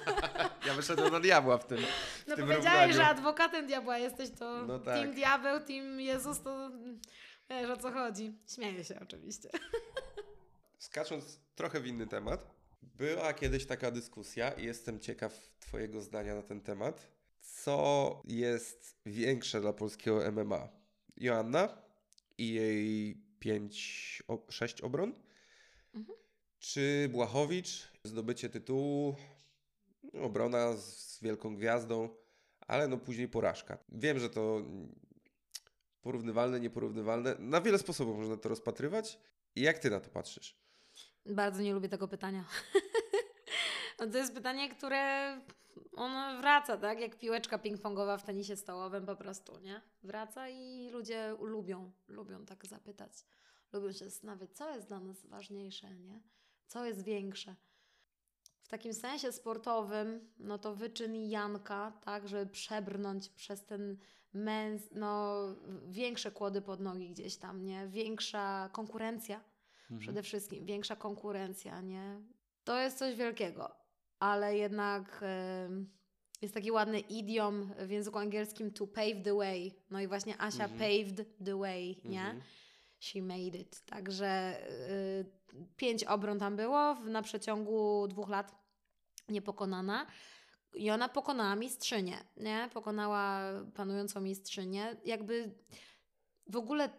Ja 0.66 0.74
wyszedłem 0.74 1.12
na 1.12 1.20
diabła 1.20 1.58
w 1.58 1.66
tym. 1.66 1.78
No 2.28 2.36
tym 2.36 2.46
powiedziałeś, 2.48 2.64
równaniu. 2.66 2.92
że 2.92 3.06
adwokatem 3.06 3.66
diabła 3.66 3.98
jesteś, 3.98 4.30
to 4.38 4.62
No 4.66 4.78
tak. 4.78 4.94
team 4.94 5.14
diabeł, 5.14 5.60
team 5.60 6.00
Jezus, 6.00 6.40
to 6.42 6.70
wiesz 7.50 7.70
o 7.70 7.76
co 7.76 7.92
chodzi. 7.92 8.38
Śmieję 8.54 8.84
się 8.84 8.98
oczywiście. 9.02 9.48
Skacząc 10.90 11.40
trochę 11.54 11.80
w 11.80 11.86
inny 11.86 12.06
temat, 12.06 12.50
była 12.82 13.34
kiedyś 13.34 13.66
taka 13.66 13.90
dyskusja 13.90 14.52
i 14.52 14.64
jestem 14.64 15.00
ciekaw 15.00 15.50
Twojego 15.60 16.00
zdania 16.00 16.34
na 16.34 16.42
ten 16.42 16.60
temat. 16.60 17.08
Co 17.40 18.22
jest 18.24 18.96
większe 19.06 19.60
dla 19.60 19.72
polskiego 19.72 20.32
MMA? 20.32 20.68
Joanna 21.16 21.82
i 22.38 22.52
jej 22.52 23.16
5, 23.38 24.22
6 24.48 24.80
obron? 24.80 25.14
Mhm. 25.94 26.18
Czy 26.58 27.08
Błachowicz, 27.12 27.92
zdobycie 28.04 28.48
tytułu, 28.48 29.16
obrona 30.12 30.76
z, 30.76 31.18
wielką 31.22 31.56
gwiazdą, 31.56 32.08
ale 32.60 32.88
no 32.88 32.98
później 32.98 33.28
porażka. 33.28 33.78
Wiem, 33.88 34.18
że 34.18 34.30
to 34.30 34.62
porównywalne, 36.00 36.60
nieporównywalne. 36.60 37.36
Na 37.38 37.60
wiele 37.60 37.78
sposobów 37.78 38.18
można 38.18 38.36
to 38.36 38.48
rozpatrywać. 38.48 39.18
Jak 39.56 39.78
ty 39.78 39.90
na 39.90 40.00
to 40.00 40.10
patrzysz? 40.10 40.67
Bardzo 41.28 41.62
nie 41.62 41.74
lubię 41.74 41.88
tego 41.88 42.08
pytania. 42.08 42.44
no 43.98 44.06
to 44.06 44.18
jest 44.18 44.34
pytanie, 44.34 44.68
które 44.68 45.34
ono 45.96 46.40
wraca, 46.40 46.76
tak? 46.76 47.00
Jak 47.00 47.18
piłeczka 47.18 47.58
ping-pongowa 47.58 48.18
w 48.18 48.22
tenisie 48.22 48.56
stołowym 48.56 49.06
po 49.06 49.16
prostu, 49.16 49.58
nie? 49.58 49.82
Wraca 50.02 50.48
i 50.48 50.90
ludzie 50.90 51.36
lubią, 51.40 51.92
lubią 52.08 52.46
tak 52.46 52.66
zapytać. 52.66 53.12
Lubią 53.72 53.92
się 53.92 54.04
zastanawiać, 54.04 54.50
co 54.52 54.74
jest 54.74 54.88
dla 54.88 55.00
nas 55.00 55.26
ważniejsze, 55.26 55.94
nie? 55.94 56.20
Co 56.66 56.84
jest 56.84 57.04
większe. 57.04 57.56
W 58.62 58.68
takim 58.68 58.94
sensie 58.94 59.32
sportowym, 59.32 60.30
no 60.38 60.58
to 60.58 60.74
wyczyn 60.74 61.14
Janka, 61.14 61.92
tak, 62.04 62.28
żeby 62.28 62.46
przebrnąć 62.50 63.28
przez 63.28 63.64
ten 63.64 63.96
męs, 64.32 64.82
no 64.92 65.42
większe 65.88 66.30
kłody 66.30 66.62
pod 66.62 66.80
nogi 66.80 67.10
gdzieś 67.10 67.36
tam, 67.36 67.64
nie? 67.64 67.88
Większa 67.88 68.68
konkurencja 68.72 69.40
przede 69.98 70.22
wszystkim, 70.22 70.66
większa 70.66 70.96
konkurencja, 70.96 71.80
nie? 71.80 72.20
To 72.64 72.78
jest 72.80 72.98
coś 72.98 73.14
wielkiego, 73.16 73.76
ale 74.18 74.56
jednak 74.56 75.20
em, 75.22 75.90
jest 76.42 76.54
taki 76.54 76.70
ładny 76.72 77.00
idiom 77.00 77.72
w 77.78 77.90
języku 77.90 78.18
angielskim 78.18 78.70
to 78.70 78.86
pave 78.86 79.22
the 79.24 79.34
way. 79.34 79.74
No 79.90 80.00
i 80.00 80.06
właśnie 80.08 80.40
Asia 80.40 80.64
Mhm. 80.64 80.78
paved 80.80 81.26
the 81.44 81.58
way, 81.58 82.00
nie? 82.04 82.20
Mhm. 82.20 82.42
She 83.00 83.22
made 83.22 83.58
it. 83.58 83.80
Także 83.84 84.60
y, 84.80 85.24
pięć 85.76 86.04
obron 86.04 86.38
tam 86.38 86.56
było 86.56 86.94
w, 86.94 87.06
na 87.08 87.22
przeciągu 87.22 88.08
dwóch 88.08 88.28
lat 88.28 88.54
niepokonana. 89.28 90.06
I 90.74 90.90
ona 90.90 91.08
pokonała 91.08 91.56
mistrzynię, 91.56 92.18
nie? 92.36 92.68
Pokonała 92.74 93.40
panującą 93.74 94.20
mistrzynię. 94.20 94.96
Jakby 95.04 95.50
w 96.46 96.56
ogóle 96.56 96.90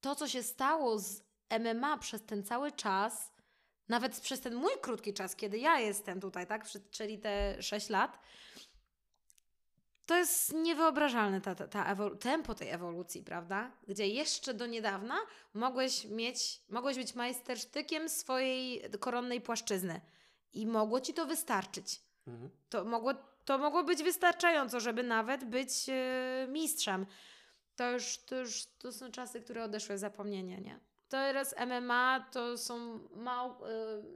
to, 0.00 0.14
co 0.14 0.28
się 0.28 0.42
stało 0.42 0.98
z 0.98 1.25
MMA 1.60 1.98
przez 1.98 2.22
ten 2.22 2.44
cały 2.44 2.72
czas, 2.72 3.32
nawet 3.88 4.20
przez 4.20 4.40
ten 4.40 4.54
mój 4.54 4.72
krótki 4.82 5.14
czas, 5.14 5.36
kiedy 5.36 5.58
ja 5.58 5.80
jestem 5.80 6.20
tutaj, 6.20 6.46
tak? 6.46 6.66
Czyli 6.90 7.18
te 7.18 7.62
6 7.62 7.88
lat, 7.88 8.18
to 10.06 10.16
jest 10.16 10.52
niewyobrażalne 10.52 11.40
ta, 11.40 11.54
ta, 11.54 11.68
ta 11.68 11.96
tempo 12.20 12.54
tej 12.54 12.68
ewolucji, 12.68 13.22
prawda? 13.22 13.70
Gdzie 13.88 14.08
jeszcze 14.08 14.54
do 14.54 14.66
niedawna 14.66 15.18
mogłeś 15.54 16.04
mieć, 16.04 16.60
mogłeś 16.68 16.96
być 16.96 17.14
majstersztykiem 17.14 18.08
swojej 18.08 18.82
koronnej 19.00 19.40
płaszczyzny 19.40 20.00
i 20.52 20.66
mogło 20.66 21.00
ci 21.00 21.14
to 21.14 21.26
wystarczyć. 21.26 22.00
Mhm. 22.26 22.50
To 22.68 22.84
mogło, 22.84 23.14
to 23.44 23.58
mogło 23.58 23.84
być 23.84 24.02
wystarczająco, 24.02 24.80
żeby 24.80 25.02
nawet 25.02 25.44
być 25.44 25.70
e, 25.88 26.46
mistrzem. 26.50 27.06
To 27.76 27.90
już, 27.90 28.18
to 28.18 28.36
już 28.36 28.66
to 28.78 28.92
są 28.92 29.10
czasy, 29.10 29.40
które 29.40 29.64
odeszły 29.64 29.96
w 29.96 29.98
zapomnienie, 29.98 30.60
nie? 30.60 30.80
Teraz 31.08 31.54
MMA 31.66 32.26
to 32.32 32.58
są 32.58 32.98
mał, 33.14 33.50
e, 33.50 33.54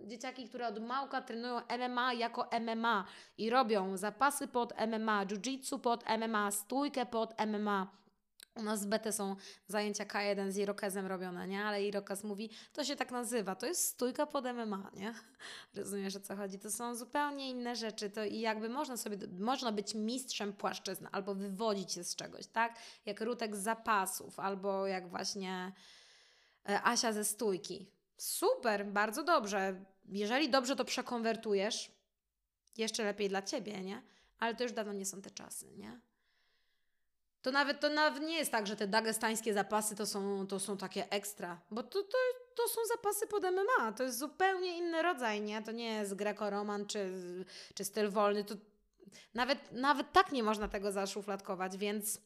dzieciaki, 0.08 0.48
które 0.48 0.68
od 0.68 0.78
małka 0.78 1.22
trenują 1.22 1.60
MMA 1.68 2.12
jako 2.12 2.48
MMA 2.60 3.04
i 3.38 3.50
robią 3.50 3.96
zapasy 3.96 4.48
pod 4.48 4.72
MMA, 4.86 5.26
jiu-jitsu 5.26 5.78
pod 5.78 6.04
MMA, 6.18 6.50
stójkę 6.50 7.06
pod 7.06 7.34
MMA. 7.46 8.00
U 8.54 8.62
nas 8.62 8.80
z 8.80 8.86
BT 8.86 9.12
są 9.12 9.36
zajęcia 9.66 10.04
K1 10.04 10.50
z 10.50 10.56
Irokezem 10.56 11.06
robione, 11.06 11.48
nie? 11.48 11.64
Ale 11.64 11.84
Irokez 11.84 12.24
mówi, 12.24 12.50
to 12.72 12.84
się 12.84 12.96
tak 12.96 13.10
nazywa, 13.10 13.54
to 13.54 13.66
jest 13.66 13.84
stójka 13.84 14.26
pod 14.26 14.44
MMA, 14.44 14.90
nie? 14.94 15.14
Rozumiesz 15.74 16.16
o 16.16 16.20
co 16.20 16.36
chodzi? 16.36 16.58
To 16.58 16.70
są 16.70 16.94
zupełnie 16.94 17.50
inne 17.50 17.76
rzeczy. 17.76 18.10
To 18.10 18.24
i 18.24 18.40
jakby 18.40 18.68
można 18.68 18.96
sobie, 18.96 19.16
można 19.38 19.72
być 19.72 19.94
mistrzem 19.94 20.52
płaszczyzny 20.52 21.08
albo 21.12 21.34
wywodzić 21.34 21.92
się 21.92 22.04
z 22.04 22.16
czegoś, 22.16 22.46
tak? 22.46 22.78
Jak 23.06 23.20
Rutek 23.20 23.56
zapasów, 23.56 24.40
albo 24.40 24.86
jak 24.86 25.08
właśnie 25.08 25.72
Asia 26.64 27.12
ze 27.12 27.24
stójki. 27.24 27.90
Super, 28.16 28.86
bardzo 28.86 29.22
dobrze. 29.22 29.84
Jeżeli 30.08 30.50
dobrze 30.50 30.76
to 30.76 30.84
przekonwertujesz, 30.84 31.90
jeszcze 32.76 33.04
lepiej 33.04 33.28
dla 33.28 33.42
ciebie, 33.42 33.80
nie? 33.80 34.02
Ale 34.38 34.54
to 34.54 34.62
już 34.62 34.72
dawno 34.72 34.92
nie 34.92 35.06
są 35.06 35.22
te 35.22 35.30
czasy, 35.30 35.70
nie? 35.76 36.00
To 37.42 37.50
nawet, 37.50 37.80
to 37.80 37.88
nawet 37.88 38.22
nie 38.22 38.38
jest 38.38 38.52
tak, 38.52 38.66
że 38.66 38.76
te 38.76 38.86
dagestańskie 38.86 39.54
zapasy 39.54 39.96
to 39.96 40.06
są, 40.06 40.46
to 40.46 40.60
są 40.60 40.76
takie 40.76 41.10
ekstra, 41.10 41.60
bo 41.70 41.82
to, 41.82 42.02
to, 42.02 42.18
to 42.54 42.68
są 42.68 42.80
zapasy 42.96 43.26
pod 43.26 43.42
MMA, 43.42 43.92
to 43.92 44.02
jest 44.02 44.18
zupełnie 44.18 44.78
inny 44.78 45.02
rodzaj, 45.02 45.40
nie? 45.40 45.62
To 45.62 45.72
nie 45.72 45.92
jest 45.94 46.14
greko-roman 46.14 46.86
czy, 46.86 47.10
czy 47.74 47.84
styl 47.84 48.10
wolny, 48.10 48.44
to 48.44 48.54
nawet, 49.34 49.72
nawet 49.72 50.12
tak 50.12 50.32
nie 50.32 50.42
można 50.42 50.68
tego 50.68 50.92
zaszufladkować, 50.92 51.76
więc 51.76 52.20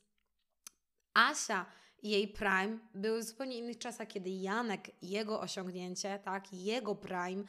Asia 1.15 1.67
jej 2.05 2.29
prime 2.29 2.79
były 2.95 3.21
w 3.21 3.25
zupełnie 3.25 3.59
innych 3.59 3.79
czasach, 3.79 4.09
kiedy 4.09 4.31
Janek 4.31 4.91
jego 5.03 5.41
osiągnięcie, 5.41 6.19
tak, 6.25 6.53
jego 6.53 6.95
prime. 6.95 7.45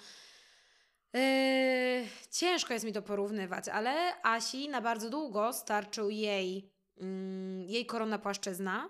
Yy, 1.14 1.22
ciężko 2.32 2.74
jest 2.74 2.86
mi 2.86 2.94
to 2.94 3.02
porównywać, 3.02 3.70
ale 3.70 4.22
Asi 4.24 4.70
na 4.70 4.82
bardzo 4.82 5.10
długo 5.10 5.54
starczył 5.54 6.10
jej, 6.10 6.72
mm, 6.98 7.64
jej 7.64 7.86
korona 7.86 8.20
płaszczyzna, 8.20 8.90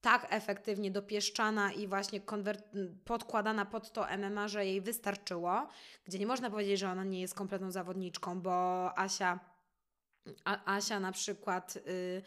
tak 0.00 0.26
efektywnie 0.30 0.90
dopieszczana 0.90 1.72
i 1.72 1.86
właśnie 1.86 2.20
podkładana 3.04 3.64
pod 3.64 3.92
to 3.92 4.06
MMA, 4.18 4.48
że 4.48 4.66
jej 4.66 4.80
wystarczyło, 4.80 5.68
gdzie 6.04 6.18
nie 6.18 6.26
można 6.26 6.50
powiedzieć, 6.50 6.80
że 6.80 6.90
ona 6.90 7.04
nie 7.04 7.20
jest 7.20 7.34
kompletną 7.34 7.70
zawodniczką, 7.70 8.40
bo 8.40 8.98
Asia, 8.98 9.40
A, 10.44 10.76
Asia 10.76 11.00
na 11.00 11.12
przykład, 11.12 11.76
y, 11.76 12.22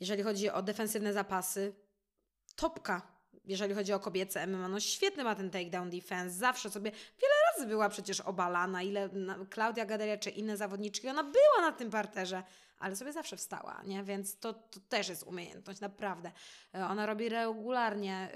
jeżeli 0.00 0.22
chodzi 0.22 0.50
o 0.50 0.62
defensywne 0.62 1.12
zapasy, 1.12 1.74
topka, 2.56 3.02
jeżeli 3.44 3.74
chodzi 3.74 3.92
o 3.92 4.00
kobiece 4.00 4.46
MMA, 4.46 4.68
no 4.68 4.80
świetny 4.80 5.24
ma 5.24 5.34
ten 5.34 5.50
takedown 5.50 5.90
defense, 5.90 6.36
zawsze 6.36 6.70
sobie, 6.70 6.90
wiele 6.90 7.34
razy 7.52 7.66
była 7.66 7.88
przecież 7.88 8.20
obalana, 8.20 8.82
ile 8.82 9.08
Klaudia 9.50 9.86
Gaderia 9.86 10.16
czy 10.16 10.30
inne 10.30 10.56
zawodniczki, 10.56 11.08
ona 11.08 11.22
była 11.22 11.60
na 11.60 11.72
tym 11.72 11.90
parterze, 11.90 12.42
ale 12.78 12.96
sobie 12.96 13.12
zawsze 13.12 13.36
wstała, 13.36 13.82
nie? 13.86 14.04
Więc 14.04 14.38
to, 14.38 14.52
to 14.52 14.80
też 14.88 15.08
jest 15.08 15.22
umiejętność, 15.22 15.80
naprawdę. 15.80 16.32
E, 16.74 16.86
Ona 16.86 17.06
robi 17.06 17.28
regularnie 17.28 18.30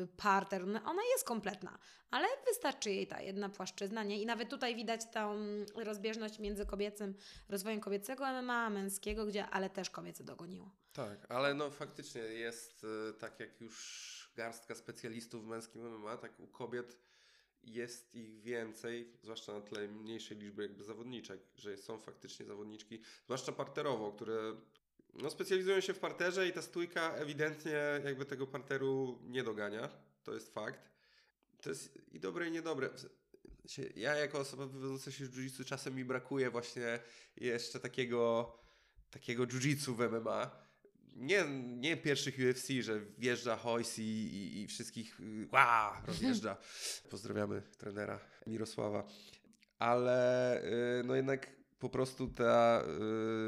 yy, 0.00 0.08
parter, 0.16 0.62
ona 0.62 0.84
ona 0.84 1.02
jest 1.12 1.24
kompletna, 1.24 1.78
ale 2.10 2.26
wystarczy 2.46 2.90
jej 2.90 3.06
ta 3.06 3.20
jedna 3.20 3.48
płaszczyzna, 3.48 4.02
nie? 4.04 4.22
I 4.22 4.26
nawet 4.26 4.48
tutaj 4.50 4.76
widać 4.76 5.00
tą 5.12 5.36
rozbieżność 5.74 6.38
między 6.38 6.66
kobiecym, 6.66 7.14
rozwojem 7.48 7.80
kobiecego 7.80 8.26
MMA, 8.42 8.70
męskiego, 8.70 9.26
gdzie, 9.26 9.46
ale 9.46 9.70
też 9.70 9.90
kobiece 9.90 10.24
dogoniło. 10.24 10.70
Tak, 10.92 11.26
ale 11.28 11.54
no 11.54 11.70
faktycznie 11.70 12.20
jest 12.20 12.86
e, 13.08 13.12
tak 13.12 13.40
jak 13.40 13.60
już 13.60 14.32
garstka 14.36 14.74
specjalistów 14.74 15.44
w 15.44 15.46
męskim 15.46 15.98
MMA, 15.98 16.16
tak 16.16 16.40
u 16.40 16.46
kobiet 16.46 16.98
jest 17.66 18.14
ich 18.14 18.42
więcej, 18.42 19.12
zwłaszcza 19.22 19.52
na 19.52 19.60
tle 19.60 19.88
mniejszej 19.88 20.36
liczby 20.36 20.62
jakby 20.62 20.84
zawodniczek, 20.84 21.40
że 21.56 21.76
są 21.76 21.98
faktycznie 21.98 22.46
zawodniczki, 22.46 23.00
zwłaszcza 23.24 23.52
parterowo, 23.52 24.12
które 24.12 24.56
no, 25.14 25.30
specjalizują 25.30 25.80
się 25.80 25.94
w 25.94 25.98
parterze 25.98 26.48
i 26.48 26.52
ta 26.52 26.62
stójka 26.62 27.14
ewidentnie 27.14 28.00
jakby 28.04 28.24
tego 28.24 28.46
parteru 28.46 29.18
nie 29.22 29.42
dogania. 29.42 29.88
To 30.24 30.34
jest 30.34 30.54
fakt. 30.54 30.90
To 31.60 31.70
jest 31.70 31.98
i 32.12 32.20
dobre 32.20 32.48
i 32.48 32.50
niedobre. 32.50 32.90
Ja 33.96 34.14
jako 34.14 34.38
osoba 34.38 34.66
wywodząca 34.66 35.10
się 35.10 35.26
z 35.26 35.30
jiu-jitsu 35.30 35.64
czasem 35.64 35.94
mi 35.94 36.04
brakuje 36.04 36.50
właśnie 36.50 37.00
jeszcze 37.36 37.80
takiego 37.80 38.52
takiego 39.10 39.46
jiu-jitsu 39.46 39.94
w 39.94 39.98
MMA. 39.98 40.65
Nie, 41.16 41.44
nie 41.66 41.96
pierwszych 41.96 42.36
UFC, 42.50 42.68
że 42.80 43.00
wjeżdża 43.18 43.56
Hoyce 43.56 44.02
i, 44.02 44.04
i, 44.04 44.62
i 44.62 44.66
wszystkich 44.66 45.20
y, 45.20 45.48
ła, 45.52 46.02
rozjeżdża. 46.06 46.56
Pozdrawiamy 47.10 47.62
trenera 47.78 48.20
Mirosława. 48.46 49.06
Ale 49.78 50.62
y, 51.00 51.04
no 51.04 51.14
jednak 51.14 51.56
po 51.78 51.88
prostu 51.88 52.28
ta 52.28 52.82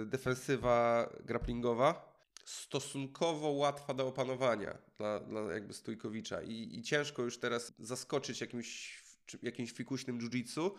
y, 0.02 0.06
defensywa 0.06 1.08
grapplingowa 1.24 2.18
stosunkowo 2.44 3.50
łatwa 3.50 3.94
do 3.94 4.08
opanowania 4.08 4.78
dla, 4.98 5.20
dla 5.20 5.40
jakby 5.40 5.74
Stójkowicza 5.74 6.42
I, 6.42 6.78
i 6.78 6.82
ciężko 6.82 7.22
już 7.22 7.38
teraz 7.38 7.72
zaskoczyć 7.78 8.40
jakimś, 8.40 9.02
jakimś 9.42 9.72
fikuśnym 9.72 10.18
jiu-jitsu, 10.18 10.70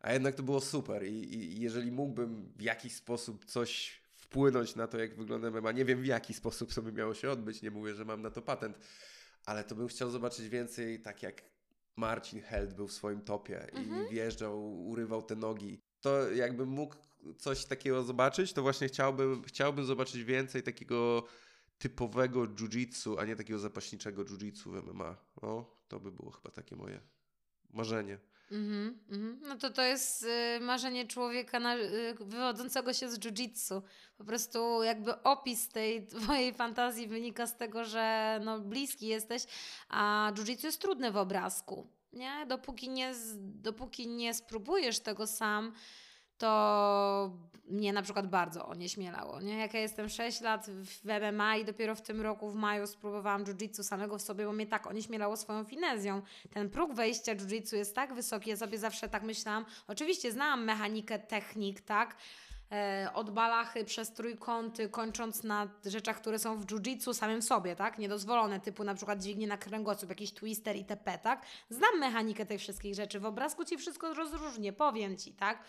a 0.00 0.12
jednak 0.12 0.34
to 0.34 0.42
było 0.42 0.60
super 0.60 1.06
I, 1.06 1.34
i 1.34 1.60
jeżeli 1.60 1.92
mógłbym 1.92 2.52
w 2.56 2.62
jakiś 2.62 2.94
sposób 2.94 3.44
coś 3.44 4.03
wpłynąć 4.34 4.76
na 4.76 4.86
to, 4.86 4.98
jak 4.98 5.16
wygląda 5.16 5.50
MMA, 5.50 5.72
nie 5.72 5.84
wiem 5.84 6.02
w 6.02 6.06
jaki 6.06 6.34
sposób 6.34 6.74
to 6.74 6.82
by 6.82 6.92
miało 6.92 7.14
się 7.14 7.30
odbyć, 7.30 7.62
nie 7.62 7.70
mówię, 7.70 7.94
że 7.94 8.04
mam 8.04 8.22
na 8.22 8.30
to 8.30 8.42
patent, 8.42 8.78
ale 9.44 9.64
to 9.64 9.74
bym 9.74 9.88
chciał 9.88 10.10
zobaczyć 10.10 10.48
więcej 10.48 11.02
tak 11.02 11.22
jak 11.22 11.42
Marcin 11.96 12.40
Held 12.42 12.74
był 12.74 12.88
w 12.88 12.92
swoim 12.92 13.20
topie 13.20 13.66
i 13.72 14.12
wjeżdżał, 14.12 14.86
urywał 14.86 15.22
te 15.22 15.36
nogi. 15.36 15.80
To 16.00 16.30
jakbym 16.30 16.68
mógł 16.68 16.96
coś 17.38 17.64
takiego 17.64 18.02
zobaczyć, 18.02 18.52
to 18.52 18.62
właśnie 18.62 18.88
chciałbym, 18.88 19.42
chciałbym 19.42 19.84
zobaczyć 19.84 20.24
więcej 20.24 20.62
takiego 20.62 21.24
typowego 21.78 22.46
jiu-jitsu, 22.46 23.18
a 23.18 23.24
nie 23.24 23.36
takiego 23.36 23.58
zapaśniczego 23.58 24.24
jiu-jitsu 24.24 24.70
w 24.70 24.86
MMA. 24.86 25.16
No, 25.42 25.76
to 25.88 26.00
by 26.00 26.12
było 26.12 26.30
chyba 26.30 26.50
takie 26.50 26.76
moje 26.76 27.00
marzenie. 27.70 28.18
Mhm, 28.50 28.98
mhm. 29.10 29.40
No 29.48 29.56
to 29.56 29.70
to 29.70 29.82
jest 29.82 30.22
y, 30.22 30.60
marzenie 30.60 31.06
człowieka 31.06 31.60
na, 31.60 31.76
y, 31.76 32.14
wywodzącego 32.20 32.92
się 32.92 33.08
z 33.08 33.18
jiu-jitsu. 33.18 33.82
Po 34.18 34.24
prostu 34.24 34.82
jakby 34.82 35.22
opis 35.22 35.68
tej 35.68 36.06
twojej 36.06 36.54
fantazji 36.54 37.08
wynika 37.08 37.46
z 37.46 37.56
tego, 37.56 37.84
że 37.84 38.40
no, 38.44 38.60
bliski 38.60 39.06
jesteś, 39.06 39.44
a 39.88 40.32
jiu-jitsu 40.34 40.64
jest 40.64 40.80
trudne 40.80 41.10
w 41.12 41.16
obrazku. 41.16 41.86
Nie? 42.12 42.46
Dopóki, 42.46 42.90
nie, 42.90 43.14
dopóki 43.38 44.08
nie 44.08 44.34
spróbujesz 44.34 45.00
tego 45.00 45.26
sam, 45.26 45.72
to 46.38 47.30
mnie 47.68 47.92
na 47.92 48.02
przykład 48.02 48.26
bardzo 48.26 48.66
onieśmielało. 48.66 49.40
Nie? 49.40 49.58
Jak 49.58 49.74
ja 49.74 49.80
jestem 49.80 50.08
6 50.08 50.40
lat 50.40 50.66
w 50.66 51.04
MMA 51.04 51.56
i 51.56 51.64
dopiero 51.64 51.94
w 51.94 52.02
tym 52.02 52.20
roku 52.20 52.50
w 52.50 52.54
maju 52.54 52.86
spróbowałam 52.86 53.44
jiu-jitsu 53.44 53.82
samego 53.82 54.18
w 54.18 54.22
sobie, 54.22 54.46
bo 54.46 54.52
mnie 54.52 54.66
tak 54.66 54.86
onieśmielało 54.86 55.36
swoją 55.36 55.64
finezją. 55.64 56.22
Ten 56.52 56.70
próg 56.70 56.94
wejścia 56.94 57.34
jiu-jitsu 57.34 57.76
jest 57.76 57.94
tak 57.94 58.14
wysoki, 58.14 58.50
ja 58.50 58.56
sobie 58.56 58.78
zawsze 58.78 59.08
tak 59.08 59.22
myślałam. 59.22 59.64
Oczywiście 59.88 60.32
znałam 60.32 60.64
mechanikę 60.64 61.18
technik, 61.18 61.80
tak? 61.80 62.16
E, 62.72 63.10
od 63.14 63.30
balachy 63.30 63.84
przez 63.84 64.12
trójkąty, 64.12 64.88
kończąc 64.88 65.44
na 65.44 65.68
rzeczach, 65.84 66.16
które 66.16 66.38
są 66.38 66.56
w 66.56 66.66
jiu-jitsu 66.66 67.14
samym 67.14 67.42
sobie, 67.42 67.76
tak? 67.76 67.98
Niedozwolone, 67.98 68.60
typu 68.60 68.84
na 68.84 68.94
przykład 68.94 69.22
dźwignie 69.22 69.46
na 69.46 69.58
kręgosłup, 69.58 70.10
jakiś 70.10 70.32
twister 70.32 70.76
itp., 70.76 71.18
tak? 71.18 71.46
Znam 71.70 71.98
mechanikę 71.98 72.46
tych 72.46 72.60
wszystkich 72.60 72.94
rzeczy. 72.94 73.20
W 73.20 73.24
obrazku 73.24 73.64
Ci 73.64 73.76
wszystko 73.76 74.14
rozróżnię, 74.14 74.72
powiem 74.72 75.16
Ci, 75.16 75.32
tak? 75.32 75.64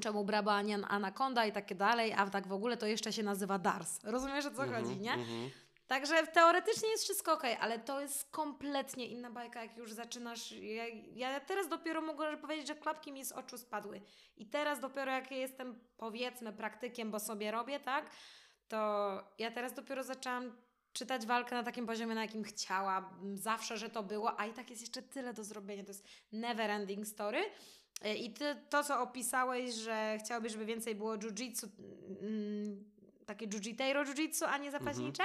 Czemu 0.00 0.24
braba, 0.24 0.54
a 0.54 0.62
nie 0.62 0.74
anakonda 0.76 1.46
i 1.46 1.52
takie 1.52 1.74
dalej, 1.74 2.12
a 2.12 2.30
tak 2.30 2.46
w 2.48 2.52
ogóle 2.52 2.76
to 2.76 2.86
jeszcze 2.86 3.12
się 3.12 3.22
nazywa 3.22 3.58
DARS. 3.58 3.98
Rozumiesz 4.04 4.46
o 4.46 4.50
co 4.50 4.64
Mhm, 4.64 4.84
chodzi, 4.84 5.00
nie? 5.00 5.12
mhm. 5.12 5.50
Także 5.86 6.26
teoretycznie 6.26 6.88
jest 6.88 7.04
wszystko 7.04 7.32
ok, 7.32 7.42
ale 7.60 7.78
to 7.78 8.00
jest 8.00 8.30
kompletnie 8.30 9.06
inna 9.06 9.30
bajka, 9.30 9.62
jak 9.62 9.76
już 9.76 9.92
zaczynasz. 9.92 10.52
Ja, 10.52 10.84
ja 11.14 11.40
teraz 11.40 11.68
dopiero 11.68 12.00
mogę 12.00 12.36
powiedzieć, 12.36 12.68
że 12.68 12.74
klapki 12.74 13.12
mi 13.12 13.24
z 13.24 13.32
oczu 13.32 13.58
spadły. 13.58 14.00
I 14.36 14.46
teraz 14.46 14.80
dopiero 14.80 15.12
jak 15.12 15.30
ja 15.30 15.36
jestem, 15.36 15.80
powiedzmy, 15.96 16.52
praktykiem, 16.52 17.10
bo 17.10 17.20
sobie 17.20 17.50
robię, 17.50 17.80
tak? 17.80 18.10
To 18.68 18.78
ja 19.38 19.50
teraz 19.50 19.74
dopiero 19.74 20.02
zaczęłam 20.02 20.56
czytać 20.92 21.26
walkę 21.26 21.54
na 21.56 21.62
takim 21.62 21.86
poziomie, 21.86 22.14
na 22.14 22.22
jakim 22.22 22.44
chciałam. 22.44 23.04
Zawsze, 23.34 23.78
że 23.78 23.90
to 23.90 24.02
było, 24.02 24.40
a 24.40 24.46
i 24.46 24.52
tak 24.52 24.70
jest 24.70 24.82
jeszcze 24.82 25.02
tyle 25.02 25.34
do 25.34 25.44
zrobienia. 25.44 25.84
To 25.84 25.90
jest 25.90 26.04
never 26.32 26.70
ending 26.70 27.06
story. 27.06 27.38
E, 28.00 28.14
I 28.14 28.32
ty, 28.32 28.56
to, 28.70 28.84
co 28.84 29.00
opisałeś, 29.00 29.74
że 29.74 30.18
chciałbyś, 30.24 30.52
żeby 30.52 30.64
więcej 30.64 30.94
było 30.94 31.16
jiu-jitsu, 31.16 31.68
mm, 32.22 32.84
takie 33.26 33.46
jiu-jiteiro 33.48 34.04
jiu-jitsu, 34.04 34.44
a 34.44 34.58
nie 34.58 34.70
zapaśnicze, 34.70 35.22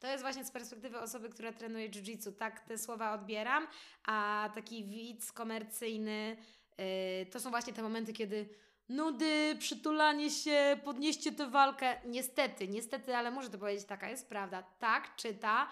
to 0.00 0.06
jest 0.06 0.22
właśnie 0.22 0.44
z 0.44 0.50
perspektywy 0.50 1.00
osoby, 1.00 1.28
która 1.28 1.52
trenuje 1.52 1.90
jiu-jitsu. 1.90 2.32
Tak 2.32 2.60
te 2.60 2.78
słowa 2.78 3.12
odbieram, 3.12 3.66
a 4.04 4.48
taki 4.54 4.84
widz 4.84 5.32
komercyjny 5.32 6.36
yy, 6.78 7.26
to 7.26 7.40
są 7.40 7.50
właśnie 7.50 7.72
te 7.72 7.82
momenty, 7.82 8.12
kiedy 8.12 8.48
nudy, 8.88 9.56
przytulanie 9.58 10.30
się, 10.30 10.80
podnieście 10.84 11.32
tę 11.32 11.50
walkę. 11.50 12.00
Niestety, 12.06 12.68
niestety, 12.68 13.16
ale 13.16 13.30
muszę 13.30 13.50
to 13.50 13.58
powiedzieć, 13.58 13.86
taka 13.86 14.08
jest 14.08 14.28
prawda. 14.28 14.62
Tak 14.62 15.16
czyta. 15.16 15.68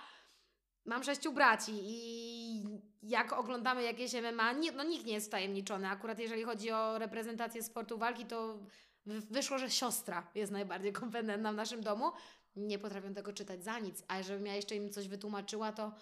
Mam 0.87 1.05
sześciu 1.05 1.33
braci 1.33 1.73
i 1.85 2.65
jak 3.03 3.33
oglądamy 3.33 3.83
jakieś 3.83 4.13
MMA, 4.13 4.53
nie, 4.53 4.73
no 4.73 4.85
nikt 4.85 5.07
nie 5.07 5.13
jest 5.13 5.27
wtajemniczony. 5.27 5.89
Akurat 5.89 6.19
jeżeli 6.19 6.43
chodzi 6.45 6.71
o 6.71 6.99
reprezentację 6.99 7.63
sportu 7.63 7.99
walki, 7.99 8.27
to 8.27 8.59
wy- 9.07 9.21
wyszło, 9.21 9.59
że 9.59 9.71
siostra 9.71 10.27
jest 10.35 10.53
najbardziej 10.53 10.93
kompetentna 10.93 11.53
w 11.53 11.57
naszym 11.57 11.81
domu. 11.83 12.13
Nie 12.57 12.79
potrafią 12.79 13.15
tego 13.15 13.33
czytać 13.33 13.65
za 13.65 13.79
nic. 13.79 14.03
A 14.09 14.23
żebym 14.23 14.47
ja 14.47 14.55
jeszcze 14.55 14.75
im 14.75 14.91
coś 14.93 15.09
wytłumaczyła, 15.09 15.73
to 15.73 15.93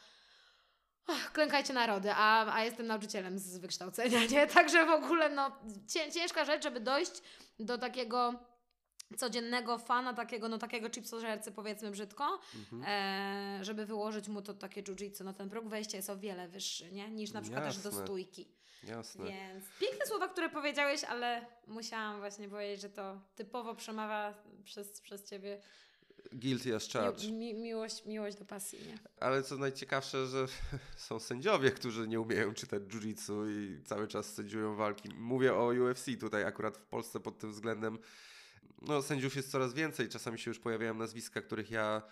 klękajcie 1.32 1.73
narody, 1.73 2.12
a, 2.12 2.55
a 2.55 2.65
jestem 2.65 2.86
nauczycielem 2.86 3.39
z 3.39 3.59
wykształcenia, 3.59 4.24
nie? 4.32 4.47
Także 4.47 4.86
w 4.86 4.90
ogóle 4.90 5.28
no, 5.31 5.51
cię, 5.89 6.12
ciężka 6.12 6.44
rzecz, 6.44 6.62
żeby 6.62 6.81
dojść 6.81 7.12
do 7.59 7.78
takiego 7.78 8.35
codziennego 9.16 9.78
fana, 9.78 10.14
takiego, 10.14 10.48
no 10.48 10.59
takiego 10.59 10.90
chipsożercy 10.90 11.52
powiedzmy 11.52 11.90
brzydko, 11.90 12.40
Mhm. 12.55 12.82
e, 12.86 13.64
żeby 13.64 13.86
wyłożyć 13.86 14.28
mu 14.28 14.43
to 14.43 14.55
takie 14.55 14.82
jiu-jitsu. 14.82 15.24
No 15.24 15.32
ten 15.32 15.51
próg 15.51 15.68
wejścia 15.68 15.97
jest 15.97 16.10
o 16.10 16.16
wiele 16.16 16.48
wyższy, 16.48 16.93
nie? 16.93 17.10
Niż 17.10 17.32
na 17.32 17.43
przykład 17.43 17.64
też 17.64 17.78
do 17.78 17.89
Jasne. 17.89 18.05
stójki. 18.05 18.48
Jasne. 18.85 19.24
Więc 19.24 19.64
piękne 19.81 20.06
słowa, 20.06 20.28
które 20.28 20.48
powiedziałeś, 20.51 21.05
ale 21.05 21.47
musiałam 21.66 22.18
właśnie 22.18 22.48
powiedzieć, 22.48 22.81
że 22.81 22.90
to 22.90 23.20
typowo 23.36 23.74
przemawia 23.74 24.35
przez, 24.64 25.01
przez 25.01 25.24
ciebie 25.24 25.60
Guilty 26.32 26.76
as 26.76 26.89
charged. 26.89 27.24
mi, 27.24 27.32
mi, 27.32 27.55
miłość, 27.55 28.05
miłość 28.05 28.36
do 28.36 28.44
pasji, 28.44 28.78
nie? 28.86 28.98
Ale 29.20 29.43
co 29.43 29.56
najciekawsze, 29.56 30.26
że 30.26 30.47
są 30.97 31.20
sędziowie, 31.20 31.70
którzy 31.70 32.09
nie 32.09 32.20
umieją 32.20 32.55
czytać 32.55 32.82
jiu-jitsu 32.82 33.51
i 33.51 33.82
cały 33.85 34.09
czas 34.09 34.35
sędziują 34.35 34.74
walki. 34.76 35.09
Mówię 35.14 35.55
o 35.55 35.66
UFC 35.66 36.06
tutaj 36.20 36.44
akurat 36.44 36.78
w 36.78 36.85
Polsce 36.86 37.20
pod 37.20 37.39
tym 37.39 37.52
względem. 37.52 37.98
No, 38.82 39.03
sędziów 39.03 39.36
jest 39.36 39.51
coraz 39.51 39.74
więcej. 39.74 40.09
Czasami 40.09 40.39
się 40.39 40.51
już 40.51 40.59
pojawiają 40.59 40.95
nazwiska, 40.95 41.43
których 41.43 41.70
ja 41.70 42.03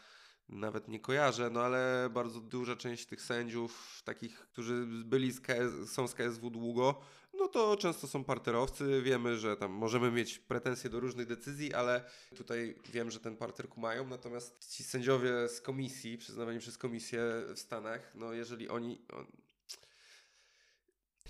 nawet 0.48 0.88
nie 0.88 1.00
kojarzę, 1.00 1.50
no 1.50 1.60
ale 1.60 2.10
bardzo 2.14 2.40
duża 2.40 2.76
część 2.76 3.06
tych 3.06 3.22
sędziów, 3.22 4.02
takich, 4.04 4.38
którzy 4.38 4.86
byli 4.86 5.32
z 5.32 5.40
KS, 5.40 5.92
są 5.92 6.08
z 6.08 6.14
KSW 6.14 6.50
długo, 6.50 7.00
no 7.34 7.48
to 7.48 7.76
często 7.76 8.08
są 8.08 8.24
parterowcy. 8.24 9.02
Wiemy, 9.02 9.38
że 9.38 9.56
tam 9.56 9.72
możemy 9.72 10.10
mieć 10.10 10.38
pretensje 10.38 10.90
do 10.90 11.00
różnych 11.00 11.26
decyzji, 11.26 11.74
ale 11.74 12.04
tutaj 12.36 12.74
wiem, 12.92 13.10
że 13.10 13.20
ten 13.20 13.36
parter 13.36 13.68
kumają. 13.68 14.06
Natomiast 14.06 14.70
ci 14.70 14.84
sędziowie 14.84 15.48
z 15.48 15.60
komisji, 15.60 16.18
przyznawani 16.18 16.58
przez 16.58 16.78
komisję 16.78 17.22
w 17.54 17.58
Stanach, 17.58 18.12
no 18.14 18.32
jeżeli 18.32 18.68
oni. 18.68 19.02
On... 19.12 19.26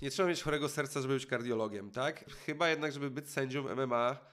Nie 0.03 0.11
trzeba 0.11 0.29
mieć 0.29 0.43
chorego 0.43 0.69
serca, 0.69 1.01
żeby 1.01 1.15
być 1.15 1.27
kardiologiem, 1.27 1.91
tak? 1.91 2.31
Chyba 2.31 2.69
jednak, 2.69 2.93
żeby 2.93 3.11
być 3.11 3.31
sędzią 3.31 3.77
MMA, 3.77 4.32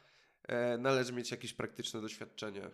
należy 0.80 1.14
mieć 1.14 1.32
jakieś 1.32 1.54
praktyczne 1.54 2.02
doświadczenie. 2.02 2.70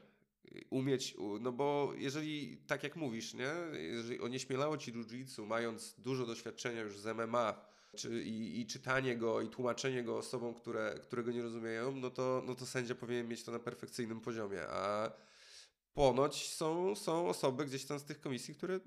Umieć, 0.70 1.16
no 1.42 1.52
bo 1.52 1.94
jeżeli, 1.98 2.58
tak 2.58 2.84
jak 2.84 2.96
mówisz, 2.96 3.34
nie? 3.34 3.52
Jeżeli 3.74 4.20
onieśmielało 4.22 4.78
ci 4.78 4.94
jiu-jitsu, 4.94 5.46
mając 5.46 5.94
dużo 5.98 6.26
doświadczenia 6.26 6.82
już 6.82 6.98
z 7.00 7.18
MMA, 7.18 7.66
czy, 7.96 8.24
i, 8.24 8.62
i 8.62 8.66
czytanie 8.66 9.18
go, 9.18 9.42
i 9.42 9.50
tłumaczenie 9.50 10.04
go 10.04 10.18
osobom, 10.18 10.54
które, 10.54 11.00
które 11.02 11.24
go 11.24 11.32
nie 11.32 11.42
rozumieją, 11.42 11.92
no 11.92 12.10
to, 12.10 12.44
no 12.46 12.56
to 12.56 12.66
sędzia 12.66 12.96
powinien 12.96 13.28
mieć 13.28 13.44
to 13.44 13.52
na 13.52 13.60
perfekcyjnym 13.60 14.22
poziomie. 14.22 14.62
A 14.70 15.12
ponoć 15.94 16.50
są, 16.50 16.96
są 16.96 17.28
osoby 17.30 17.66
gdzieś 17.66 17.86
tam 17.86 18.00
z 18.00 18.04
tych 18.04 18.22
komisji, 18.22 18.56
które 18.56 18.80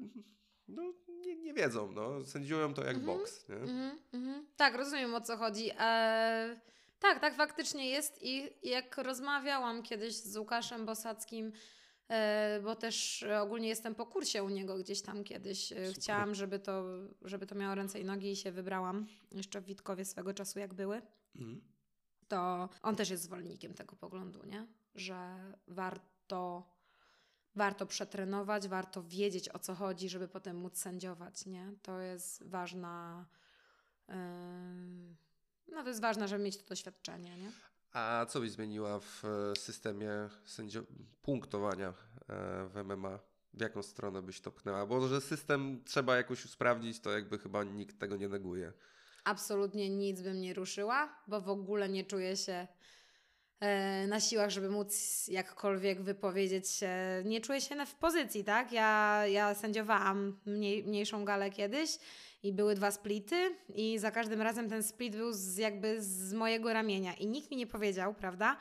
no, 0.69 0.83
nie, 1.09 1.37
nie 1.37 1.55
wiedzą. 1.55 1.93
No. 1.93 2.25
Sędziują 2.25 2.75
to 2.75 2.85
jak 2.85 2.97
Mhm. 2.97 3.19
boks. 3.19 3.49
Nie? 3.49 3.55
Mhm, 3.57 3.99
mhm. 4.13 4.47
Tak, 4.57 4.75
rozumiem 4.75 5.15
o 5.15 5.21
co 5.21 5.37
chodzi. 5.37 5.71
E, 5.79 6.61
tak, 6.99 7.21
tak 7.21 7.35
faktycznie 7.35 7.89
jest 7.91 8.19
i 8.23 8.51
jak 8.63 8.99
rozmawiałam 8.99 9.83
kiedyś 9.83 10.15
z 10.15 10.37
Łukaszem 10.37 10.87
Bosackim, 10.87 11.53
e, 12.09 12.61
bo 12.65 12.77
też 12.77 13.25
ogólnie 13.41 13.69
jestem 13.69 13.95
po 13.95 14.07
kursie 14.07 14.43
u 14.43 14.49
niego 14.49 14.79
gdzieś 14.79 15.03
tam 15.03 15.25
kiedyś. 15.25 15.73
E, 15.73 15.93
Chciałam, 15.93 16.35
żeby 16.35 16.59
to, 16.59 16.85
żeby 17.23 17.47
to 17.47 17.55
miało 17.55 17.75
ręce 17.75 18.01
i 18.01 18.05
nogi 18.05 18.31
i 18.31 18.37
się 18.37 18.53
wybrałam. 18.53 19.07
Jeszcze 19.33 19.61
w 19.61 19.65
Witkowie 19.65 20.05
swego 20.05 20.35
czasu 20.35 20.59
jak 20.59 20.75
były. 20.75 21.03
Mhm. 21.37 21.61
to 22.29 22.69
on 22.83 22.97
też 22.97 23.11
jest 23.11 23.23
zwolennikiem 23.23 23.75
tego 23.75 23.97
poglądu, 23.97 24.45
nie? 24.47 24.67
Że 24.95 25.37
warto, 25.67 26.71
warto 27.55 27.87
przetrenować, 27.87 28.69
warto 28.69 29.03
wiedzieć 29.03 29.49
o 29.49 29.59
co 29.59 29.75
chodzi, 29.75 30.09
żeby 30.09 30.29
potem 30.29 30.57
móc 30.57 30.79
sędziować, 30.79 31.47
nie? 31.47 31.73
To 31.83 32.01
jest 32.01 32.43
ważna. 32.49 33.27
ym, 34.11 35.17
no 35.73 35.83
to 35.83 35.89
jest 35.89 36.01
ważne, 36.01 36.29
żeby 36.29 36.45
mieć 36.45 36.57
to 36.57 36.65
doświadczenie, 36.69 37.37
nie? 37.37 37.51
A 37.93 38.27
co 38.29 38.41
byś 38.41 38.51
zmieniła 38.51 39.01
w 39.01 39.25
e, 39.25 39.57
systemie 39.57 40.11
sędzio- 40.47 40.85
punktowania 41.23 41.89
e, 41.89 41.95
w 42.69 42.83
MMA? 42.85 43.19
W 43.55 43.61
jaką 43.61 43.83
stronę 43.83 44.23
byś 44.23 44.41
to 44.41 44.53
pchnęła? 44.53 44.87
Bo 44.87 45.09
że 45.09 45.21
system 45.21 45.83
trzeba 45.85 46.17
jakoś 46.17 46.45
usprawnić, 46.45 47.01
to 47.01 47.11
jakby 47.11 47.39
chyba 47.39 47.65
nikt 47.65 47.99
tego 47.99 48.17
nie 48.17 48.29
neguje. 48.29 48.73
Absolutnie 49.25 49.91
nic 49.91 50.21
bym 50.21 50.41
nie 50.41 50.55
ruszyła, 50.55 51.23
bo 51.27 51.41
w 51.41 51.49
ogóle 51.49 51.89
nie 51.89 52.05
czuję 52.05 52.37
się 52.37 52.67
e, 53.61 54.07
na 54.07 54.21
siłach, 54.21 54.51
żeby 54.51 54.71
móc 54.71 55.29
jakkolwiek 55.29 56.03
wypowiedzieć 56.03 56.69
się. 56.71 56.91
Nie 57.25 57.41
czuję 57.41 57.61
się 57.61 57.87
w 57.87 57.95
pozycji, 57.95 58.45
tak? 58.45 58.73
Ja, 58.73 59.23
ja 59.27 59.55
sędziowałam 59.55 60.41
mniej, 60.47 60.85
mniejszą 60.85 61.25
galę 61.25 61.51
kiedyś 61.51 61.99
i 62.43 62.53
były 62.53 62.75
dwa 62.75 62.91
splity 62.91 63.57
i 63.75 63.99
za 63.99 64.11
każdym 64.11 64.43
razem 64.43 64.69
ten 64.69 64.83
split 64.83 65.17
był 65.17 65.33
z, 65.33 65.57
jakby 65.57 66.03
z 66.03 66.33
mojego 66.33 66.73
ramienia 66.73 67.15
i 67.15 67.27
nikt 67.27 67.51
mi 67.51 67.57
nie 67.57 67.67
powiedział, 67.67 68.15
prawda, 68.15 68.57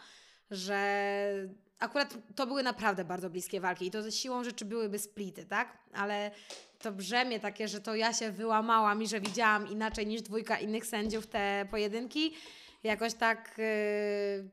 że 0.52 1.50
akurat 1.80 2.18
to 2.36 2.48
były 2.48 2.64
naprawdę 2.64 3.06
bardzo 3.06 3.30
bliskie 3.30 3.62
walki 3.62 3.88
i 3.88 3.92
to 3.92 4.02
ze 4.02 4.12
siłą 4.12 4.44
rzeczy 4.44 4.66
byłyby 4.66 5.00
splity, 5.00 5.46
tak? 5.46 5.78
Ale 5.94 6.32
to 6.80 6.92
brzemię 6.92 7.40
takie, 7.40 7.68
że 7.68 7.82
to 7.82 7.96
ja 7.96 8.14
się 8.14 8.32
wyłamałam 8.32 9.02
i 9.02 9.08
że 9.08 9.22
widziałam 9.22 9.68
inaczej 9.68 10.08
niż 10.08 10.22
dwójka 10.22 10.60
innych 10.60 10.86
sędziów 10.86 11.28
te 11.28 11.68
pojedynki, 11.72 12.34
jakoś 12.84 13.14
tak 13.14 13.58
yy, 13.58 14.50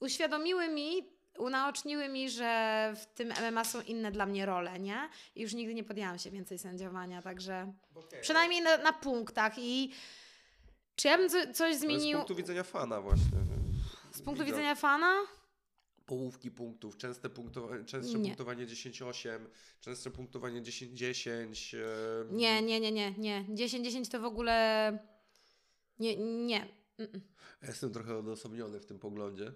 uświadomiły 0.00 0.68
mi, 0.68 1.19
unaoczniły 1.40 2.08
mi, 2.08 2.30
że 2.30 2.92
w 2.96 3.06
tym 3.06 3.32
MMA 3.52 3.64
są 3.64 3.80
inne 3.80 4.12
dla 4.12 4.26
mnie 4.26 4.46
role, 4.46 4.78
nie? 4.80 5.08
I 5.34 5.42
już 5.42 5.54
nigdy 5.54 5.74
nie 5.74 5.84
podjęłam 5.84 6.18
się 6.18 6.30
więcej 6.30 6.58
sędziowania, 6.58 7.22
także 7.22 7.72
przynajmniej 8.20 8.62
na, 8.62 8.76
na 8.76 8.92
punktach 8.92 9.52
i 9.58 9.90
Czy 10.96 11.08
ja 11.08 11.18
bym 11.18 11.28
co, 11.30 11.52
coś 11.52 11.60
Ale 11.60 11.78
zmienił 11.78 12.16
Z 12.18 12.20
punktu 12.20 12.34
widzenia 12.34 12.62
fana 12.62 13.00
właśnie. 13.00 13.24
z 14.12 14.22
punktu 14.22 14.44
Widza- 14.44 14.46
widzenia 14.46 14.74
fana? 14.74 15.14
Połówki 16.06 16.50
punktów, 16.50 16.96
częste 16.96 17.30
punktowanie, 17.30 17.84
częstsze 17.84 18.18
Nie. 18.18 18.24
punktowanie 18.24 18.66
10-8, 18.66 19.46
częstsze 19.80 20.10
punktowanie 20.10 20.62
10-10. 20.62 21.74
em, 21.76 22.36
Nie, 22.36 22.62
nie, 22.62 22.80
nie, 22.80 22.92
nie, 22.92 23.12
nie. 23.18 23.44
10-10 23.48 24.10
to 24.10 24.20
w 24.20 24.24
ogóle... 24.24 24.98
Nie, 25.98 26.16
nie. 26.16 26.79
Mm-mm. 27.00 27.20
Ja 27.62 27.68
Jestem 27.68 27.92
trochę 27.92 28.16
odosobniony 28.18 28.80
w 28.80 28.86
tym 28.86 28.98
poglądzie. 28.98 29.52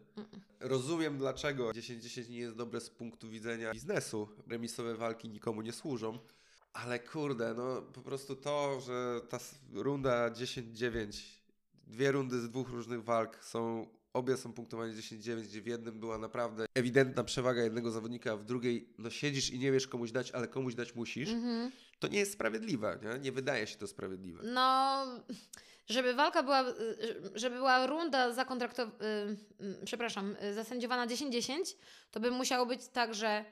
Rozumiem, 0.60 1.18
dlaczego 1.18 1.70
10-10 1.70 2.30
nie 2.30 2.38
jest 2.38 2.56
dobre 2.56 2.80
z 2.80 2.90
punktu 2.90 3.28
widzenia 3.28 3.72
biznesu. 3.72 4.28
Remisowe 4.46 4.94
walki 4.94 5.28
nikomu 5.28 5.62
nie 5.62 5.72
służą. 5.72 6.18
Ale 6.72 6.98
kurde, 6.98 7.54
no 7.54 7.82
po 7.82 8.02
prostu 8.02 8.36
to, 8.36 8.80
że 8.80 9.20
ta 9.28 9.38
runda 9.72 10.30
10-9, 10.30 11.22
dwie 11.86 12.12
rundy 12.12 12.40
z 12.40 12.48
dwóch 12.50 12.68
różnych 12.68 13.04
walk 13.04 13.44
są, 13.44 13.86
obie 14.12 14.36
są 14.36 14.52
punktowane 14.52 14.92
10-9, 14.94 15.42
gdzie 15.42 15.62
w 15.62 15.66
jednym 15.66 16.00
była 16.00 16.18
naprawdę 16.18 16.66
ewidentna 16.74 17.24
przewaga 17.24 17.62
jednego 17.62 17.90
zawodnika, 17.90 18.32
a 18.32 18.36
w 18.36 18.44
drugiej 18.44 18.88
no 18.98 19.10
siedzisz 19.10 19.50
i 19.50 19.58
nie 19.58 19.72
wiesz 19.72 19.86
komuś 19.88 20.12
dać, 20.12 20.30
ale 20.30 20.48
komuś 20.48 20.74
dać 20.74 20.94
musisz, 20.94 21.28
Mhm. 21.28 21.70
to 21.98 22.08
nie 22.08 22.18
jest 22.18 22.32
sprawiedliwe, 22.32 22.98
nie? 23.02 23.18
Nie 23.20 23.32
wydaje 23.32 23.66
się 23.66 23.76
to 23.76 23.86
sprawiedliwe. 23.86 24.42
No, 24.44 25.06
żeby 25.86 26.14
walka 26.14 26.42
była, 26.42 26.62
y, 26.62 27.30
żeby 27.34 27.56
była 27.56 27.86
runda 27.86 28.32
zakontraktowana, 28.32 28.98
przepraszam, 29.84 30.36
y, 30.42 30.54
zasędziowana 30.54 31.06
10-10, 31.06 31.76
to 32.10 32.20
by 32.20 32.30
musiało 32.30 32.66
być 32.66 32.88
tak, 32.88 33.14
że 33.14 33.44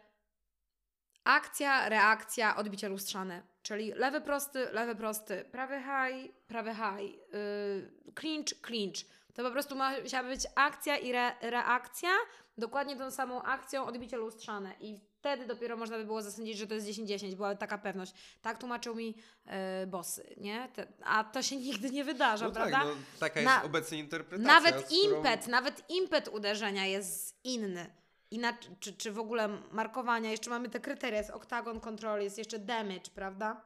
akcja, 1.25 1.89
reakcja, 1.89 2.57
odbicie 2.57 2.89
lustrzane. 2.89 3.43
Czyli 3.63 3.93
lewy 3.93 4.21
prosty, 4.21 4.69
lewy 4.73 4.95
prosty, 4.95 5.45
prawy 5.53 5.83
high, 5.83 6.47
prawy 6.47 6.71
high, 6.75 7.15
yy, 7.33 8.13
clinch, 8.15 8.61
clinch. 8.63 9.07
To 9.35 9.43
po 9.43 9.51
prostu 9.51 9.77
musiała 10.03 10.29
być 10.29 10.47
akcja 10.55 10.99
i 10.99 11.11
re, 11.11 11.35
reakcja, 11.41 12.11
dokładnie 12.59 12.97
tą 12.97 13.11
samą 13.11 13.43
akcją, 13.43 13.87
odbicie 13.87 14.17
lustrzane. 14.17 14.75
I 14.81 15.01
wtedy 15.23 15.47
dopiero 15.47 15.77
można 15.77 15.97
by 15.99 16.05
było 16.05 16.23
zasądzić, 16.23 16.59
że 16.59 16.67
to 16.67 16.75
jest 16.75 16.87
10-10, 16.87 17.35
była 17.35 17.55
taka 17.55 17.79
pewność. 17.79 18.13
Tak 18.43 18.59
tłumaczył 18.59 18.95
mi 18.95 19.07
yy, 19.47 19.53
bossy, 19.87 20.35
nie? 20.37 20.69
Te, 20.75 20.87
a 21.05 21.25
to 21.25 21.43
się 21.43 21.57
nigdy 21.67 21.91
nie 21.91 22.05
wydarza, 22.05 22.45
No 22.45 22.51
tak, 22.51 22.69
prawda? 22.71 22.89
no, 22.91 22.97
taka 23.21 23.43
Na- 23.43 23.53
jest 23.55 23.67
obecnie 23.67 23.99
interpretacja. 23.99 24.55
Nawet 24.55 24.85
którą- 24.87 25.17
impet, 25.17 25.47
nawet 25.49 25.91
impet 25.91 26.29
uderzenia 26.29 26.87
jest 26.87 27.41
inny. 27.45 27.87
Inaczej, 28.31 28.71
czy, 28.81 28.93
czy 28.93 29.13
w 29.13 29.19
ogóle 29.19 29.49
markowania, 29.73 30.31
jeszcze 30.31 30.51
mamy 30.51 30.69
te 30.69 30.81
kryteria, 30.81 31.19
jest 31.19 31.31
oktagon 31.31 31.81
control, 31.81 32.21
jest 32.23 32.39
jeszcze 32.39 32.59
damage, 32.59 33.11
prawda? 33.15 33.65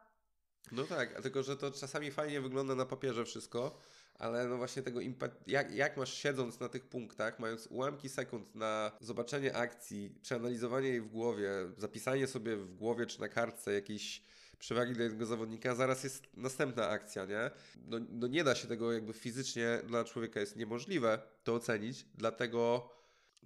No 0.72 0.84
tak, 0.84 1.22
tylko 1.22 1.42
że 1.42 1.56
to 1.56 1.70
czasami 1.70 2.10
fajnie 2.10 2.40
wygląda 2.40 2.74
na 2.74 2.86
papierze 2.86 3.24
wszystko, 3.24 3.78
ale 4.18 4.48
no 4.48 4.56
właśnie 4.56 4.82
tego 4.82 5.00
impet, 5.00 5.32
jak, 5.46 5.74
jak 5.74 5.96
masz 5.96 6.14
siedząc 6.14 6.60
na 6.60 6.68
tych 6.68 6.86
punktach, 6.88 7.38
mając 7.38 7.66
ułamki 7.66 8.08
sekund 8.08 8.54
na 8.54 8.92
zobaczenie 9.00 9.56
akcji, 9.56 10.18
przeanalizowanie 10.22 10.88
jej 10.88 11.00
w 11.00 11.08
głowie, 11.08 11.50
zapisanie 11.78 12.26
sobie 12.26 12.56
w 12.56 12.74
głowie 12.74 13.06
czy 13.06 13.20
na 13.20 13.28
kartce 13.28 13.72
jakiejś 13.72 14.22
przewagi 14.58 14.92
dla 14.92 15.02
jednego 15.04 15.26
zawodnika, 15.26 15.74
zaraz 15.74 16.04
jest 16.04 16.26
następna 16.36 16.88
akcja, 16.88 17.24
nie? 17.24 17.50
No, 17.86 17.98
no 18.10 18.26
nie 18.26 18.44
da 18.44 18.54
się 18.54 18.68
tego 18.68 18.92
jakby 18.92 19.12
fizycznie 19.12 19.80
dla 19.86 20.04
człowieka 20.04 20.40
jest 20.40 20.56
niemożliwe 20.56 21.18
to 21.44 21.54
ocenić, 21.54 22.06
dlatego 22.14 22.90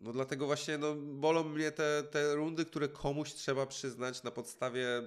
no 0.01 0.13
dlatego 0.13 0.47
właśnie 0.47 0.79
no, 0.79 0.95
bolą 0.95 1.45
mnie 1.45 1.73
te, 1.73 2.03
te 2.11 2.35
rundy, 2.35 2.65
które 2.65 2.89
komuś 2.89 3.35
trzeba 3.35 3.67
przyznać 3.67 4.23
na 4.23 4.31
podstawie 4.31 5.03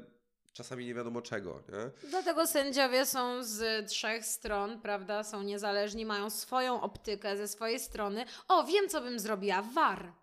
czasami 0.54 0.86
nie 0.86 0.94
wiadomo 0.94 1.22
czego, 1.22 1.64
nie? 1.70 2.10
Dlatego 2.10 2.48
sędziowie 2.48 3.06
są 3.06 3.44
z 3.44 3.90
trzech 3.90 4.26
stron, 4.26 4.82
prawda? 4.82 5.24
Są 5.24 5.42
niezależni, 5.44 6.06
mają 6.06 6.30
swoją 6.30 6.82
optykę 6.82 7.38
ze 7.38 7.48
swojej 7.48 7.80
strony. 7.80 8.26
O, 8.48 8.64
wiem, 8.64 8.90
co 8.90 9.02
bym 9.02 9.20
zrobiła. 9.20 9.62
VAR. 9.62 10.14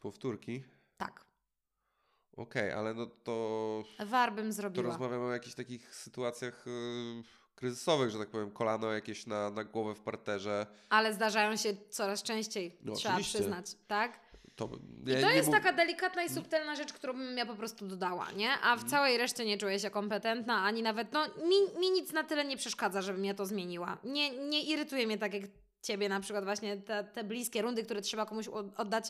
Powtórki. 0.00 0.64
Tak, 0.96 1.24
Okej, 2.36 2.72
ale 2.72 2.94
no 2.94 3.06
to, 3.06 3.84
VAR 4.06 4.32
bym 4.32 4.46
to 4.46 4.52
zrobiła. 4.52 4.86
rozmawiamy 4.86 5.24
o 5.24 5.32
jakichś 5.32 5.54
takich 5.54 5.94
sytuacjach 5.94 6.64
yy, 6.66 7.22
kryzysowych, 7.54 8.10
że 8.10 8.18
tak 8.18 8.28
powiem, 8.30 8.50
kolano 8.50 8.92
jakieś 8.92 9.26
na, 9.26 9.50
na 9.50 9.64
głowę 9.64 9.94
w 9.94 10.00
parterze. 10.00 10.66
Ale 10.88 11.14
zdarzają 11.14 11.56
się 11.56 11.76
coraz 11.90 12.22
częściej, 12.22 12.78
No, 12.82 12.94
trzeba 12.94 13.14
oczywiście. 13.14 13.38
przyznać, 13.38 13.66
tak? 13.86 14.20
To, 14.58 14.68
I 15.06 15.10
ja 15.10 15.20
to 15.20 15.30
jest 15.30 15.50
taka 15.50 15.72
delikatna 15.72 16.22
i 16.24 16.28
subtelna 16.28 16.74
rzecz, 16.76 16.92
którą 16.92 17.12
bym 17.12 17.36
ja 17.38 17.46
po 17.46 17.54
prostu 17.54 17.86
dodała, 17.86 18.32
nie? 18.32 18.50
A 18.62 18.76
w 18.76 18.84
całej 18.84 19.18
reszcie 19.18 19.44
nie 19.44 19.58
czuję 19.58 19.78
się 19.80 19.90
kompetentna, 19.90 20.62
ani 20.62 20.82
nawet, 20.82 21.12
no, 21.12 21.26
mi, 21.26 21.80
mi 21.80 21.90
nic 21.90 22.12
na 22.12 22.24
tyle 22.24 22.44
nie 22.44 22.56
przeszkadza, 22.56 23.02
żebym 23.02 23.24
ja 23.24 23.34
to 23.34 23.46
zmieniła. 23.46 23.98
Nie, 24.04 24.30
nie 24.30 24.62
irytuje 24.62 25.06
mnie 25.06 25.18
tak 25.18 25.34
jak 25.34 25.42
ciebie 25.82 26.08
na 26.08 26.20
przykład 26.20 26.44
właśnie 26.44 26.76
te, 26.76 27.04
te 27.04 27.24
bliskie 27.24 27.62
rundy, 27.62 27.82
które 27.82 28.00
trzeba 28.00 28.26
komuś 28.26 28.48
od- 28.48 28.80
oddać. 28.80 29.04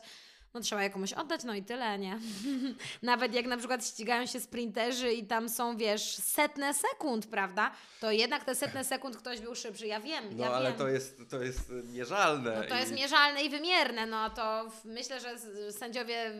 No 0.54 0.60
trzeba 0.60 0.88
komuś 0.88 1.12
oddać, 1.12 1.44
no 1.44 1.54
i 1.54 1.62
tyle, 1.62 1.98
nie? 1.98 2.18
Nawet 3.02 3.34
jak 3.34 3.46
na 3.46 3.56
przykład 3.56 3.86
ścigają 3.86 4.26
się 4.26 4.40
sprinterzy 4.40 5.12
i 5.12 5.26
tam 5.26 5.48
są, 5.48 5.76
wiesz, 5.76 6.02
setne 6.16 6.74
sekund, 6.74 7.26
prawda? 7.26 7.70
To 8.00 8.10
jednak 8.10 8.44
te 8.44 8.54
setne 8.54 8.84
sekund 8.84 9.16
ktoś 9.16 9.40
był 9.40 9.54
szybszy, 9.54 9.86
ja 9.86 10.00
wiem, 10.00 10.24
No 10.36 10.44
ja 10.44 10.50
ale 10.52 10.68
wiem. 10.70 10.78
to 10.78 10.88
jest, 10.88 11.20
to 11.30 11.42
jest 11.42 11.70
mierzalne. 11.84 12.56
No 12.62 12.68
to 12.68 12.74
jest 12.78 12.92
i- 12.92 12.94
mierzalne 12.94 13.42
i 13.44 13.50
wymierne, 13.50 14.06
no 14.06 14.30
to 14.30 14.70
myślę, 14.84 15.20
że 15.20 15.38
sędziowie 15.72 16.30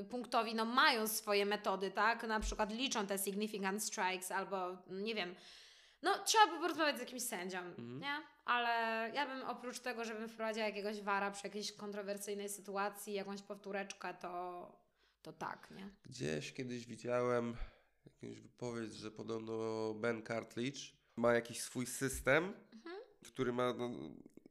y, 0.00 0.04
punktowi 0.10 0.54
no, 0.54 0.64
mają 0.64 1.08
swoje 1.08 1.46
metody, 1.46 1.90
tak? 1.90 2.22
Na 2.28 2.40
przykład 2.40 2.72
liczą 2.72 3.06
te 3.06 3.18
significant 3.18 3.84
strikes 3.84 4.30
albo 4.30 4.76
nie 4.90 5.14
wiem. 5.14 5.34
No 6.02 6.18
trzeba 6.24 6.46
by 6.46 6.60
porozmawiać 6.60 6.96
z 6.96 7.00
jakimś 7.00 7.22
sędzią, 7.22 7.58
Mhm. 7.58 7.98
nie? 8.00 8.14
Ale 8.44 8.68
ja 9.14 9.26
bym 9.26 9.42
oprócz 9.48 9.78
tego, 9.78 10.04
żebym 10.04 10.28
wprowadziła 10.28 10.66
jakiegoś 10.66 11.00
wara 11.00 11.30
przy 11.30 11.46
jakiejś 11.46 11.72
kontrowersyjnej 11.72 12.48
sytuacji, 12.48 13.14
jakąś 13.14 13.42
powtóreczkę, 13.42 14.14
to, 14.14 14.72
to 15.22 15.32
tak, 15.32 15.70
nie? 15.70 15.88
Gdzieś 16.04 16.52
kiedyś 16.52 16.86
widziałem 16.86 17.56
jakąś 18.06 18.40
wypowiedź, 18.40 18.94
że 18.94 19.10
podobno 19.10 19.94
Ben 19.94 20.22
Cartledge 20.26 20.78
ma 21.16 21.34
jakiś 21.34 21.60
swój 21.60 21.86
system, 21.86 22.52
który 23.24 23.52
ma, 23.52 23.72
no, 23.72 23.90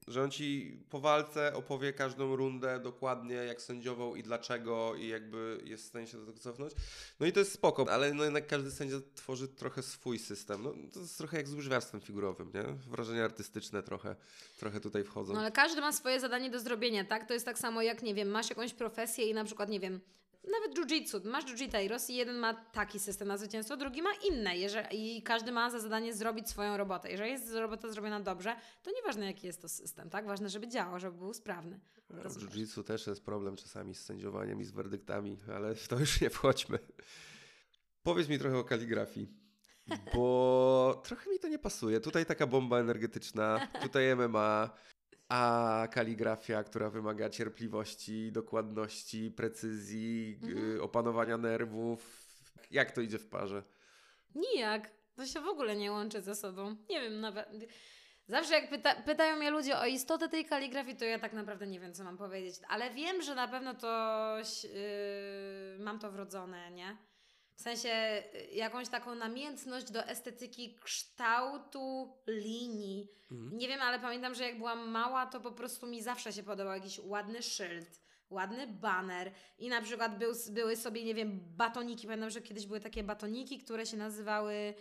że 0.08 0.24
on 0.24 0.32
ci 0.32 0.80
po 0.90 1.00
walce 1.00 1.54
opowie 1.56 1.94
każdą 1.94 2.36
rundę 2.36 2.80
dokładnie, 2.80 3.36
jak 3.36 3.62
sędziował 3.62 4.16
i 4.16 4.24
dlaczego 4.24 4.96
i 4.96 5.08
jakby 5.08 5.62
jest 5.66 5.84
w 5.84 5.88
stanie 5.88 6.08
się 6.08 6.18
do 6.18 6.26
tego 6.26 6.40
cofnąć. 6.40 6.74
No 7.20 7.26
i 7.26 7.32
to 7.32 7.40
jest 7.40 7.52
spoko, 7.52 7.86
ale 7.92 8.14
no 8.14 8.24
jednak 8.24 8.48
każdy 8.48 8.72
sędzia 8.72 8.96
tworzy 9.16 9.48
trochę 9.48 9.84
swój 9.84 10.20
system. 10.20 10.64
No, 10.64 10.74
to 10.94 11.00
jest 11.00 11.18
trochę 11.18 11.38
jak 11.38 11.48
z 11.48 11.54
łyżwiarstwem 11.54 12.02
figurowym, 12.02 12.52
nie? 12.54 12.64
Wrażenia 12.90 13.24
artystyczne 13.26 13.84
trochę, 13.84 14.16
trochę 14.58 14.80
tutaj 14.80 15.04
wchodzą. 15.04 15.34
No 15.34 15.40
ale 15.40 15.52
każdy 15.52 15.82
ma 15.82 15.92
swoje 15.92 16.20
zadanie 16.20 16.50
do 16.50 16.60
zrobienia, 16.60 17.06
tak? 17.06 17.28
To 17.28 17.34
jest 17.34 17.46
tak 17.46 17.60
samo 17.60 17.82
jak, 17.82 18.04
nie 18.04 18.14
wiem, 18.14 18.28
masz 18.28 18.50
jakąś 18.50 18.74
profesję 18.74 19.30
i 19.30 19.34
na 19.34 19.44
przykład, 19.44 19.70
nie 19.70 19.80
wiem, 19.80 20.02
nawet 20.44 20.78
jiu-jitsu, 20.78 21.26
masz 21.26 21.46
jiu-jiteiros 21.46 22.10
i 22.10 22.16
jeden 22.16 22.36
ma 22.36 22.54
taki 22.54 23.00
system 23.00 23.28
na 23.28 23.38
zwycięstwo, 23.38 23.78
drugi 23.78 24.02
ma 24.02 24.10
inne 24.32 24.58
jeżeli, 24.58 25.18
i 25.18 25.22
każdy 25.22 25.52
ma 25.52 25.70
za 25.70 25.80
zadanie 25.80 26.14
zrobić 26.14 26.50
swoją 26.50 26.78
robotę. 26.78 27.12
Jeżeli 27.12 27.32
jest 27.32 27.54
robota 27.54 27.90
zrobiona 27.90 28.20
dobrze, 28.20 28.56
to 28.84 28.92
nieważne 28.92 29.26
jaki 29.26 29.48
jest 29.48 29.62
to 29.62 29.70
system, 29.70 30.10
tak? 30.10 30.26
Ważne, 30.26 30.50
żeby 30.50 30.68
działał, 30.68 31.00
żeby 31.00 31.18
był 31.18 31.34
sprawny. 31.34 31.80
A 32.26 32.30
W 32.30 32.36
jiu-jitsu 32.36 32.84
też 32.84 33.08
jest 33.08 33.26
problem 33.26 33.56
czasami 33.56 33.96
z 33.96 34.02
sędziowaniem 34.06 34.62
i 34.62 34.66
z 34.66 34.72
werdyktami, 34.72 35.38
ale 35.56 35.76
w 35.76 35.88
to 35.88 36.00
już 36.00 36.22
nie 36.22 36.30
wchodźmy. 36.30 36.80
Powiedz 38.04 38.30
mi 38.30 38.40
trochę 38.40 38.58
o 38.58 38.64
kaligrafii, 38.64 39.30
bo 40.14 41.02
trochę 41.06 41.30
mi 41.30 41.40
to 41.40 41.48
nie 41.48 41.60
pasuje. 41.60 42.00
Tutaj 42.00 42.26
taka 42.26 42.48
bomba 42.48 42.80
energetyczna, 42.80 43.68
tutaj 43.82 44.16
MMA, 44.16 44.70
a 45.32 45.88
kaligrafia, 45.92 46.64
która 46.64 46.90
wymaga 46.90 47.30
cierpliwości, 47.30 48.32
dokładności, 48.32 49.32
precyzji, 49.32 50.40
Mhm. 50.44 50.76
y, 50.76 50.82
opanowania 50.82 51.38
nerwów. 51.38 52.28
Jak 52.72 52.92
to 52.92 53.02
idzie 53.02 53.20
w 53.20 53.28
parze? 53.28 53.64
Nijak. 54.36 54.92
To 55.16 55.26
się 55.26 55.42
w 55.42 55.48
ogóle 55.48 55.76
nie 55.76 55.92
łączy 55.92 56.22
ze 56.22 56.36
sobą. 56.36 56.76
Nie 56.90 57.02
wiem, 57.02 57.20
nawet. 57.20 57.50
Zawsze 58.28 58.54
jak 58.54 58.70
pyta, 58.70 58.96
pytają 58.96 59.36
mnie 59.38 59.52
ludzie 59.52 59.80
o 59.80 59.86
istotę 59.86 60.30
tej 60.30 60.46
kaligrafii, 60.46 60.96
to 60.98 61.06
ja 61.06 61.20
tak 61.20 61.34
naprawdę 61.34 61.68
nie 61.68 61.80
wiem, 61.80 61.94
co 61.94 62.04
mam 62.04 62.18
powiedzieć. 62.18 62.56
Ale 62.70 62.90
wiem, 62.90 63.22
że 63.22 63.36
na 63.36 63.48
pewno 63.48 63.74
to 63.74 64.38
yy, 64.64 65.80
mam 65.84 66.00
to 66.00 66.12
wrodzone, 66.12 66.72
nie? 66.72 66.98
W 67.62 67.64
sensie 67.64 68.24
y, 68.36 68.54
jakąś 68.54 68.90
taką 68.90 69.16
namiętność 69.16 69.92
do 69.92 70.08
estetyki 70.08 70.76
kształtu 70.84 72.14
linii. 72.28 73.12
Mhm. 73.32 73.58
Nie 73.58 73.68
wiem, 73.68 73.82
ale 73.82 74.00
pamiętam, 74.00 74.36
że 74.36 74.44
jak 74.44 74.58
byłam 74.58 74.90
mała, 74.90 75.26
to 75.26 75.40
po 75.40 75.52
prostu 75.52 75.88
mi 75.88 76.02
zawsze 76.02 76.34
się 76.34 76.44
podobał 76.44 76.74
jakiś 76.74 77.00
ładny 77.00 77.42
szyld, 77.44 78.02
ładny 78.30 78.68
baner 78.68 79.32
i 79.60 79.70
na 79.70 79.82
przykład 79.82 80.18
był, 80.18 80.34
były 80.50 80.76
sobie, 80.76 81.04
nie 81.04 81.14
wiem, 81.14 81.40
batoniki. 81.58 82.08
Pamiętam, 82.08 82.30
że 82.30 82.42
kiedyś 82.42 82.66
były 82.66 82.80
takie 82.80 83.04
batoniki, 83.04 83.60
które 83.60 83.86
się 83.86 83.98
nazywały 83.98 84.74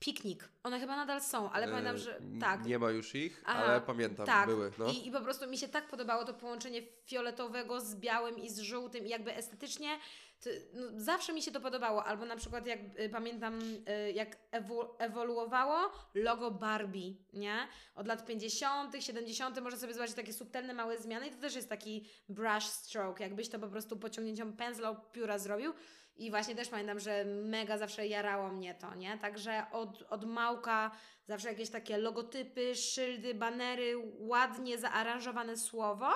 Piknik. 0.00 0.48
One 0.62 0.80
chyba 0.80 0.96
nadal 0.96 1.20
są, 1.20 1.50
ale 1.50 1.66
E, 1.66 1.68
pamiętam, 1.68 1.98
że 1.98 2.20
tak. 2.40 2.64
Nie 2.64 2.78
ma 2.78 2.90
już 2.90 3.14
ich, 3.14 3.42
Aha, 3.46 3.64
ale 3.64 3.80
pamiętam, 3.80 4.26
tak. 4.26 4.46
były. 4.46 4.72
No. 4.78 4.86
I, 4.90 5.06
I 5.06 5.10
po 5.10 5.20
prostu 5.20 5.46
mi 5.46 5.58
się 5.58 5.68
tak 5.68 5.88
podobało 5.88 6.24
to 6.24 6.34
połączenie 6.34 6.82
fioletowego 7.06 7.80
z 7.80 7.94
białym 7.94 8.38
i 8.38 8.50
z 8.50 8.58
żółtym 8.58 9.06
i 9.06 9.08
jakby 9.08 9.36
estetycznie 9.36 9.98
to, 10.40 10.50
no, 10.74 10.82
zawsze 10.96 11.32
mi 11.32 11.42
się 11.42 11.50
to 11.50 11.60
podobało. 11.60 12.04
Albo 12.04 12.24
na 12.24 12.36
przykład 12.36 12.66
jak 12.66 12.80
y, 13.00 13.08
pamiętam 13.08 13.58
y, 13.60 14.12
jak 14.12 14.36
ewo, 14.50 14.96
ewoluowało 14.98 15.92
logo 16.14 16.50
Barbie, 16.50 17.14
nie? 17.32 17.68
Od 17.94 18.06
lat 18.06 18.26
50., 18.26 19.04
70. 19.04 19.60
można 19.60 19.78
sobie 19.78 19.94
zobaczyć 19.94 20.16
takie 20.16 20.32
subtelne 20.32 20.74
małe 20.74 20.98
zmiany 20.98 21.26
i 21.26 21.30
to 21.30 21.36
też 21.36 21.54
jest 21.54 21.68
taki 21.68 22.08
brush 22.28 22.64
stroke, 22.64 23.24
jakbyś 23.24 23.48
to 23.48 23.58
po 23.58 23.68
prostu 23.68 23.96
pociągnięciem 23.96 24.52
pędzla 24.52 24.94
pióra 24.94 25.38
zrobił. 25.38 25.72
I 26.18 26.30
właśnie 26.30 26.54
też 26.54 26.68
pamiętam, 26.68 27.00
że 27.00 27.24
mega 27.24 27.78
zawsze 27.78 28.06
jarało 28.06 28.48
mnie 28.48 28.74
to, 28.74 28.94
nie? 28.94 29.18
Także 29.18 29.66
od, 29.72 30.02
od 30.02 30.24
małka 30.24 30.90
zawsze 31.26 31.48
jakieś 31.48 31.70
takie 31.70 31.98
logotypy, 31.98 32.74
szyldy, 32.74 33.34
banery, 33.34 33.94
ładnie 34.18 34.78
zaaranżowane 34.78 35.56
słowo. 35.56 36.10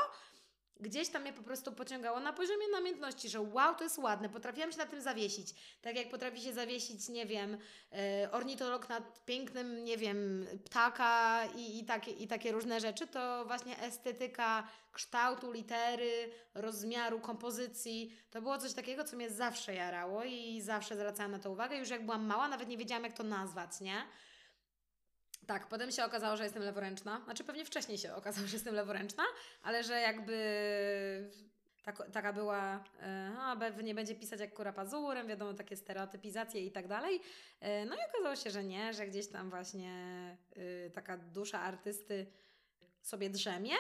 Gdzieś 0.81 1.09
tam 1.09 1.23
mnie 1.23 1.33
po 1.33 1.43
prostu 1.43 1.73
pociągało 1.73 2.21
na 2.21 2.33
poziomie 2.33 2.69
namiętności, 2.73 3.29
że 3.29 3.41
wow, 3.41 3.75
to 3.75 3.85
jest 3.85 3.99
ładne, 3.99 4.29
potrafiłam 4.29 4.73
się 4.73 4.79
na 4.79 4.87
tym 4.87 5.03
zawiesić. 5.03 5.55
Tak 5.83 5.97
jak 5.97 6.09
potrafi 6.09 6.41
się 6.41 6.53
zawiesić, 6.53 7.09
nie 7.09 7.27
wiem, 7.27 7.59
e, 7.93 8.29
ornitolog 8.33 8.89
nad 8.89 9.25
pięknym, 9.25 9.85
nie 9.85 9.97
wiem, 9.97 10.47
ptaka 10.65 11.45
i, 11.57 11.79
i, 11.79 11.85
takie, 11.85 12.11
i 12.11 12.29
takie 12.29 12.53
różne 12.53 12.81
rzeczy, 12.81 13.07
to 13.07 13.45
właśnie 13.47 13.79
estetyka 13.79 14.69
kształtu, 14.93 15.53
litery, 15.53 16.31
rozmiaru, 16.55 17.21
kompozycji, 17.21 18.17
to 18.31 18.43
było 18.43 18.59
coś 18.59 18.73
takiego, 18.73 19.05
co 19.05 19.17
mnie 19.17 19.31
zawsze 19.31 19.75
jarało 19.75 20.25
i 20.25 20.61
zawsze 20.61 20.95
zwracałam 20.95 21.33
na 21.33 21.39
to 21.39 21.51
uwagę. 21.51 21.77
Już 21.77 21.89
jak 21.91 22.05
byłam 22.05 22.27
mała, 22.27 22.49
nawet 22.49 22.69
nie 22.69 22.77
wiedziałam, 22.79 23.05
jak 23.05 23.13
to 23.13 23.23
nazwać, 23.23 23.81
nie? 23.81 24.07
Tak, 25.47 25.69
potem 25.69 25.91
się 25.91 26.05
okazało, 26.05 26.37
że 26.37 26.45
jestem 26.45 26.63
leworęczna. 26.63 27.21
Znaczy 27.25 27.45
pewnie 27.45 27.65
wcześniej 27.65 27.99
się 27.99 28.15
okazało, 28.15 28.47
że 28.49 28.57
jestem 28.57 28.75
leworęczna, 28.75 29.23
ale 29.63 29.85
że 29.85 30.01
jakby 30.01 30.37
tak, 31.83 32.11
taka 32.13 32.33
była, 32.33 32.85
e, 33.03 33.33
a 33.39 33.57
Bev 33.57 33.83
nie 33.83 33.95
będzie 33.95 34.15
pisać 34.15 34.41
jak 34.41 34.55
kura 34.55 34.73
pazurem, 34.73 35.29
wiadomo, 35.29 35.55
takie 35.55 35.77
stereotypizacje 35.77 36.67
i 36.67 36.73
tak 36.73 36.89
dalej. 36.89 37.21
E, 37.61 37.85
No 37.85 37.95
i 37.97 37.99
okazało 38.11 38.37
się, 38.37 38.51
że 38.51 38.65
nie, 38.65 38.93
że 38.93 39.07
gdzieś 39.07 39.29
tam 39.29 39.51
właśnie 39.51 39.93
e, 40.57 40.91
taka 40.91 41.17
dusza 41.17 41.61
artysty 41.61 42.27
sobie 43.03 43.31
drzemie. 43.31 43.75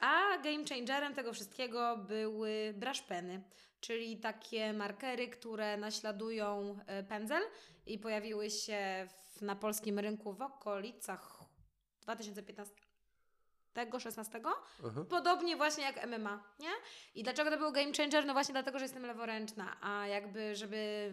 A 0.00 0.38
game 0.38 0.64
changerem 0.68 1.14
tego 1.14 1.32
wszystkiego 1.32 1.96
były 1.96 2.74
brushpeny, 2.76 3.42
czyli 3.80 4.16
takie 4.16 4.72
markery, 4.72 5.28
które 5.28 5.76
naśladują 5.76 6.78
e, 6.86 7.02
pędzel 7.02 7.42
i 7.86 7.98
pojawiły 7.98 8.50
się 8.50 9.08
w, 9.08 9.25
na 9.40 9.56
polskim 9.56 9.98
rynku 9.98 10.32
w 10.32 10.42
okolicach 10.42 11.38
2015 12.00 12.74
16 13.98 14.40
Aha. 14.86 15.04
Podobnie 15.08 15.56
właśnie 15.56 15.84
jak 15.84 16.06
MMA, 16.06 16.54
nie? 16.58 16.70
I 17.14 17.22
dlaczego 17.22 17.50
to 17.50 17.58
był 17.58 17.72
game 17.72 17.92
changer? 17.92 18.26
No 18.26 18.32
właśnie 18.32 18.52
dlatego, 18.52 18.78
że 18.78 18.84
jestem 18.84 19.06
leworęczna, 19.06 19.76
a 19.80 20.06
jakby, 20.06 20.54
żeby 20.54 21.12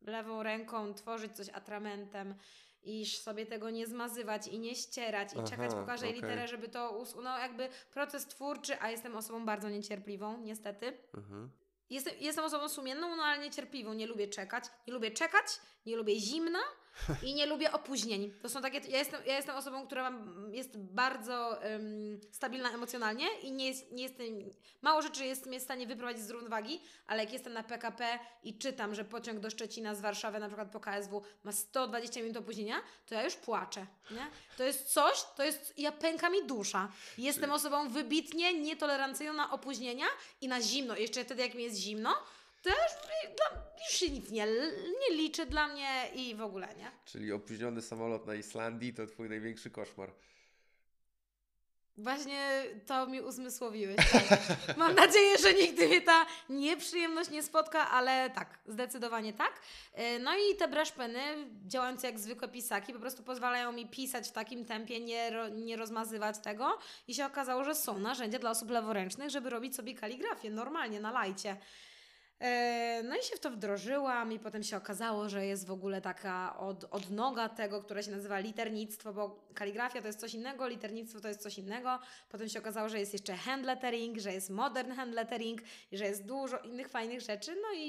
lewą 0.00 0.42
ręką 0.42 0.94
tworzyć 0.94 1.36
coś 1.36 1.48
atramentem 1.48 2.34
i 2.82 3.06
sobie 3.06 3.46
tego 3.46 3.70
nie 3.70 3.86
zmazywać 3.86 4.48
i 4.48 4.58
nie 4.58 4.74
ścierać 4.74 5.34
i 5.34 5.38
Aha, 5.38 5.48
czekać 5.48 5.74
po 5.74 5.84
każdej 5.84 6.10
okej. 6.10 6.22
literze, 6.22 6.48
żeby 6.48 6.68
to 6.68 6.90
usunął, 6.98 7.38
jakby 7.38 7.68
proces 7.92 8.26
twórczy, 8.26 8.80
a 8.80 8.90
jestem 8.90 9.16
osobą 9.16 9.44
bardzo 9.44 9.68
niecierpliwą, 9.68 10.38
niestety. 10.38 10.98
Mhm. 11.14 11.50
Jestem, 11.90 12.14
jestem 12.20 12.44
osobą 12.44 12.68
sumienną, 12.68 13.16
no 13.16 13.22
ale 13.22 13.42
niecierpliwą. 13.42 13.92
Nie 13.92 14.06
lubię 14.06 14.28
czekać. 14.28 14.64
Nie 14.86 14.92
lubię 14.92 15.10
czekać, 15.10 15.46
nie 15.86 15.96
lubię 15.96 16.20
zimna 16.20 16.58
i 17.22 17.34
nie 17.34 17.46
lubię 17.46 17.72
opóźnień. 17.72 18.32
To 18.42 18.48
są 18.48 18.62
takie. 18.62 18.78
Ja 18.88 18.98
jestem, 18.98 19.20
ja 19.26 19.36
jestem 19.36 19.56
osobą, 19.56 19.86
która 19.86 20.10
mam, 20.10 20.54
jest 20.54 20.78
bardzo 20.78 21.62
em, 21.62 22.20
stabilna 22.32 22.70
emocjonalnie 22.70 23.26
i 23.42 23.52
nie, 23.52 23.66
jest, 23.66 23.92
nie 23.92 24.02
jestem. 24.02 24.26
Mało 24.82 25.02
rzeczy 25.02 25.24
jest 25.24 25.46
mnie 25.46 25.60
w 25.60 25.62
stanie 25.62 25.86
wyprowadzić 25.86 26.22
z 26.22 26.30
równowagi, 26.30 26.80
ale 27.06 27.24
jak 27.24 27.32
jestem 27.32 27.52
na 27.52 27.62
PKP 27.62 28.18
i 28.42 28.58
czytam, 28.58 28.94
że 28.94 29.04
pociąg 29.04 29.40
do 29.40 29.50
Szczecina 29.50 29.94
z 29.94 30.00
Warszawy, 30.00 30.38
na 30.38 30.46
przykład 30.46 30.70
po 30.70 30.80
KSW, 30.80 31.22
ma 31.44 31.52
120 31.52 32.20
minut 32.20 32.36
opóźnienia, 32.36 32.76
to 33.06 33.14
ja 33.14 33.24
już 33.24 33.34
płaczę. 33.34 33.86
Nie? 34.10 34.26
To 34.56 34.64
jest 34.64 34.92
coś, 34.92 35.24
to 35.36 35.44
jest. 35.44 35.78
Ja 35.78 35.92
pęka 35.92 36.30
mi 36.30 36.46
dusza. 36.46 36.92
Jestem 37.18 37.50
osobą 37.50 37.88
wybitnie 37.88 38.60
nietolerancyjną 38.60 39.32
na 39.32 39.50
opóźnienia 39.50 40.06
i 40.40 40.48
na 40.48 40.60
zimno. 40.60 40.96
Jeszcze 40.96 41.24
wtedy, 41.24 41.42
jak 41.42 41.54
mi 41.54 41.62
jest 41.62 41.76
zimno, 41.76 42.14
już, 42.68 42.92
dla, 43.36 43.62
już 43.78 43.98
się 43.98 44.10
nic 44.10 44.30
nie, 44.30 44.46
nie 45.00 45.16
liczy 45.16 45.46
dla 45.46 45.68
mnie 45.68 46.10
i 46.14 46.34
w 46.34 46.42
ogóle, 46.42 46.74
nie? 46.78 46.90
Czyli 47.04 47.32
opóźniony 47.32 47.82
samolot 47.82 48.26
na 48.26 48.34
Islandii 48.34 48.94
to 48.94 49.06
twój 49.06 49.28
największy 49.28 49.70
koszmar. 49.70 50.12
Właśnie 51.96 52.64
to 52.86 53.06
mi 53.06 53.20
uzmysłowiłeś. 53.20 53.96
Tak. 53.96 54.40
Mam 54.76 54.94
nadzieję, 54.94 55.38
że 55.38 55.54
nigdy 55.54 55.86
mnie 55.88 56.00
ta 56.00 56.26
nieprzyjemność 56.48 57.30
nie 57.30 57.42
spotka, 57.42 57.90
ale 57.90 58.30
tak, 58.30 58.58
zdecydowanie 58.66 59.32
tak. 59.32 59.60
E, 59.94 60.18
No 60.18 60.30
i 60.36 60.56
te 60.56 60.68
brushpeny, 60.68 61.20
działające 61.66 62.06
jak 62.06 62.18
zwykłe 62.18 62.48
pisaki, 62.48 62.92
po 62.92 62.98
prostu 62.98 63.22
pozwalają 63.22 63.72
mi 63.72 63.86
pisać 63.86 64.28
w 64.28 64.32
takim 64.32 64.64
tempie, 64.64 65.00
nie, 65.00 65.30
nie 65.52 65.76
rozmazywać 65.76 66.38
tego. 66.38 66.78
I 67.08 67.14
się 67.14 67.26
okazało, 67.26 67.64
że 67.64 67.74
są 67.74 67.98
narzędzia 67.98 68.38
dla 68.38 68.50
osób 68.50 68.70
leworęcznych, 68.70 69.30
żeby 69.30 69.50
robić 69.50 69.76
sobie 69.76 69.94
kaligrafię 69.94 70.50
normalnie, 70.50 71.00
na 71.00 71.10
lajcie. 71.12 71.56
E, 72.40 73.02
No 73.02 73.16
i 73.16 73.22
się 73.22 73.36
w 73.36 73.40
to 73.40 73.50
wdrożyłam 73.50 74.32
i 74.32 74.38
potem 74.38 74.62
się 74.62 74.76
okazało, 74.76 75.28
że 75.28 75.46
jest 75.46 75.66
w 75.66 75.70
ogóle 75.70 76.00
taka 76.00 76.58
od, 76.58 76.84
odnoga 76.84 77.48
tego, 77.48 77.82
które 77.82 78.02
się 78.02 78.10
nazywa 78.10 78.38
liternictwo, 78.38 79.12
bo 79.12 79.48
kaligrafia 79.54 80.00
to 80.00 80.06
jest 80.06 80.20
coś 80.20 80.34
innego, 80.34 80.68
liternictwo 80.68 81.20
to 81.20 81.28
jest 81.28 81.42
coś 81.42 81.58
innego. 81.58 81.98
Potem 82.28 82.48
się 82.48 82.58
okazało, 82.58 82.88
że 82.88 83.00
jest 83.00 83.12
jeszcze 83.12 83.34
hand 83.34 83.64
lettering, 83.64 84.18
że 84.18 84.32
jest 84.32 84.50
modern 84.50 84.92
hand 84.92 85.14
lettering 85.14 85.60
i 85.92 85.96
że 85.98 86.04
jest 86.04 86.26
dużo 86.26 86.58
innych 86.58 86.88
fajnych 86.88 87.20
rzeczy. 87.20 87.56
No 87.62 87.78
i, 87.78 87.88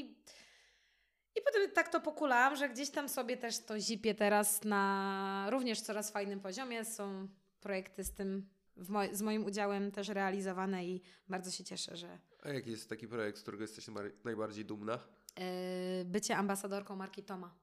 i 1.36 1.42
potem 1.46 1.72
tak 1.72 1.90
to 1.90 2.00
pokulałam, 2.02 2.56
że 2.56 2.70
gdzieś 2.70 2.90
tam 2.90 3.10
sobie 3.10 3.38
też 3.38 3.60
to 3.60 3.80
zipię 3.80 4.16
teraz 4.16 4.64
na 4.64 5.48
również 5.50 5.82
coraz 5.82 6.12
fajnym 6.12 6.40
poziomie. 6.40 6.86
Są 6.86 7.28
projekty 7.60 8.04
z 8.04 8.14
tym, 8.14 8.50
w 8.78 8.90
moj- 8.90 9.14
z 9.14 9.22
moim 9.22 9.46
udziałem 9.46 9.92
też 9.92 10.08
realizowane 10.08 10.86
i 10.86 11.02
bardzo 11.28 11.52
się 11.52 11.64
cieszę, 11.64 11.98
że 11.98 12.31
A 12.42 12.50
jaki 12.50 12.72
jest 12.72 12.90
taki 12.90 13.08
projekt, 13.08 13.38
z 13.38 13.42
którego 13.42 13.64
jesteś 13.64 13.88
najbar- 13.88 14.12
najbardziej 14.24 14.66
dumna? 14.66 15.00
Yy, 15.38 16.06
bycie 16.06 16.38
ambasadorką 16.38 16.96
marki 16.96 17.24
Toma. 17.24 17.56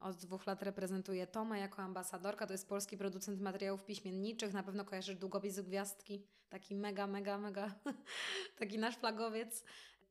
Od 0.00 0.16
dwóch 0.16 0.46
lat 0.46 0.62
reprezentuję 0.62 1.26
Tomę 1.26 1.58
jako 1.58 1.82
ambasadorka. 1.82 2.46
To 2.46 2.52
jest 2.52 2.68
polski 2.68 2.96
producent 2.96 3.40
materiałów 3.40 3.84
piśmienniczych. 3.84 4.52
Na 4.52 4.62
pewno 4.62 4.84
kojarzysz 4.84 5.16
długopis 5.16 5.60
gwiazdki. 5.60 6.26
Taki 6.48 6.74
mega, 6.76 7.06
mega, 7.06 7.38
mega. 7.38 7.74
taki 8.58 8.78
nasz 8.78 8.96
flagowiec. 8.96 9.64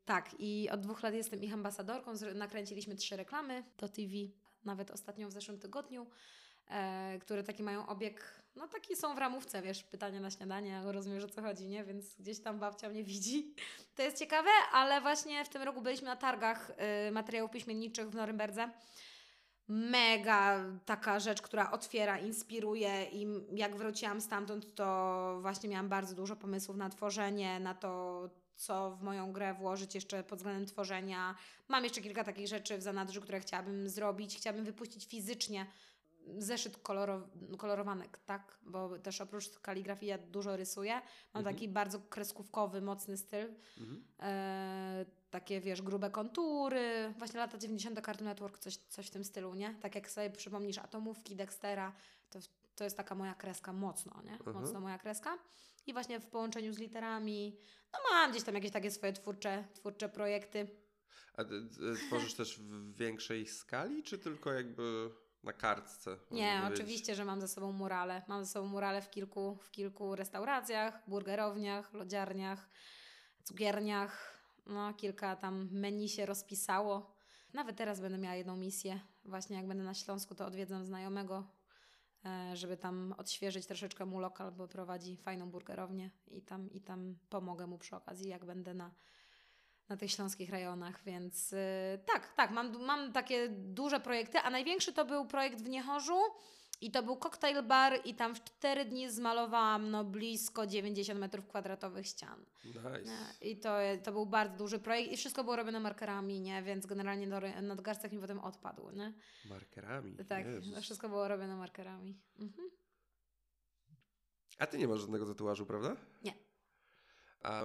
Tak, 0.05 0.35
i 0.39 0.69
od 0.69 0.81
dwóch 0.81 1.03
lat 1.03 1.13
jestem 1.13 1.43
ich 1.43 1.53
ambasadorką. 1.53 2.13
Nakręciliśmy 2.35 2.95
trzy 2.95 3.17
reklamy 3.17 3.63
do 3.77 3.89
TV, 3.89 4.13
nawet 4.63 4.91
ostatnią 4.91 5.29
w 5.29 5.31
zeszłym 5.31 5.59
tygodniu, 5.59 6.07
e, 6.67 7.19
które 7.19 7.43
taki 7.43 7.63
mają 7.63 7.87
obieg, 7.87 8.44
no 8.55 8.67
taki 8.67 8.95
są 8.95 9.15
w 9.15 9.17
ramówce, 9.17 9.61
wiesz, 9.61 9.83
pytania 9.83 10.19
na 10.19 10.31
śniadanie, 10.31 10.81
rozumiesz 10.85 11.23
o 11.23 11.29
co 11.29 11.41
chodzi, 11.41 11.67
nie? 11.67 11.83
Więc 11.83 12.15
gdzieś 12.15 12.39
tam 12.39 12.59
babcia 12.59 12.89
mnie 12.89 13.03
widzi. 13.13 13.53
To 13.95 14.03
jest 14.03 14.19
ciekawe, 14.19 14.49
ale 14.71 15.01
właśnie 15.01 15.45
w 15.45 15.49
tym 15.49 15.61
roku 15.61 15.81
byliśmy 15.81 16.07
na 16.07 16.15
targach 16.15 16.71
y, 17.07 17.11
materiałów 17.11 17.51
piśmienniczych 17.51 18.09
w 18.09 18.15
Norymberdze. 18.15 18.69
Mega 19.67 20.65
taka 20.85 21.19
rzecz, 21.19 21.41
która 21.41 21.71
otwiera, 21.71 22.19
inspiruje 22.19 23.05
i 23.11 23.27
jak 23.51 23.75
wróciłam 23.75 24.21
stamtąd, 24.21 24.75
to 24.75 25.37
właśnie 25.41 25.69
miałam 25.69 25.89
bardzo 25.89 26.15
dużo 26.15 26.35
pomysłów 26.35 26.77
na 26.77 26.89
tworzenie, 26.89 27.59
na 27.59 27.73
to, 27.73 28.29
co 28.55 28.91
w 28.91 29.01
moją 29.01 29.33
grę 29.33 29.53
włożyć 29.53 29.95
jeszcze 29.95 30.23
pod 30.23 30.39
względem 30.39 30.65
tworzenia. 30.65 31.35
Mam 31.67 31.83
jeszcze 31.83 32.01
kilka 32.01 32.23
takich 32.23 32.47
rzeczy 32.47 32.77
w 32.77 32.81
zanadrzu, 32.81 33.21
które 33.21 33.39
chciałabym 33.39 33.89
zrobić. 33.89 34.37
Chciałabym 34.37 34.65
wypuścić 34.65 35.05
fizycznie 35.05 35.65
zeszyt 36.37 36.77
koloro, 36.77 37.27
kolorowanek, 37.57 38.17
tak? 38.17 38.57
Bo 38.61 38.99
też 38.99 39.21
oprócz 39.21 39.59
kaligrafii 39.59 40.09
ja 40.09 40.17
dużo 40.17 40.57
rysuję. 40.57 40.93
Mam 40.93 41.41
Mhm. 41.41 41.55
taki 41.55 41.67
bardzo 41.69 41.99
kreskówkowy, 41.99 42.81
mocny 42.81 43.17
styl. 43.17 43.53
Mhm. 43.77 44.03
E, 44.19 45.05
takie, 45.29 45.61
wiesz, 45.61 45.81
grube 45.81 46.09
kontury. 46.09 47.13
Właśnie 47.17 47.39
lata 47.39 47.57
90. 47.57 48.01
Cartoon 48.05 48.25
Network, 48.29 48.59
coś, 48.59 48.77
coś 48.77 49.07
w 49.07 49.09
tym 49.09 49.23
stylu, 49.25 49.53
nie? 49.53 49.75
Tak 49.81 49.95
jak 49.95 50.09
sobie 50.09 50.29
przypomnisz 50.29 50.77
atomówki 50.77 51.35
Dextera, 51.35 51.93
to, 52.29 52.39
to 52.75 52.83
jest 52.83 52.97
taka 52.97 53.15
moja 53.15 53.33
kreska 53.33 53.73
mocno, 53.73 54.21
nie? 54.23 54.31
Mhm. 54.33 54.55
Mocno 54.61 54.79
moja 54.79 54.97
kreska. 54.97 55.37
I 55.87 55.93
właśnie 55.93 56.19
w 56.19 56.25
połączeniu 56.25 56.73
z 56.73 56.77
literami, 56.77 57.57
no 57.93 57.99
mam 58.11 58.31
gdzieś 58.31 58.43
tam 58.43 58.55
jakieś 58.55 58.71
takie 58.71 58.91
swoje 58.91 59.13
twórcze, 59.13 59.63
twórcze 59.73 60.09
projekty. 60.09 60.67
A 61.33 61.43
ty, 61.43 61.49
ty 61.69 61.95
tworzysz 62.07 62.33
też 62.33 62.59
w 62.59 62.95
większej 62.95 63.47
skali, 63.47 64.03
czy 64.03 64.17
tylko 64.19 64.53
jakby 64.53 65.09
na 65.45 65.53
kartce? 65.53 66.17
Nie, 66.31 66.59
powiedzieć? 66.61 66.79
oczywiście, 66.79 67.15
że 67.15 67.25
mam 67.25 67.41
ze 67.41 67.47
sobą 67.47 67.71
murale. 67.71 68.21
Mam 68.27 68.45
ze 68.45 68.51
sobą 68.51 68.67
murale 68.67 69.01
w 69.01 69.09
kilku, 69.09 69.57
w 69.61 69.71
kilku 69.71 70.15
restauracjach, 70.15 71.01
burgerowniach, 71.07 71.93
lodziarniach, 71.93 72.69
cukierniach. 73.43 74.35
No, 74.65 74.93
kilka 74.93 75.35
tam 75.35 75.69
menu 75.71 76.09
się 76.09 76.25
rozpisało. 76.25 77.15
Nawet 77.53 77.77
teraz 77.77 77.99
będę 77.99 78.17
miała 78.17 78.35
jedną 78.35 78.57
misję 78.57 78.99
Właśnie 79.25 79.55
jak 79.57 79.67
będę 79.67 79.83
na 79.83 79.93
Śląsku, 79.93 80.35
to 80.35 80.45
odwiedzam 80.45 80.85
znajomego, 80.85 81.47
e, 82.25 82.55
żeby 82.55 82.77
tam 82.77 83.15
odświeżyć 83.17 83.65
troszeczkę 83.65 84.05
mu 84.05 84.19
lokal, 84.19 84.51
bo 84.51 84.67
prowadzi 84.67 85.17
fajną 85.17 85.51
burgerownię 85.51 86.11
i 86.27 86.41
tam, 86.41 86.71
i 86.71 86.81
tam 86.81 87.15
pomogę 87.29 87.67
mu 87.67 87.77
przy 87.77 87.95
okazji, 87.95 88.29
jak 88.29 88.45
będę 88.45 88.73
na, 88.73 88.91
na 89.89 89.97
tych 89.97 90.11
śląskich 90.11 90.49
rejonach, 90.49 91.03
więc 91.03 91.53
y, 91.53 91.57
tak, 92.05 92.33
tak, 92.33 92.51
mam, 92.51 92.85
mam 92.85 93.13
takie 93.13 93.49
duże 93.49 93.99
projekty, 93.99 94.39
a 94.39 94.49
największy 94.49 94.93
to 94.93 95.05
był 95.05 95.25
projekt 95.25 95.61
w 95.61 95.69
Niechorzu 95.69 96.19
i 96.81 96.91
to 96.91 97.03
był 97.03 97.17
cocktail 97.17 97.63
bar 97.63 97.99
i 98.05 98.15
tam 98.15 98.35
w 98.35 98.43
4 98.43 98.85
dni 98.85 99.09
zmalowałam 99.09 99.91
no 99.91 100.03
blisko 100.03 100.67
90 100.67 101.19
metrów 101.19 101.47
kwadratowych 101.47 102.07
ścian. 102.07 102.45
Nice. 102.65 103.03
Nie? 103.03 103.49
I 103.49 103.59
to, 103.59 103.77
to 104.03 104.11
był 104.11 104.25
bardzo 104.25 104.57
duży 104.57 104.79
projekt 104.79 105.11
i 105.11 105.17
wszystko 105.17 105.43
było 105.43 105.55
robione 105.55 105.79
markerami, 105.79 106.41
nie? 106.41 106.63
Więc 106.63 106.85
generalnie 106.85 107.27
nadgarstek 107.61 108.11
mi 108.11 108.19
potem 108.19 108.39
odpadł, 108.39 108.91
nie? 108.91 109.13
Markerami. 109.49 110.17
Tak, 110.27 110.45
Jezus. 110.45 110.75
to 110.75 110.81
wszystko 110.81 111.09
było 111.09 111.27
robione 111.27 111.55
markerami. 111.55 112.19
Mhm. 112.39 112.69
A 114.59 114.67
ty 114.67 114.77
nie 114.77 114.87
masz 114.87 114.99
żadnego 114.99 115.25
tatuażu, 115.25 115.65
prawda? 115.65 115.95
Nie. 116.23 116.33
A 117.45 117.63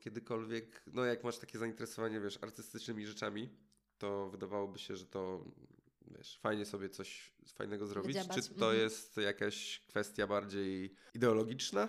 kiedykolwiek, 0.00 0.82
no 0.86 1.04
jak 1.04 1.24
masz 1.24 1.38
takie 1.38 1.58
zainteresowanie, 1.58 2.20
wiesz, 2.20 2.38
artystycznymi 2.42 3.06
rzeczami, 3.06 3.48
to 3.98 4.28
wydawałoby 4.28 4.78
się, 4.78 4.96
że 4.96 5.06
to, 5.06 5.44
wiesz, 6.10 6.38
fajnie 6.38 6.66
sobie 6.66 6.88
coś 6.88 7.32
fajnego 7.54 7.86
zrobić. 7.86 8.18
Czy 8.34 8.48
to 8.48 8.66
mhm. 8.66 8.78
jest 8.78 9.16
jakaś 9.16 9.80
kwestia 9.88 10.26
bardziej 10.26 10.94
ideologiczna? 11.14 11.88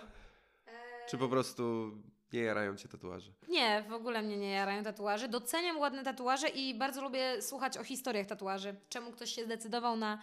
Czy 1.08 1.18
po 1.18 1.28
prostu 1.28 1.92
nie 2.32 2.40
jarają 2.40 2.76
cię 2.76 2.88
tatuaże? 2.88 3.32
Nie, 3.48 3.84
w 3.88 3.92
ogóle 3.92 4.22
mnie 4.22 4.36
nie 4.36 4.50
jarają 4.50 4.84
tatuaże. 4.84 5.28
Doceniam 5.28 5.78
ładne 5.78 6.04
tatuaże 6.04 6.48
i 6.48 6.78
bardzo 6.78 7.02
lubię 7.02 7.42
słuchać 7.42 7.78
o 7.78 7.84
historiach 7.84 8.26
tatuaży. 8.26 8.76
Czemu 8.88 9.12
ktoś 9.12 9.30
się 9.30 9.44
zdecydował 9.44 9.96
na 9.96 10.22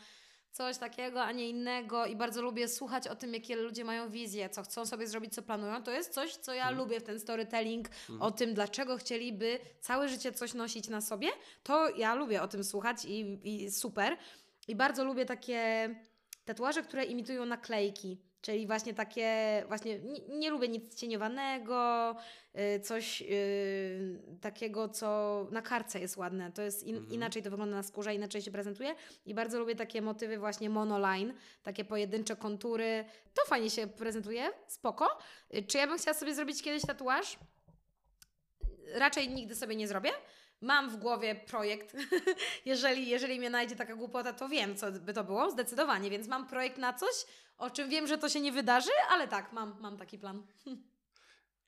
coś 0.51 0.77
takiego, 0.77 1.23
a 1.23 1.31
nie 1.31 1.49
innego 1.49 2.05
i 2.05 2.15
bardzo 2.15 2.41
lubię 2.41 2.67
słuchać 2.67 3.07
o 3.07 3.15
tym, 3.15 3.33
jakie 3.33 3.55
ludzie 3.55 3.83
mają 3.83 4.09
wizje, 4.09 4.49
co 4.49 4.63
chcą 4.63 4.85
sobie 4.85 5.07
zrobić, 5.07 5.33
co 5.33 5.41
planują. 5.41 5.83
To 5.83 5.91
jest 5.91 6.13
coś, 6.13 6.35
co 6.35 6.53
ja 6.53 6.61
Mhm. 6.63 6.77
lubię 6.77 6.99
w 6.99 7.03
ten 7.03 7.19
storytelling, 7.19 7.89
o 8.19 8.31
tym, 8.31 8.53
dlaczego 8.53 8.97
chcieliby 8.97 9.59
całe 9.79 10.09
życie 10.09 10.31
coś 10.31 10.53
nosić 10.53 10.87
na 10.89 11.01
sobie. 11.01 11.27
To 11.63 11.89
ja 11.89 12.15
lubię 12.15 12.41
o 12.41 12.47
tym 12.47 12.63
słuchać 12.63 13.05
i, 13.05 13.39
i 13.43 13.71
super. 13.71 14.17
I 14.67 14.75
bardzo 14.75 15.03
lubię 15.03 15.25
takie 15.25 15.89
tatuaże, 16.45 16.83
które 16.83 17.03
imitują 17.05 17.45
naklejki. 17.45 18.17
Czyli 18.41 18.67
właśnie 18.67 18.93
takie, 18.93 19.63
właśnie 19.67 19.99
nie, 19.99 20.19
nie 20.39 20.49
lubię 20.49 20.67
nic 20.67 20.95
cieniowanego, 20.95 22.15
y, 22.75 22.79
coś 22.79 23.21
y, 23.21 24.19
takiego, 24.41 24.89
co 24.89 25.47
na 25.51 25.61
kartce 25.61 25.99
jest 25.99 26.17
ładne. 26.17 26.51
To 26.51 26.61
jest 26.61 26.83
in, 26.83 26.95
Mhm. 26.95 27.13
inaczej 27.13 27.43
to 27.43 27.49
wygląda 27.49 27.75
na 27.75 27.83
skórze, 27.83 28.15
inaczej 28.15 28.41
się 28.41 28.51
prezentuje. 28.51 28.95
I 29.25 29.33
bardzo 29.33 29.59
lubię 29.59 29.75
takie 29.75 30.01
motywy 30.01 30.37
właśnie 30.37 30.69
monoline, 30.69 31.33
takie 31.63 31.85
pojedyncze 31.85 32.35
kontury. 32.35 33.05
To 33.33 33.45
fajnie 33.45 33.69
się 33.69 33.87
prezentuje, 33.87 34.49
spoko. 34.67 35.07
Y, 35.55 35.63
Czy 35.63 35.77
ja 35.77 35.87
bym 35.87 35.97
chciała 35.97 36.13
sobie 36.17 36.35
zrobić 36.35 36.63
kiedyś 36.63 36.81
tatuaż? 36.81 37.39
Raczej 38.93 39.29
nigdy 39.29 39.55
sobie 39.55 39.75
nie 39.75 39.87
zrobię. 39.87 40.09
Mam 40.61 40.89
w 40.89 40.95
głowie 40.97 41.35
projekt. 41.35 41.95
jeżeli, 42.65 43.09
jeżeli 43.09 43.39
mnie 43.39 43.49
najdzie 43.49 43.75
taka 43.75 43.95
głupota, 43.95 44.33
to 44.33 44.49
wiem, 44.49 44.75
co 44.75 44.91
by 44.91 45.13
to 45.13 45.23
było, 45.23 45.51
zdecydowanie. 45.51 46.09
Więc 46.09 46.27
mam 46.27 46.47
projekt 46.47 46.77
na 46.77 46.93
coś, 46.93 47.25
o 47.57 47.69
czym 47.69 47.89
wiem, 47.89 48.07
że 48.07 48.17
to 48.17 48.29
się 48.29 48.41
nie 48.41 48.51
wydarzy, 48.51 48.91
ale 49.09 49.27
tak, 49.27 49.53
mam, 49.53 49.75
mam 49.81 49.97
taki 49.97 50.19
plan. 50.19 50.43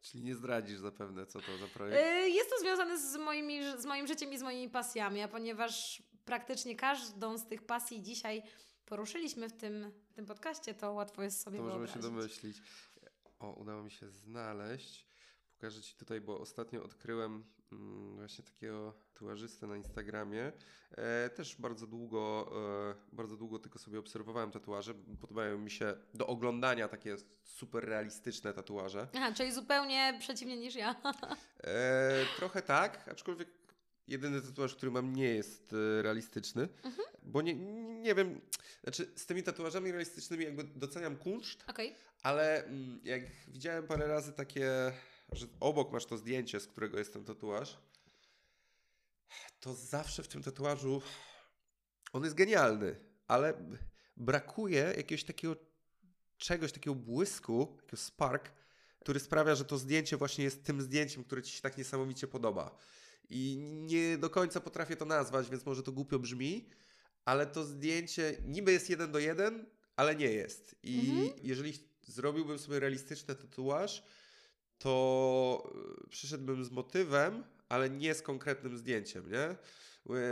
Czyli 0.02 0.24
nie 0.24 0.36
zdradzisz 0.36 0.80
zapewne, 0.80 1.26
co 1.26 1.40
to 1.42 1.58
za 1.58 1.68
projekt? 1.68 2.04
Y, 2.26 2.30
Jest 2.30 2.50
to 2.50 2.60
związane 2.60 2.98
z, 3.00 3.16
moimi, 3.18 3.60
z 3.78 3.86
moim 3.86 4.08
życiem 4.08 4.34
i 4.34 4.38
z 4.38 4.44
moimi 4.44 4.70
pasjami, 4.70 5.22
a 5.22 5.28
ponieważ 5.28 6.04
praktycznie 6.26 6.76
każdą 6.76 7.38
z 7.38 7.48
tych 7.48 7.66
pasji 7.66 8.02
dzisiaj 8.02 8.44
poruszyliśmy 8.86 9.50
w 9.50 9.54
tym, 9.54 9.92
w 10.10 10.14
tym 10.14 10.26
podcaście, 10.26 10.74
to 10.74 10.94
łatwo 10.94 11.24
jest 11.24 11.42
sobie 11.42 11.58
To 11.58 11.64
możemy 11.64 11.88
się 11.88 12.00
wyobrazić. 12.00 12.20
domyślić. 12.44 12.58
O, 13.40 13.52
udało 13.54 13.84
mi 13.84 13.92
się 13.92 14.10
znaleźć. 14.10 15.08
Pokażę 15.52 15.82
Ci 15.82 15.96
tutaj, 15.96 16.22
bo 16.22 16.40
ostatnio 16.40 16.84
odkryłem 16.84 17.44
właśnie 18.16 18.44
takiego 18.44 18.94
tatuażystę 19.14 19.68
na 19.68 19.78
Instagramie. 19.78 20.52
E, 20.92 21.30
też 21.30 21.56
bardzo 21.56 21.88
długo, 21.88 22.52
e, 23.12 23.16
bardzo 23.16 23.38
długo 23.38 23.60
tylko 23.60 23.80
sobie 23.80 24.00
obserwowałem 24.00 24.52
tatuaże. 24.52 24.94
Podobają 25.22 25.58
mi 25.58 25.72
się 25.72 25.94
do 26.14 26.28
oglądania 26.28 26.88
takie 26.88 27.16
super 27.44 27.86
realistyczne 27.86 28.54
tatuaże. 28.54 29.08
Aha, 29.16 29.32
czyli 29.34 29.52
zupełnie 29.52 30.18
przeciwnie 30.20 30.58
niż 30.58 30.76
ja. 30.76 30.96
E, 31.64 32.26
trochę 32.38 32.62
tak, 32.62 33.08
aczkolwiek 33.08 33.50
jedyny 34.08 34.42
tatuaż, 34.42 34.76
który 34.76 34.92
mam, 34.92 35.16
nie 35.16 35.36
jest 35.36 35.76
realistyczny. 36.02 36.68
Bo 37.24 37.42
nie, 37.42 37.54
nie 38.02 38.16
wiem, 38.16 38.42
znaczy 38.84 39.12
z 39.16 39.26
tymi 39.26 39.44
tatuażami 39.44 39.92
realistycznymi 39.92 40.46
jakby 40.46 40.64
doceniam 40.64 41.18
kunszt, 41.18 41.64
Okej. 41.68 41.96
ale 42.24 42.66
mm, 42.66 43.00
jak 43.04 43.22
widziałem 43.48 43.88
parę 43.88 44.08
razy 44.08 44.34
takie, 44.34 44.94
że 45.32 45.48
obok 45.60 45.92
masz 45.92 46.06
to 46.06 46.18
zdjęcie, 46.18 46.60
z 46.60 46.68
którego 46.68 46.98
jest 46.98 47.14
ten 47.14 47.26
tatuaż, 47.26 47.78
to 49.60 49.74
zawsze 49.74 50.24
w 50.24 50.28
tym 50.28 50.44
tatuażu 50.44 51.02
on 52.14 52.24
jest 52.24 52.36
genialny, 52.36 52.96
ale 53.28 53.54
brakuje 54.18 54.94
jakiegoś 54.98 55.24
takiego 55.24 55.56
czegoś, 56.38 56.72
takiego 56.72 56.96
błysku, 56.96 57.78
takiego 57.78 57.98
spark, 57.98 58.52
który 59.00 59.20
sprawia, 59.20 59.56
że 59.56 59.66
to 59.66 59.78
zdjęcie 59.78 60.18
właśnie 60.18 60.44
jest 60.44 60.64
tym 60.64 60.82
zdjęciem, 60.82 61.24
które 61.24 61.44
ci 61.44 61.56
się 61.56 61.62
tak 61.62 61.78
niesamowicie 61.78 62.28
podoba. 62.28 62.78
I 63.30 63.58
nie 63.62 64.18
do 64.18 64.30
końca 64.30 64.60
potrafię 64.60 64.96
to 64.96 65.06
nazwać, 65.06 65.50
więc 65.50 65.66
może 65.66 65.84
to 65.84 65.92
głupio 65.92 66.20
brzmi, 66.20 66.70
ale 67.26 67.48
to 67.48 67.66
zdjęcie 67.66 68.38
niby 68.46 68.72
jest 68.72 68.90
jeden 68.90 69.12
do 69.12 69.20
jeden, 69.20 69.66
ale 69.96 70.16
nie 70.16 70.32
jest. 70.32 70.76
I 70.84 71.32
jeżeli 71.42 71.74
zrobiłbym 72.02 72.60
sobie 72.60 72.80
realistyczny 72.80 73.36
tatuaż, 73.36 74.04
to 74.84 75.72
y, 76.06 76.10
przyszedłbym 76.10 76.66
z 76.66 76.72
motywem, 76.72 77.44
ale 77.70 77.90
nie 77.90 78.14
z 78.16 78.22
konkretnym 78.22 78.78
zdjęciem, 78.78 79.32
nie? 79.32 79.56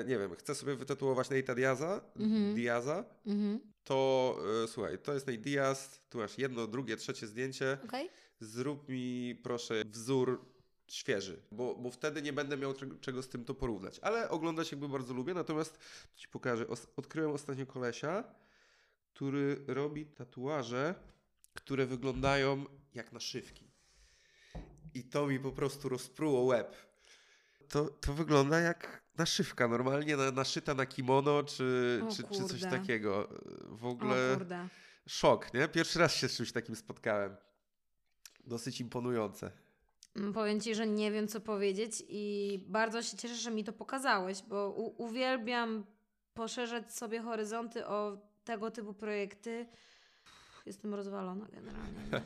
Nie 0.08 0.20
wiem, 0.20 0.36
chcę 0.36 0.56
sobie 0.56 0.76
wytatuować 0.76 1.28
Nate'a 1.30 1.56
Diaza, 1.56 2.02
Mhm. 2.16 2.56
Diaza, 2.56 3.06
Mhm. 3.26 3.60
to 3.84 4.38
y, 4.64 4.68
słuchaj, 4.68 4.98
to 5.00 5.14
jest 5.14 5.28
Nate 5.28 5.40
Diaz, 5.40 6.02
tu 6.10 6.18
masz 6.18 6.38
jedno, 6.38 6.68
drugie, 6.68 6.98
trzecie 6.98 7.28
zdjęcie, 7.28 7.78
Okej. 7.84 8.10
zrób 8.40 8.90
mi 8.90 9.36
proszę 9.44 9.84
wzór 9.86 10.46
świeży, 10.88 11.42
bo, 11.52 11.76
bo 11.76 11.92
wtedy 11.92 12.22
nie 12.22 12.34
będę 12.34 12.58
miał 12.58 12.74
czego, 12.74 12.96
czego 13.02 13.22
z 13.24 13.30
tym 13.30 13.46
to 13.46 13.54
porównać. 13.56 14.00
Ale 14.00 14.30
oglądać 14.30 14.72
jakby 14.72 14.90
bardzo 14.90 15.14
lubię, 15.14 15.34
natomiast 15.34 15.78
ci 16.16 16.28
pokażę. 16.28 16.68
Os- 16.68 16.88
odkryłem 16.96 17.32
ostatnio 17.32 17.66
kolesia, 17.66 18.24
który 19.14 19.64
robi 19.68 20.06
tatuaże, 20.06 20.96
które 21.54 21.86
wyglądają 21.86 22.66
jak 22.94 23.12
naszywki. 23.14 23.71
I 24.94 25.04
to 25.04 25.28
mi 25.28 25.40
po 25.40 25.52
prostu 25.52 25.90
rozpruło 25.90 26.42
łeb. 26.44 26.76
To, 27.70 27.86
to 27.86 28.14
wygląda 28.14 28.60
jak 28.60 29.02
naszywka, 29.18 29.68
normalnie 29.68 30.18
na, 30.18 30.32
naszyta 30.32 30.74
na 30.74 30.86
kimono, 30.86 31.44
czy, 31.44 32.02
czy, 32.16 32.24
czy 32.24 32.44
coś 32.48 32.62
takiego. 32.80 33.30
W 33.66 33.86
ogóle 33.86 34.38
szok, 35.08 35.54
nie? 35.54 35.68
Pierwszy 35.68 36.00
raz 36.00 36.16
się 36.16 36.28
z 36.30 36.36
czymś 36.38 36.52
takim 36.52 36.76
spotkałem. 36.76 37.36
Dosyć 38.48 38.82
imponujące. 38.82 39.52
Mm, 40.16 40.34
Powiem 40.34 40.60
Ci, 40.62 40.76
że 40.76 40.88
nie 40.88 41.12
wiem, 41.12 41.28
co 41.28 41.42
powiedzieć 41.42 42.04
i 42.10 42.60
bardzo 42.68 43.04
się 43.04 43.18
cieszę, 43.18 43.36
że 43.36 43.52
mi 43.52 43.64
to 43.64 43.74
pokazałeś, 43.74 44.42
bo 44.42 44.70
u- 44.70 45.04
uwielbiam 45.04 45.86
poszerzać 46.34 46.94
sobie 46.96 47.22
horyzonty 47.22 47.88
o 47.88 48.18
tego 48.44 48.72
typu 48.72 48.94
projekty. 48.94 49.68
Jestem 50.66 50.94
rozwalona 50.94 51.46
generalnie. 51.52 52.00
Nie? 52.12 52.22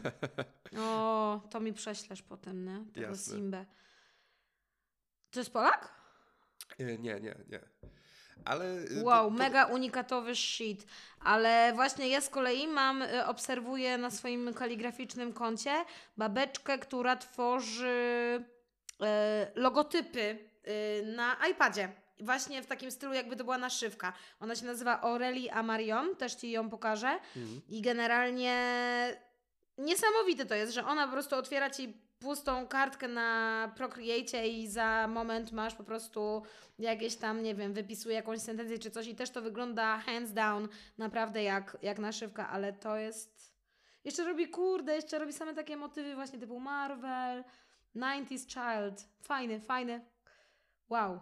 O, 0.81 1.41
to 1.49 1.59
mi 1.59 1.73
prześlesz 1.73 2.21
potem, 2.21 2.65
nie? 2.65 2.85
Tego 2.93 3.07
Jasne. 3.07 3.35
Simbę. 3.35 3.65
To 5.31 5.39
jest 5.39 5.53
Polak? 5.53 5.93
E, 6.79 6.83
Nie, 6.83 6.97
nie, 6.97 7.35
nie. 7.49 7.59
Ale. 8.45 8.65
y, 8.65 9.03
Wow, 9.03 9.25
to, 9.25 9.31
to, 9.31 9.43
mega 9.43 9.65
unikatowy 9.65 10.35
shit. 10.35 10.85
Ale 11.19 11.71
właśnie 11.75 12.07
ja 12.07 12.21
z 12.21 12.29
kolei 12.29 12.67
mam, 12.67 13.01
y, 13.01 13.25
obserwuję 13.25 13.97
na 13.97 14.11
swoim 14.11 14.53
kaligraficznym 14.53 15.33
koncie 15.33 15.85
babeczkę, 16.17 16.79
która 16.79 17.15
tworzy 17.15 18.43
logotypy 19.55 20.49
na 21.15 21.37
iPadzie. 21.51 21.91
Właśnie 22.19 22.63
w 22.63 22.65
takim 22.65 22.91
stylu, 22.91 23.13
jakby 23.13 23.35
to 23.35 23.43
była 23.43 23.57
naszywka. 23.57 24.13
Ona 24.39 24.55
się 24.55 24.65
nazywa 24.65 25.01
Aurelie 25.01 25.53
Amarion, 25.53 26.15
też 26.15 26.35
Ci 26.35 26.51
ją 26.51 26.69
pokażę. 26.69 27.19
Mhm. 27.35 27.61
I 27.69 27.81
generalnie 27.81 28.55
niesamowite 29.77 30.45
to 30.45 30.55
jest, 30.55 30.73
że 30.73 30.85
ona 30.85 31.05
po 31.05 31.13
prostu 31.13 31.35
otwiera 31.35 31.69
Ci 31.69 32.05
pustą 32.19 32.67
kartkę 32.67 33.07
na 33.07 33.71
Procreate 33.75 34.47
i 34.47 34.67
za 34.67 35.07
moment 35.07 35.51
masz 35.51 35.75
po 35.75 35.83
prostu 35.83 36.43
jakieś 36.79 37.15
tam, 37.15 37.43
nie 37.43 37.55
wiem, 37.55 37.73
wypisuje 37.73 38.15
jakąś 38.15 38.39
sentencję 38.39 38.79
czy 38.79 38.91
coś 38.91 39.07
i 39.07 39.15
też 39.15 39.29
to 39.29 39.41
wygląda 39.41 39.97
hands 39.97 40.33
down 40.33 40.67
naprawdę 40.97 41.43
jak, 41.43 41.77
jak 41.81 41.99
naszywka, 41.99 42.49
ale 42.49 42.73
to 42.73 42.97
jest... 42.97 43.55
Jeszcze 44.03 44.23
robi, 44.23 44.49
kurde, 44.49 44.95
jeszcze 44.95 45.19
robi 45.19 45.33
same 45.33 45.53
takie 45.53 45.77
motywy 45.77 46.15
właśnie 46.15 46.39
typu 46.39 46.59
Marvel, 46.59 47.43
90s 47.95 48.47
Child. 48.47 49.07
Fajny, 49.21 49.59
fajny. 49.59 50.05
Wow. 50.89 51.19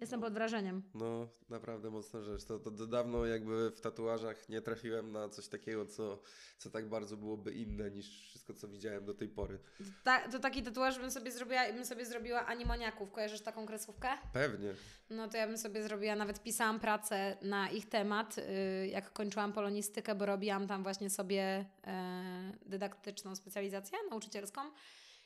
Jestem 0.00 0.20
pod 0.20 0.34
wrażeniem. 0.34 0.82
No, 0.94 1.28
naprawdę 1.48 1.90
mocna 1.90 2.22
rzecz. 2.22 2.44
To, 2.44 2.58
to, 2.58 2.70
to 2.70 2.86
dawno 2.86 3.26
jakby 3.26 3.70
w 3.70 3.80
tatuażach 3.80 4.48
nie 4.48 4.60
trafiłem 4.60 5.12
na 5.12 5.28
coś 5.28 5.48
takiego, 5.48 5.86
co, 5.86 6.22
co 6.58 6.70
tak 6.70 6.88
bardzo 6.88 7.16
byłoby 7.16 7.52
inne 7.52 7.90
niż 7.90 8.28
wszystko, 8.28 8.54
co 8.54 8.68
widziałem 8.68 9.04
do 9.04 9.14
tej 9.14 9.28
pory. 9.28 9.58
Ta, 10.04 10.28
to 10.28 10.38
taki 10.38 10.62
tatuaż 10.62 10.98
bym 10.98 11.10
sobie 11.10 11.32
zrobiła, 11.32 11.72
bym 11.72 11.84
sobie 11.84 12.06
zrobiła 12.06 12.46
animoniaków. 12.46 13.12
Kojarzysz 13.12 13.40
taką 13.40 13.66
kreskówkę? 13.66 14.08
Pewnie. 14.32 14.74
No 15.10 15.28
to 15.28 15.36
ja 15.36 15.46
bym 15.46 15.58
sobie 15.58 15.82
zrobiła, 15.82 16.16
nawet 16.16 16.42
pisałam 16.42 16.80
pracę 16.80 17.36
na 17.42 17.70
ich 17.70 17.88
temat, 17.88 18.38
y, 18.38 18.42
jak 18.88 19.12
kończyłam 19.12 19.52
polonistykę, 19.52 20.14
bo 20.14 20.26
robiłam 20.26 20.66
tam 20.66 20.82
właśnie 20.82 21.10
sobie 21.10 21.66
e, 21.86 22.52
dydaktyczną 22.66 23.36
specjalizację 23.36 23.98
nauczycielską 24.10 24.60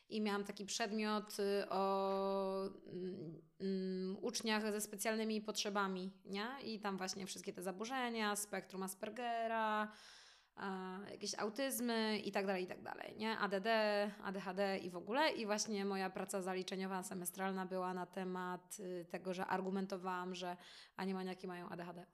i 0.09 0.21
miałam 0.21 0.45
taki 0.45 0.65
przedmiot 0.65 1.37
y, 1.39 1.69
o 1.69 2.71
mm, 2.93 3.43
mm, 3.61 4.17
uczniach 4.21 4.73
ze 4.73 4.81
specjalnymi 4.81 5.41
potrzebami, 5.41 6.13
nie? 6.25 6.47
I 6.65 6.81
tam 6.81 6.97
właśnie 6.97 7.27
wszystkie 7.27 7.53
te 7.53 7.63
zaburzenia, 7.63 8.37
spektrum 8.37 8.83
Aspergera, 8.83 9.93
jakieś 11.11 11.35
autyzmy 11.39 12.19
i 12.19 12.33
tak 12.33 12.47
dalej, 12.47 12.65
i 12.65 12.67
tak 12.67 12.83
dalej, 12.83 13.15
nie? 13.17 13.39
ADD, 13.39 13.67
ADHD 14.23 14.79
i 14.79 14.91
w 14.91 14.97
ogóle. 14.97 15.31
I 15.31 15.47
właśnie 15.47 15.85
moja 15.85 16.11
praca 16.11 16.43
zaliczeniowa 16.43 17.03
semestralna 17.03 17.67
była 17.67 17.95
na 17.95 18.07
temat 18.07 18.77
y, 18.81 19.07
tego, 19.11 19.35
że 19.35 19.47
argumentowałam, 19.47 20.35
że 20.35 20.57
animaniaki 20.97 21.47
mają 21.47 21.69
ADHD. 21.69 22.07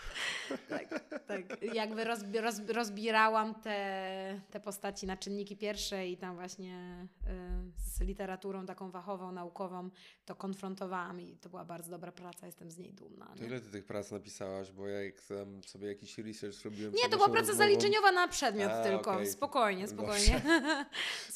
tak, 0.68 0.88
tak. 1.26 1.62
Jakby 1.74 2.04
rozbi 2.04 2.38
roz 2.40 2.60
rozbierałam 2.68 3.54
te, 3.54 4.40
te 4.50 4.60
postaci 4.60 5.06
na 5.06 5.16
czynniki 5.16 5.56
pierwsze 5.56 6.08
i 6.08 6.16
tam 6.16 6.36
właśnie 6.36 7.06
y, 7.26 7.28
z 7.76 8.00
literaturą 8.00 8.66
taką 8.66 8.90
fachową, 8.90 9.32
naukową 9.32 9.90
to 10.24 10.34
konfrontowałam 10.34 11.20
i 11.20 11.36
to 11.36 11.48
była 11.48 11.64
bardzo 11.64 11.90
dobra 11.90 12.12
praca, 12.12 12.46
jestem 12.46 12.70
z 12.70 12.78
niej 12.78 12.92
dumna. 12.92 13.26
To 13.26 13.40
Nie, 13.42 13.46
ile 13.46 13.60
ty 13.60 13.70
tych 13.70 13.84
prac 13.84 14.10
napisałaś? 14.10 14.72
Bo 14.72 14.88
ja 14.88 15.02
jak 15.04 15.20
sobie 15.66 15.88
jakiś 15.88 16.18
research 16.18 16.64
robiłem... 16.64 16.92
nie 16.92 17.08
to 17.08 17.16
była 17.16 17.28
praca 17.28 17.52
rozmową- 17.52 17.58
zaliczeniowa 17.80 18.12
na 18.12 18.28
przedmiot 18.28 18.70
A, 18.70 18.82
tylko. 18.82 19.12
okej. 19.12 19.26
Spokojnie, 19.26 19.88
spokojnie. 19.88 20.42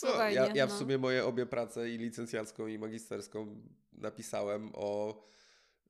No, 0.03 0.09
spokojnie. 0.09 0.35
ja, 0.35 0.47
ja 0.55 0.67
w 0.67 0.71
no. 0.71 0.79
sumie 0.79 0.99
moje 0.99 1.25
obie 1.25 1.47
prace 1.47 1.91
i 1.91 1.99
licencjacką 1.99 2.67
i 2.67 2.79
magisterską 2.79 3.57
napisałem 3.93 4.71
o... 4.75 5.15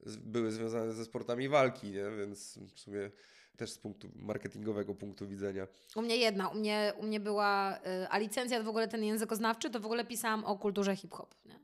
były 0.06 0.50
związane 0.50 0.92
ze 0.92 1.04
sportami 1.04 1.48
walki, 1.48 1.86
nie? 1.86 2.10
Więc 2.18 2.58
w 2.74 2.80
sumie 2.80 3.10
też 3.56 3.70
z 3.70 3.78
punktu 3.78 4.08
marketingowego 4.14 4.94
punktu 4.94 5.28
widzenia. 5.28 5.66
U 5.96 6.02
mnie 6.02 6.16
jedna, 6.16 6.48
u 6.48 6.54
mnie, 6.54 6.92
u 6.98 7.02
mnie 7.02 7.20
była, 7.20 7.78
y, 8.04 8.08
a 8.08 8.18
licencjat 8.18 8.64
w 8.64 8.68
ogóle 8.68 8.88
ten 8.88 9.04
językoznawczy, 9.04 9.70
to 9.70 9.80
w 9.80 9.86
ogóle 9.86 10.04
pisałam 10.04 10.44
o 10.44 10.58
kulturze 10.58 10.96
hip-hop, 10.96 11.34
nie? 11.44 11.60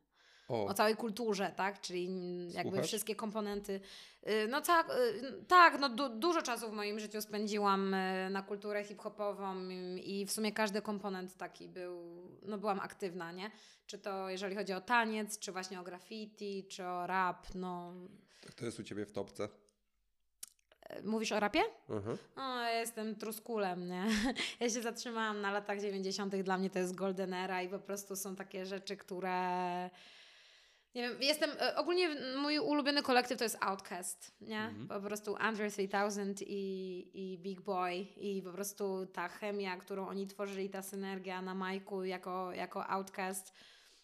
O, 0.48 0.66
O 0.66 0.74
całej 0.74 0.96
kulturze, 0.96 1.52
tak? 1.56 1.80
Czyli 1.80 2.08
jakby 2.52 2.70
Słuchasz? 2.70 2.86
wszystkie 2.86 3.16
komponenty. 3.16 3.80
Y, 4.28 4.48
No 4.48 4.60
tak, 4.60 4.90
y, 4.90 5.44
tak 5.48 5.80
no 5.80 5.88
du 5.88 6.08
dużo 6.08 6.42
czasu 6.42 6.70
w 6.70 6.72
moim 6.72 7.00
życiu 7.00 7.20
spędziłam 7.20 7.94
y, 7.94 8.30
na 8.30 8.42
kulturę 8.42 8.84
hip-hopową 8.84 9.68
i 9.96 10.26
w 10.26 10.32
sumie 10.32 10.52
każdy 10.52 10.82
komponent 10.82 11.36
taki 11.36 11.68
był, 11.68 12.02
no 12.42 12.58
byłam 12.58 12.80
aktywna, 12.80 13.32
nie? 13.32 13.50
Czy 13.86 13.98
to 13.98 14.30
jeżeli 14.30 14.56
chodzi 14.56 14.72
o 14.72 14.80
taniec, 14.80 15.38
czy 15.38 15.52
właśnie 15.52 15.80
o 15.80 15.82
graffiti, 15.82 16.66
czy 16.68 16.86
o 16.86 17.06
rap, 17.06 17.46
no... 17.54 17.92
to 18.56 18.64
jest 18.64 18.80
u 18.80 18.82
ciebie 18.82 19.06
w 19.06 19.12
topce. 19.12 19.48
Mówisz 21.04 21.32
o 21.32 21.40
rapie? 21.40 21.60
Mhm. 21.88 22.18
No, 22.36 22.62
ja 22.62 22.80
jestem 22.80 23.16
truskulem, 23.16 23.88
nie? 23.88 24.06
Ja 24.60 24.70
się 24.70 24.82
zatrzymałam 24.82 25.40
na 25.40 25.52
latach 25.52 25.80
90. 25.80 26.36
Dla 26.36 26.58
mnie 26.58 26.70
to 26.70 26.78
jest 26.78 26.94
golden 26.94 27.34
era 27.34 27.62
i 27.62 27.68
po 27.68 27.78
prostu 27.78 28.16
są 28.16 28.36
takie 28.36 28.66
rzeczy, 28.66 28.96
które... 28.96 29.90
Nie 30.98 31.08
wiem, 31.08 31.22
jestem... 31.22 31.50
e, 31.60 31.76
Ogólnie 31.76 32.08
mój 32.36 32.58
ulubiony 32.58 33.02
kolektyw 33.02 33.38
to 33.38 33.44
jest 33.44 33.58
Outcast, 33.60 34.32
nie? 34.40 34.60
Mhm. 34.60 34.88
Po 34.88 35.00
prostu 35.00 35.36
Andre 35.36 35.70
3000 35.70 36.44
i, 36.44 37.10
i 37.14 37.38
Big 37.38 37.60
Boy 37.60 37.94
i 38.16 38.42
po 38.42 38.52
prostu 38.52 39.06
ta 39.06 39.28
chemia, 39.28 39.76
którą 39.76 40.08
oni 40.08 40.26
tworzyli, 40.26 40.70
ta 40.70 40.82
synergia 40.82 41.42
na 41.42 41.54
majku 41.54 42.04
jako, 42.04 42.52
jako 42.52 42.88
Outcast 42.88 43.52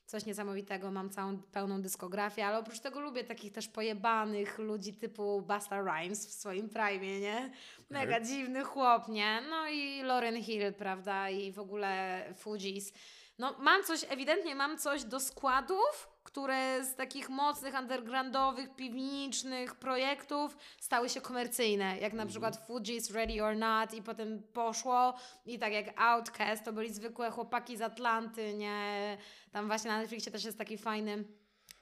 coś 0.06 0.26
niesamowitego, 0.26 0.90
mam 0.90 1.10
całą 1.10 1.38
pełną 1.38 1.82
dyskografię, 1.82 2.46
ale 2.46 2.58
oprócz 2.58 2.80
tego 2.80 3.00
lubię 3.00 3.24
takich 3.24 3.52
też 3.52 3.68
pojebanych 3.68 4.58
ludzi 4.58 4.94
typu 4.94 5.42
Busta 5.42 5.80
Rhymes 5.80 6.26
w 6.26 6.32
swoim 6.32 6.68
prime, 6.68 7.20
nie? 7.20 7.50
Mega 7.90 8.20
dziwny 8.20 8.64
chłop, 8.64 9.08
nie? 9.08 9.42
No 9.50 9.68
i 9.68 10.02
Lauren 10.02 10.42
Hill, 10.42 10.72
prawda? 10.72 11.30
I 11.30 11.52
w 11.52 11.58
ogóle 11.58 12.24
Fujis. 12.36 12.92
No 13.38 13.56
mam 13.58 13.84
coś, 13.84 14.04
ewidentnie 14.08 14.54
mam 14.54 14.78
coś 14.78 15.04
do 15.04 15.20
składów, 15.20 16.13
które 16.24 16.84
z 16.84 16.94
takich 16.94 17.28
mocnych, 17.28 17.74
undergroundowych, 17.74 18.74
piwniczych 18.76 19.74
projektów 19.74 20.56
stały 20.80 21.09
się 21.09 21.20
komercyjne. 21.20 21.98
Jak 21.98 22.12
na 22.12 22.26
przykład 22.26 22.66
Fugees, 22.66 23.10
Ready 23.10 23.44
or 23.44 23.56
Not 23.56 23.94
i 23.94 24.02
potem 24.02 24.42
poszło. 24.42 25.14
I 25.46 25.59
tak 25.59 25.72
jak 25.72 26.01
Outcast, 26.01 26.64
to 26.64 26.72
byli 26.72 26.94
zwykłe 26.94 27.30
chłopaki 27.30 27.76
z 27.76 27.82
Atlanty, 27.82 28.55
nie? 28.55 29.18
Tam 29.52 29.66
właśnie 29.66 29.90
na 29.90 29.98
Netflixie 29.98 30.32
też 30.32 30.44
jest 30.44 30.59
taki 30.59 30.78
fajny 30.78 31.24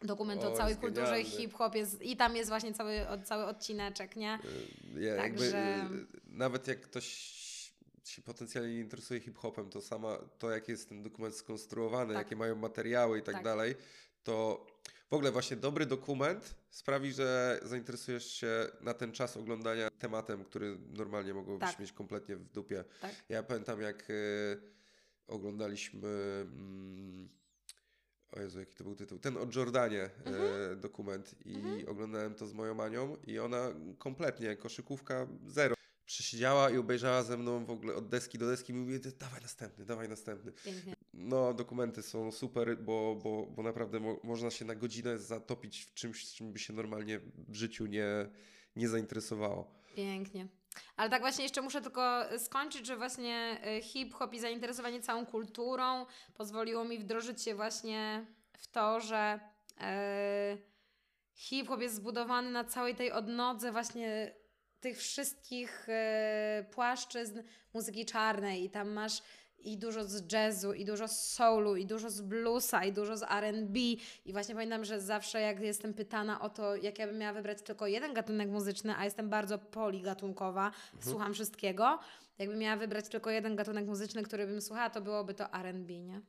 dokument 0.02 0.44
o, 0.44 0.52
O, 0.52 0.56
całej 0.56 0.76
kulturze 0.76 1.24
hip-hop 1.24 1.74
jest, 1.74 2.02
i 2.02 2.16
tam 2.16 2.36
jest 2.36 2.48
właśnie 2.48 2.72
cały, 2.74 3.06
cały 3.24 3.44
odcineczek, 3.44 4.16
nie? 4.16 4.38
Ja, 4.94 5.14
jakby, 5.14 5.38
Także- 5.38 5.88
y, 5.92 6.06
nawet 6.26 6.68
jak 6.68 6.80
ktoś 6.80 7.06
się 8.04 8.22
potencjalnie 8.22 8.74
nie 8.74 8.80
interesuje 8.80 9.20
hip-hopem, 9.20 9.70
to 9.70 9.80
sama 9.80 10.18
to, 10.38 10.50
jak 10.50 10.68
jest 10.68 10.88
ten 10.88 11.02
dokument 11.02 11.34
skonstruowany, 11.36 12.14
Tak. 12.14 12.24
jakie 12.24 12.36
mają 12.36 12.56
materiały 12.56 13.18
i 13.18 13.22
tak, 13.22 13.34
Tak. 13.34 13.44
dalej, 13.44 13.74
to 14.24 14.66
w 15.10 15.14
ogóle 15.14 15.32
właśnie 15.32 15.56
dobry 15.56 15.86
dokument 15.86 16.54
sprawi, 16.70 17.12
że 17.12 17.60
zainteresujesz 17.62 18.32
się 18.32 18.66
na 18.80 18.94
ten 18.94 19.12
czas 19.12 19.36
oglądania 19.36 19.90
tematem, 19.90 20.44
który 20.44 20.78
normalnie 20.92 21.34
mogłobyś 21.34 21.70
Tak. 21.70 21.78
mieć 21.78 21.92
kompletnie 21.92 22.36
w 22.36 22.44
dupie. 22.44 22.84
Tak. 23.00 23.10
Ja 23.28 23.42
pamiętam, 23.42 23.80
jak 23.80 24.10
y, 24.10 24.60
oglądaliśmy. 25.26 26.08
Mm, 26.42 27.28
o 28.32 28.40
Jezu, 28.40 28.60
jaki 28.60 28.74
to 28.74 28.84
był 28.84 28.94
tytuł? 28.96 29.18
Ten 29.18 29.36
o 29.36 29.46
Jordanie 29.56 30.10
Mhm. 30.24 30.72
e, 30.72 30.76
dokument. 30.76 31.34
I 31.44 31.86
oglądałem 31.86 32.34
to 32.34 32.46
z 32.46 32.52
moją 32.52 32.74
Manią 32.74 33.16
i 33.26 33.38
ona 33.38 33.68
kompletnie, 33.98 34.56
koszykówka 34.56 35.26
zero. 35.46 35.74
Przysiedziała 36.06 36.70
i 36.70 36.78
obejrzała 36.78 37.22
ze 37.22 37.36
mną 37.36 37.64
w 37.64 37.70
ogóle 37.70 37.94
od 37.94 38.08
deski 38.08 38.38
do 38.38 38.46
deski 38.46 38.72
i 38.72 38.76
mówi, 38.76 39.00
dawaj 39.18 39.40
następny, 39.42 39.84
dawaj 39.84 40.08
następny. 40.08 40.52
Pięknie. 40.52 40.96
No, 41.14 41.54
dokumenty 41.54 42.02
są 42.02 42.32
super, 42.32 42.78
bo, 42.78 43.16
bo, 43.22 43.46
bo 43.46 43.62
naprawdę 43.62 44.00
mo 44.00 44.16
można 44.24 44.50
się 44.50 44.64
na 44.64 44.74
godzinę 44.74 45.18
zatopić 45.18 45.84
w 45.84 45.94
czymś, 45.94 46.34
czym 46.34 46.52
by 46.52 46.58
się 46.58 46.72
normalnie 46.72 47.20
w 47.48 47.54
życiu 47.54 47.86
nie, 47.86 48.06
nie 48.76 48.88
zainteresowało. 48.88 49.74
Pięknie. 49.96 50.48
Ale 50.96 51.10
tak 51.10 51.20
właśnie 51.20 51.44
jeszcze 51.44 51.62
muszę 51.62 51.80
tylko 51.80 52.22
skończyć, 52.38 52.86
że 52.86 52.96
właśnie 52.96 53.60
y, 53.78 53.82
hip-hop 53.82 54.34
i 54.34 54.40
zainteresowanie 54.40 55.00
całą 55.00 55.26
kulturą 55.26 56.06
pozwoliło 56.34 56.84
mi 56.84 56.98
wdrożyć 56.98 57.42
się 57.42 57.54
właśnie 57.54 58.26
w 58.58 58.66
to, 58.66 59.00
że 59.00 59.40
e, 59.80 60.58
hip-hop 61.34 61.80
jest 61.80 61.94
zbudowany 61.94 62.50
na 62.50 62.64
całej 62.64 62.94
tej 62.94 63.12
odnodze 63.12 63.72
właśnie 63.72 64.34
tych 64.82 64.98
wszystkich 64.98 65.86
e, 65.88 66.64
płaszczyzn 66.70 67.42
muzyki 67.74 68.06
czarnej 68.06 68.64
i 68.64 68.70
tam 68.70 68.90
masz 68.90 69.22
i 69.58 69.78
dużo 69.78 70.04
z 70.04 70.32
jazzu, 70.32 70.72
i 70.72 70.84
dużo 70.84 71.08
z 71.08 71.28
soulu, 71.28 71.76
i 71.76 71.86
dużo 71.86 72.10
z 72.10 72.20
bluesa, 72.20 72.84
i 72.84 72.92
dużo 72.92 73.16
z 73.16 73.22
R&B. 73.22 73.78
I 74.24 74.32
właśnie 74.32 74.54
pamiętam, 74.54 74.84
że 74.84 75.00
zawsze 75.00 75.40
jak 75.40 75.60
jestem 75.60 75.94
pytana 75.94 76.40
o 76.40 76.48
to, 76.50 76.76
jak 76.76 76.98
ja 76.98 77.06
bym 77.06 77.18
miała 77.18 77.32
wybrać 77.32 77.62
tylko 77.62 77.86
jeden 77.86 78.14
gatunek 78.14 78.48
muzyczny, 78.48 78.94
a 78.96 79.04
jestem 79.04 79.28
bardzo 79.30 79.58
poligatunkowa, 79.58 80.72
słucham 81.00 81.34
wszystkiego, 81.34 81.98
jakbym 82.38 82.58
miała 82.58 82.76
wybrać 82.76 83.08
tylko 83.08 83.30
jeden 83.30 83.56
gatunek 83.56 83.86
muzyczny, 83.86 84.22
który 84.22 84.46
bym 84.46 84.60
słuchała, 84.60 84.90
to 84.90 85.00
byłoby 85.00 85.34
to 85.34 85.52
R&B, 85.52 85.92
nie? 85.92 86.20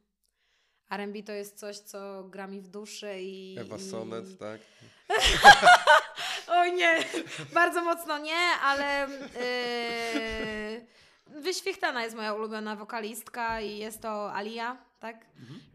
R&B 0.90 1.24
to 1.24 1.32
jest 1.32 1.60
coś, 1.60 1.80
co 1.80 2.24
gra 2.24 2.48
mi 2.48 2.62
w 2.62 2.68
duszy 2.68 3.20
i... 3.20 3.56
Ewa 3.60 3.76
i... 3.76 3.82
Sonet, 3.82 4.40
tak? 4.40 4.62
Oj 6.48 6.74
nie, 6.74 7.00
bardzo 7.54 7.84
mocno 7.84 8.18
nie, 8.18 8.40
ale 8.64 9.08
yy, 11.30 11.42
wyświechtana 11.42 12.04
jest 12.04 12.16
moja 12.16 12.34
ulubiona 12.34 12.76
wokalistka 12.76 13.62
i 13.62 13.78
jest 13.78 14.02
to 14.02 14.34
Alia, 14.34 14.78
tak? 15.00 15.26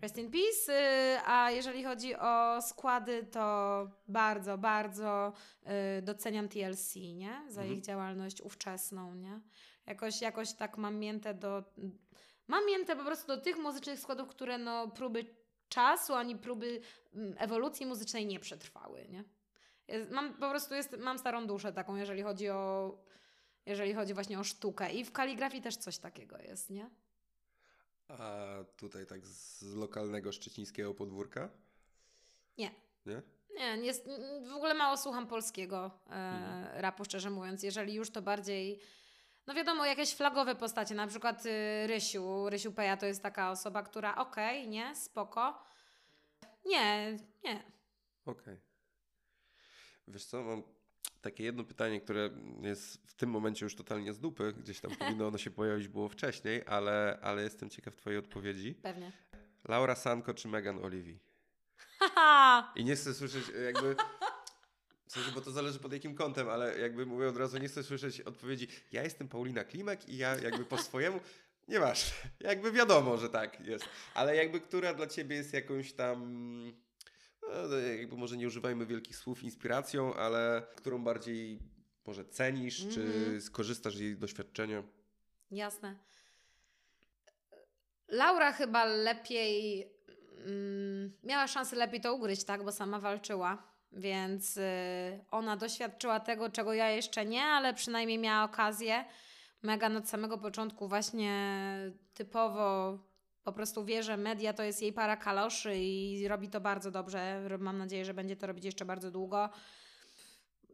Rest 0.02 0.16
in 0.16 0.30
peace. 0.30 0.72
Yy, 0.72 1.20
a 1.26 1.50
jeżeli 1.50 1.84
chodzi 1.84 2.16
o 2.16 2.62
składy, 2.62 3.24
to 3.32 3.86
bardzo, 4.08 4.58
bardzo 4.58 5.32
yy, 5.66 5.72
doceniam 6.02 6.48
TLC, 6.48 6.96
nie? 6.96 7.42
Za 7.48 7.64
ich 7.64 7.80
działalność 7.80 8.40
ówczesną, 8.40 9.14
nie? 9.14 9.40
Jakoś, 9.86 10.20
jakoś 10.20 10.52
tak 10.52 10.78
mam 10.78 10.96
mięte 10.98 11.34
do... 11.34 11.64
Mam 12.48 12.66
mięte 12.66 12.96
po 12.96 13.04
prostu 13.04 13.26
do 13.26 13.36
tych 13.36 13.58
muzycznych 13.58 14.00
składów, 14.00 14.28
które 14.28 14.58
no 14.58 14.88
próby 14.88 15.24
czasu, 15.68 16.14
ani 16.14 16.36
próby 16.36 16.80
mm, 17.14 17.34
ewolucji 17.38 17.86
muzycznej 17.86 18.26
nie 18.26 18.40
przetrwały, 18.40 19.06
nie? 19.08 19.24
Mam 20.10 20.34
po 20.34 20.50
prostu 20.50 20.74
jest, 20.74 20.96
mam 20.98 21.18
starą 21.18 21.46
duszę 21.46 21.72
taką, 21.72 21.96
jeżeli 21.96 22.22
chodzi 22.22 22.48
o 22.50 22.94
jeżeli 23.66 23.94
chodzi 23.94 24.14
właśnie 24.14 24.38
o 24.38 24.44
sztukę. 24.44 24.92
I 24.92 25.04
w 25.04 25.12
kaligrafii 25.12 25.62
też 25.62 25.76
coś 25.76 25.98
takiego 25.98 26.38
jest, 26.38 26.70
nie? 26.70 26.90
A 28.08 28.46
tutaj 28.76 29.06
tak 29.06 29.26
z 29.26 29.62
lokalnego 29.74 30.32
szczecińskiego 30.32 30.94
podwórka? 30.94 31.48
Nie. 32.58 32.70
Nie? 33.06 33.22
Nie, 33.56 33.76
nie, 33.78 33.92
w 34.48 34.52
ogóle 34.52 34.74
mało 34.74 34.96
słucham 34.96 35.26
polskiego 35.26 35.90
e, 36.06 36.10
Mhm. 36.12 36.80
rapu, 36.80 37.04
szczerze 37.04 37.30
mówiąc. 37.30 37.62
Jeżeli 37.62 37.94
już, 37.94 38.10
to 38.10 38.22
bardziej... 38.22 38.80
No 39.46 39.54
wiadomo, 39.54 39.84
jakieś 39.86 40.14
flagowe 40.14 40.54
postacie, 40.54 40.94
na 40.94 41.06
przykład 41.06 41.46
y, 41.46 41.86
Rysiu. 41.86 42.48
Rysiu 42.50 42.72
Peja 42.72 42.96
to 42.96 43.06
jest 43.06 43.22
taka 43.22 43.50
osoba, 43.50 43.82
która 43.82 44.16
okej, 44.16 44.68
nie, 44.68 44.96
spoko. 44.96 45.62
Nie, 46.66 47.16
nie. 47.44 47.62
Okej. 48.26 48.56
Wiesz 50.08 50.24
co, 50.24 50.42
mam 50.42 50.62
takie 51.20 51.44
jedno 51.44 51.64
pytanie, 51.64 52.00
które 52.00 52.30
jest 52.62 53.06
w 53.06 53.14
tym 53.14 53.30
momencie 53.30 53.66
już 53.66 53.74
totalnie 53.74 54.12
z 54.12 54.20
dupy. 54.20 54.52
Gdzieś 54.52 54.80
tam 54.80 54.96
powinno 54.96 55.26
ono 55.26 55.38
się 55.38 55.50
pojawić 55.50 55.88
było 55.88 56.08
wcześniej, 56.08 56.62
ale, 56.66 57.18
ale 57.22 57.42
jestem 57.42 57.70
ciekaw 57.70 57.96
twojej 57.96 58.18
odpowiedzi. 58.18 58.74
Pewnie. 58.74 59.12
Laura 59.68 59.94
Sanko 59.94 60.34
czy 60.34 60.48
Megan? 60.48 60.80
Haha! 61.98 62.72
I 62.76 62.84
nie 62.84 62.96
chcę 62.96 63.14
słyszeć 63.14 63.44
jakby... 63.64 63.96
W 65.06 65.12
sensie, 65.12 65.32
bo 65.32 65.40
to 65.40 65.50
zależy 65.50 65.78
pod 65.78 65.92
jakim 65.92 66.14
kątem, 66.14 66.48
ale 66.48 66.78
jakby 66.78 67.06
mówię 67.06 67.28
od 67.28 67.36
razu, 67.36 67.58
nie 67.58 67.68
chcę 67.68 67.82
słyszeć 67.82 68.20
odpowiedzi 68.20 68.68
ja 68.92 69.02
jestem 69.02 69.28
Paulina 69.28 69.64
Klimek 69.64 70.08
i 70.08 70.16
ja 70.16 70.36
jakby 70.36 70.64
po 70.64 70.78
swojemu... 70.78 71.20
Nieważne. 71.68 72.12
Jakby 72.40 72.72
wiadomo, 72.72 73.18
że 73.18 73.28
tak 73.28 73.60
jest. 73.60 73.84
Ale 74.14 74.36
jakby 74.36 74.60
która 74.60 74.94
dla 74.94 75.06
ciebie 75.06 75.36
jest 75.36 75.52
jakąś 75.52 75.92
tam... 75.92 76.18
No, 77.70 77.76
jakby 77.76 78.16
może 78.16 78.36
nie 78.36 78.46
używajmy 78.46 78.86
wielkich 78.86 79.16
słów 79.16 79.42
inspiracją, 79.42 80.14
ale 80.14 80.62
którą 80.76 81.04
bardziej 81.04 81.58
może 82.06 82.24
cenisz, 82.24 82.88
czy 82.88 83.02
Mhm. 83.02 83.40
skorzystasz 83.40 83.96
z 83.96 84.00
jej 84.00 84.16
doświadczenia? 84.16 84.82
Jasne. 85.50 85.96
Laura 88.08 88.52
chyba 88.52 88.84
lepiej 88.84 89.82
mm, 90.46 91.12
miała 91.22 91.46
szansę 91.46 91.76
lepiej 91.76 92.00
to 92.00 92.14
ugryźć, 92.14 92.44
tak, 92.44 92.64
bo 92.64 92.72
sama 92.72 92.98
walczyła. 93.00 93.68
Więc 93.92 94.56
y, 94.56 94.60
ona 95.30 95.56
doświadczyła 95.56 96.20
tego, 96.20 96.50
czego 96.50 96.72
ja 96.74 96.90
jeszcze 96.90 97.24
nie, 97.24 97.42
ale 97.42 97.74
przynajmniej 97.74 98.18
miała 98.18 98.44
okazję. 98.44 99.04
Megan 99.62 99.96
od 99.96 100.08
samego 100.08 100.38
początku 100.38 100.88
właśnie 100.88 101.32
typowo 102.14 102.98
po 103.48 103.52
prostu 103.52 103.84
wie, 103.84 104.02
że 104.02 104.16
media 104.16 104.52
to 104.52 104.62
jest 104.62 104.82
jej 104.82 104.92
para 104.92 105.16
kaloszy 105.16 105.76
i 105.76 106.28
robi 106.28 106.48
to 106.48 106.60
bardzo 106.60 106.90
dobrze. 106.90 107.48
Mam 107.58 107.78
nadzieję, 107.78 108.04
że 108.04 108.14
będzie 108.14 108.36
to 108.36 108.46
robić 108.46 108.64
jeszcze 108.64 108.84
bardzo 108.84 109.10
długo. 109.10 109.50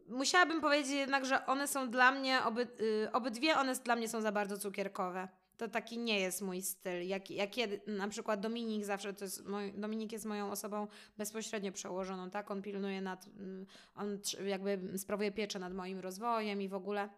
Musiałabym 0.07 0.61
powiedzieć 0.61 0.91
jednak, 0.91 1.25
że 1.25 1.45
one 1.45 1.67
są 1.67 1.89
dla 1.89 2.11
mnie, 2.11 2.43
oby, 2.43 2.67
y, 2.81 3.11
obydwie 3.13 3.57
one 3.57 3.75
dla 3.75 3.95
mnie 3.95 4.07
są 4.07 4.21
za 4.21 4.31
bardzo 4.31 4.57
cukierkowe. 4.57 5.27
To 5.57 5.67
taki 5.67 5.97
nie 5.97 6.19
jest 6.19 6.41
mój 6.41 6.61
styl. 6.61 7.07
Jak, 7.07 7.31
jak 7.31 7.51
na 7.87 8.07
przykład 8.07 8.39
Dominik 8.39 8.85
zawsze 8.85 9.13
to 9.13 9.25
jest 9.25 9.45
moj, 9.45 9.73
Dominik 9.77 10.11
jest 10.11 10.25
moją 10.25 10.51
osobą 10.51 10.87
bezpośrednio 11.17 11.71
przełożoną, 11.71 12.29
tak? 12.29 12.51
On 12.51 12.61
pilnuje 12.61 13.01
nad, 13.01 13.27
mm, 13.27 13.65
on 13.95 14.19
jakby 14.45 14.97
sprawuje 14.97 15.31
pieczę 15.31 15.59
nad 15.59 15.73
moim 15.73 15.99
rozwojem 15.99 16.61
i 16.61 16.69
w 16.69 16.73
ogóle 16.73 17.09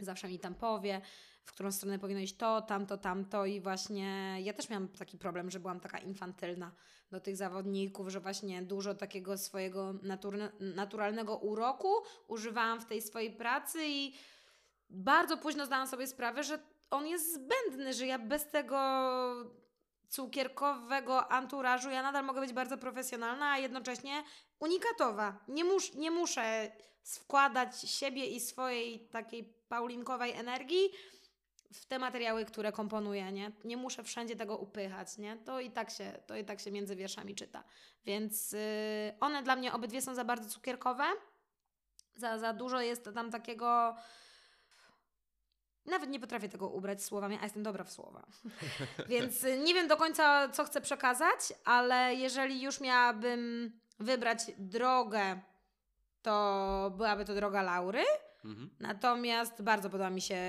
zawsze 0.00 0.28
mi 0.28 0.38
tam 0.38 0.54
powie, 0.54 1.00
w 1.44 1.52
którą 1.52 1.72
stronę 1.72 1.98
powinno 1.98 2.20
iść 2.20 2.36
to, 2.36 2.62
tamto, 2.62 2.98
tamto 2.98 3.46
i 3.46 3.60
właśnie 3.60 4.36
ja 4.42 4.52
też 4.52 4.68
miałam 4.68 4.88
taki 4.88 5.18
problem, 5.18 5.50
że 5.50 5.60
byłam 5.60 5.80
taka 5.80 5.98
infantylna 5.98 6.72
do 7.10 7.20
tych 7.20 7.36
zawodników, 7.36 8.08
że 8.08 8.20
właśnie 8.20 8.62
dużo 8.62 8.94
takiego 8.94 9.38
swojego 9.38 9.92
naturne, 9.92 10.52
naturalnego 10.60 11.36
uroku 11.36 11.88
używałam 12.28 12.80
w 12.80 12.86
tej 12.86 13.02
swojej 13.02 13.30
pracy 13.30 13.78
i 13.86 14.14
bardzo 14.90 15.36
późno 15.36 15.66
zdałam 15.66 15.86
sobie 15.86 16.06
sprawę, 16.06 16.44
że 16.44 16.58
on 16.90 17.06
jest 17.06 17.34
zbędny, 17.34 17.94
że 17.94 18.06
ja 18.06 18.18
bez 18.18 18.50
tego 18.50 18.78
cukierkowego 20.08 21.32
anturażu 21.32 21.90
ja 21.90 22.02
nadal 22.02 22.24
mogę 22.24 22.40
być 22.40 22.52
bardzo 22.52 22.78
profesjonalna, 22.78 23.50
a 23.50 23.58
jednocześnie 23.58 24.24
unikatowa. 24.58 25.44
Nie, 25.48 25.64
mus, 25.64 25.94
nie 25.94 26.10
muszę 26.10 26.72
wkładać 27.02 27.80
siebie 27.80 28.26
i 28.26 28.40
swojej 28.40 29.08
takiej 29.08 29.44
paulinkowej 29.68 30.32
energii 30.32 30.90
w 31.72 31.86
te 31.86 31.98
materiały, 31.98 32.44
które 32.44 32.72
komponuję, 32.72 33.32
nie? 33.32 33.52
Nie 33.64 33.76
muszę 33.76 34.04
wszędzie 34.04 34.36
tego 34.36 34.56
upychać, 34.56 35.18
nie? 35.18 35.36
To 35.36 35.60
i 35.60 35.70
tak 35.70 35.90
się, 35.90 36.12
to 36.26 36.36
i 36.36 36.44
tak 36.44 36.60
się 36.60 36.70
między 36.70 36.96
wierszami 36.96 37.34
czyta. 37.34 37.64
Więc 38.04 38.52
yy, 38.52 38.58
one 39.20 39.42
dla 39.42 39.56
mnie 39.56 39.72
obydwie 39.72 40.02
są 40.02 40.14
za 40.14 40.24
bardzo 40.24 40.48
cukierkowe. 40.48 41.04
Za, 42.14 42.38
za 42.38 42.52
dużo 42.52 42.80
jest 42.80 43.10
tam 43.14 43.30
takiego... 43.30 43.96
Nawet 45.86 46.10
nie 46.10 46.20
potrafię 46.20 46.48
tego 46.48 46.68
ubrać 46.68 47.04
słowami, 47.04 47.38
a 47.40 47.44
jestem 47.44 47.62
dobra 47.62 47.84
w 47.84 47.92
słowa. 47.92 48.26
Więc 49.08 49.44
y, 49.44 49.58
nie 49.58 49.74
wiem 49.74 49.88
do 49.88 49.96
końca, 49.96 50.48
co 50.48 50.64
chcę 50.64 50.80
przekazać, 50.80 51.52
ale 51.64 52.14
jeżeli 52.14 52.62
już 52.62 52.80
miałabym 52.80 53.72
wybrać 53.98 54.38
drogę, 54.58 55.40
to 56.22 56.92
byłaby 56.96 57.24
to 57.24 57.34
droga 57.34 57.62
Laury. 57.62 58.04
Mhm. 58.44 58.70
Natomiast 58.80 59.62
bardzo 59.62 59.90
podoba 59.90 60.10
mi 60.10 60.20
się 60.20 60.40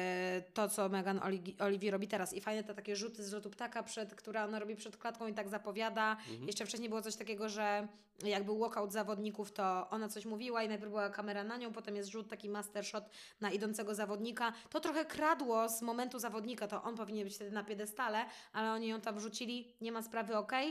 to, 0.54 0.70
co 0.70 0.90
Megan 0.90 1.20
Oli- 1.20 1.62
Olivi 1.62 1.92
robi 1.92 2.08
teraz. 2.08 2.34
I 2.34 2.42
fajne 2.42 2.64
te 2.64 2.74
takie 2.74 2.96
rzuty 2.96 3.24
z 3.24 3.34
lotu 3.34 3.50
ptaka, 3.50 3.84
przed, 3.84 4.16
które 4.16 4.44
ona 4.44 4.60
robi 4.60 4.76
przed 4.76 4.98
klatką 4.98 5.28
i 5.28 5.34
tak 5.34 5.50
zapowiada. 5.50 6.12
Mhm. 6.12 6.48
Jeszcze 6.48 6.66
wcześniej 6.66 6.90
było 6.90 7.02
coś 7.02 7.16
takiego, 7.16 7.50
że 7.50 7.88
jak 8.24 8.44
był 8.44 8.58
walkout 8.60 8.92
zawodników, 8.92 9.52
to 9.52 9.90
ona 9.90 10.10
coś 10.10 10.26
mówiła 10.26 10.64
i 10.64 10.68
najpierw 10.68 10.90
była 10.90 11.10
kamera 11.10 11.44
na 11.44 11.58
nią, 11.58 11.74
potem 11.74 11.96
jest 11.96 12.10
rzut, 12.10 12.30
taki 12.30 12.50
master 12.50 12.86
shot 12.86 13.04
na 13.42 13.52
idącego 13.52 13.96
zawodnika. 13.96 14.54
To 14.70 14.80
trochę 14.80 15.06
kradło 15.06 15.70
z 15.70 15.82
momentu 15.82 16.20
zawodnika, 16.20 16.68
to 16.68 16.84
on 16.84 16.96
powinien 16.96 17.24
być 17.24 17.36
wtedy 17.36 17.52
na 17.52 17.64
piedestale, 17.64 18.26
ale 18.54 18.72
oni 18.72 18.88
ją 18.88 19.02
tam 19.02 19.16
wrzucili, 19.16 19.74
nie 19.82 19.92
ma 19.92 20.02
sprawy, 20.02 20.38
okej. 20.38 20.68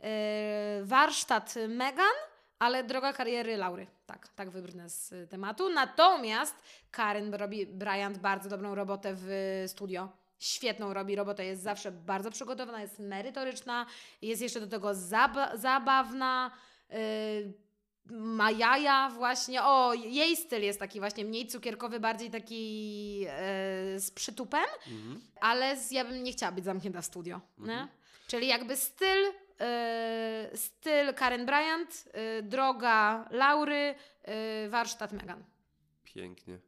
Yy, 0.00 0.06
warsztat 0.84 1.54
Megan, 1.68 2.16
ale 2.58 2.84
droga 2.84 3.12
kariery 3.12 3.56
Laury. 3.56 3.86
Tak, 4.06 4.28
tak 4.28 4.50
wybrnę 4.50 4.90
z 4.90 5.12
y, 5.12 5.26
tematu. 5.26 5.68
Natomiast 5.68 6.54
Karen 6.90 7.34
robi 7.34 7.66
Bryant 7.66 8.18
bardzo 8.18 8.48
dobrą 8.48 8.74
robotę 8.74 9.14
w 9.16 9.64
studio. 9.68 10.08
Świetną 10.38 10.94
robi 10.94 11.16
robotę, 11.16 11.44
jest 11.44 11.62
zawsze 11.62 11.92
bardzo 11.92 12.30
przygotowana, 12.30 12.80
jest 12.80 12.98
merytoryczna, 12.98 13.86
jest 14.22 14.42
jeszcze 14.42 14.60
do 14.60 14.66
tego 14.66 14.88
zab- 14.88 15.56
zabawna. 15.58 16.50
Yy, 16.90 17.52
ma 18.10 18.50
jaja 18.50 19.10
właśnie, 19.14 19.62
o 19.64 19.94
jej 19.94 20.36
styl 20.36 20.62
jest 20.62 20.78
taki 20.78 21.00
właśnie 21.00 21.24
mniej 21.24 21.46
cukierkowy, 21.46 22.00
bardziej 22.00 22.30
taki 22.30 23.18
yy, 23.20 23.28
z 24.00 24.10
przytupem, 24.14 24.64
Mhm. 24.86 25.20
ale 25.40 25.76
z, 25.76 25.90
ja 25.90 26.04
bym 26.04 26.24
nie 26.24 26.32
chciała 26.32 26.52
być 26.52 26.64
zamknięta 26.64 27.02
w 27.02 27.04
studio. 27.06 27.40
Mhm. 27.58 27.88
Czyli 28.26 28.46
jakby 28.46 28.76
styl, 28.76 29.32
yy, 29.60 30.56
styl 30.56 31.14
Karen 31.14 31.46
Bryant, 31.46 32.04
yy, 32.06 32.42
droga 32.42 33.28
Laury, 33.30 33.94
yy, 34.26 34.68
warsztat 34.68 35.12
Megan. 35.12 35.44
Pięknie. 36.04 36.58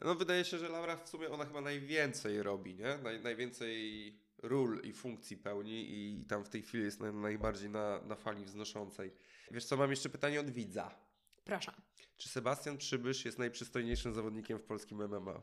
No 0.00 0.14
wydaje 0.14 0.44
się, 0.44 0.58
że 0.58 0.68
Laura 0.68 0.96
w 0.96 1.08
sumie 1.08 1.28
ona 1.28 1.44
chyba 1.44 1.60
najwięcej 1.60 2.42
robi, 2.42 2.74
nie? 2.74 2.98
Naj, 3.02 3.20
najwięcej 3.20 4.18
ról 4.42 4.80
i 4.84 4.92
funkcji 4.92 5.36
pełni 5.36 5.86
i 5.90 6.24
tam 6.24 6.44
w 6.44 6.48
tej 6.48 6.62
chwili 6.62 6.84
jest 6.84 7.00
naj, 7.00 7.12
najbardziej 7.12 7.70
na, 7.70 8.00
na 8.00 8.14
fali 8.14 8.44
wznoszącej. 8.44 9.12
Wiesz 9.50 9.64
co, 9.64 9.76
mam 9.76 9.90
jeszcze 9.90 10.08
pytanie 10.08 10.40
od 10.40 10.50
widza. 10.50 10.94
Proszę. 11.44 11.72
Czy 12.16 12.28
Sebastian 12.28 12.78
Przybysz 12.78 13.24
jest 13.24 13.38
najprzystojniejszym 13.38 14.14
zawodnikiem 14.14 14.58
w 14.58 14.62
polskim 14.62 14.98
MMA? 15.08 15.42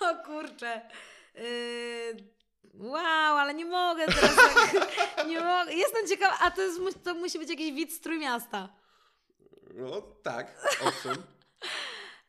O 0.00 0.24
kurczę. 0.24 0.90
Yy, 1.34 2.37
wow, 2.74 3.36
ale 3.36 3.54
nie 3.54 3.64
mogę 3.64 4.06
teraz. 4.06 4.36
tak- 4.36 5.26
nie 5.28 5.40
mogę. 5.40 5.74
Jestem 5.74 6.08
ciekawa, 6.08 6.38
a 6.40 6.50
to, 6.50 6.62
jest, 6.62 6.80
to 7.04 7.14
musi 7.14 7.38
być 7.38 7.50
jakiś 7.50 7.72
widz 7.72 7.96
z 7.96 8.00
Trójmiasta. 8.00 8.68
No 9.74 10.00
tak, 10.22 10.68
owszem. 10.84 11.16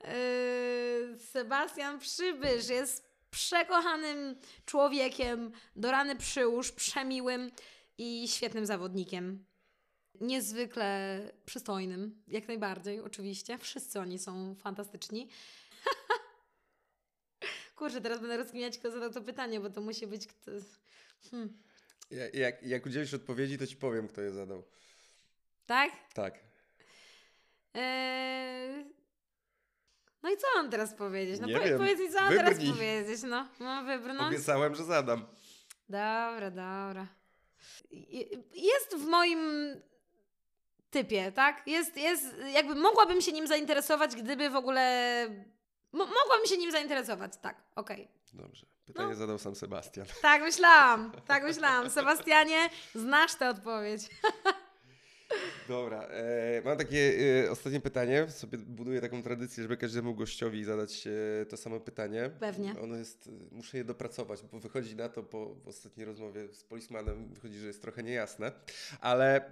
Yy, 0.03 1.17
Sebastian 1.31 1.99
Przybysz 1.99 2.69
jest 2.69 3.09
przekochanym 3.31 4.35
człowiekiem, 4.65 5.51
do 5.75 5.91
rany 5.91 6.15
przyłóż, 6.15 6.71
przemiłym 6.71 7.51
i 7.97 8.27
świetnym 8.27 8.65
zawodnikiem. 8.65 9.45
Niezwykle 10.21 11.19
przystojnym, 11.45 12.23
jak 12.27 12.47
najbardziej, 12.47 13.01
oczywiście. 13.01 13.57
Wszyscy 13.57 13.99
oni 13.99 14.19
są 14.19 14.55
fantastyczni. 14.55 15.29
Kurczę, 17.79 18.01
teraz 18.01 18.19
będę 18.19 18.37
rozkminiać, 18.37 18.77
kto 18.77 18.91
zadał 18.91 19.11
to 19.11 19.21
pytanie, 19.21 19.59
bo 19.59 19.69
to 19.69 19.81
musi 19.81 20.07
być 20.07 20.27
kto... 20.27 20.51
Hmm. 21.31 21.57
Ja, 22.11 22.29
jak, 22.33 22.63
jak 22.63 22.85
udzielisz 22.85 23.13
odpowiedzi, 23.13 23.57
to 23.57 23.67
ci 23.67 23.75
powiem, 23.75 24.07
kto 24.07 24.21
je 24.21 24.31
zadał. 24.31 24.63
Tak? 25.65 25.91
Tak. 26.13 26.33
Eee... 27.73 28.85
No 30.23 30.29
i 30.31 30.37
co 30.37 30.47
mam 30.55 30.69
teraz 30.69 30.93
powiedzieć? 30.93 31.39
No 31.39 31.47
Nie 31.47 31.53
powie- 31.53 31.69
wiem. 31.69 31.77
powiedz 31.77 31.99
mi, 31.99 32.09
co 32.09 32.21
mam 32.21 32.29
teraz 32.33 32.49
Wybrnij. 32.49 32.73
powiedzieć, 32.73 33.23
no. 33.23 33.47
Mam 33.59 33.85
wybrnąć? 33.85 34.35
Obiecałem, 34.35 34.75
że 34.75 34.83
zadam. 34.83 35.27
Dobra, 35.89 36.51
dobra. 36.51 37.07
Jest 38.53 38.95
w 38.97 39.05
moim 39.05 39.39
typie, 40.89 41.31
tak? 41.31 41.67
Jest, 41.67 41.97
jest, 41.97 42.25
jakby 42.53 42.75
mogłabym 42.75 43.21
się 43.21 43.31
nim 43.31 43.47
zainteresować, 43.47 44.15
gdyby 44.15 44.49
w 44.49 44.55
ogóle... 44.55 45.27
Mo- 45.91 46.05
mogłabym 46.05 46.45
się 46.47 46.57
nim 46.57 46.71
zainteresować, 46.71 47.31
tak, 47.41 47.55
okej. 47.75 48.07
Dobrze. 48.33 48.65
Pytanie 48.85 49.09
No. 49.09 49.15
zadał 49.15 49.37
sam 49.37 49.55
Sebastian. 49.55 50.05
Tak 50.21 50.41
myślałam, 50.41 51.11
tak 51.27 51.43
myślałam. 51.43 51.89
Sebastianie, 51.89 52.69
znasz 52.95 53.35
tę 53.35 53.49
odpowiedź. 53.49 54.01
Dobra, 55.67 56.01
e, 56.03 56.61
mam 56.65 56.77
takie 56.77 57.13
e, 57.45 57.51
ostatnie 57.51 57.79
pytanie. 57.79 58.29
Sobie 58.29 58.57
buduję 58.57 59.01
taką 59.01 59.23
tradycję, 59.23 59.63
żeby 59.63 59.77
każdemu 59.77 60.15
gościowi 60.15 60.63
zadać 60.63 61.07
e, 61.07 61.45
to 61.45 61.57
samo 61.57 61.79
pytanie. 61.79 62.29
Pewnie. 62.39 62.75
Ono 62.81 62.95
jest, 62.95 63.27
e, 63.27 63.55
muszę 63.55 63.77
je 63.77 63.83
dopracować, 63.83 64.43
bo 64.51 64.59
wychodzi 64.59 64.95
na 64.95 65.09
to 65.09 65.23
po 65.23 65.55
ostatniej 65.65 66.05
rozmowie 66.05 66.53
z 66.53 66.63
polismanem, 66.63 67.33
wychodzi, 67.33 67.59
że 67.59 67.67
jest 67.67 67.81
trochę 67.81 68.03
niejasne. 68.03 68.51
Ale 69.01 69.51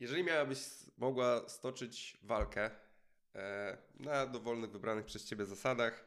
jeżeli 0.00 0.24
miałabyś 0.24 0.58
mogła 0.98 1.48
stoczyć 1.48 2.18
walkę 2.22 2.70
na 4.00 4.26
dowolnych, 4.26 4.70
wybranych 4.70 5.04
przez 5.04 5.24
ciebie 5.24 5.46
zasadach, 5.46 6.04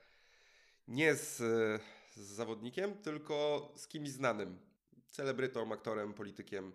nie 0.88 1.16
z, 1.16 1.42
e, 1.42 1.80
z 2.16 2.20
zawodnikiem, 2.20 2.98
tylko 2.98 3.68
z 3.76 3.88
kimś 3.88 4.10
znanym, 4.10 4.60
celebrytą, 5.12 5.74
aktorem, 5.74 6.14
politykiem. 6.14 6.72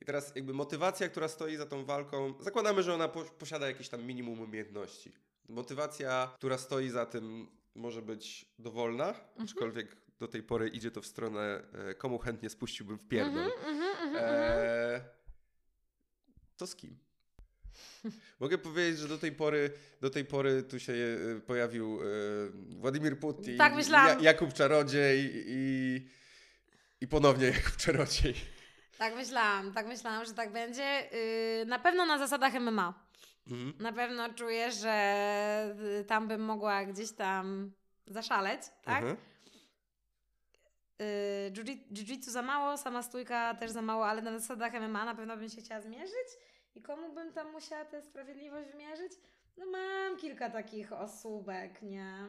I 0.00 0.04
teraz 0.04 0.32
jakby 0.36 0.54
motywacja, 0.54 1.08
która 1.08 1.28
stoi 1.28 1.56
za 1.56 1.66
tą 1.66 1.84
walką, 1.84 2.34
zakładamy, 2.40 2.82
że 2.82 2.94
ona 2.94 3.08
po, 3.08 3.24
posiada 3.24 3.66
jakieś 3.66 3.88
tam 3.88 4.04
minimum 4.04 4.40
umiejętności. 4.40 5.12
Motywacja, 5.48 6.32
która 6.34 6.58
stoi 6.58 6.88
za 6.88 7.06
tym, 7.06 7.46
może 7.74 8.02
być 8.02 8.52
dowolna, 8.58 9.14
aczkolwiek 9.38 9.96
do 10.18 10.28
tej 10.28 10.42
pory 10.42 10.68
idzie 10.68 10.90
to 10.90 11.02
w 11.02 11.06
stronę, 11.06 11.62
e, 11.72 11.94
komu 11.94 12.18
chętnie 12.18 12.50
spuściłbym 12.50 12.98
w 12.98 13.08
pierdol. 13.08 13.42
Mhm, 13.42 13.74
mhm, 13.74 13.90
mhm, 13.90 14.08
mhm. 14.08 14.24
Eee, 14.24 15.00
to 16.56 16.66
z 16.66 16.76
kim? 16.76 17.05
Mogę 18.40 18.58
powiedzieć, 18.58 18.98
że 18.98 19.08
do 19.08 19.18
tej 19.18 19.32
pory, 19.32 19.70
do 20.00 20.10
tej 20.10 20.24
pory 20.24 20.62
tu 20.62 20.80
się 20.80 20.92
e, 20.92 21.40
pojawił 21.40 22.00
e, 22.02 22.04
Władimir 22.80 23.18
Putin, 23.18 23.58
Tak 23.58 23.74
myślałam. 23.74 24.22
Jakub 24.22 24.52
Czarodziej 24.52 25.32
i, 25.34 26.08
i 27.00 27.08
ponownie 27.08 27.46
Jakub 27.46 27.76
Czarodziej. 27.76 28.34
Tak 28.98 29.14
myślałam, 29.16 29.72
tak 29.72 29.86
myślałam, 29.86 30.24
że 30.24 30.32
tak 30.34 30.52
będzie. 30.52 31.08
Yy, 31.58 31.66
na 31.66 31.78
pewno 31.78 32.06
na 32.06 32.18
zasadach 32.18 32.54
MMA. 32.54 33.06
Mhm. 33.50 33.72
Na 33.80 33.92
pewno 33.92 34.34
czuję, 34.34 34.72
że 34.72 35.74
y, 36.00 36.04
tam 36.04 36.28
bym 36.28 36.40
mogła 36.40 36.84
gdzieś 36.84 37.12
tam 37.12 37.72
zaszaleć, 38.06 38.62
tak? 38.84 39.02
Mhm. 39.02 39.16
Y, 41.00 41.50
jiu- 41.50 41.78
Jiu-jitsu 41.92 42.30
za 42.30 42.42
mało, 42.42 42.76
sama 42.76 43.02
stójka 43.02 43.54
też 43.54 43.70
za 43.70 43.82
mało, 43.82 44.06
ale 44.06 44.22
na 44.22 44.38
zasadach 44.38 44.72
MMA 44.74 45.04
na 45.04 45.14
pewno 45.14 45.36
bym 45.36 45.48
się 45.48 45.60
chciała 45.62 45.80
zmierzyć. 45.80 46.28
I 46.76 46.82
komu 46.82 47.12
bym 47.12 47.32
tam 47.32 47.52
musiała 47.52 47.84
tę 47.84 48.02
sprawiedliwość 48.02 48.70
wymierzyć? 48.70 49.12
No 49.56 49.66
mam 49.66 50.16
kilka 50.16 50.50
takich 50.50 50.92
osóbek, 50.92 51.82
nie? 51.82 52.26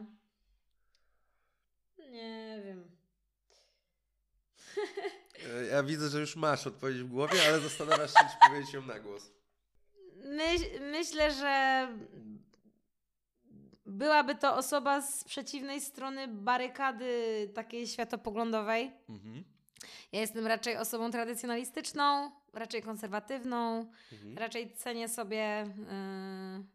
Nie 1.99 2.61
wiem. 2.65 2.91
Ja 5.71 5.83
widzę, 5.83 6.09
że 6.09 6.19
już 6.19 6.35
masz 6.35 6.67
odpowiedź 6.67 6.97
w 6.97 7.07
głowie, 7.07 7.39
ale 7.47 7.59
zastanawiasz 7.59 8.13
się, 8.13 8.19
czy 8.19 8.49
powiedzieć 8.49 8.73
ją 8.73 8.81
na 8.81 8.99
głos. 8.99 9.31
Myś, 10.15 10.61
myślę, 10.81 11.31
że 11.31 11.87
byłaby 13.85 14.35
to 14.35 14.55
osoba 14.55 15.01
z 15.01 15.23
przeciwnej 15.23 15.81
strony 15.81 16.27
barykady 16.27 17.51
takiej 17.55 17.87
światopoglądowej. 17.87 18.91
Mhm. 19.09 19.43
Ja 20.11 20.19
jestem 20.19 20.47
raczej 20.47 20.77
osobą 20.77 21.11
tradycjonalistyczną, 21.11 22.31
raczej 22.53 22.81
konserwatywną, 22.81 23.91
Mhm. 24.11 24.37
raczej 24.37 24.73
cenię 24.73 25.09
sobie 25.09 25.65
yy, 25.77 26.65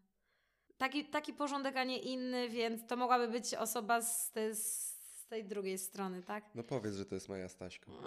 taki, 0.79 1.05
taki 1.05 1.33
porządek, 1.33 1.77
a 1.77 1.85
nie 1.85 1.99
inny, 1.99 2.49
więc 2.49 2.87
to 2.87 2.97
mogłaby 2.97 3.29
być 3.29 3.55
osoba 3.55 4.03
z, 4.03 4.31
te, 4.31 4.55
z 4.55 5.27
tej 5.29 5.45
drugiej 5.45 5.79
strony, 5.79 6.23
tak? 6.23 6.45
No 6.55 6.63
powiedz, 6.63 6.95
że 6.95 7.07
to 7.07 7.15
jest 7.15 7.29
Maja 7.29 7.49
Staśko. 7.49 7.93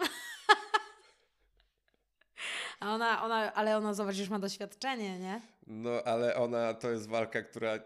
A 2.80 2.94
ona, 2.94 3.24
ona, 3.24 3.54
ale 3.54 3.78
ona, 3.78 3.94
zobacz, 3.94 4.18
już 4.18 4.30
ma 4.30 4.40
doświadczenie, 4.40 5.20
nie? 5.20 5.42
No, 5.68 5.90
ale 6.06 6.36
ona 6.36 6.74
to 6.74 6.92
jest 6.92 7.10
walka, 7.10 7.42
która 7.42 7.80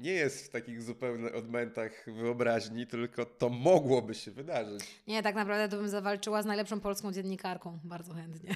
nie 0.00 0.12
jest 0.12 0.46
w 0.46 0.50
takich 0.50 0.82
zupełnych 0.82 1.34
odmętach 1.34 2.06
wyobraźni, 2.06 2.86
tylko 2.86 3.24
to 3.24 3.48
mogłoby 3.48 4.14
się 4.14 4.30
wydarzyć. 4.30 5.00
Nie, 5.06 5.22
tak 5.22 5.34
naprawdę 5.34 5.68
to 5.68 5.76
bym 5.76 5.88
zawalczyła 5.88 6.42
z 6.42 6.46
najlepszą 6.46 6.80
polską 6.80 7.12
dziennikarką, 7.12 7.78
bardzo 7.84 8.14
chętnie. 8.14 8.54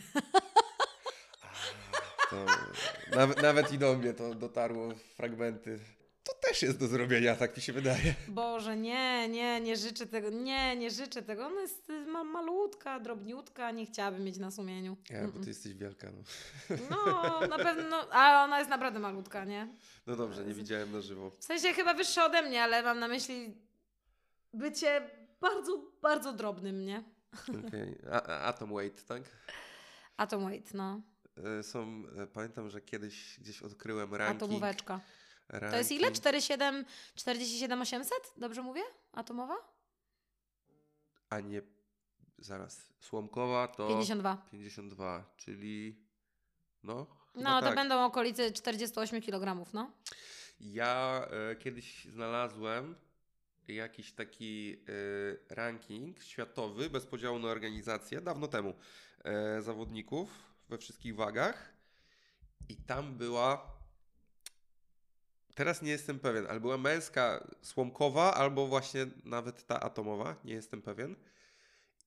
To 2.31 2.47
nawet, 3.17 3.43
nawet 3.43 3.73
i 3.73 3.79
do 3.79 3.95
mnie 3.95 4.13
to 4.13 4.35
dotarło 4.35 4.95
fragmenty. 5.17 5.79
Też 6.55 6.63
jest 6.63 6.79
do 6.79 6.87
zrobienia, 6.89 7.37
tak 7.37 7.57
mi 7.57 7.63
się 7.63 7.73
wydaje. 7.73 8.15
Boże, 8.29 8.77
nie, 8.77 9.29
nie, 9.29 9.61
nie 9.61 9.77
życzę 9.77 10.07
tego, 10.07 10.31
nie, 10.31 10.77
nie 10.77 10.91
życzę 10.91 11.23
tego. 11.23 11.47
Ona 11.47 11.61
jest 11.61 11.91
y, 11.91 12.07
ma, 12.07 12.25
malutka, 12.25 13.01
drobniutka, 13.01 13.71
nie 13.71 13.87
chciałabym 13.87 14.25
mieć 14.25 14.37
na 14.39 14.51
sumieniu. 14.51 14.97
Ja, 15.11 15.29
bo 15.29 15.41
ty 15.41 15.49
jesteś 15.49 15.75
wielka. 15.75 16.09
No, 16.11 16.21
No, 16.91 17.41
na 17.47 17.57
pewno, 17.59 17.83
no, 17.91 18.09
ale 18.11 18.45
ona 18.45 18.59
jest 18.59 18.71
naprawdę 18.71 18.99
malutka, 18.99 19.45
nie? 19.45 19.69
no 20.07 20.17
dobrze, 20.17 20.45
nie 20.45 20.55
widziałem 20.55 20.93
na 20.93 21.01
żywo. 21.01 21.31
W 21.31 21.45
sensie 21.45 21.73
chyba 21.73 21.95
wyższa 21.95 22.27
ode 22.27 22.43
mnie, 22.43 22.63
ale 22.63 22.83
mam 22.83 22.99
na 22.99 23.09
myśli 23.09 23.55
bycie 24.53 25.11
bardzo, 25.41 25.83
bardzo 26.03 26.33
drobnym, 26.33 26.87
nie? 26.87 27.03
Okay. 27.67 27.99
A, 28.13 28.23
a- 28.23 28.41
Atom 28.41 28.75
Weight, 28.75 29.07
tak? 29.07 29.23
Atom 30.17 30.45
weight, 30.49 30.75
no. 30.75 31.01
E, 31.59 31.63
Są, 31.63 32.03
e, 32.19 32.27
pamiętam, 32.27 32.71
że 32.71 32.81
kiedyś 32.81 33.41
gdzieś 33.41 33.63
odkryłem 33.63 34.15
ranking. 34.15 34.43
Atomóweczka. 34.43 35.01
Ranking. 35.49 35.71
To 35.71 35.79
jest 35.79 35.93
ile? 35.93 36.13
47, 36.13 36.85
47 37.15 37.83
800? 37.83 38.17
Dobrze 38.37 38.63
mówię? 38.63 38.83
Atomowa? 39.13 39.57
A 41.31 41.41
nie, 41.41 41.63
zaraz, 42.39 42.93
Słomkowa 43.01 43.69
to 43.69 43.89
52. 43.89 44.37
52, 44.51 45.25
czyli 45.37 46.05
no. 46.83 47.07
No, 47.35 47.61
to 47.61 47.67
tak. 47.67 47.75
będą 47.75 48.05
okolice 48.05 48.53
48 48.53 49.21
kg, 49.23 49.73
no. 49.73 49.91
Ja 50.61 51.27
e, 51.51 51.57
kiedyś 51.57 52.05
znalazłem 52.05 52.95
jakiś 53.69 54.13
taki 54.13 54.77
e, 55.51 55.55
ranking 55.55 56.23
światowy, 56.23 56.91
bez 56.91 57.07
podziału 57.07 57.39
na 57.39 57.49
organizacje, 57.49 58.21
dawno 58.21 58.49
temu, 58.49 58.75
e, 59.25 59.63
zawodników 59.63 60.31
we 60.69 60.79
wszystkich 60.79 61.17
wagach. 61.17 61.75
I 62.69 62.77
tam 62.77 63.15
była. 63.15 63.74
Teraz 65.55 65.83
nie 65.83 65.91
jestem 65.91 66.19
pewien, 66.19 66.47
ale 66.49 66.61
była 66.61 66.79
męska 66.79 67.47
słomkowa, 67.63 68.35
albo 68.35 68.67
właśnie 68.67 69.07
nawet 69.25 69.67
ta 69.67 69.81
atomowa, 69.81 70.37
nie 70.45 70.55
jestem 70.55 70.83
pewien. 70.83 71.17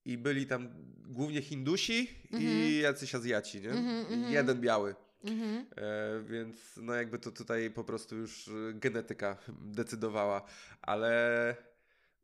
I 0.06 0.18
byli 0.18 0.48
tam 0.48 0.70
głównie 1.08 1.42
Hindusi 1.42 2.10
Mhm. 2.32 2.44
i 2.44 2.78
jacyś 2.78 3.16
Azjaci, 3.16 3.62
nie? 3.62 3.70
Mhm, 3.70 4.10
I 4.10 4.14
mhm. 4.14 4.34
jeden 4.34 4.62
biały. 4.62 4.96
Mhm. 5.24 5.66
E, 5.76 6.24
więc 6.24 6.58
no 6.78 6.94
jakby 6.94 7.20
to 7.20 7.32
tutaj 7.32 7.72
po 7.72 7.84
prostu 7.84 8.16
już 8.16 8.48
e, 8.48 8.52
genetyka 8.74 9.38
decydowała, 9.78 10.42
ale 10.82 11.56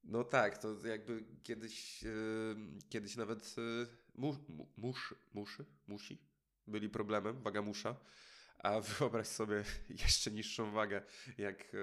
no 0.03 0.23
tak, 0.23 0.57
to 0.57 0.87
jakby 0.87 1.23
kiedyś, 1.43 2.03
e, 2.03 2.09
kiedyś 2.89 3.15
nawet 3.15 3.55
e, 3.57 3.85
mu, 4.15 4.35
mu, 4.47 4.67
musz, 4.77 5.15
muszy, 5.33 5.65
musi 5.87 6.17
byli 6.67 6.89
problemem, 6.89 7.41
waga 7.41 7.61
musza, 7.61 7.95
a 8.63 8.81
wyobraź 8.81 9.27
sobie 9.27 9.63
jeszcze 9.89 10.31
niższą 10.31 10.71
wagę, 10.71 11.01
jak 11.37 11.61
e, 11.61 11.77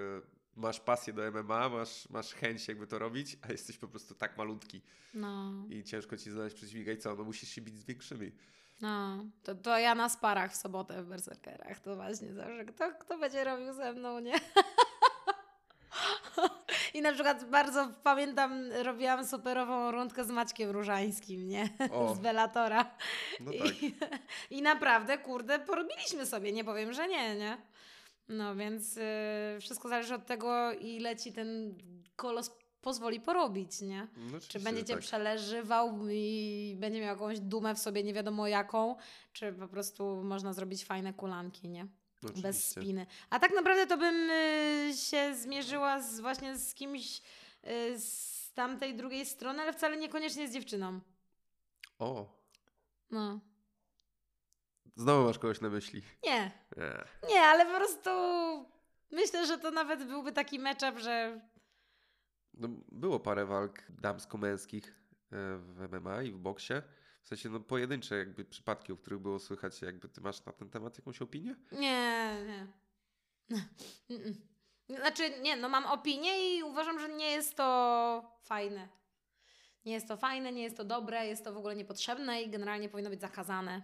masz 0.57 0.81
pasję 0.81 1.13
do 1.13 1.31
MMA, 1.33 1.69
masz, 1.69 2.09
masz 2.11 2.35
chęć 2.35 2.69
jakby 2.69 2.87
to 2.87 2.99
robić, 2.99 3.37
a 3.43 3.53
jesteś 3.53 3.79
po 3.79 3.89
prostu 3.89 4.15
tak 4.15 4.37
malutki 4.39 4.83
No, 5.15 5.53
i 5.69 5.85
ciężko 5.85 6.17
ci 6.17 6.31
znaleźć 6.31 6.57
przeciwnika 6.57 6.93
i 6.93 6.99
co, 6.99 7.15
no 7.15 7.25
musisz 7.25 7.49
się 7.49 7.61
bić 7.61 7.77
z 7.79 7.85
większymi. 7.85 8.33
no. 8.81 9.25
To, 9.43 9.55
to 9.55 9.79
ja 9.79 9.95
na 9.95 10.09
sparach 10.09 10.53
w 10.53 10.57
sobotę 10.57 11.03
w 11.03 11.07
Berserkerach. 11.07 11.81
To 11.81 11.97
właśnie 11.97 12.35
zawsze, 12.35 12.65
kto, 12.65 12.93
kto 13.01 13.19
będzie 13.19 13.45
robił 13.45 13.73
ze 13.73 13.93
mną, 13.93 14.21
nie? 14.21 14.35
I 16.95 17.03
na 17.03 17.13
przykład 17.13 17.51
bardzo 17.51 17.89
pamiętam, 18.03 18.73
robiłam 18.83 19.27
superową 19.27 19.91
rundkę 19.91 20.25
z 20.25 20.31
Maćkiem 20.31 20.71
Różańskim, 20.71 21.49
nie? 21.49 21.69
O. 21.93 22.15
Z 22.17 22.19
Bellatora. 22.19 22.91
No 23.41 23.53
tak. 23.53 23.83
I, 23.83 23.95
I 24.59 24.63
naprawdę, 24.63 25.19
kurde, 25.19 25.59
porobiliśmy 25.59 26.27
sobie, 26.27 26.53
nie 26.53 26.65
powiem, 26.65 26.93
że 26.93 27.09
nie, 27.09 27.37
nie? 27.37 27.59
No 28.29 28.57
więc 28.57 28.97
y, 28.97 29.01
wszystko 29.61 29.89
zależy 29.89 30.15
od 30.15 30.27
tego, 30.27 30.73
ile 30.73 31.17
ci 31.17 31.33
ten 31.33 31.79
kolos 32.17 32.51
pozwoli 32.81 33.21
porobić, 33.21 33.81
nie? 33.81 34.09
No, 34.17 34.39
Czy 34.49 34.61
będzie 34.61 34.85
cię 34.85 34.95
tak. 34.95 35.03
przeleżywał 35.03 35.99
i 36.11 36.77
będzie 36.79 37.01
miał 37.01 37.09
jakąś 37.09 37.41
dumę 37.41 37.75
w 37.75 37.79
sobie, 37.79 38.03
nie 38.03 38.15
wiadomo 38.15 38.47
jaką, 38.47 38.97
czy 39.33 39.53
po 39.53 39.69
prostu 39.69 40.23
można 40.25 40.53
zrobić 40.53 40.85
fajne 40.85 41.13
kulanki, 41.15 41.69
nie? 41.69 41.87
Bez 42.23 42.31
Oczywiście. 42.39 42.81
spiny. 42.81 43.07
A 43.31 43.39
tak 43.39 43.55
naprawdę 43.55 43.87
to 43.87 43.97
bym 43.97 44.31
y, 44.31 44.93
się 44.97 45.35
zmierzyła 45.35 46.01
z, 46.01 46.21
właśnie 46.21 46.57
z 46.59 46.75
kimś 46.75 47.23
y, 47.67 47.99
z 47.99 48.53
tamtej 48.55 48.95
drugiej 48.95 49.27
strony, 49.27 49.63
ale 49.63 49.73
wcale 49.73 49.97
niekoniecznie 49.97 50.49
z 50.49 50.53
dziewczyną. 50.53 51.01
O, 51.99 52.41
No. 53.11 53.41
znowu 54.97 55.25
masz 55.27 55.39
kogoś 55.39 55.61
na 55.61 55.69
myśli. 55.71 56.03
Nie. 56.25 56.51
Nie. 56.77 57.05
Nie, 57.29 57.41
ale 57.41 57.67
po 57.67 57.77
prostu 57.77 58.11
myślę, 59.11 59.47
że 59.47 59.59
to 59.59 59.71
nawet 59.71 60.05
byłby 60.05 60.33
taki 60.33 60.59
matchup, 60.59 60.99
że 60.99 61.41
No, 62.55 62.69
było 62.93 63.21
parę 63.21 63.47
walk 63.47 63.83
damsko-męskich 63.89 64.89
e, 64.89 64.93
w 65.59 65.89
MMA 65.93 66.23
i 66.23 66.31
w 66.33 66.39
boksie. 66.39 66.75
W 67.23 67.29
sensie, 67.29 67.49
no 67.49 67.61
pojedyncze 67.61 68.17
jakby 68.17 68.45
przypadki, 68.45 68.93
o 68.93 68.97
których 68.97 69.21
było 69.21 69.39
słychać, 69.39 69.83
jakby 69.83 70.09
ty 70.09 70.21
masz 70.21 70.45
na 70.45 70.53
ten 70.53 70.71
temat 70.71 70.99
jakąś 70.99 71.23
opinię? 71.23 71.57
Nie, 71.73 72.37
nie. 72.47 72.67
Znaczy, 74.97 75.41
nie, 75.41 75.57
no 75.57 75.69
mam 75.69 75.87
opinię 75.87 76.57
i 76.57 76.63
uważam, 76.63 77.01
że 77.01 77.09
nie 77.09 77.31
jest 77.31 77.57
to 77.57 78.39
fajne. 78.43 78.89
Nie 79.85 79.93
jest 79.93 80.09
to 80.09 80.17
fajne, 80.17 80.53
nie 80.53 80.63
jest 80.63 80.77
to 80.77 80.85
dobre, 80.85 81.27
jest 81.27 81.45
to 81.45 81.53
w 81.53 81.57
ogóle 81.57 81.77
niepotrzebne 81.77 82.43
i 82.43 82.51
generalnie 82.51 82.89
powinno 82.89 83.11
być 83.11 83.21
zakazane. 83.21 83.83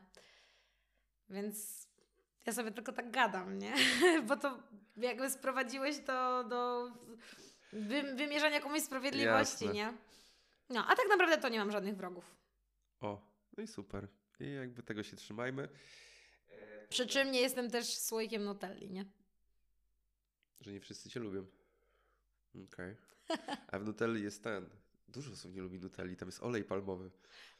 Więc 1.28 1.86
ja 2.46 2.52
sobie 2.52 2.70
tylko 2.70 2.92
tak 2.92 3.10
gadam, 3.10 3.58
nie? 3.58 3.74
Bo 4.28 4.36
to 4.36 4.58
jakby 4.96 5.30
sprowadziłeś 5.30 5.98
to 6.06 6.44
do 6.44 6.90
wy, 7.72 8.02
wymierzania 8.02 8.60
komuś 8.60 8.82
sprawiedliwości, 8.82 9.64
Jasne. 9.64 9.72
nie? 9.72 9.92
No, 10.68 10.86
a 10.86 10.96
tak 10.96 11.06
naprawdę 11.08 11.38
to 11.38 11.48
nie 11.48 11.58
mam 11.58 11.72
żadnych 11.72 11.96
wrogów. 11.96 12.36
O, 13.00 13.20
no 13.56 13.62
i 13.62 13.66
super. 13.66 14.08
I 14.40 14.52
jakby 14.52 14.82
tego 14.82 15.02
się 15.02 15.16
trzymajmy, 15.16 15.68
Przy 16.88 17.06
czym 17.06 17.30
nie 17.30 17.40
jestem 17.40 17.70
też 17.70 17.98
słoikiem 17.98 18.44
Nutelli, 18.44 18.90
nie? 18.90 19.04
że 20.60 20.72
nie 20.72 20.80
wszyscy 20.80 21.10
cię 21.10 21.20
lubią. 21.20 21.46
Okej. 22.72 22.96
A 23.68 23.78
w 23.78 23.84
Nutelli 23.84 24.22
jest 24.22 24.42
ten. 24.42 24.66
Dużo 25.08 25.32
osób 25.32 25.54
nie 25.54 25.62
lubi 25.62 25.78
Nutelli, 25.78 26.16
tam 26.16 26.28
jest 26.28 26.42
olej 26.42 26.64
palmowy. 26.64 27.10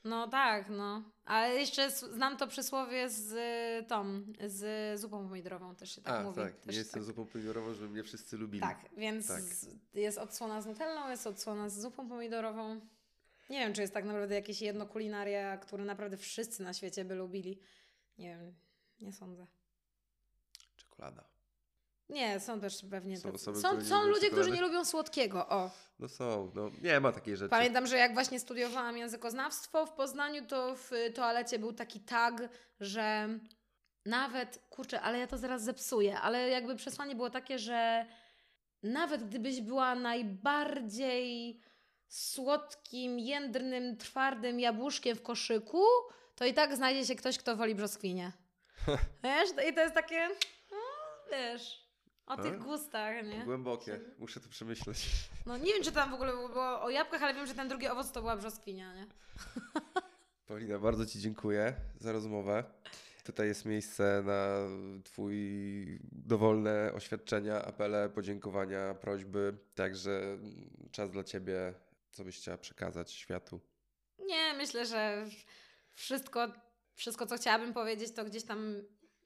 No 0.05 0.28
tak, 0.28 0.70
no. 0.70 1.02
Ale 1.24 1.55
jeszcze 1.55 1.90
znam 1.90 2.36
to 2.36 2.47
przysłowie 2.47 3.10
z 3.10 3.32
y, 3.32 3.86
tą, 3.89 4.23
z 4.47 5.01
zupą 5.01 5.28
pomidorową 5.28 5.74
też 5.74 5.94
się 5.94 6.01
tak 6.02 6.14
A, 6.14 6.23
mówi. 6.23 6.36
tak. 6.40 6.56
Też 6.60 6.73
Nie 6.73 6.78
jestem 6.78 7.01
tak. 7.02 7.06
zupą 7.06 7.27
pomidorową, 7.27 7.74
żeby 7.74 7.89
mnie 7.89 8.02
wszyscy 8.02 8.36
lubili. 8.36 8.60
Tak, 8.60 8.78
więc 8.97 9.28
Tak. 9.28 9.43
jest 9.94 10.18
odsłona 10.18 10.60
z 10.62 10.66
nutellą, 10.66 11.10
jest 11.10 11.27
odsłona 11.27 11.68
z 11.68 11.81
zupą 11.81 12.09
pomidorową. 12.09 12.81
Nie 13.51 13.59
wiem, 13.59 13.74
czy 13.74 13.81
jest 13.81 13.94
tak 13.94 14.05
naprawdę 14.05 14.35
jakieś 14.35 14.60
jedno 14.60 14.86
kulinaria, 14.86 15.56
które 15.56 15.85
naprawdę 15.85 16.16
wszyscy 16.16 16.62
na 16.62 16.74
świecie 16.74 17.05
by 17.05 17.14
lubili. 17.14 17.60
Nie 18.18 18.36
wiem, 18.36 18.55
nie 19.01 19.12
sądzę. 19.12 19.47
Czekolada. 20.77 21.24
Nie, 22.09 22.40
są 22.40 22.60
też 22.60 22.85
pewnie 22.90 23.18
Są 23.18 23.32
osoby, 23.32 23.60
są, 23.60 23.85
są 23.85 24.06
ludzie, 24.06 24.31
którzy 24.31 24.51
nie 24.51 24.60
lubią 24.60 24.85
słodkiego. 24.85 25.48
O, 25.48 25.70
No 25.98 26.09
są, 26.09 26.51
no 26.55 26.70
nie 26.82 27.01
ma 27.01 27.12
takiej 27.12 27.36
rzeczy. 27.36 27.51
Pamiętam, 27.51 27.86
że 27.86 27.97
jak 27.97 28.14
właśnie 28.14 28.40
studiowałam 28.40 28.98
językoznawstwo 28.98 29.86
w 29.86 29.93
Poznaniu, 29.93 30.47
to 30.47 30.77
w 30.77 30.90
toalecie 31.14 31.59
był 31.59 31.73
taki 31.73 32.01
tag, 32.01 32.48
że 32.81 33.28
nawet, 34.06 34.59
kurczę, 34.70 35.01
ale 35.01 35.18
ja 35.18 35.27
to 35.27 35.39
zaraz 35.39 35.62
zepsuję, 35.62 36.20
ale 36.20 36.48
jakby 36.48 36.77
przesłanie 36.77 37.14
było 37.14 37.31
takie, 37.31 37.59
że 37.59 38.06
nawet 38.82 39.24
gdybyś 39.24 39.60
była 39.60 39.94
najbardziej 39.94 41.60
słodkim, 42.08 43.18
jędrnym, 43.18 43.96
twardym 43.96 44.60
jabłuszkiem 44.60 45.16
w 45.16 45.22
koszyku, 45.22 45.84
to 46.34 46.44
i 46.44 46.54
tak 46.54 46.76
znajdzie 46.76 47.06
się 47.06 47.14
ktoś, 47.14 47.38
kto 47.38 47.56
woli 47.56 47.74
brzoskwinie. 47.74 48.32
Wiesz? 49.24 49.50
I 49.70 49.74
to 49.74 49.80
jest 49.80 49.94
takie, 49.94 50.28
no, 50.70 50.76
wiesz, 51.30 51.86
o 52.26 52.36
tych 52.36 52.58
gustach, 52.58 53.26
nie? 53.26 53.44
Głębokie. 53.44 54.00
Muszę 54.18 54.40
to 54.40 54.48
przemyśleć. 54.48 55.06
No 55.46 55.56
nie 55.56 55.72
wiem, 55.72 55.82
czy 55.82 55.92
tam 55.92 56.10
w 56.10 56.14
ogóle 56.14 56.32
było 56.32 56.82
o 56.82 56.90
jabłkach, 56.90 57.22
ale 57.22 57.34
wiem, 57.34 57.46
że 57.46 57.54
ten 57.54 57.68
drugi 57.68 57.88
owoc 57.88 58.12
to 58.12 58.20
była 58.20 58.36
brzoskwinia, 58.36 58.94
nie? 58.94 59.06
Paulina, 60.46 60.78
bardzo 60.78 61.06
Ci 61.06 61.20
dziękuję 61.20 61.74
za 62.00 62.12
rozmowę. 62.12 62.64
Tutaj 63.24 63.48
jest 63.48 63.64
miejsce 63.64 64.22
na 64.24 64.56
Twój 65.04 65.98
dowolne 66.12 66.92
oświadczenia, 66.94 67.64
apele, 67.64 68.08
podziękowania, 68.08 68.94
prośby. 68.94 69.56
Także 69.74 70.38
czas 70.90 71.10
dla 71.10 71.24
Ciebie, 71.24 71.74
co 72.16 72.24
byś 72.24 72.38
chciała 72.38 72.59
przekazać 72.59 73.12
światu. 73.12 73.60
Nie, 74.18 74.55
myślę, 74.55 74.86
że 74.86 75.26
wszystko, 75.94 76.48
wszystko, 76.94 77.26
co 77.26 77.36
chciałabym 77.36 77.72
powiedzieć, 77.72 78.12
to 78.12 78.24
gdzieś 78.24 78.44
tam 78.44 78.82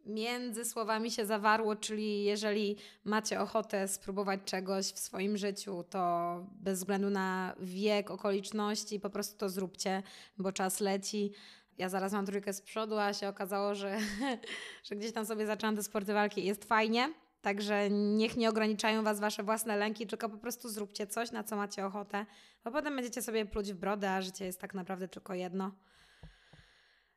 między 0.07 0.65
słowami 0.65 1.11
się 1.11 1.27
zawarło, 1.27 1.77
czyli 1.77 2.25
jeżeli 2.25 2.77
macie 3.05 3.41
ochotę 3.41 3.89
spróbować 3.89 4.41
czegoś 4.45 4.87
w 4.87 4.99
swoim 4.99 5.37
życiu, 5.37 5.85
to 5.91 6.47
bez 6.53 6.79
względu 6.79 7.11
na 7.11 7.57
wiek, 7.61 8.11
okoliczności, 8.11 9.01
po 9.01 9.11
prostu 9.11 9.39
to 9.39 9.49
zróbcie, 9.49 10.03
bo 10.39 10.53
czas 10.53 10.81
leci. 10.81 11.33
Ja 11.79 11.89
zaraz 11.89 12.13
mam 12.13 12.27
trójkę 12.27 12.53
z 12.53 12.63
przodu, 12.63 12.99
a 12.99 13.13
się 13.13 13.29
okazało, 13.29 13.75
że, 13.75 13.99
że 14.85 14.97
gdzieś 14.97 15.13
tam 15.13 15.27
sobie 15.27 15.47
zaczęłam 15.47 15.77
te 15.77 15.83
sporty 15.83 16.13
walki 16.13 16.41
i 16.41 16.47
jest 16.47 16.65
fajnie. 16.65 17.15
Także 17.43 17.91
niech 17.91 18.37
nie 18.37 18.49
ograniczają 18.49 19.03
Was 19.03 19.21
Wasze 19.21 19.43
własne 19.43 19.77
lęki, 19.77 20.07
tylko 20.07 20.29
po 20.29 20.39
prostu 20.39 20.69
zróbcie 20.69 21.07
coś, 21.07 21.31
na 21.31 21.45
co 21.45 21.57
macie 21.57 21.87
ochotę, 21.87 22.27
bo 22.65 22.71
potem 22.71 22.97
będziecie 22.97 23.23
sobie 23.23 23.47
pluć 23.47 23.73
w 23.73 23.77
brodę, 23.77 24.11
a 24.11 24.23
życie 24.23 24.45
jest 24.45 24.61
tak 24.61 24.75
naprawdę 24.75 25.09
tylko 25.09 25.35
jedno. 25.35 25.77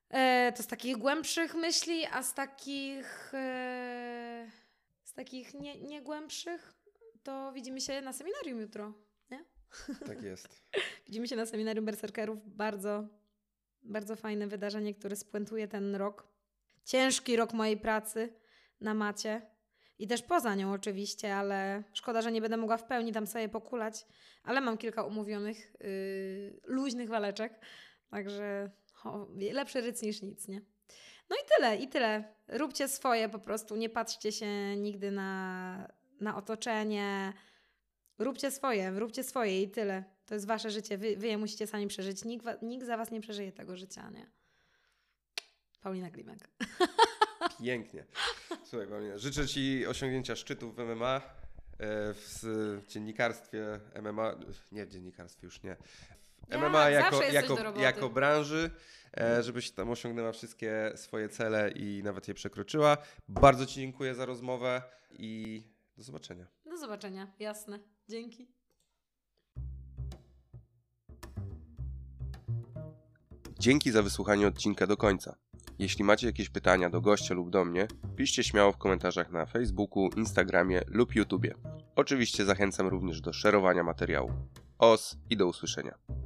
E, 0.10 0.54
to 0.58 0.64
z 0.64 0.68
takich 0.68 0.98
głębszych 0.98 1.56
myśli, 1.56 2.06
a 2.06 2.24
z 2.24 2.34
takich 2.34 3.34
e, 3.34 4.52
z 5.04 5.14
takich 5.14 5.54
nie, 5.54 5.82
nie 5.82 6.02
głębszych 6.02 6.74
to 7.24 7.52
widzimy 7.52 7.82
się 7.82 8.02
na 8.02 8.14
seminarium 8.14 8.60
jutro. 8.60 8.94
Tak 10.06 10.24
jest. 10.24 10.64
Widzimy 11.08 11.28
się 11.28 11.36
na 11.36 11.46
seminarium 11.46 11.86
berserkerów. 11.86 12.40
Bardzo, 12.46 13.08
bardzo 13.84 14.16
fajne 14.16 14.48
wydarzenie, 14.48 14.94
które 14.94 15.16
spuentuje 15.16 15.68
ten 15.68 15.96
rok. 15.96 16.28
Ciężki 16.86 17.36
rok 17.36 17.54
mojej 17.54 17.78
pracy 17.78 18.34
na 18.82 18.94
macie. 18.94 19.53
I 20.00 20.08
też 20.08 20.22
poza 20.22 20.56
nią 20.56 20.72
oczywiście, 20.72 21.36
ale 21.36 21.84
szkoda, 21.94 22.22
że 22.22 22.32
nie 22.32 22.42
będę 22.42 22.58
mogła 22.58 22.78
w 22.78 22.86
pełni 22.86 23.12
tam 23.12 23.28
sobie 23.28 23.50
pokulać. 23.50 24.06
Ale 24.44 24.62
mam 24.62 24.78
kilka 24.78 25.04
umówionych, 25.04 25.74
yy, 25.80 26.60
luźnych 26.64 27.10
waleczek. 27.10 27.60
Także 28.10 28.72
o, 29.04 29.28
lepszy 29.52 29.82
ryc 29.82 30.02
niż 30.02 30.22
nic, 30.22 30.48
nie? 30.48 30.62
No 31.30 31.36
i 31.36 31.40
tyle, 31.56 31.78
i 31.78 31.88
tyle. 31.88 32.36
Róbcie 32.48 32.88
swoje 32.88 33.30
po 33.30 33.40
prostu. 33.40 33.76
Nie 33.76 33.90
patrzcie 33.90 34.32
się 34.32 34.76
nigdy 34.78 35.12
na, 35.12 35.94
na 36.22 36.38
otoczenie. 36.38 37.34
Róbcie 38.20 38.52
swoje, 38.52 38.92
róbcie 38.92 39.24
swoje 39.24 39.62
i 39.62 39.72
tyle. 39.72 40.04
To 40.26 40.34
jest 40.34 40.48
wasze 40.48 40.72
życie, 40.72 40.98
wy, 40.98 41.18
wy 41.18 41.28
je 41.28 41.38
musicie 41.38 41.68
sami 41.68 41.88
przeżyć. 41.88 42.26
Nikt, 42.26 42.46
nikt 42.62 42.86
za 42.86 42.98
was 42.98 43.12
nie 43.12 43.22
przeżyje 43.22 43.52
tego 43.52 43.78
życia, 43.78 44.10
nie? 44.10 44.32
Paulina 45.82 46.12
Klimek. 46.12 46.50
Pięknie. 47.62 48.06
Słuchaj, 48.66 48.88
Paulina, 48.88 49.18
życzę 49.18 49.48
Ci 49.48 49.88
osiągnięcia 49.88 50.36
szczytów 50.36 50.76
w 50.76 50.80
MMA, 50.80 51.16
e, 51.16 51.22
w 52.14 52.82
dziennikarstwie 52.88 53.80
MMA, 54.02 54.36
nie 54.72 54.86
w 54.86 54.90
dziennikarstwie 54.90 55.48
już 55.48 55.64
nie. 55.64 55.78
Ja, 56.50 56.58
MMA 56.58 56.90
jako, 56.90 57.24
jako, 57.24 57.80
jako 57.80 58.10
branży, 58.10 58.72
e, 59.18 59.44
żebyś 59.44 59.72
tam 59.72 59.90
osiągnęła 59.90 60.32
wszystkie 60.32 60.92
swoje 60.96 61.30
cele 61.30 61.72
i 61.72 62.02
nawet 62.04 62.28
je 62.28 62.34
przekroczyła. 62.34 62.98
Bardzo 63.28 63.66
Ci 63.66 63.76
dziękuję 63.76 64.16
za 64.16 64.26
rozmowę 64.26 64.82
i 65.12 65.64
do 65.98 66.04
zobaczenia. 66.04 66.48
Do 66.66 66.78
zobaczenia, 66.78 67.28
jasne. 67.40 67.80
Dzięki. 68.10 68.48
Dzięki 73.60 73.92
za 73.92 74.02
wysłuchanie 74.02 74.48
odcinka 74.48 74.88
do 74.88 74.98
końca. 74.98 75.43
Jeśli 75.84 76.04
macie 76.04 76.28
jakieś 76.28 76.50
pytania 76.50 76.90
do 76.90 77.02
gościa 77.02 77.34
lub 77.34 77.50
do 77.50 77.66
mnie, 77.66 77.88
piszcie 78.16 78.44
śmiało 78.44 78.72
w 78.72 78.78
komentarzach 78.78 79.32
na 79.32 79.46
Facebooku, 79.46 80.10
Instagramie 80.18 80.82
lub 80.88 81.16
YouTubie. 81.16 81.56
Oczywiście 81.96 82.46
zachęcam 82.46 82.88
również 82.88 83.22
do 83.22 83.34
szerowania 83.34 83.84
materiału. 83.84 84.32
Os 84.78 85.18
i 85.30 85.38
do 85.38 85.48
usłyszenia. 85.48 86.23